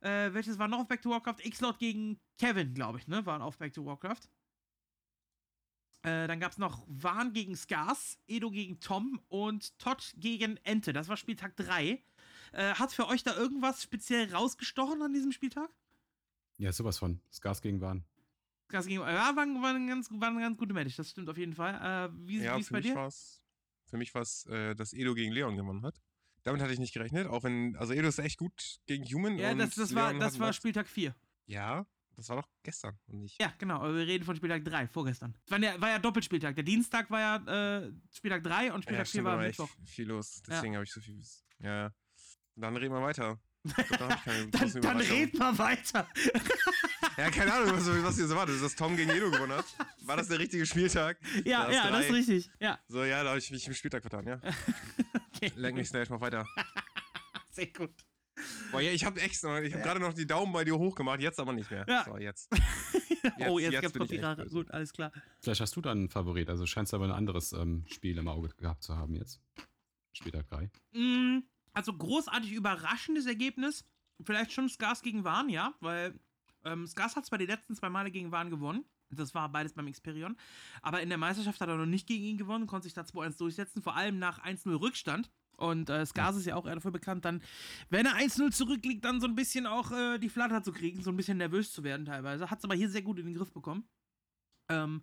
äh, 0.00 0.32
welches 0.32 0.58
war 0.58 0.66
noch 0.66 0.80
auf 0.80 0.88
Back 0.88 1.00
to 1.00 1.10
Warcraft? 1.10 1.44
X-Lord 1.44 1.78
gegen 1.78 2.18
Kevin, 2.38 2.74
glaube 2.74 2.98
ich, 2.98 3.06
ne? 3.06 3.24
Waren 3.24 3.40
auf 3.40 3.56
Back 3.56 3.72
to 3.72 3.86
Warcraft. 3.86 4.28
Äh, 6.02 6.26
dann 6.26 6.40
gab 6.40 6.50
es 6.50 6.58
noch 6.58 6.84
Wahn 6.88 7.32
gegen 7.34 7.54
Skars, 7.54 8.18
Edo 8.26 8.50
gegen 8.50 8.80
Tom 8.80 9.20
und 9.28 9.78
Todd 9.78 10.12
gegen 10.16 10.56
Ente. 10.64 10.92
Das 10.92 11.06
war 11.06 11.16
Spieltag 11.16 11.56
3. 11.56 12.02
Äh, 12.52 12.74
hat 12.74 12.92
für 12.92 13.06
euch 13.06 13.22
da 13.22 13.36
irgendwas 13.36 13.80
speziell 13.80 14.34
rausgestochen 14.34 15.02
an 15.02 15.12
diesem 15.12 15.30
Spieltag? 15.30 15.70
Ja, 16.58 16.72
sowas 16.72 16.98
von. 16.98 17.20
Skars 17.32 17.60
gegen 17.60 17.80
Wahn. 17.80 18.04
Skars 18.68 18.86
gegen. 18.86 19.00
Ja, 19.00 19.06
war, 19.06 19.36
war, 19.36 19.74
ein 19.74 19.86
ganz, 19.86 20.10
war 20.10 20.28
eine 20.28 20.40
ganz 20.40 20.56
gute 20.58 20.74
Match, 20.74 20.96
das 20.96 21.10
stimmt 21.10 21.28
auf 21.28 21.36
jeden 21.38 21.54
Fall. 21.54 21.74
Äh, 21.74 22.16
wie 22.26 22.38
Ja, 22.42 22.56
wie 22.56 22.60
ist 22.60 22.68
für 22.68 22.74
bei 22.74 22.78
mich 22.80 22.88
dir? 22.88 22.94
war's, 22.96 23.42
für 23.86 23.96
mich 23.96 24.14
war 24.14 24.22
es, 24.22 24.46
äh, 24.46 24.74
dass 24.74 24.92
Edo 24.92 25.14
gegen 25.14 25.32
Leon 25.32 25.56
gewonnen 25.56 25.84
hat. 25.84 26.00
Damit 26.42 26.62
hatte 26.62 26.72
ich 26.72 26.78
nicht 26.78 26.94
gerechnet, 26.94 27.26
auch 27.26 27.42
wenn, 27.44 27.76
also 27.76 27.92
Edo 27.92 28.08
ist 28.08 28.18
echt 28.18 28.38
gut 28.38 28.78
gegen 28.86 29.04
Human. 29.04 29.36
Ja, 29.38 29.50
und 29.52 29.58
das, 29.58 29.74
das 29.74 29.94
war, 29.94 30.14
das 30.14 30.38
war 30.38 30.48
was- 30.48 30.56
Spieltag 30.56 30.86
4. 30.88 31.14
Ja, 31.46 31.86
das 32.14 32.28
war 32.28 32.36
doch 32.36 32.48
gestern 32.62 32.98
und 33.08 33.20
nicht. 33.20 33.40
Ja, 33.40 33.52
genau, 33.58 33.76
aber 33.76 33.94
wir 33.94 34.06
reden 34.06 34.24
von 34.24 34.34
Spieltag 34.36 34.64
3, 34.64 34.86
vorgestern. 34.88 35.36
War 35.48 35.58
ja, 35.60 35.80
war 35.80 35.90
ja 35.90 35.98
Doppelspieltag. 35.98 36.54
Der 36.54 36.64
Dienstag 36.64 37.10
war 37.10 37.20
ja 37.20 37.80
äh, 37.86 37.92
Spieltag 38.12 38.42
3 38.42 38.72
und 38.72 38.82
Spieltag 38.84 39.06
4 39.06 39.10
stimmt, 39.10 39.24
war 39.26 39.36
Mittwoch. 39.38 39.68
viel 39.84 40.08
los. 40.08 40.38
Ja. 40.38 40.54
Deswegen 40.54 40.74
habe 40.74 40.84
ich 40.84 40.92
so 40.92 41.00
viel. 41.00 41.20
Ja. 41.58 41.92
Dann 42.56 42.76
reden 42.76 42.94
wir 42.94 43.02
weiter. 43.02 43.38
Ich 43.66 43.90
ich 43.90 43.98
keine 44.24 44.50
Dann, 44.50 44.80
dann 44.80 45.00
red 45.00 45.38
mal 45.38 45.56
weiter. 45.58 46.08
Ja, 47.16 47.30
keine 47.30 47.50
Ahnung, 47.52 47.72
was, 47.72 47.86
was 48.04 48.18
ihr 48.18 48.26
so 48.26 48.36
wartet. 48.36 48.62
Dass 48.62 48.74
Tom 48.74 48.94
gegen 48.94 49.08
Edo 49.10 49.30
gewonnen 49.30 49.52
hat. 49.52 49.64
War 50.02 50.18
das 50.18 50.28
der 50.28 50.38
richtige 50.38 50.66
Spieltag? 50.66 51.18
Ja, 51.46 51.64
Da 51.66 51.72
ja, 51.72 51.86
du 51.86 51.92
das 51.92 52.00
ist 52.02 52.08
drei. 52.10 52.16
richtig. 52.16 52.50
Ja, 52.60 52.78
So, 52.88 53.04
ja, 53.04 53.22
da 53.22 53.30
habe 53.30 53.38
ich 53.38 53.50
mich 53.50 53.66
im 53.66 53.72
Spieltag 53.72 54.02
vertan, 54.02 54.26
ja. 54.26 54.38
okay. 55.34 55.50
Lenk 55.56 55.76
mich 55.78 55.88
schnell 55.88 56.06
mal 56.10 56.20
weiter. 56.20 56.46
Sehr 57.52 57.68
gut. 57.68 57.90
Boah, 58.70 58.82
ja, 58.82 58.90
ich 58.90 59.02
habe 59.06 59.18
extra, 59.22 59.62
ich 59.62 59.72
habe 59.72 59.82
gerade 59.82 60.00
noch 60.00 60.12
die 60.12 60.26
Daumen 60.26 60.52
bei 60.52 60.62
dir 60.64 60.76
hochgemacht, 60.76 61.20
jetzt 61.20 61.40
aber 61.40 61.54
nicht 61.54 61.70
mehr. 61.70 61.86
Ja. 61.88 62.04
So, 62.04 62.18
jetzt. 62.18 62.50
oh, 63.48 63.58
jetzt, 63.58 63.72
jetzt 63.72 63.82
jetzt 63.84 63.92
bin 63.94 64.00
kommt 64.00 64.02
ich 64.02 64.08
die 64.10 64.16
echt 64.16 64.24
Rare. 64.24 64.42
böse. 64.42 64.54
Gut, 64.54 64.70
alles 64.72 64.92
klar. 64.92 65.10
Vielleicht 65.40 65.60
hast 65.62 65.74
du 65.74 65.80
dann 65.80 65.98
einen 65.98 66.08
Favorit. 66.10 66.50
Also 66.50 66.66
scheinst 66.66 66.92
du 66.92 66.96
aber 66.96 67.06
ein 67.06 67.12
anderes 67.12 67.52
ähm, 67.54 67.86
Spiel 67.90 68.18
im 68.18 68.28
Auge 68.28 68.50
gehabt 68.58 68.82
zu 68.82 68.94
haben 68.96 69.14
jetzt. 69.14 69.40
Spieltag 70.12 70.46
3. 70.48 70.70
Mm, 70.92 71.44
Also 71.76 71.92
großartig 71.92 72.52
überraschendes 72.52 73.26
Ergebnis. 73.26 73.84
Vielleicht 74.24 74.50
schon 74.50 74.66
Skars 74.70 75.02
gegen 75.02 75.24
Wahn, 75.24 75.50
ja, 75.50 75.74
weil 75.80 76.18
ähm, 76.64 76.86
Skars 76.86 77.16
hat 77.16 77.26
zwar 77.26 77.38
die 77.38 77.44
letzten 77.44 77.76
zwei 77.76 77.90
Male 77.90 78.10
gegen 78.10 78.32
Wahn 78.32 78.48
gewonnen. 78.48 78.86
Das 79.10 79.34
war 79.34 79.50
beides 79.50 79.74
beim 79.74 79.92
Xperion. 79.92 80.38
Aber 80.80 81.02
in 81.02 81.10
der 81.10 81.18
Meisterschaft 81.18 81.60
hat 81.60 81.68
er 81.68 81.76
noch 81.76 81.84
nicht 81.84 82.06
gegen 82.06 82.24
ihn 82.24 82.38
gewonnen, 82.38 82.66
konnte 82.66 82.84
sich 82.84 82.94
da 82.94 83.02
2-1 83.02 83.36
durchsetzen, 83.36 83.82
vor 83.82 83.94
allem 83.94 84.18
nach 84.18 84.42
1-0 84.42 84.80
Rückstand. 84.80 85.30
Und 85.58 85.90
äh, 85.90 86.06
Skars 86.06 86.36
ist 86.36 86.46
ja 86.46 86.56
auch 86.56 86.66
eher 86.66 86.76
dafür 86.76 86.92
bekannt, 86.92 87.26
dann, 87.26 87.42
wenn 87.90 88.06
er 88.06 88.14
1-0 88.14 88.52
zurückliegt, 88.52 89.04
dann 89.04 89.20
so 89.20 89.26
ein 89.26 89.34
bisschen 89.34 89.66
auch 89.66 89.92
äh, 89.92 90.18
die 90.18 90.30
Flatter 90.30 90.62
zu 90.62 90.72
kriegen, 90.72 91.02
so 91.02 91.10
ein 91.10 91.16
bisschen 91.16 91.36
nervös 91.36 91.72
zu 91.72 91.84
werden 91.84 92.06
teilweise. 92.06 92.50
Hat 92.50 92.58
es 92.58 92.64
aber 92.64 92.74
hier 92.74 92.88
sehr 92.88 93.02
gut 93.02 93.18
in 93.18 93.26
den 93.26 93.34
Griff 93.34 93.52
bekommen. 93.52 93.86
Ähm, 94.70 95.02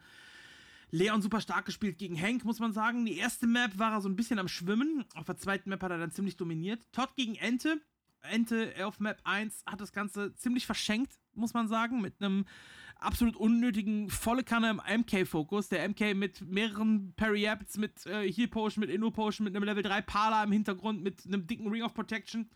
Leon 0.94 1.24
super 1.24 1.42
stark 1.42 1.66
gespielt 1.66 1.98
gegen 1.98 2.22
Hank, 2.22 2.46
muss 2.46 2.60
man 2.60 2.72
sagen. 2.72 3.04
Die 3.04 3.18
erste 3.18 3.48
Map 3.48 3.80
war 3.80 3.94
er 3.94 4.02
so 4.02 4.08
ein 4.08 4.16
bisschen 4.16 4.38
am 4.38 4.48
Schwimmen. 4.48 5.04
Auf 5.16 5.26
der 5.26 5.38
zweiten 5.38 5.72
Map 5.72 5.82
hat 5.82 5.90
er 5.90 5.98
dann 5.98 6.12
ziemlich 6.12 6.38
dominiert. 6.38 6.86
Todd 6.92 7.16
gegen 7.16 7.34
Ente. 7.34 7.82
Ente 8.22 8.72
auf 8.86 9.00
Map 9.00 9.20
1 9.24 9.64
hat 9.66 9.82
das 9.82 9.92
Ganze 9.92 10.36
ziemlich 10.36 10.68
verschenkt, 10.68 11.20
muss 11.34 11.56
man 11.56 11.68
sagen, 11.68 12.00
mit 12.00 12.22
einem 12.22 12.46
absolut 13.00 13.36
unnötigen 13.36 14.12
volle 14.12 14.44
Kanne 14.44 14.70
im 14.70 15.02
MK-Fokus. 15.02 15.68
Der 15.68 15.90
MK 15.90 16.14
mit 16.14 16.42
mehreren 16.42 17.14
Parry-Apps, 17.16 17.78
mit 17.78 18.06
äh, 18.06 18.32
Heal 18.32 18.48
Potion, 18.48 18.82
mit 18.82 18.92
Inno 18.92 19.10
Potion, 19.10 19.46
mit 19.46 19.56
einem 19.56 19.66
Level 19.66 19.82
3 19.82 20.04
Pala 20.04 20.44
im 20.44 20.52
Hintergrund, 20.52 21.02
mit 21.02 21.26
einem 21.26 21.48
dicken 21.48 21.70
Ring 21.70 21.82
of 21.82 21.96
Protection. 21.96 22.52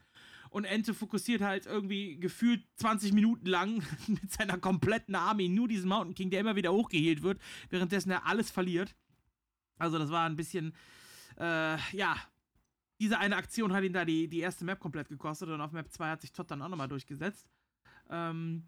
Und 0.49 0.65
Ente 0.65 0.93
fokussiert 0.93 1.41
halt 1.41 1.65
irgendwie 1.65 2.17
gefühlt 2.17 2.63
20 2.75 3.13
Minuten 3.13 3.45
lang 3.45 3.83
mit 4.07 4.31
seiner 4.31 4.57
kompletten 4.57 5.15
Army 5.15 5.49
nur 5.49 5.67
diesen 5.67 5.89
Mountain 5.89 6.15
King, 6.15 6.29
der 6.29 6.41
immer 6.41 6.55
wieder 6.55 6.71
hochgehielt 6.71 7.21
wird, 7.21 7.39
währenddessen 7.69 8.11
er 8.11 8.25
alles 8.25 8.51
verliert. 8.51 8.95
Also 9.77 9.97
das 9.97 10.09
war 10.09 10.25
ein 10.27 10.35
bisschen, 10.35 10.73
äh, 11.39 11.77
ja, 11.95 12.17
diese 12.99 13.19
eine 13.19 13.35
Aktion 13.35 13.73
hat 13.73 13.83
ihn 13.83 13.93
da 13.93 14.05
die, 14.05 14.27
die 14.27 14.39
erste 14.39 14.65
Map 14.65 14.79
komplett 14.79 15.09
gekostet 15.09 15.49
und 15.49 15.61
auf 15.61 15.71
Map 15.71 15.91
2 15.91 16.09
hat 16.09 16.21
sich 16.21 16.31
Todd 16.31 16.49
dann 16.49 16.61
auch 16.61 16.69
nochmal 16.69 16.87
durchgesetzt. 16.87 17.47
Ähm, 18.09 18.63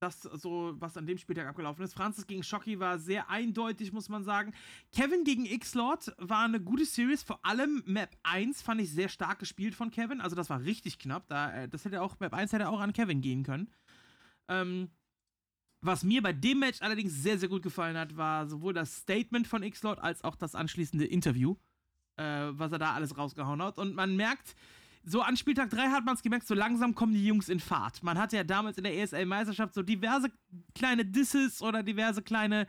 das 0.00 0.22
so, 0.22 0.74
was 0.78 0.96
an 0.96 1.06
dem 1.06 1.18
Spieltag 1.18 1.46
abgelaufen 1.46 1.84
ist. 1.84 1.94
Francis 1.94 2.26
gegen 2.26 2.42
Shocky 2.42 2.80
war 2.80 2.98
sehr 2.98 3.28
eindeutig, 3.28 3.92
muss 3.92 4.08
man 4.08 4.24
sagen. 4.24 4.54
Kevin 4.92 5.24
gegen 5.24 5.44
X-Lord 5.44 6.14
war 6.18 6.44
eine 6.44 6.60
gute 6.60 6.86
Series. 6.86 7.22
Vor 7.22 7.44
allem 7.44 7.82
Map 7.86 8.16
1 8.22 8.62
fand 8.62 8.80
ich 8.80 8.90
sehr 8.90 9.08
stark 9.08 9.38
gespielt 9.38 9.74
von 9.74 9.90
Kevin. 9.90 10.20
Also 10.20 10.34
das 10.34 10.50
war 10.50 10.62
richtig 10.62 10.98
knapp. 10.98 11.28
Da, 11.28 11.52
äh, 11.52 11.68
das 11.68 11.84
hätte 11.84 12.02
auch, 12.02 12.18
Map 12.18 12.32
1 12.32 12.52
hätte 12.52 12.68
auch 12.68 12.80
an 12.80 12.92
Kevin 12.92 13.20
gehen 13.20 13.42
können. 13.42 13.70
Ähm, 14.48 14.90
was 15.82 16.02
mir 16.02 16.22
bei 16.22 16.32
dem 16.32 16.60
Match 16.60 16.80
allerdings 16.80 17.22
sehr, 17.22 17.38
sehr 17.38 17.48
gut 17.48 17.62
gefallen 17.62 17.96
hat, 17.96 18.16
war 18.16 18.46
sowohl 18.46 18.72
das 18.72 18.96
Statement 18.96 19.46
von 19.46 19.62
X-Lord 19.62 19.98
als 19.98 20.24
auch 20.24 20.36
das 20.36 20.54
anschließende 20.54 21.06
Interview, 21.06 21.56
äh, 22.16 22.48
was 22.52 22.72
er 22.72 22.78
da 22.78 22.94
alles 22.94 23.16
rausgehauen 23.16 23.62
hat. 23.62 23.78
Und 23.78 23.94
man 23.94 24.16
merkt, 24.16 24.56
so 25.04 25.22
an 25.22 25.36
Spieltag 25.36 25.70
3 25.70 25.88
hat 25.88 26.04
man 26.04 26.14
es 26.14 26.22
gemerkt, 26.22 26.46
so 26.46 26.54
langsam 26.54 26.94
kommen 26.94 27.12
die 27.12 27.26
Jungs 27.26 27.48
in 27.48 27.60
Fahrt. 27.60 28.02
Man 28.02 28.18
hatte 28.18 28.36
ja 28.36 28.44
damals 28.44 28.76
in 28.76 28.84
der 28.84 28.96
ESL-Meisterschaft 28.98 29.74
so 29.74 29.82
diverse 29.82 30.30
kleine 30.74 31.04
Disses 31.04 31.62
oder 31.62 31.82
diverse 31.82 32.22
kleine 32.22 32.66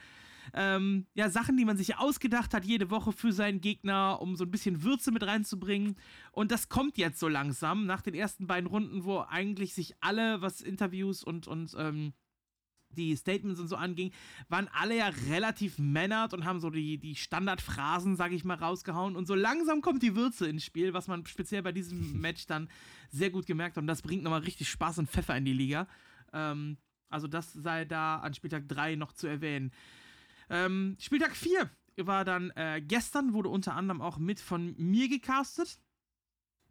ähm, 0.54 1.06
ja, 1.14 1.30
Sachen, 1.30 1.58
die 1.58 1.66
man 1.66 1.78
sich 1.78 1.98
ausgedacht 1.98 2.54
hat, 2.54 2.66
jede 2.66 2.90
Woche 2.90 3.12
für 3.12 3.32
seinen 3.32 3.62
Gegner, 3.62 4.22
um 4.22 4.36
so 4.36 4.46
ein 4.46 4.52
bisschen 4.52 4.84
Würze 4.84 5.12
mit 5.12 5.24
reinzubringen. 5.24 5.96
Und 6.32 6.52
das 6.52 6.70
kommt 6.70 6.98
jetzt 6.98 7.20
so 7.20 7.28
langsam 7.28 7.86
nach 7.86 8.02
den 8.02 8.14
ersten 8.14 8.48
beiden 8.48 8.68
Runden, 8.68 9.04
wo 9.04 9.20
eigentlich 9.20 9.74
sich 9.74 9.96
alle, 10.02 10.42
was 10.42 10.62
Interviews 10.62 11.24
und, 11.24 11.48
und 11.48 11.76
ähm, 11.78 12.14
die 12.96 13.16
Statements 13.16 13.60
und 13.60 13.68
so 13.68 13.76
anging, 13.76 14.12
waren 14.50 14.68
alle 14.74 14.98
ja 14.98 15.10
relativ 15.30 15.80
männert 15.80 16.34
und 16.34 16.46
haben 16.46 16.60
so 16.60 16.70
die, 16.70 16.98
die 16.98 17.16
Standardphrasen, 17.16 18.16
sag 18.16 18.32
ich 18.32 18.44
mal, 18.44 18.56
rausgehauen. 18.56 19.16
Und 19.16 19.28
so 19.28 19.36
langsam 19.36 19.82
kommt 19.82 20.04
die 20.04 20.16
Würze 20.16 20.48
ins 20.48 20.64
Spiel, 20.64 20.94
was 20.94 21.08
man 21.08 21.26
speziell 21.26 21.62
bei 21.62 21.72
diesem 21.72 22.20
Match 22.22 22.46
dann 22.48 22.70
sehr 23.10 23.30
gut 23.30 23.46
gemerkt 23.46 23.78
hat. 23.78 23.82
Und 23.82 23.88
das 23.88 24.02
bringt 24.02 24.24
nochmal 24.24 24.42
richtig 24.42 24.70
Spaß 24.70 25.00
und 25.00 25.10
Pfeffer 25.10 25.36
in 25.36 25.46
die 25.46 25.54
Liga. 25.54 25.88
Ähm, 26.34 26.78
also 27.10 27.28
das 27.28 27.54
sei 27.54 27.86
da 27.86 28.18
an 28.18 28.34
Spieltag 28.34 28.68
3 28.68 28.96
noch 28.96 29.14
zu 29.14 29.28
erwähnen. 29.28 29.72
Ähm, 30.50 30.96
Spieltag 31.00 31.36
4 31.36 31.70
war 31.98 32.26
dann 32.26 32.52
äh, 32.52 32.82
gestern, 32.82 33.34
wurde 33.34 33.50
unter 33.50 33.76
anderem 33.76 34.02
auch 34.02 34.18
mit 34.18 34.40
von 34.40 34.76
mir 34.78 35.10
gecastet. 35.10 35.80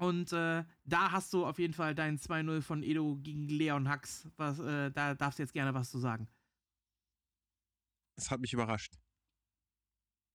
Und 0.00 0.32
äh, 0.32 0.64
da 0.84 1.12
hast 1.12 1.30
du 1.34 1.44
auf 1.44 1.58
jeden 1.58 1.74
Fall 1.74 1.94
dein 1.94 2.16
2-0 2.16 2.62
von 2.62 2.82
Edo 2.82 3.16
gegen 3.16 3.46
Leon 3.48 3.92
Hux. 3.92 4.26
Was, 4.38 4.58
äh, 4.58 4.90
da 4.90 5.14
darfst 5.14 5.38
du 5.38 5.42
jetzt 5.42 5.52
gerne 5.52 5.74
was 5.74 5.90
zu 5.90 5.98
sagen. 5.98 6.26
Das 8.16 8.30
hat 8.30 8.40
mich 8.40 8.54
überrascht. 8.54 8.94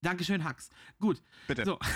Dankeschön, 0.03 0.47
Hux. 0.47 0.69
Gut. 0.99 1.23
Bitte. 1.47 1.65
So. 1.65 1.79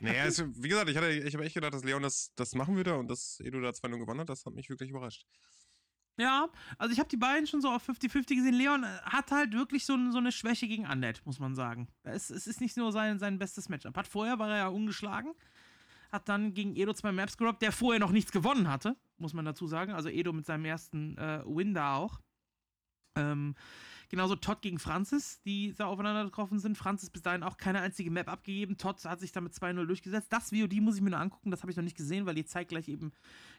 Naja, 0.00 0.24
also, 0.24 0.44
wie 0.56 0.68
gesagt, 0.68 0.90
ich, 0.90 0.96
hatte, 0.96 1.10
ich 1.10 1.32
habe 1.34 1.44
echt 1.44 1.54
gedacht, 1.54 1.72
dass 1.72 1.84
Leon 1.84 2.02
das, 2.02 2.32
das 2.34 2.54
machen 2.54 2.76
würde 2.76 2.98
und 2.98 3.08
dass 3.08 3.40
Edo 3.40 3.60
da 3.60 3.70
2-0 3.70 3.98
gewonnen 3.98 4.20
hat. 4.20 4.28
Das 4.28 4.44
hat 4.44 4.52
mich 4.52 4.68
wirklich 4.68 4.90
überrascht. 4.90 5.26
Ja, 6.18 6.48
also 6.76 6.92
ich 6.92 6.98
habe 6.98 7.08
die 7.08 7.16
beiden 7.16 7.46
schon 7.46 7.62
so 7.62 7.70
auf 7.70 7.88
50-50 7.88 8.36
gesehen. 8.36 8.54
Leon 8.54 8.84
äh, 8.84 8.86
hat 9.04 9.30
halt 9.30 9.54
wirklich 9.54 9.86
so, 9.86 9.96
so 10.10 10.18
eine 10.18 10.32
Schwäche 10.32 10.68
gegen 10.68 10.86
Undead, 10.86 11.22
muss 11.24 11.38
man 11.38 11.54
sagen. 11.54 11.88
Es, 12.02 12.28
es 12.30 12.46
ist 12.46 12.60
nicht 12.60 12.76
nur 12.76 12.92
sein, 12.92 13.18
sein 13.18 13.38
bestes 13.38 13.70
Matchup. 13.70 13.96
Hat 13.96 14.06
vorher 14.06 14.38
war 14.38 14.50
er 14.50 14.56
ja 14.56 14.68
ungeschlagen, 14.68 15.32
hat 16.16 16.28
dann 16.28 16.54
gegen 16.54 16.74
Edo 16.74 16.92
zwei 16.94 17.12
Maps 17.12 17.36
gerobbt, 17.36 17.62
der 17.62 17.70
vorher 17.70 18.00
noch 18.00 18.10
nichts 18.10 18.32
gewonnen 18.32 18.68
hatte, 18.68 18.96
muss 19.18 19.34
man 19.34 19.44
dazu 19.44 19.66
sagen. 19.66 19.92
Also 19.92 20.08
Edo 20.08 20.32
mit 20.32 20.46
seinem 20.46 20.64
ersten 20.64 21.16
äh, 21.18 21.42
Win 21.46 21.74
da 21.74 21.94
auch. 21.94 22.20
Ähm, 23.16 23.54
genauso 24.08 24.34
Todd 24.34 24.62
gegen 24.62 24.78
Francis, 24.78 25.40
die 25.42 25.74
da 25.74 25.86
aufeinander 25.86 26.24
getroffen 26.24 26.58
sind. 26.58 26.76
Francis 26.76 27.10
bis 27.10 27.22
dahin 27.22 27.42
auch 27.42 27.56
keine 27.58 27.80
einzige 27.80 28.10
Map 28.10 28.28
abgegeben. 28.28 28.78
Todd 28.78 29.04
hat 29.04 29.20
sich 29.20 29.32
damit 29.32 29.52
2-0 29.52 29.86
durchgesetzt. 29.86 30.32
Das 30.32 30.50
VOD 30.50 30.80
muss 30.80 30.96
ich 30.96 31.02
mir 31.02 31.10
nur 31.10 31.20
angucken, 31.20 31.50
das 31.50 31.62
habe 31.62 31.70
ich 31.70 31.76
noch 31.76 31.84
nicht 31.84 31.96
gesehen, 31.96 32.26
weil 32.26 32.34
die 32.34 32.44
zeitgleich 32.44 32.88
eben 32.88 33.12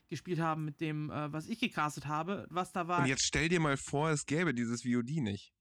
gespielt 0.08 0.40
haben 0.40 0.66
mit 0.66 0.82
dem, 0.82 1.12
äh, 1.12 1.32
was 1.32 1.48
ich 1.48 1.60
gecastet 1.60 2.08
habe. 2.08 2.48
Was 2.50 2.72
da 2.74 2.88
war. 2.88 3.00
Und 3.00 3.08
jetzt 3.08 3.26
stell 3.26 3.50
dir 3.50 3.60
mal 3.60 3.78
vor, 3.78 4.10
es 4.10 4.26
gäbe 4.26 4.54
dieses 4.54 4.82
VOD 4.82 5.22
nicht. 5.22 5.54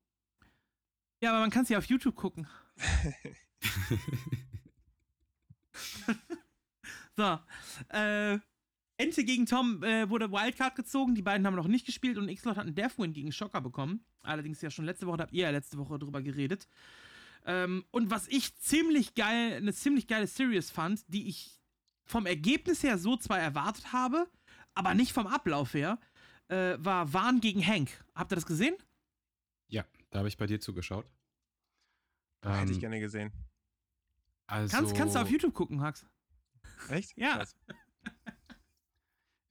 Ja, 1.21 1.31
aber 1.31 1.41
man 1.41 1.51
kann 1.51 1.63
es 1.65 1.69
ja 1.69 1.79
auf 1.79 1.85
YouTube 1.85 2.17
gucken. 2.17 2.49
so. 7.17 7.39
Äh, 7.89 8.39
Ente 8.99 9.25
gegen 9.25 9.45
Tom 9.47 9.83
äh, 9.83 10.09
wurde 10.09 10.31
Wildcard 10.33 10.75
gezogen. 10.75 11.15
Die 11.15 11.23
beiden 11.23 11.47
haben 11.47 11.55
noch 11.55 11.67
nicht 11.69 11.85
gespielt 11.85 12.17
und 12.17 12.29
X-Lot 12.29 12.57
hat 12.57 12.65
einen 12.67 12.75
Deathwin 12.75 13.13
gegen 13.13 13.31
Schocker 13.33 13.61
bekommen. 13.61 14.05
Allerdings 14.23 14.63
ja 14.63 14.71
schon 14.71 14.87
letzte 14.87 15.07
Woche, 15.07 15.19
da 15.19 15.23
habt 15.25 15.33
ihr 15.35 15.43
ja 15.45 15.51
letzte 15.51 15.77
Woche 15.79 15.99
drüber 15.99 16.23
geredet. 16.23 16.67
Ähm, 17.45 17.85
und 17.91 18.11
was 18.11 18.27
ich 18.29 18.57
ziemlich 18.57 19.15
geil, 19.15 19.55
eine 19.57 19.73
ziemlich 19.75 20.07
geile 20.07 20.27
Series 20.27 20.71
fand, 20.71 21.05
die 21.13 21.29
ich 21.29 21.61
vom 22.05 22.25
Ergebnis 22.27 22.83
her 22.83 22.97
so 22.99 23.17
zwar 23.17 23.39
erwartet 23.39 23.93
habe, 23.93 24.27
aber 24.75 24.95
nicht 24.95 25.13
vom 25.13 25.27
Ablauf 25.27 25.75
her, 25.75 25.99
äh, 26.49 26.77
war 26.79 27.13
Wahn 27.13 27.41
gegen 27.41 27.65
Hank. 27.67 27.91
Habt 28.15 28.33
ihr 28.33 28.37
das 28.37 28.47
gesehen? 28.47 28.75
Ja, 29.69 29.85
da 30.11 30.21
habe 30.21 30.29
ich 30.29 30.37
bei 30.37 30.47
dir 30.47 30.59
zugeschaut. 30.61 31.07
Hätte 32.43 32.71
ich 32.71 32.77
Ähm, 32.77 32.81
gerne 32.81 33.01
gesehen. 33.01 33.33
also, 34.47 34.75
Kannst, 34.75 34.95
kannst 34.97 35.15
du 35.15 35.21
auf 35.21 35.31
YouTube 35.31 35.55
gucken, 35.55 35.81
Hax? 35.83 36.07
Echt? 36.89 37.17
Ja. 37.17 37.37
Krass. 37.37 37.57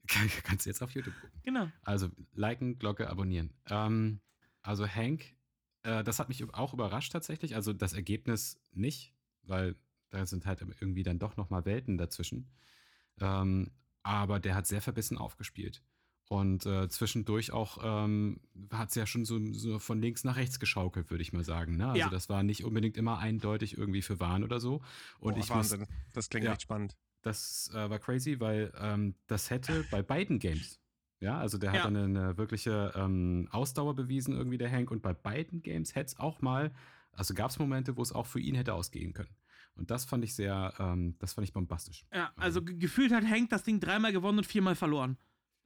kannst 0.44 0.66
du 0.66 0.70
jetzt 0.70 0.82
auf 0.82 0.90
YouTube 0.92 1.14
gucken. 1.20 1.40
Genau. 1.42 1.68
Also 1.82 2.10
liken, 2.34 2.78
Glocke, 2.78 3.08
abonnieren. 3.08 3.52
Ähm, 3.68 4.20
also 4.62 4.86
Hank, 4.86 5.34
äh, 5.82 6.04
das 6.04 6.18
hat 6.18 6.28
mich 6.28 6.42
auch 6.54 6.72
überrascht 6.74 7.12
tatsächlich. 7.12 7.54
Also 7.54 7.72
das 7.72 7.92
Ergebnis 7.92 8.60
nicht, 8.72 9.14
weil 9.42 9.76
da 10.10 10.24
sind 10.26 10.46
halt 10.46 10.60
irgendwie 10.80 11.02
dann 11.02 11.18
doch 11.18 11.36
noch 11.36 11.50
mal 11.50 11.64
Welten 11.64 11.98
dazwischen. 11.98 12.48
Ähm, 13.20 13.70
aber 14.02 14.38
der 14.38 14.54
hat 14.54 14.66
sehr 14.66 14.80
verbissen 14.80 15.18
aufgespielt. 15.18 15.82
Und 16.28 16.66
äh, 16.66 16.88
zwischendurch 16.88 17.52
auch 17.52 17.78
ähm, 17.82 18.40
hat 18.72 18.88
es 18.88 18.96
ja 18.96 19.06
schon 19.06 19.24
so, 19.24 19.38
so 19.52 19.78
von 19.78 20.00
links 20.00 20.24
nach 20.24 20.36
rechts 20.36 20.58
geschaukelt, 20.58 21.10
würde 21.10 21.22
ich 21.22 21.32
mal 21.32 21.44
sagen. 21.44 21.76
Ne? 21.76 21.86
Also 21.86 21.98
Ja. 21.98 22.08
das 22.08 22.28
war 22.28 22.42
nicht 22.42 22.64
unbedingt 22.64 22.96
immer 22.96 23.18
eindeutig 23.18 23.78
irgendwie 23.78 24.02
für 24.02 24.18
Wahn 24.18 24.42
oder 24.42 24.58
so. 24.58 24.82
Und 25.20 25.34
Boah, 25.34 25.40
ich 25.40 25.48
muss, 25.50 25.70
Wahnsinn. 25.70 25.86
Das 26.12 26.28
klingt 26.28 26.44
Ja. 26.46 26.52
echt 26.52 26.62
spannend. 26.62 26.96
Das 27.22 27.70
äh, 27.74 27.90
war 27.90 27.98
crazy, 27.98 28.38
weil 28.40 28.72
ähm, 28.78 29.14
das 29.26 29.50
hätte 29.50 29.84
bei 29.90 30.02
beiden 30.02 30.38
Games, 30.38 30.80
ja, 31.20 31.38
also 31.38 31.58
der 31.58 31.70
hat 31.70 31.78
Ja. 31.78 31.84
dann 31.84 31.96
eine 31.96 32.36
wirkliche 32.38 32.92
ähm, 32.94 33.48
Ausdauer 33.50 33.94
bewiesen, 33.94 34.34
irgendwie 34.36 34.58
der 34.58 34.70
Hank, 34.70 34.90
und 34.90 35.02
bei 35.02 35.12
beiden 35.12 35.62
Games 35.62 35.94
hätte 35.94 36.06
es 36.06 36.18
auch 36.18 36.40
mal, 36.42 36.72
also 37.12 37.34
gab 37.34 37.50
es 37.50 37.58
Momente, 37.58 37.96
wo 37.96 38.02
es 38.02 38.12
auch 38.12 38.26
für 38.26 38.40
ihn 38.40 38.54
hätte 38.54 38.74
ausgehen 38.74 39.12
können. 39.12 39.34
Und 39.74 39.90
das 39.90 40.04
fand 40.04 40.24
ich 40.24 40.34
sehr, 40.34 40.72
ähm, 40.78 41.16
das 41.18 41.34
fand 41.34 41.46
ich 41.46 41.52
bombastisch. 41.52 42.06
Ja, 42.12 42.32
also 42.36 42.62
ge- 42.62 42.76
gefühlt 42.76 43.12
hat 43.12 43.24
Hank 43.24 43.50
das 43.50 43.62
Ding 43.62 43.78
dreimal 43.80 44.12
gewonnen 44.12 44.38
und 44.38 44.46
viermal 44.46 44.74
verloren. 44.74 45.16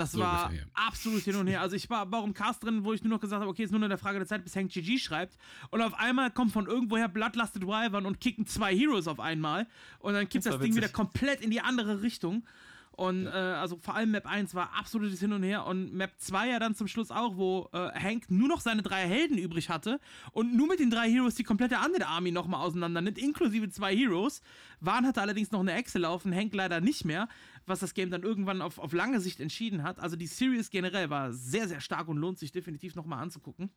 Das 0.01 0.13
So 0.13 0.21
war 0.21 0.47
ungefähr, 0.47 0.65
ja. 0.65 0.73
absolut 0.73 1.23
hin 1.23 1.37
und 1.37 1.47
her. 1.47 1.61
Also 1.61 1.77
ich 1.77 1.91
war, 1.91 2.11
war 2.11 2.21
auch 2.21 2.25
im 2.25 2.33
Cast 2.33 2.65
drin, 2.65 2.85
wo 2.85 2.95
ich 2.95 3.03
nur 3.03 3.11
noch 3.11 3.21
gesagt 3.21 3.41
habe, 3.43 3.51
okay, 3.51 3.65
ist 3.65 3.71
nur 3.71 3.81
noch 3.81 3.85
eine 3.85 3.99
Frage 3.99 4.19
der 4.19 4.27
Zeit, 4.27 4.43
bis 4.43 4.57
Hank 4.57 4.73
GG 4.73 4.99
schreibt. 4.99 5.37
Und 5.71 5.83
auf 5.83 5.93
einmal 5.93 6.31
kommt 6.31 6.53
von 6.53 6.67
irgendwoher 6.67 7.07
Bloodlusted 7.07 7.67
Wyvern 7.67 8.07
und 8.07 8.19
kicken 8.19 8.47
zwei 8.47 8.75
Heroes 8.75 9.07
auf 9.07 9.21
einmal. 9.21 9.67
Und 9.99 10.15
dann 10.15 10.27
kippt 10.27 10.47
Das 10.47 10.55
das, 10.55 10.63
Ding 10.63 10.75
wieder 10.75 10.89
komplett 10.89 11.43
in 11.43 11.51
die 11.51 11.61
andere 11.61 12.01
Richtung. 12.01 12.45
Und 12.93 13.27
äh, 13.27 13.31
also 13.31 13.79
vor 13.79 13.95
allem 13.95 14.11
Map 14.11 14.27
1 14.27 14.55
war 14.55 14.75
absolutes 14.79 15.21
Hin 15.21 15.33
und 15.33 15.43
Her 15.43 15.65
und 15.65 15.95
Map 15.95 16.13
2 16.19 16.49
ja 16.49 16.59
dann 16.59 16.75
zum 16.75 16.87
Schluss 16.87 17.11
auch, 17.11 17.37
wo 17.37 17.69
äh, 17.73 17.91
Hank 17.99 18.31
nur 18.31 18.49
noch 18.49 18.61
seine 18.61 18.83
drei 18.83 19.07
Helden 19.07 19.39
übrig 19.39 19.71
hatte 19.71 20.01
und 20.33 20.55
nur 20.55 20.67
mit 20.67 20.81
den 20.81 20.91
drei 20.91 21.11
Heroes 21.11 21.35
die 21.35 21.45
komplette 21.45 21.77
Undead 21.85 22.07
Army 22.07 22.31
nochmal 22.31 22.61
auseinander 22.61 23.01
nimmt, 23.01 23.17
inklusive 23.17 23.71
zwei 23.71 23.97
Heroes. 23.97 24.43
Vahn 24.81 25.07
hatte 25.07 25.21
allerdings 25.23 25.51
noch 25.51 25.61
eine 25.61 25.73
Echse 25.73 25.99
laufen, 25.99 26.35
Hank 26.35 26.55
leider 26.55 26.81
nicht 26.81 27.05
mehr, 27.05 27.29
was 27.65 27.81
das 27.81 27.95
Game 27.95 28.11
dann 28.11 28.23
irgendwann 28.23 28.61
auf, 28.61 28.79
auf 28.79 28.93
lange 28.93 29.21
Sicht 29.21 29.41
entschieden 29.41 29.83
hat. 29.83 29.99
Also 30.01 30.17
die 30.17 30.27
Series 30.27 30.71
generell 30.71 31.09
war 31.09 31.33
sehr, 31.33 31.69
sehr 31.69 31.81
stark 31.81 32.09
und 32.09 32.19
lohnt 32.19 32.39
sich 32.39 32.53
definitiv 32.53 32.97
nochmal 32.97 33.23
anzugucken. 33.23 33.71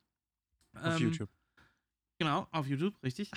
Auf 0.74 1.00
Ähm, 1.00 1.04
YouTube. 1.10 1.30
Genau, 2.24 2.48
auf 2.52 2.68
YouTube, 2.68 2.96
richtig. 3.04 3.32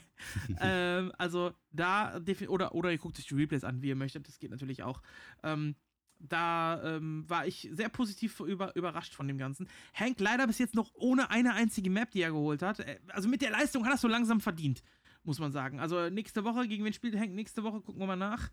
ähm, 0.60 1.12
also 1.18 1.52
da, 1.70 2.20
oder, 2.48 2.74
oder 2.74 2.90
ihr 2.90 2.98
guckt 2.98 3.18
euch 3.18 3.26
die 3.26 3.34
Replays 3.34 3.64
an, 3.64 3.82
wie 3.82 3.88
ihr 3.88 3.96
möchtet, 3.96 4.26
das 4.26 4.38
geht 4.38 4.50
natürlich 4.50 4.82
auch. 4.82 5.00
Ähm, 5.42 5.76
da 6.18 6.80
ähm, 6.84 7.24
war 7.28 7.46
ich 7.46 7.68
sehr 7.72 7.88
positiv 7.88 8.40
über, 8.40 8.74
überrascht 8.76 9.14
von 9.14 9.26
dem 9.26 9.38
Ganzen. 9.38 9.68
Hank 9.94 10.20
leider 10.20 10.46
bis 10.46 10.58
jetzt 10.58 10.74
noch 10.74 10.90
ohne 10.94 11.30
eine 11.30 11.54
einzige 11.54 11.90
Map, 11.90 12.10
die 12.10 12.22
er 12.22 12.30
geholt 12.30 12.62
hat. 12.62 12.80
Äh, 12.80 13.00
Also 13.08 13.28
mit 13.28 13.42
der 13.42 13.50
Leistung 13.50 13.84
hat 13.84 13.92
er 13.92 13.94
es 13.96 14.00
so 14.00 14.08
langsam 14.08 14.40
verdient, 14.40 14.82
muss 15.24 15.38
man 15.38 15.52
sagen. 15.52 15.80
Also 15.80 16.10
nächste 16.10 16.44
Woche, 16.44 16.68
gegen 16.68 16.84
wen 16.84 16.92
spielt 16.92 17.16
Hank 17.16 17.32
nächste 17.32 17.62
Woche? 17.62 17.80
Gucken 17.80 18.00
wir 18.00 18.06
mal 18.06 18.16
nach. 18.16 18.50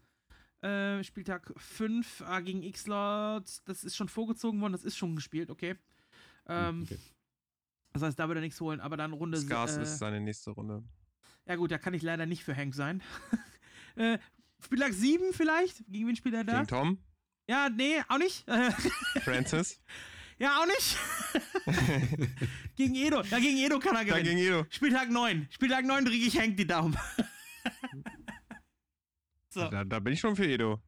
Äh, 0.61 1.03
Spieltag 1.03 1.53
5 1.57 2.22
äh, 2.28 2.41
gegen 2.41 2.64
X-Lord. 2.64 3.68
Das 3.68 3.84
ist 3.84 3.95
schon 3.95 4.10
vorgezogen 4.10 4.60
worden, 4.61 4.74
das 4.74 4.84
ist 4.84 4.98
schon 4.98 5.16
gespielt, 5.16 5.49
okay. 5.49 5.76
Ähm, 6.48 6.84
okay. 6.84 6.98
Das 7.94 8.02
heißt, 8.03 8.20
da 8.20 8.28
wird 8.28 8.38
er 8.38 8.41
nichts 8.41 8.60
holen, 8.61 8.80
aber 8.80 8.98
dann 8.98 9.14
Runde 9.14 9.38
Scars 9.40 9.78
äh, 9.78 9.82
ist 9.84 9.98
seine 9.98 10.20
nächste 10.22 10.52
Runde. 10.52 10.84
ja 11.45 11.56
gut, 11.56 11.72
da 11.72 11.78
kann 11.78 11.94
ich 11.94 12.02
leider 12.03 12.26
nicht 12.26 12.44
für 12.44 12.56
Hank 12.56 12.76
sein. 12.76 13.02
äh, 13.95 14.20
Spieltag 14.64 14.94
7 14.94 15.34
vielleicht? 15.34 15.84
Gegen 15.88 16.07
wen 16.07 16.16
spielt 16.16 16.36
er 16.36 16.44
da? 16.44 16.56
Gegen 16.57 16.68
Tom, 16.68 16.98
Ja, 17.48 17.70
nee, 17.70 18.02
auch 18.07 18.18
nicht. 18.20 18.45
Francis. 19.24 19.82
ja, 20.38 20.60
auch 20.60 20.66
nicht. 20.68 20.98
gegen 22.76 22.95
Edo. 22.95 23.22
Ja, 23.24 23.40
gegen 23.40 23.57
Edo 23.57 23.80
kann 23.80 23.95
er 23.95 24.06
gewinnen. 24.06 24.24
gegen 24.26 24.38
Edo. 24.40 24.66
Spieltag 24.70 25.10
9. 25.10 25.48
Spieltag 25.49 25.86
9 25.86 26.06
drücke 26.06 26.18
ich 26.18 26.38
Hank 26.40 26.57
die 26.57 26.68
Daumen. 26.68 26.95
so, 29.49 29.68
Da, 29.70 29.84
da 29.84 29.99
bin 29.99 30.14
ich 30.14 30.20
schon 30.20 30.36
für 30.36 30.45
Edo. 30.45 30.82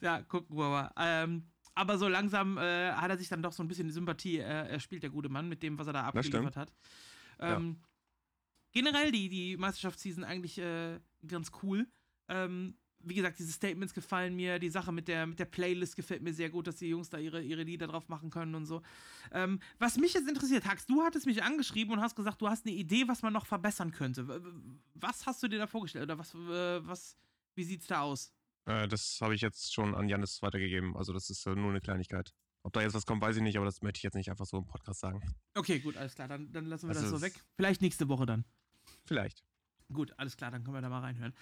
ja, 0.00 0.22
gucken 0.22 0.56
wir 0.56 0.68
mal. 0.70 0.92
Ähm, 0.96 1.51
aber 1.74 1.98
so 1.98 2.08
langsam 2.08 2.58
äh, 2.58 2.92
hat 2.92 3.10
er 3.10 3.18
sich 3.18 3.28
dann 3.28 3.42
doch 3.42 3.52
so 3.52 3.62
ein 3.62 3.68
bisschen 3.68 3.90
Sympathie 3.90 4.38
äh, 4.38 4.68
erspielt, 4.68 5.02
der 5.02 5.10
gute 5.10 5.28
Mann, 5.28 5.48
mit 5.48 5.62
dem, 5.62 5.78
was 5.78 5.86
er 5.86 5.92
da 5.94 6.04
abgeliefert 6.04 6.56
hat. 6.56 6.72
Ähm, 7.38 7.76
Generell 8.72 9.12
die, 9.12 9.28
die 9.28 9.56
Meisterschaftsseason 9.58 10.24
eigentlich 10.24 10.58
äh, 10.58 10.98
ganz 11.26 11.52
cool. 11.62 11.86
Ähm, 12.28 12.74
wie 13.04 13.14
gesagt, 13.14 13.38
diese 13.38 13.52
Statements 13.52 13.94
gefallen 13.94 14.34
mir, 14.34 14.58
die 14.58 14.70
Sache 14.70 14.92
mit 14.92 15.08
der, 15.08 15.26
mit 15.26 15.38
der 15.38 15.44
Playlist 15.44 15.96
gefällt 15.96 16.22
mir 16.22 16.32
sehr 16.32 16.50
gut, 16.50 16.66
dass 16.66 16.76
die 16.76 16.88
Jungs 16.88 17.10
da 17.10 17.18
ihre, 17.18 17.42
ihre 17.42 17.64
Lieder 17.64 17.86
drauf 17.86 18.08
machen 18.08 18.30
können 18.30 18.54
und 18.54 18.64
so. 18.64 18.80
Ähm, 19.32 19.60
was 19.78 19.98
mich 19.98 20.14
jetzt 20.14 20.28
interessiert, 20.28 20.64
Hax, 20.66 20.86
du 20.86 21.02
hattest 21.02 21.26
mich 21.26 21.42
angeschrieben 21.42 21.92
und 21.92 22.00
hast 22.00 22.14
gesagt, 22.14 22.40
du 22.40 22.48
hast 22.48 22.64
eine 22.64 22.74
Idee, 22.74 23.08
was 23.08 23.22
man 23.22 23.32
noch 23.32 23.46
verbessern 23.46 23.90
könnte. 23.90 24.26
Was 24.94 25.26
hast 25.26 25.42
du 25.42 25.48
dir 25.48 25.58
da 25.58 25.66
vorgestellt 25.66 26.04
oder 26.04 26.18
was, 26.18 26.34
äh, 26.34 26.86
was, 26.86 27.16
wie 27.54 27.64
sieht's 27.64 27.88
da 27.88 28.02
aus? 28.02 28.32
Äh, 28.66 28.88
das 28.88 29.18
habe 29.20 29.34
ich 29.34 29.40
jetzt 29.40 29.72
schon 29.72 29.94
an 29.94 30.08
Janis 30.08 30.42
weitergegeben. 30.42 30.96
Also 30.96 31.12
das 31.12 31.30
ist 31.30 31.46
äh, 31.46 31.54
nur 31.54 31.70
eine 31.70 31.80
Kleinigkeit. 31.80 32.32
Ob 32.64 32.72
da 32.72 32.80
jetzt 32.80 32.94
was 32.94 33.06
kommt, 33.06 33.22
weiß 33.22 33.36
ich 33.36 33.42
nicht, 33.42 33.56
aber 33.56 33.66
das 33.66 33.82
möchte 33.82 33.98
ich 33.98 34.02
jetzt 34.04 34.14
nicht 34.14 34.30
einfach 34.30 34.46
so 34.46 34.58
im 34.58 34.66
Podcast 34.66 35.00
sagen. 35.00 35.20
Okay, 35.54 35.80
gut, 35.80 35.96
alles 35.96 36.14
klar, 36.14 36.28
dann, 36.28 36.52
dann 36.52 36.66
lassen 36.66 36.88
wir 36.88 36.90
Also 36.90 37.02
das 37.02 37.10
so 37.10 37.20
weg. 37.20 37.34
Vielleicht 37.56 37.82
nächste 37.82 38.08
Woche 38.08 38.24
dann. 38.24 38.44
Vielleicht. 39.04 39.44
Gut, 39.92 40.12
alles 40.16 40.36
klar, 40.36 40.50
dann 40.52 40.62
können 40.62 40.76
wir 40.76 40.80
da 40.80 40.88
mal 40.88 41.00
reinhören. 41.00 41.34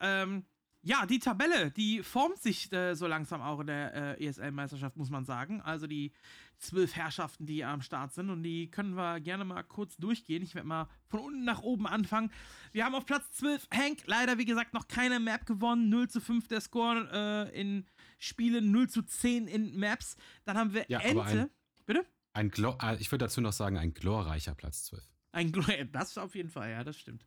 Ähm, 0.00 0.44
ja, 0.82 1.04
die 1.06 1.18
Tabelle, 1.18 1.70
die 1.70 2.02
formt 2.02 2.38
sich 2.40 2.72
äh, 2.72 2.94
so 2.94 3.06
langsam 3.06 3.42
auch 3.42 3.60
in 3.60 3.66
der 3.66 4.18
äh, 4.18 4.24
ESL-Meisterschaft, 4.26 4.96
muss 4.96 5.10
man 5.10 5.24
sagen. 5.24 5.60
Also 5.60 5.86
die 5.86 6.12
zwölf 6.58 6.96
Herrschaften, 6.96 7.46
die 7.46 7.64
am 7.64 7.82
Start 7.82 8.12
sind. 8.12 8.30
Und 8.30 8.42
die 8.42 8.70
können 8.70 8.94
wir 8.94 9.20
gerne 9.20 9.44
mal 9.44 9.62
kurz 9.62 9.96
durchgehen. 9.96 10.42
Ich 10.42 10.54
werde 10.54 10.68
mal 10.68 10.88
von 11.08 11.20
unten 11.20 11.44
nach 11.44 11.60
oben 11.62 11.86
anfangen. 11.86 12.30
Wir 12.72 12.84
haben 12.84 12.94
auf 12.94 13.04
Platz 13.06 13.30
12 13.32 13.68
Hank, 13.72 14.02
leider 14.06 14.38
wie 14.38 14.44
gesagt 14.44 14.72
noch 14.74 14.88
keine 14.88 15.20
Map 15.20 15.46
gewonnen. 15.46 15.88
0 15.90 16.08
zu 16.08 16.20
5 16.20 16.48
der 16.48 16.60
Score 16.60 17.08
äh, 17.52 17.60
in 17.60 17.86
Spielen, 18.18 18.70
0 18.70 18.88
zu 18.88 19.02
10 19.02 19.48
in 19.48 19.78
Maps. 19.78 20.16
Dann 20.44 20.56
haben 20.56 20.72
wir 20.74 20.84
Ja, 20.88 21.00
Ente. 21.00 21.22
ein- 21.22 21.50
Bitte? 21.86 22.06
Ein 22.32 22.50
Glo 22.50 22.76
äh, 22.82 22.96
ich 23.00 23.10
würde 23.10 23.24
dazu 23.24 23.40
noch 23.40 23.52
sagen, 23.52 23.76
ein 23.76 23.92
glorreicher 23.92 24.54
Platz 24.54 24.84
12. 24.84 25.02
Ein 25.32 25.52
Glo- 25.52 25.64
das 25.92 26.16
auf 26.16 26.34
jeden 26.34 26.48
Fall, 26.50 26.70
ja, 26.70 26.84
das 26.84 26.96
stimmt. 26.98 27.24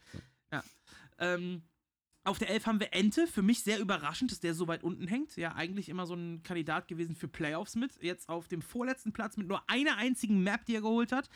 Ja. 0.51 0.63
Ähm, 1.19 1.63
auf 2.25 2.39
der 2.39 2.49
11 2.49 2.65
haben 2.65 2.79
wir 2.79 2.93
Ente. 2.93 3.27
Für 3.27 3.41
mich 3.41 3.63
sehr 3.63 3.79
überraschend, 3.79 4.31
dass 4.31 4.39
der 4.39 4.53
so 4.53 4.67
weit 4.67 4.83
unten 4.83 5.07
hängt. 5.07 5.35
Ja, 5.35 5.55
eigentlich 5.55 5.89
immer 5.89 6.05
so 6.05 6.13
ein 6.15 6.41
Kandidat 6.43 6.87
gewesen 6.87 7.15
für 7.15 7.27
Playoffs 7.27 7.75
mit. 7.75 8.01
Jetzt 8.01 8.29
auf 8.29 8.47
dem 8.47 8.61
vorletzten 8.61 9.11
Platz 9.11 9.35
mit 9.37 9.47
nur 9.47 9.61
einer 9.69 9.97
einzigen 9.97 10.41
Map, 10.43 10.65
die 10.65 10.75
er 10.75 10.81
geholt 10.81 11.11
hat. 11.11 11.29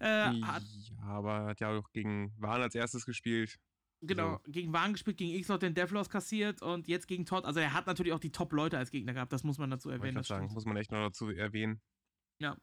Äh, 0.00 0.06
hat 0.42 0.62
ja, 0.62 1.04
aber 1.04 1.32
er 1.38 1.46
hat 1.46 1.60
ja 1.60 1.70
auch 1.70 1.92
gegen 1.92 2.32
Wahn 2.38 2.62
als 2.62 2.74
erstes 2.74 3.06
gespielt. 3.06 3.58
Genau, 4.00 4.40
So. 4.44 4.52
gegen 4.52 4.72
Wagen 4.72 4.92
gespielt, 4.92 5.16
gegen 5.16 5.34
X-Lot 5.38 5.62
den 5.62 5.74
Deathloss 5.74 6.10
kassiert 6.10 6.60
und 6.60 6.88
jetzt 6.88 7.06
gegen 7.06 7.24
Todd. 7.24 7.44
Also 7.46 7.60
er 7.60 7.72
hat 7.72 7.86
natürlich 7.86 8.12
auch 8.12 8.20
die 8.20 8.32
Top-Leute 8.32 8.76
als 8.76 8.90
Gegner 8.90 9.14
gehabt, 9.14 9.32
das 9.32 9.44
muss 9.44 9.56
man 9.58 9.70
dazu 9.70 9.88
ich 9.88 9.94
erwähnen. 9.96 10.14
grad 10.14 10.22
Das 10.22 10.28
sagen, 10.28 10.52
muss 10.52 10.64
man 10.66 10.76
echt 10.76 10.90
noch 10.92 11.06
dazu 11.06 11.30
erwähnen. 11.30 11.80
Ja. 12.38 12.56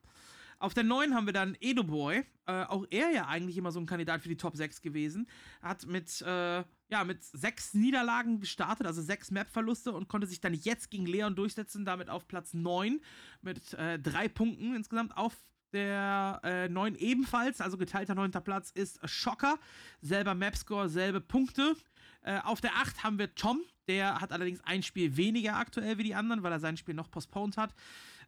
Auf 0.61 0.75
der 0.75 0.83
9 0.83 1.15
haben 1.15 1.25
wir 1.25 1.33
dann 1.33 1.57
Edo 1.59 1.83
Boy. 1.83 2.23
Äh, 2.45 2.65
auch 2.65 2.85
er 2.91 3.09
ja 3.09 3.27
eigentlich 3.27 3.57
immer 3.57 3.71
so 3.71 3.79
ein 3.79 3.87
Kandidat 3.87 4.21
für 4.21 4.29
die 4.29 4.37
Top 4.37 4.55
6 4.55 4.81
gewesen. 4.83 5.27
Hat 5.59 5.87
mit, 5.87 6.21
äh, 6.21 6.63
ja, 6.89 7.03
mit 7.03 7.23
sechs 7.23 7.73
Niederlagen 7.73 8.39
gestartet, 8.39 8.85
also 8.85 9.01
sechs 9.01 9.31
Map-Verluste 9.31 9.91
und 9.91 10.07
konnte 10.07 10.27
sich 10.27 10.39
dann 10.39 10.53
jetzt 10.53 10.91
gegen 10.91 11.07
Leon 11.07 11.35
durchsetzen, 11.35 11.83
damit 11.83 12.11
auf 12.11 12.27
Platz 12.27 12.53
9 12.53 13.01
mit 13.41 13.73
äh, 13.73 13.97
drei 13.97 14.27
Punkten 14.27 14.75
insgesamt. 14.75 15.17
Auf 15.17 15.35
der 15.73 16.39
äh, 16.43 16.69
9 16.69 16.93
ebenfalls, 16.95 17.59
also 17.59 17.77
geteilter 17.77 18.13
9. 18.13 18.31
Platz, 18.43 18.69
ist 18.69 18.99
Schocker. 19.09 19.57
Selber 20.01 20.35
Mapscore, 20.35 20.89
selbe 20.89 21.21
Punkte. 21.21 21.75
Äh, 22.21 22.39
auf 22.41 22.61
der 22.61 22.75
8 22.75 23.03
haben 23.03 23.17
wir 23.17 23.33
Tom. 23.33 23.61
Der 23.87 24.21
hat 24.21 24.31
allerdings 24.31 24.61
ein 24.61 24.83
Spiel 24.83 25.17
weniger 25.17 25.55
aktuell 25.55 25.97
wie 25.97 26.03
die 26.03 26.13
anderen, 26.13 26.43
weil 26.43 26.51
er 26.51 26.59
sein 26.59 26.77
Spiel 26.77 26.93
noch 26.93 27.09
postponed 27.09 27.57
hat. 27.57 27.73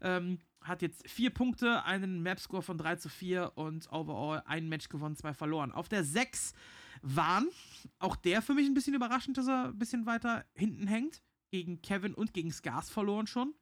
Ähm, 0.01 0.39
hat 0.63 0.81
jetzt 0.81 1.09
vier 1.09 1.29
Punkte, 1.29 1.83
einen 1.85 2.23
Mapscore 2.23 2.61
von 2.61 2.77
3 2.77 2.97
zu 2.97 3.09
4 3.09 3.53
und 3.55 3.91
overall 3.91 4.43
ein 4.45 4.69
Match 4.69 4.89
gewonnen, 4.89 5.15
zwei 5.15 5.33
verloren. 5.33 5.71
Auf 5.71 5.89
der 5.89 6.03
6 6.03 6.53
waren, 7.01 7.47
auch 7.99 8.15
der 8.15 8.41
für 8.41 8.53
mich 8.53 8.67
ein 8.67 8.73
bisschen 8.73 8.93
überraschend, 8.93 9.37
dass 9.37 9.47
er 9.47 9.65
ein 9.65 9.77
bisschen 9.77 10.05
weiter 10.05 10.45
hinten 10.55 10.87
hängt. 10.87 11.21
Gegen 11.51 11.81
Kevin 11.81 12.15
und 12.15 12.33
gegen 12.33 12.51
Skars 12.51 12.89
verloren 12.89 13.27
schon. 13.27 13.53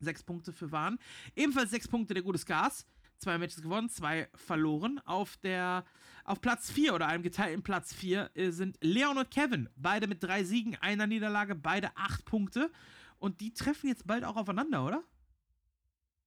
Sechs 0.00 0.24
Punkte 0.24 0.52
für 0.52 0.72
Waren. 0.72 0.98
Ebenfalls 1.36 1.70
sechs 1.70 1.86
Punkte 1.86 2.14
der 2.14 2.24
gute 2.24 2.38
Skars. 2.38 2.84
Zwei 3.18 3.38
Matches 3.38 3.62
gewonnen, 3.62 3.88
zwei 3.88 4.28
verloren. 4.34 4.98
Auf 5.04 5.36
der 5.36 5.84
auf 6.24 6.40
Platz 6.40 6.70
4 6.70 6.94
oder 6.94 7.06
einem 7.06 7.22
geteilten 7.22 7.62
Platz 7.62 7.94
4 7.94 8.30
äh, 8.34 8.50
sind 8.50 8.78
Leon 8.80 9.18
und 9.18 9.30
Kevin. 9.30 9.68
Beide 9.76 10.08
mit 10.08 10.22
drei 10.22 10.42
Siegen, 10.42 10.76
einer 10.76 11.06
Niederlage, 11.06 11.54
beide 11.54 11.96
acht 11.96 12.24
Punkte. 12.24 12.72
Und 13.18 13.40
die 13.40 13.52
treffen 13.52 13.88
jetzt 13.88 14.06
bald 14.06 14.24
auch 14.24 14.36
aufeinander, 14.36 14.84
oder? 14.84 15.04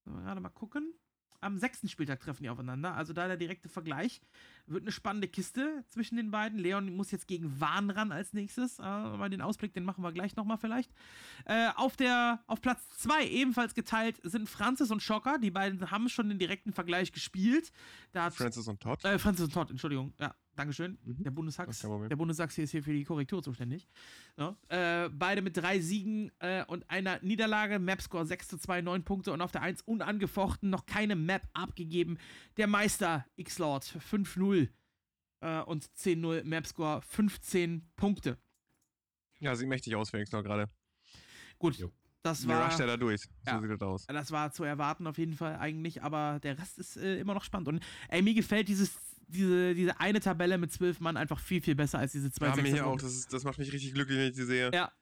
Sollen 0.06 0.18
wir 0.18 0.24
gerade 0.24 0.40
mal 0.40 0.50
gucken. 0.50 0.94
Am 1.40 1.58
sechsten 1.58 1.88
Spieltag 1.88 2.20
treffen 2.20 2.44
die 2.44 2.48
aufeinander. 2.48 2.94
Also 2.94 3.12
da 3.12 3.26
der 3.26 3.36
direkte 3.36 3.68
Vergleich. 3.68 4.20
Wird 4.66 4.84
eine 4.84 4.92
spannende 4.92 5.28
Kiste 5.28 5.84
zwischen 5.88 6.16
den 6.16 6.30
beiden. 6.30 6.58
Leon 6.58 6.96
muss 6.96 7.10
jetzt 7.10 7.26
gegen 7.28 7.60
Wahn 7.60 7.90
ran 7.90 8.10
als 8.12 8.32
nächstes. 8.32 8.78
Äh, 8.78 8.82
aber 8.82 9.28
den 9.28 9.42
Ausblick, 9.42 9.74
den 9.74 9.84
machen 9.84 10.02
wir 10.02 10.12
gleich 10.12 10.34
nochmal 10.36 10.58
vielleicht. 10.58 10.90
Äh, 11.44 11.68
auf, 11.76 11.96
der, 11.96 12.42
auf 12.46 12.60
Platz 12.62 12.88
2 12.98 13.26
ebenfalls 13.28 13.74
geteilt 13.74 14.18
sind 14.22 14.48
Francis 14.48 14.90
und 14.90 15.02
Schocker. 15.02 15.38
Die 15.38 15.50
beiden 15.50 15.90
haben 15.90 16.08
schon 16.08 16.28
den 16.28 16.38
direkten 16.38 16.72
Vergleich 16.72 17.12
gespielt. 17.12 17.70
Da 18.12 18.24
hat 18.24 18.34
Francis 18.34 18.66
und 18.68 18.80
Todd. 18.80 19.04
äh, 19.04 19.18
Francis 19.18 19.46
und 19.46 19.52
Todd, 19.52 19.70
Entschuldigung. 19.70 20.14
Ja, 20.18 20.34
Dankeschön. 20.56 20.98
Mhm. 21.04 21.22
Der 21.22 21.30
Bundeshax. 21.30 21.80
Der 21.80 22.16
Bundeshax 22.16 22.54
hier 22.54 22.64
ist 22.64 22.70
hier 22.70 22.82
für 22.82 22.92
die 22.92 23.04
Korrektur 23.04 23.42
zuständig. 23.42 23.86
So. 24.36 24.56
Äh, 24.68 25.08
beide 25.10 25.42
mit 25.42 25.56
drei 25.56 25.80
Siegen 25.80 26.32
äh, 26.38 26.64
und 26.64 26.88
einer 26.90 27.20
Niederlage. 27.22 27.78
Mapscore 27.78 28.24
6 28.26 28.48
zu 28.48 28.58
2, 28.58 28.80
9 28.80 29.04
Punkte 29.04 29.32
und 29.32 29.42
auf 29.42 29.52
der 29.52 29.62
1 29.62 29.82
unangefochten. 29.82 30.70
Noch 30.70 30.86
keine 30.86 31.14
Map 31.14 31.46
abgegeben. 31.52 32.18
Der 32.56 32.66
Meister 32.66 33.26
X-Lord 33.36 33.84
5-0 34.10 34.68
äh, 35.40 35.60
und 35.60 35.84
10-0. 35.84 36.44
Mapscore 36.44 37.02
15 37.02 37.86
Punkte. 37.96 38.38
Ja, 39.38 39.54
sieht 39.54 39.68
mächtig 39.68 39.94
aus 39.94 40.08
für 40.10 40.18
Exlor 40.18 40.42
gerade. 40.42 40.70
Gut, 41.58 41.76
Jo. 41.76 41.92
das 42.22 42.48
war. 42.48 42.64
rusht 42.66 42.80
er 42.80 42.86
da 42.86 42.96
durch. 42.96 43.20
So 43.22 43.28
Ja. 43.46 43.60
sieht 43.60 43.70
das 43.70 43.82
aus. 43.82 44.06
Das 44.06 44.30
war 44.30 44.50
zu 44.52 44.64
erwarten 44.64 45.06
auf 45.06 45.18
jeden 45.18 45.34
Fall 45.34 45.56
eigentlich, 45.56 46.02
aber 46.02 46.40
der 46.42 46.58
Rest 46.58 46.78
ist 46.78 46.96
äh, 46.96 47.18
immer 47.18 47.34
noch 47.34 47.44
spannend. 47.44 47.68
Und 47.68 47.84
ey, 48.08 48.22
mir 48.22 48.32
gefällt 48.34 48.68
dieses, 48.68 48.98
diese, 49.26 49.74
diese 49.74 50.00
eine 50.00 50.20
Tabelle 50.20 50.58
mit 50.58 50.72
zwölf 50.72 51.00
Mann 51.00 51.16
einfach 51.16 51.40
viel, 51.40 51.60
viel 51.60 51.74
besser 51.74 51.98
als 51.98 52.12
diese 52.12 52.30
zwei 52.30 52.48
Ja, 52.48 52.56
mir 52.56 52.86
auch. 52.86 53.00
Das, 53.00 53.12
ist, 53.12 53.32
das 53.32 53.44
macht 53.44 53.58
mich 53.58 53.72
richtig 53.72 53.94
glücklich, 53.94 54.18
wenn 54.18 54.28
ich 54.28 54.36
die 54.36 54.44
sehe. 54.44 54.70
Ja. 54.72 54.92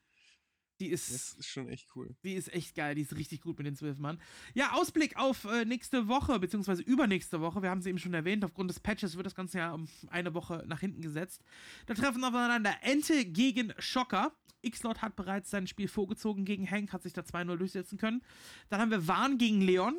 Die 0.81 0.89
ist, 0.89 1.15
Das 1.15 1.35
ist 1.35 1.47
schon 1.47 1.69
echt 1.69 1.95
cool. 1.95 2.17
die 2.25 2.35
ist 2.35 2.53
echt 2.53 2.75
geil, 2.75 2.97
die 2.97 3.03
ist 3.03 3.15
richtig 3.15 3.43
gut 3.43 3.57
mit 3.59 3.67
den 3.67 3.77
zwölf 3.77 3.99
Mann. 3.99 4.21
Ja, 4.55 4.73
Ausblick 4.73 5.17
auf 5.17 5.45
äh, 5.45 5.65
nächste 5.65 6.09
Woche, 6.09 6.41
beziehungsweise 6.41 6.83
übernächste 6.83 7.41
Woche. 7.41 7.63
Wir 7.63 7.71
haben 7.71 7.81
sie 7.81 7.91
eben 7.91 7.99
schon 7.99 8.13
erwähnt, 8.13 8.45
aufgrund 8.45 8.71
des 8.71 8.81
Patches 8.81 9.17
wird 9.17 9.25
das 9.25 9.37
Ganze 9.37 9.59
ja 9.59 9.73
um 9.73 9.87
eine 10.09 10.35
Woche 10.35 10.65
nach 10.67 10.81
hinten 10.81 11.01
gesetzt. 11.01 11.43
Da 11.87 11.95
treffen 11.95 12.25
aufeinander 12.25 12.75
Ente 12.83 13.25
gegen 13.25 13.73
Schocker. 13.79 14.33
X-Lord 14.63 15.01
hat 15.01 15.15
bereits 15.15 15.51
sein 15.51 15.69
Spiel 15.69 15.87
vorgezogen 15.87 16.45
gegen 16.45 16.69
Hank, 16.69 16.93
hat 16.93 17.03
sich 17.03 17.13
da 17.13 17.21
2-0 17.21 17.57
durchsetzen 17.57 17.97
können. 17.99 18.23
Dann 18.69 18.81
haben 18.81 18.91
wir 18.91 19.07
Wahn 19.07 19.39
gegen 19.39 19.61
Leon. 19.61 19.97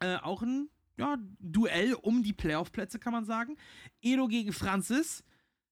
Äh, 0.00 0.16
auch 0.16 0.42
ein 0.42 0.68
ja, 0.96 1.16
Duell 1.38 1.94
um 1.94 2.22
die 2.22 2.32
Playoff-Plätze, 2.32 2.98
kann 2.98 3.12
man 3.12 3.24
sagen. 3.24 3.56
Edo 4.00 4.28
gegen 4.28 4.52
Francis. 4.52 5.24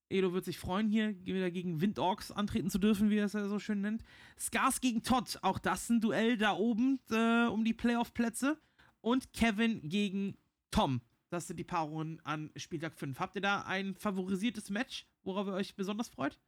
Edo 0.08 0.32
wird 0.32 0.44
sich 0.44 0.58
freuen, 0.58 0.88
hier 0.88 1.14
wieder 1.24 1.50
gegen 1.50 1.80
Windorks 1.80 2.32
antreten 2.32 2.68
zu 2.68 2.78
dürfen, 2.78 3.10
wie 3.10 3.18
er 3.18 3.26
es 3.26 3.32
ja 3.32 3.46
so 3.48 3.60
schön 3.60 3.80
nennt. 3.80 4.02
Scars 4.38 4.80
gegen 4.80 5.02
Todd, 5.02 5.38
auch 5.42 5.58
das 5.58 5.88
ein 5.88 6.00
Duell 6.00 6.36
da 6.36 6.52
oben 6.52 6.98
äh, 7.10 7.46
um 7.46 7.64
die 7.64 7.74
Playoff-Plätze. 7.74 8.60
Und 9.00 9.32
Kevin 9.32 9.88
gegen 9.88 10.36
Tom. 10.70 11.00
Das 11.30 11.46
sind 11.46 11.58
die 11.58 11.64
Paarungen 11.64 12.20
an 12.24 12.50
Spieltag 12.56 12.94
5. 12.94 13.18
Habt 13.20 13.36
ihr 13.36 13.40
da 13.40 13.62
ein 13.62 13.94
favorisiertes 13.94 14.68
Match, 14.68 15.06
worauf 15.22 15.46
ihr 15.46 15.52
euch 15.52 15.76
besonders 15.76 16.08
freut? 16.08 16.38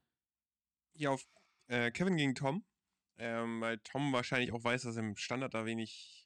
Ja, 0.94 1.10
auf 1.10 1.24
äh, 1.68 1.90
Kevin 1.92 2.16
gegen 2.16 2.34
Tom. 2.34 2.64
Ähm, 3.18 3.60
weil 3.60 3.78
Tom 3.78 4.12
wahrscheinlich 4.12 4.52
auch 4.52 4.64
weiß, 4.64 4.82
dass 4.82 4.96
im 4.96 5.16
Standard 5.16 5.54
da 5.54 5.64
wenig 5.64 6.21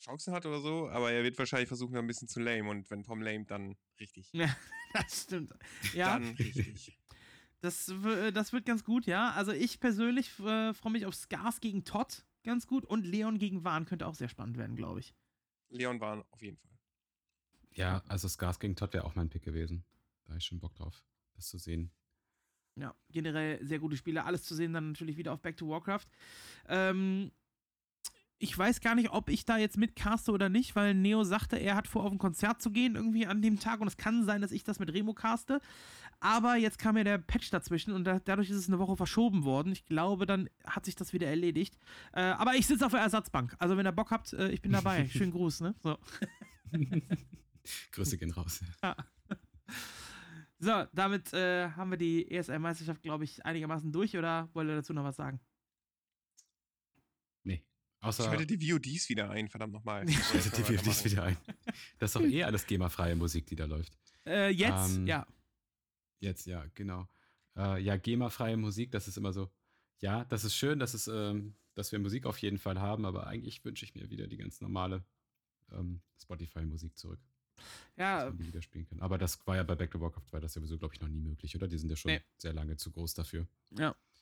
Chancen 0.00 0.32
hat 0.32 0.46
oder 0.46 0.60
so. 0.60 0.88
Aber 0.90 1.10
er 1.12 1.22
wird 1.24 1.38
wahrscheinlich 1.38 1.68
versuchen, 1.68 1.94
da 1.94 2.00
ein 2.00 2.06
bisschen 2.06 2.28
zu 2.28 2.40
lame. 2.40 2.68
Und 2.68 2.90
wenn 2.90 3.02
Tom 3.02 3.20
lame, 3.22 3.44
dann 3.44 3.76
richtig. 4.00 4.30
Das 4.92 5.24
stimmt. 5.24 5.52
Ja, 5.92 6.18
Dann 6.18 6.34
richtig. 6.36 6.98
das, 7.60 7.88
w- 8.02 8.30
das 8.32 8.52
wird 8.54 8.64
ganz 8.64 8.82
gut, 8.82 9.04
ja. 9.06 9.32
Also 9.32 9.52
ich 9.52 9.78
persönlich 9.78 10.38
äh, 10.38 10.72
freue 10.72 10.92
mich 10.92 11.04
auf 11.04 11.14
Scars 11.14 11.60
gegen 11.60 11.84
Todd 11.84 12.24
ganz 12.44 12.66
gut 12.66 12.86
und 12.86 13.04
Leon 13.04 13.38
gegen 13.38 13.62
Wahn 13.64 13.84
könnte 13.84 14.06
auch 14.06 14.14
sehr 14.14 14.28
spannend 14.30 14.56
werden, 14.56 14.74
glaube 14.76 15.00
ich. 15.00 15.14
Leon 15.68 16.00
war 16.00 16.24
auf 16.30 16.40
jeden 16.40 16.56
Fall. 16.56 16.70
Ja, 17.72 18.02
also 18.08 18.26
Scars 18.28 18.58
gegen 18.58 18.74
Todd 18.76 18.94
wäre 18.94 19.04
auch 19.04 19.16
mein 19.16 19.28
Pick 19.28 19.42
gewesen. 19.42 19.84
Da 20.24 20.30
habe 20.30 20.38
ich 20.38 20.44
schon 20.46 20.60
Bock 20.60 20.74
drauf, 20.76 21.02
das 21.34 21.48
zu 21.48 21.58
sehen. 21.58 21.90
Ja, 22.76 22.94
generell 23.10 23.62
sehr 23.66 23.80
gute 23.80 23.96
Spiele. 23.98 24.24
Alles 24.24 24.44
zu 24.44 24.54
sehen 24.54 24.72
dann 24.72 24.92
natürlich 24.92 25.18
wieder 25.18 25.32
auf 25.32 25.42
Back 25.42 25.56
to 25.58 25.68
Warcraft. 25.68 26.06
Ähm, 26.68 27.32
ich 28.38 28.56
weiß 28.56 28.80
gar 28.80 28.94
nicht, 28.94 29.10
ob 29.10 29.30
ich 29.30 29.44
da 29.44 29.56
jetzt 29.56 29.78
mitcaste 29.78 30.30
oder 30.30 30.48
nicht, 30.48 30.76
weil 30.76 30.94
Neo 30.94 31.24
sagte, 31.24 31.56
er 31.56 31.74
hat 31.74 31.88
vor, 31.88 32.04
auf 32.04 32.12
ein 32.12 32.18
Konzert 32.18 32.60
zu 32.60 32.70
gehen 32.70 32.94
irgendwie 32.94 33.26
an 33.26 33.40
dem 33.40 33.58
Tag 33.58 33.80
und 33.80 33.88
es 33.88 33.96
kann 33.96 34.24
sein, 34.24 34.42
dass 34.42 34.52
ich 34.52 34.62
das 34.62 34.78
mit 34.78 34.92
Remo 34.92 35.14
caste. 35.14 35.60
Aber 36.20 36.56
jetzt 36.56 36.78
kam 36.78 36.96
ja 36.96 37.04
der 37.04 37.18
Patch 37.18 37.50
dazwischen 37.50 37.92
und 37.92 38.04
da, 38.04 38.20
dadurch 38.20 38.50
ist 38.50 38.56
es 38.56 38.68
eine 38.68 38.78
Woche 38.78 38.96
verschoben 38.96 39.44
worden. 39.44 39.72
Ich 39.72 39.86
glaube, 39.86 40.26
dann 40.26 40.50
hat 40.66 40.84
sich 40.84 40.96
das 40.96 41.12
wieder 41.12 41.26
erledigt. 41.26 41.78
Äh, 42.12 42.20
aber 42.20 42.54
ich 42.54 42.66
sitze 42.66 42.84
auf 42.84 42.92
der 42.92 43.00
Ersatzbank. 43.00 43.54
Also 43.58 43.76
wenn 43.76 43.86
ihr 43.86 43.92
Bock 43.92 44.10
habt, 44.10 44.32
äh, 44.32 44.50
ich 44.50 44.60
bin 44.60 44.72
dabei. 44.72 45.08
Schönen 45.10 45.32
Gruß, 45.32 45.60
ne? 45.60 45.74
So. 45.82 45.98
Grüße 47.92 48.18
gehen 48.18 48.32
raus. 48.32 48.60
So, 50.58 50.84
damit 50.94 51.32
äh, 51.34 51.68
haben 51.70 51.90
wir 51.90 51.98
die 51.98 52.30
ESL-Meisterschaft, 52.30 53.02
glaube 53.02 53.24
ich, 53.24 53.44
einigermaßen 53.44 53.92
durch 53.92 54.16
oder 54.16 54.48
wollt 54.54 54.68
ihr 54.68 54.76
dazu 54.76 54.94
noch 54.94 55.04
was 55.04 55.16
sagen? 55.16 55.40
Außer 58.00 58.24
Schalte 58.24 58.46
die 58.46 58.70
VODs 58.70 59.08
wieder 59.08 59.30
ein, 59.30 59.48
verdammt 59.48 59.72
nochmal. 59.72 60.06
Schaltet 60.08 60.58
die 60.58 60.62
VODs 60.76 61.04
wieder 61.04 61.24
ein. 61.24 61.36
Das 61.98 62.10
ist 62.10 62.16
doch 62.16 62.22
eh 62.22 62.44
alles 62.44 62.66
GEMA-freie 62.66 63.16
Musik, 63.16 63.46
die 63.46 63.56
da 63.56 63.64
läuft. 63.64 63.96
Äh, 64.26 64.50
jetzt, 64.50 64.96
Ähm, 64.96 65.06
ja. 65.06 65.26
Jetzt, 66.20 66.46
ja, 66.46 66.64
genau. 66.74 67.08
Äh, 67.56 67.82
ja, 67.82 67.96
GEMA-freie 67.96 68.56
Musik, 68.56 68.90
das 68.90 69.08
ist 69.08 69.16
immer 69.16 69.32
so. 69.32 69.50
Ja, 70.00 70.24
das 70.24 70.44
ist 70.44 70.54
schön, 70.54 70.78
dass, 70.78 70.94
es, 70.94 71.08
ähm, 71.08 71.54
dass 71.74 71.90
wir 71.92 71.98
Musik 71.98 72.26
auf 72.26 72.38
jeden 72.38 72.58
Fall 72.58 72.80
haben, 72.80 73.04
aber 73.06 73.26
eigentlich 73.26 73.64
wünsche 73.64 73.84
ich 73.84 73.94
mir 73.94 74.10
wieder 74.10 74.26
die 74.26 74.36
ganz 74.36 74.60
normale 74.60 75.04
ähm, 75.72 76.00
Spotify-Musik 76.20 76.96
zurück. 76.98 77.20
dass 77.56 77.64
Ja, 77.96 78.24
man 78.26 78.36
die 78.36 78.46
wieder 78.46 78.60
spielen 78.62 78.86
kann. 78.86 79.00
Aber 79.00 79.16
das 79.18 79.44
war 79.46 79.56
ja 79.56 79.62
bei 79.62 79.74
Back 79.74 79.90
to 79.90 80.00
Warcraft 80.00 80.30
war 80.32 80.40
das 80.40 80.52
sowieso, 80.52 80.78
glaube 80.78 80.94
ich, 80.94 81.00
noch 81.00 81.08
nie 81.08 81.20
möglich, 81.20 81.56
oder? 81.56 81.66
Die 81.66 81.78
sind 81.78 81.88
ja 81.90 81.96
schon 81.96 82.12
Nee. 82.12 82.20
sehr 82.36 82.52
lange 82.52 82.76
zu 82.76 82.90
groß 82.90 83.14
dafür. 83.14 83.46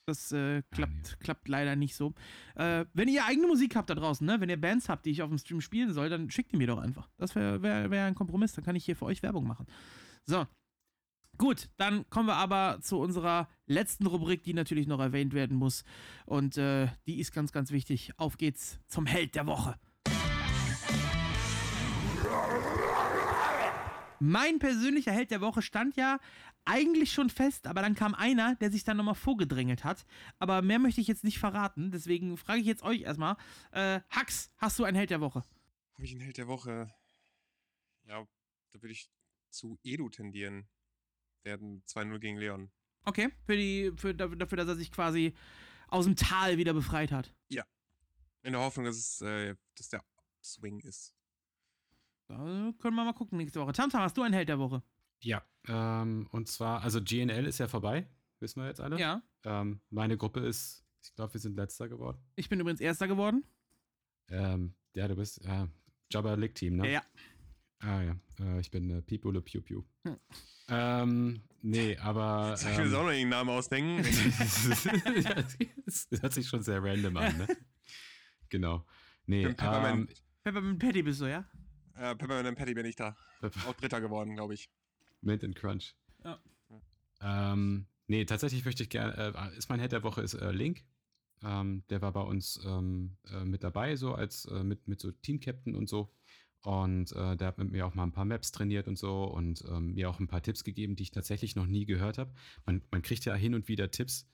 Das 0.06 0.32
äh, 0.32 0.62
klappt, 0.70 0.92
nee. 0.92 1.16
klappt 1.20 1.48
leider 1.48 1.76
nicht 1.76 1.94
so. 1.94 2.14
Äh, 2.54 2.84
wenn 2.92 3.08
ihr 3.08 3.24
eigene 3.24 3.46
Musik 3.46 3.76
habt 3.76 3.90
da 3.90 3.94
draußen, 3.94 4.26
ne? 4.26 4.40
wenn 4.40 4.50
ihr 4.50 4.60
Bands 4.60 4.88
habt, 4.88 5.06
die 5.06 5.10
ich 5.10 5.22
auf 5.22 5.28
dem 5.28 5.38
Stream 5.38 5.60
spielen 5.60 5.92
soll, 5.92 6.08
dann 6.08 6.30
schickt 6.30 6.52
die 6.52 6.56
mir 6.56 6.66
doch 6.66 6.78
einfach. 6.78 7.08
Das 7.16 7.34
wäre 7.34 7.62
wär, 7.62 7.90
wär 7.90 8.06
ein 8.06 8.14
Kompromiss, 8.14 8.52
dann 8.52 8.64
kann 8.64 8.76
ich 8.76 8.84
hier 8.84 8.96
für 8.96 9.06
euch 9.06 9.22
Werbung 9.22 9.46
machen. 9.46 9.66
So. 10.26 10.46
Gut, 11.36 11.68
dann 11.78 12.08
kommen 12.10 12.28
wir 12.28 12.36
aber 12.36 12.78
zu 12.80 13.00
unserer 13.00 13.48
letzten 13.66 14.06
Rubrik, 14.06 14.44
die 14.44 14.54
natürlich 14.54 14.86
noch 14.86 15.00
erwähnt 15.00 15.34
werden 15.34 15.56
muss. 15.56 15.82
Und 16.26 16.56
äh, 16.58 16.88
die 17.06 17.18
ist 17.18 17.32
ganz, 17.32 17.50
ganz 17.50 17.72
wichtig. 17.72 18.12
Auf 18.18 18.38
geht's 18.38 18.78
zum 18.86 19.06
Held 19.06 19.34
der 19.34 19.46
Woche. 19.46 19.74
Mein 24.20 24.58
persönlicher 24.58 25.12
Held 25.12 25.30
der 25.30 25.40
Woche 25.40 25.62
stand 25.62 25.96
ja 25.96 26.18
eigentlich 26.64 27.12
schon 27.12 27.30
fest, 27.30 27.66
aber 27.66 27.82
dann 27.82 27.94
kam 27.94 28.14
einer, 28.14 28.54
der 28.56 28.70
sich 28.70 28.84
dann 28.84 28.96
nochmal 28.96 29.14
vorgedrängelt 29.14 29.84
hat. 29.84 30.06
Aber 30.38 30.62
mehr 30.62 30.78
möchte 30.78 31.00
ich 31.00 31.06
jetzt 31.06 31.24
nicht 31.24 31.38
verraten, 31.38 31.90
deswegen 31.90 32.36
frage 32.36 32.60
ich 32.60 32.66
jetzt 32.66 32.82
euch 32.82 33.02
erstmal. 33.02 33.36
Äh, 33.72 34.00
Hax, 34.10 34.50
hast 34.58 34.78
du 34.78 34.84
einen 34.84 34.96
Held 34.96 35.10
der 35.10 35.20
Woche? 35.20 35.42
Habe 35.94 36.04
ich 36.04 36.12
einen 36.12 36.20
Held 36.20 36.38
der 36.38 36.48
Woche? 36.48 36.92
Ja, 38.04 38.26
da 38.72 38.82
würde 38.82 38.92
ich 38.92 39.10
zu 39.50 39.78
Edu 39.82 40.08
tendieren. 40.08 40.68
Der 41.44 41.54
hat 41.54 41.60
ein 41.60 41.82
2-0 41.84 42.18
gegen 42.18 42.38
Leon. 42.38 42.70
Okay, 43.04 43.30
für 43.44 43.56
die, 43.56 43.92
für, 43.96 44.14
dafür, 44.14 44.56
dass 44.56 44.68
er 44.68 44.76
sich 44.76 44.90
quasi 44.90 45.34
aus 45.88 46.06
dem 46.06 46.16
Tal 46.16 46.56
wieder 46.56 46.72
befreit 46.72 47.12
hat. 47.12 47.34
In 48.42 48.52
der 48.52 48.60
Hoffnung, 48.60 48.86
dass, 48.86 48.96
es, 48.96 49.20
äh, 49.20 49.54
dass 49.74 49.88
der 49.88 50.04
Swing 50.42 50.80
ist. 50.80 51.13
Da 52.26 52.36
können 52.78 52.96
wir 52.96 53.04
mal 53.04 53.12
gucken 53.12 53.38
nächste 53.38 53.60
Woche. 53.60 53.72
Tamtam, 53.72 54.00
hast 54.00 54.16
du 54.16 54.22
einen 54.22 54.34
Held 54.34 54.48
der 54.48 54.58
Woche? 54.58 54.82
Ja, 55.20 55.42
ähm, 55.68 56.26
und 56.30 56.48
zwar, 56.48 56.82
also 56.82 57.00
GNL 57.02 57.46
ist 57.46 57.58
ja 57.58 57.68
vorbei, 57.68 58.06
wissen 58.40 58.60
wir 58.62 58.68
jetzt 58.68 58.80
alle. 58.80 58.98
Ja. 58.98 59.22
Ähm, 59.44 59.80
meine 59.90 60.16
Gruppe 60.16 60.40
ist, 60.40 60.84
ich 61.02 61.14
glaube, 61.14 61.34
wir 61.34 61.40
sind 61.40 61.56
letzter 61.56 61.88
geworden. 61.88 62.18
Ich 62.36 62.48
bin 62.48 62.60
übrigens 62.60 62.80
Erster 62.80 63.08
geworden. 63.08 63.44
Ähm, 64.28 64.74
ja, 64.94 65.06
du 65.08 65.16
bist 65.16 65.44
äh, 65.44 65.66
Jabba 66.10 66.34
Lick 66.34 66.54
Team, 66.54 66.76
ne? 66.76 66.92
Ja. 66.92 67.02
Ah 67.80 68.02
ja, 68.02 68.16
äh, 68.40 68.60
ich 68.60 68.70
bin 68.70 68.88
äh, 68.90 69.02
Pipule 69.02 69.42
Piu 69.42 69.60
Piu. 69.60 69.82
Hm. 70.04 70.16
Ähm, 70.68 71.42
nee, 71.60 71.96
aber. 71.98 72.56
Soll 72.56 72.70
ich 72.72 72.78
mir 72.78 72.84
jetzt 72.84 72.94
auch 72.94 73.00
Ähm, 73.00 73.04
noch 73.06 73.12
irgendeinen 73.12 73.30
Namen 73.30 73.50
ausdenken? 73.50 74.02
das 75.84 76.08
hört 76.22 76.32
sich 76.32 76.48
schon 76.48 76.62
sehr 76.62 76.82
random 76.82 77.16
an, 77.18 77.36
ne? 77.38 77.46
Genau. 78.48 78.86
Nee, 79.26 79.46
Peppermint. 79.48 80.10
ähm, 80.10 80.16
Peppermint 80.44 80.78
Patty 80.78 81.02
bist 81.02 81.20
du, 81.20 81.26
ja? 81.26 81.44
Äh, 81.96 82.14
Peppermint 82.14 82.46
and 82.46 82.58
Patty 82.58 82.74
bin 82.74 82.86
ich 82.86 82.96
da. 82.96 83.16
Auch 83.66 83.74
Dritter 83.74 84.00
geworden, 84.00 84.34
glaube 84.34 84.54
ich. 84.54 84.68
Mint 85.20 85.44
and 85.44 85.56
Crunch. 85.56 85.94
Ja. 86.24 86.40
Ähm, 87.20 87.86
nee, 88.06 88.24
tatsächlich 88.24 88.64
möchte 88.64 88.82
ich 88.82 88.90
gerne, 88.90 89.16
äh, 89.16 89.56
ist 89.56 89.68
mein 89.68 89.80
Head 89.80 89.92
der 89.92 90.02
Woche 90.02 90.22
ist 90.22 90.34
äh, 90.34 90.50
Link. 90.50 90.84
Ähm, 91.42 91.84
der 91.90 92.00
war 92.00 92.12
bei 92.12 92.22
uns 92.22 92.60
ähm, 92.64 93.16
äh, 93.30 93.44
mit 93.44 93.62
dabei, 93.64 93.96
so 93.96 94.14
als 94.14 94.46
äh, 94.46 94.62
mit, 94.62 94.88
mit 94.88 95.00
so 95.00 95.10
Team-Captain 95.10 95.74
und 95.74 95.88
so. 95.88 96.12
Und 96.62 97.12
äh, 97.12 97.36
der 97.36 97.48
hat 97.48 97.58
mit 97.58 97.70
mir 97.70 97.86
auch 97.86 97.94
mal 97.94 98.04
ein 98.04 98.12
paar 98.12 98.24
Maps 98.24 98.50
trainiert 98.50 98.88
und 98.88 98.96
so 98.96 99.24
und 99.24 99.62
ähm, 99.68 99.92
mir 99.94 100.08
auch 100.08 100.18
ein 100.18 100.28
paar 100.28 100.42
Tipps 100.42 100.64
gegeben, 100.64 100.96
die 100.96 101.02
ich 101.02 101.10
tatsächlich 101.10 101.56
noch 101.56 101.66
nie 101.66 101.84
gehört 101.84 102.16
habe. 102.16 102.32
Man, 102.64 102.82
man 102.90 103.02
kriegt 103.02 103.26
ja 103.26 103.34
hin 103.34 103.54
und 103.54 103.68
wieder 103.68 103.90
Tipps, 103.90 104.26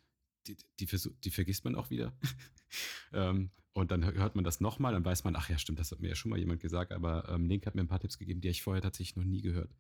die, 0.46 0.56
die, 0.78 0.86
die 1.24 1.30
vergisst 1.30 1.64
man 1.64 1.74
auch 1.74 1.90
wieder. 1.90 2.12
ähm, 3.12 3.50
und 3.72 3.90
dann 3.90 4.04
hört 4.04 4.34
man 4.34 4.44
das 4.44 4.60
nochmal, 4.60 4.92
dann 4.92 5.04
weiß 5.04 5.24
man, 5.24 5.36
ach 5.36 5.48
ja, 5.48 5.58
stimmt, 5.58 5.78
das 5.78 5.90
hat 5.92 6.00
mir 6.00 6.08
ja 6.08 6.14
schon 6.14 6.30
mal 6.30 6.38
jemand 6.38 6.60
gesagt, 6.60 6.92
aber 6.92 7.28
ähm, 7.28 7.46
Link 7.46 7.66
hat 7.66 7.74
mir 7.74 7.82
ein 7.82 7.88
paar 7.88 8.00
Tipps 8.00 8.18
gegeben, 8.18 8.40
die 8.40 8.48
ich 8.48 8.62
vorher 8.62 8.82
tatsächlich 8.82 9.16
noch 9.16 9.24
nie 9.24 9.42
gehört. 9.42 9.74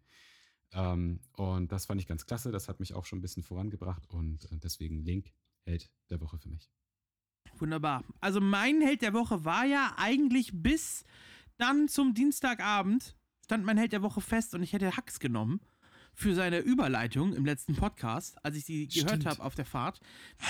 Ähm, 0.72 1.20
und 1.32 1.72
das 1.72 1.86
fand 1.86 2.00
ich 2.00 2.06
ganz 2.06 2.26
klasse, 2.26 2.52
das 2.52 2.68
hat 2.68 2.78
mich 2.80 2.94
auch 2.94 3.04
schon 3.04 3.18
ein 3.18 3.22
bisschen 3.22 3.42
vorangebracht 3.42 4.06
und 4.08 4.44
äh, 4.52 4.58
deswegen 4.62 5.02
Link 5.04 5.32
Held 5.64 5.90
der 6.08 6.20
Woche 6.20 6.38
für 6.38 6.48
mich. 6.48 6.70
Wunderbar. 7.58 8.04
Also 8.20 8.40
mein 8.40 8.80
Held 8.80 9.02
der 9.02 9.12
Woche 9.12 9.44
war 9.44 9.64
ja 9.66 9.94
eigentlich 9.98 10.50
bis 10.54 11.04
dann 11.58 11.88
zum 11.88 12.14
Dienstagabend 12.14 13.16
stand 13.44 13.64
mein 13.64 13.78
Held 13.78 13.92
der 13.92 14.02
Woche 14.02 14.20
fest 14.20 14.54
und 14.54 14.62
ich 14.62 14.72
hätte 14.72 14.96
Hacks 14.96 15.18
genommen 15.18 15.60
für 16.14 16.34
seine 16.34 16.60
Überleitung 16.60 17.34
im 17.34 17.44
letzten 17.44 17.74
Podcast, 17.74 18.42
als 18.44 18.56
ich 18.56 18.64
sie 18.64 18.86
gehört 18.86 19.26
habe 19.26 19.42
auf 19.42 19.54
der 19.56 19.64
Fahrt. 19.64 20.00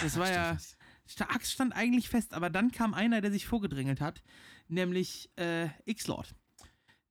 Das 0.02 0.18
war 0.18 0.30
ja 0.30 0.52
das- 0.52 0.76
Hacks 1.18 1.52
stand 1.52 1.74
eigentlich 1.74 2.08
fest, 2.08 2.34
aber 2.34 2.50
dann 2.50 2.70
kam 2.70 2.94
einer, 2.94 3.20
der 3.20 3.32
sich 3.32 3.46
vorgedrängelt 3.46 4.00
hat, 4.00 4.22
nämlich 4.68 5.30
äh, 5.36 5.68
X-Lord. 5.84 6.34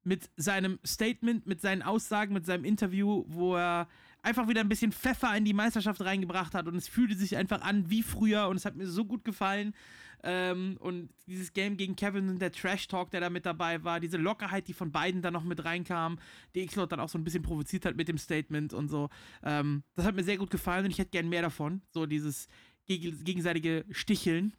Mit 0.04 0.30
seinem 0.38 0.80
Statement, 0.86 1.46
mit 1.46 1.62
seinen 1.62 1.82
Aussagen, 1.82 2.34
mit 2.34 2.46
seinem 2.46 2.64
Interview, 2.64 3.26
wo 3.28 3.56
er 3.56 3.88
einfach 4.22 4.48
wieder 4.48 4.62
ein 4.62 4.70
bisschen 4.70 4.92
Pfeffer 4.92 5.36
in 5.36 5.46
die 5.46 5.54
Meisterschaft 5.54 6.02
reingebracht 6.02 6.54
hat 6.54 6.68
und 6.68 6.76
es 6.76 6.88
fühlte 6.88 7.16
sich 7.16 7.38
einfach 7.38 7.62
an 7.62 7.90
wie 7.90 8.04
früher 8.04 8.48
und 8.48 8.56
es 8.56 8.66
hat 8.66 8.76
mir 8.76 8.88
so 8.88 9.06
gut 9.06 9.24
gefallen. 9.24 9.74
Ähm, 10.22 10.78
und 10.82 11.10
dieses 11.28 11.54
Game 11.54 11.78
gegen 11.78 11.96
Kevin 11.96 12.28
und 12.28 12.40
der 12.40 12.52
Trash 12.52 12.88
Talk, 12.88 13.10
der 13.12 13.22
da 13.22 13.30
mit 13.30 13.46
dabei 13.46 13.84
war, 13.86 14.02
diese 14.02 14.18
Lockerheit, 14.18 14.68
die 14.68 14.74
von 14.74 14.92
beiden 14.92 15.22
dann 15.22 15.34
noch 15.34 15.46
mit 15.46 15.64
reinkam, 15.64 16.20
die 16.56 16.62
X-Lord 16.62 16.92
dann 16.92 17.00
auch 17.00 17.08
so 17.08 17.18
ein 17.18 17.24
bisschen 17.24 17.42
provoziert 17.42 17.86
hat 17.86 17.96
mit 17.96 18.10
dem 18.10 18.18
Statement 18.18 18.74
und 18.74 18.90
so. 18.90 19.10
Ähm, 19.44 19.84
das 19.96 20.06
hat 20.06 20.16
mir 20.16 20.24
sehr 20.24 20.38
gut 20.38 20.50
gefallen 20.50 20.86
und 20.86 20.92
ich 20.92 20.98
hätte 20.98 21.12
gern 21.12 21.30
mehr 21.30 21.42
davon. 21.42 21.82
So 21.92 22.06
dieses 22.06 22.50
geg 22.98 23.24
gegenseitige 23.24 23.86
Sticheln. 23.92 24.54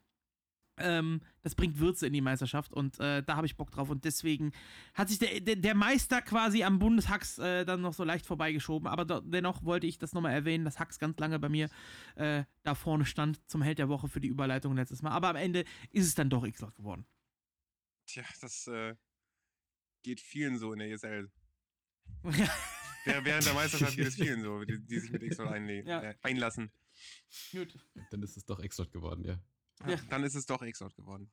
Ähm, 0.77 1.21
das 1.43 1.53
bringt 1.53 1.77
Würze 1.79 2.07
in 2.07 2.13
die 2.13 2.21
Meisterschaft 2.21 2.73
und 2.73 2.99
äh, 2.99 3.21
da 3.21 3.35
habe 3.35 3.45
ich 3.45 3.55
Bock 3.57 3.69
drauf. 3.71 3.89
Und 3.89 4.03
deswegen 4.05 4.51
hat 4.95 5.09
sich 5.09 5.19
der, 5.19 5.39
der, 5.41 5.57
der 5.57 5.75
Meister 5.75 6.21
quasi 6.21 6.63
am 6.63 6.79
Bundeshacks 6.79 7.37
äh, 7.37 7.65
dann 7.65 7.81
noch 7.81 7.93
so 7.93 8.03
leicht 8.03 8.25
vorbeigeschoben. 8.25 8.87
Aber 8.87 9.05
do, 9.05 9.19
dennoch 9.19 9.63
wollte 9.63 9.85
ich 9.85 9.99
das 9.99 10.13
nochmal 10.13 10.33
erwähnen, 10.33 10.65
dass 10.65 10.79
Hacks 10.79 10.97
ganz 10.97 11.19
lange 11.19 11.37
bei 11.39 11.49
mir 11.49 11.69
äh, 12.15 12.45
da 12.63 12.73
vorne 12.73 13.05
stand 13.05 13.47
zum 13.49 13.61
Held 13.61 13.77
der 13.79 13.89
Woche 13.89 14.07
für 14.07 14.21
die 14.21 14.29
Überleitung 14.29 14.75
letztes 14.75 15.01
Mal. 15.03 15.11
Aber 15.11 15.29
am 15.29 15.35
Ende 15.35 15.65
ist 15.91 16.07
es 16.07 16.15
dann 16.15 16.29
doch 16.29 16.45
X-Lord 16.45 16.73
geworden. 16.75 17.05
Tja, 18.07 18.23
das 18.39 18.65
äh, 18.67 18.95
geht 20.03 20.19
vielen 20.21 20.57
so 20.57 20.73
in 20.73 20.79
der 20.79 20.89
ESL. 20.89 21.29
Währ- 22.23 23.25
Während 23.25 23.45
der 23.45 23.53
Meisterschaft 23.53 23.95
geht 23.97 24.07
es 24.07 24.15
vielen 24.15 24.41
so, 24.41 24.63
die, 24.63 24.79
die 24.79 24.99
sich 24.99 25.11
mit 25.11 25.21
X 25.21 25.39
einlegen, 25.39 25.87
Ja. 25.89 26.13
Gut. 27.51 27.77
Dann 28.11 28.21
ist 28.23 28.37
es 28.37 28.45
doch 28.45 28.59
X-Lord 28.59 28.91
geworden, 28.91 29.23
ja. 29.25 29.39
Ja. 29.87 29.95
Dann 30.09 30.23
ist 30.23 30.35
es 30.35 30.45
doch 30.45 30.61
X-Out 30.61 30.95
geworden. 30.95 31.31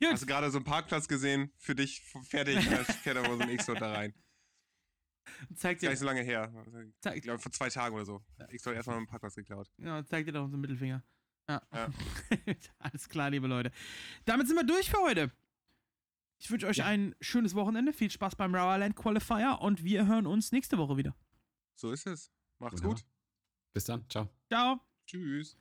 Gut. 0.00 0.12
Hast 0.12 0.22
du 0.22 0.26
gerade 0.26 0.50
so 0.50 0.58
einen 0.58 0.64
Parkplatz 0.64 1.08
gesehen? 1.08 1.50
Für 1.58 1.74
dich 1.74 2.00
fertig, 2.28 2.64
fährt 3.02 3.16
aber 3.16 3.36
so 3.36 3.42
ein 3.42 3.48
X-Out 3.50 3.80
da 3.80 3.92
rein. 3.92 4.14
Zeig 5.56 5.78
Gar 5.78 5.88
dir, 5.88 5.90
nicht 5.90 5.98
so 5.98 6.04
lange 6.06 6.22
her. 6.22 6.52
Also, 6.54 6.78
Ich 6.80 6.94
zeig, 7.00 7.22
glaube, 7.22 7.38
vor 7.40 7.50
zwei 7.50 7.68
Tagen 7.70 7.94
oder 7.96 8.04
so. 8.04 8.24
X-Out 8.50 8.74
erstmal 8.74 8.98
einen 8.98 9.06
Parkplatz 9.06 9.34
geklaut. 9.34 9.70
ja, 9.78 10.04
zeig 10.04 10.26
dir 10.26 10.32
doch 10.32 10.44
unseren 10.44 10.60
Mittelfinger. 10.60 11.02
Ja. 11.48 11.62
Ja. 11.72 11.90
Alles 12.78 13.08
klar, 13.08 13.30
liebe 13.30 13.46
Leute. 13.46 13.70
Damit 14.24 14.46
sind 14.46 14.56
wir 14.56 14.64
durch 14.64 14.90
für 14.90 14.98
heute. 15.00 15.32
Ich 16.38 16.50
wünsche 16.50 16.66
euch 16.66 16.78
Ja. 16.78 16.86
ein 16.86 17.14
schönes 17.20 17.54
Wochenende. 17.54 17.92
Viel 17.92 18.10
Spaß 18.10 18.36
beim 18.36 18.54
Rowerland 18.54 18.96
Qualifier 18.96 19.58
und 19.60 19.82
wir 19.82 20.06
hören 20.06 20.26
uns 20.26 20.52
nächste 20.52 20.78
Woche 20.78 20.96
wieder. 20.96 21.16
So 21.74 21.90
ist 21.90 22.06
es. 22.06 22.30
Macht's 22.58 22.82
Wunderbar. 22.82 23.02
gut. 23.02 23.06
Bis 23.74 23.86
dann, 23.86 24.08
ciao. 24.08 24.28
Ciao. 24.48 24.80
Tschüss. 25.04 25.58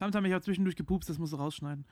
Tamtam, 0.00 0.24
ich 0.24 0.32
habe 0.32 0.42
zwischendurch 0.42 0.74
gepupst, 0.74 1.08
das 1.08 1.18
musst 1.18 1.32
du 1.32 1.36
rausschneiden. 1.36 1.86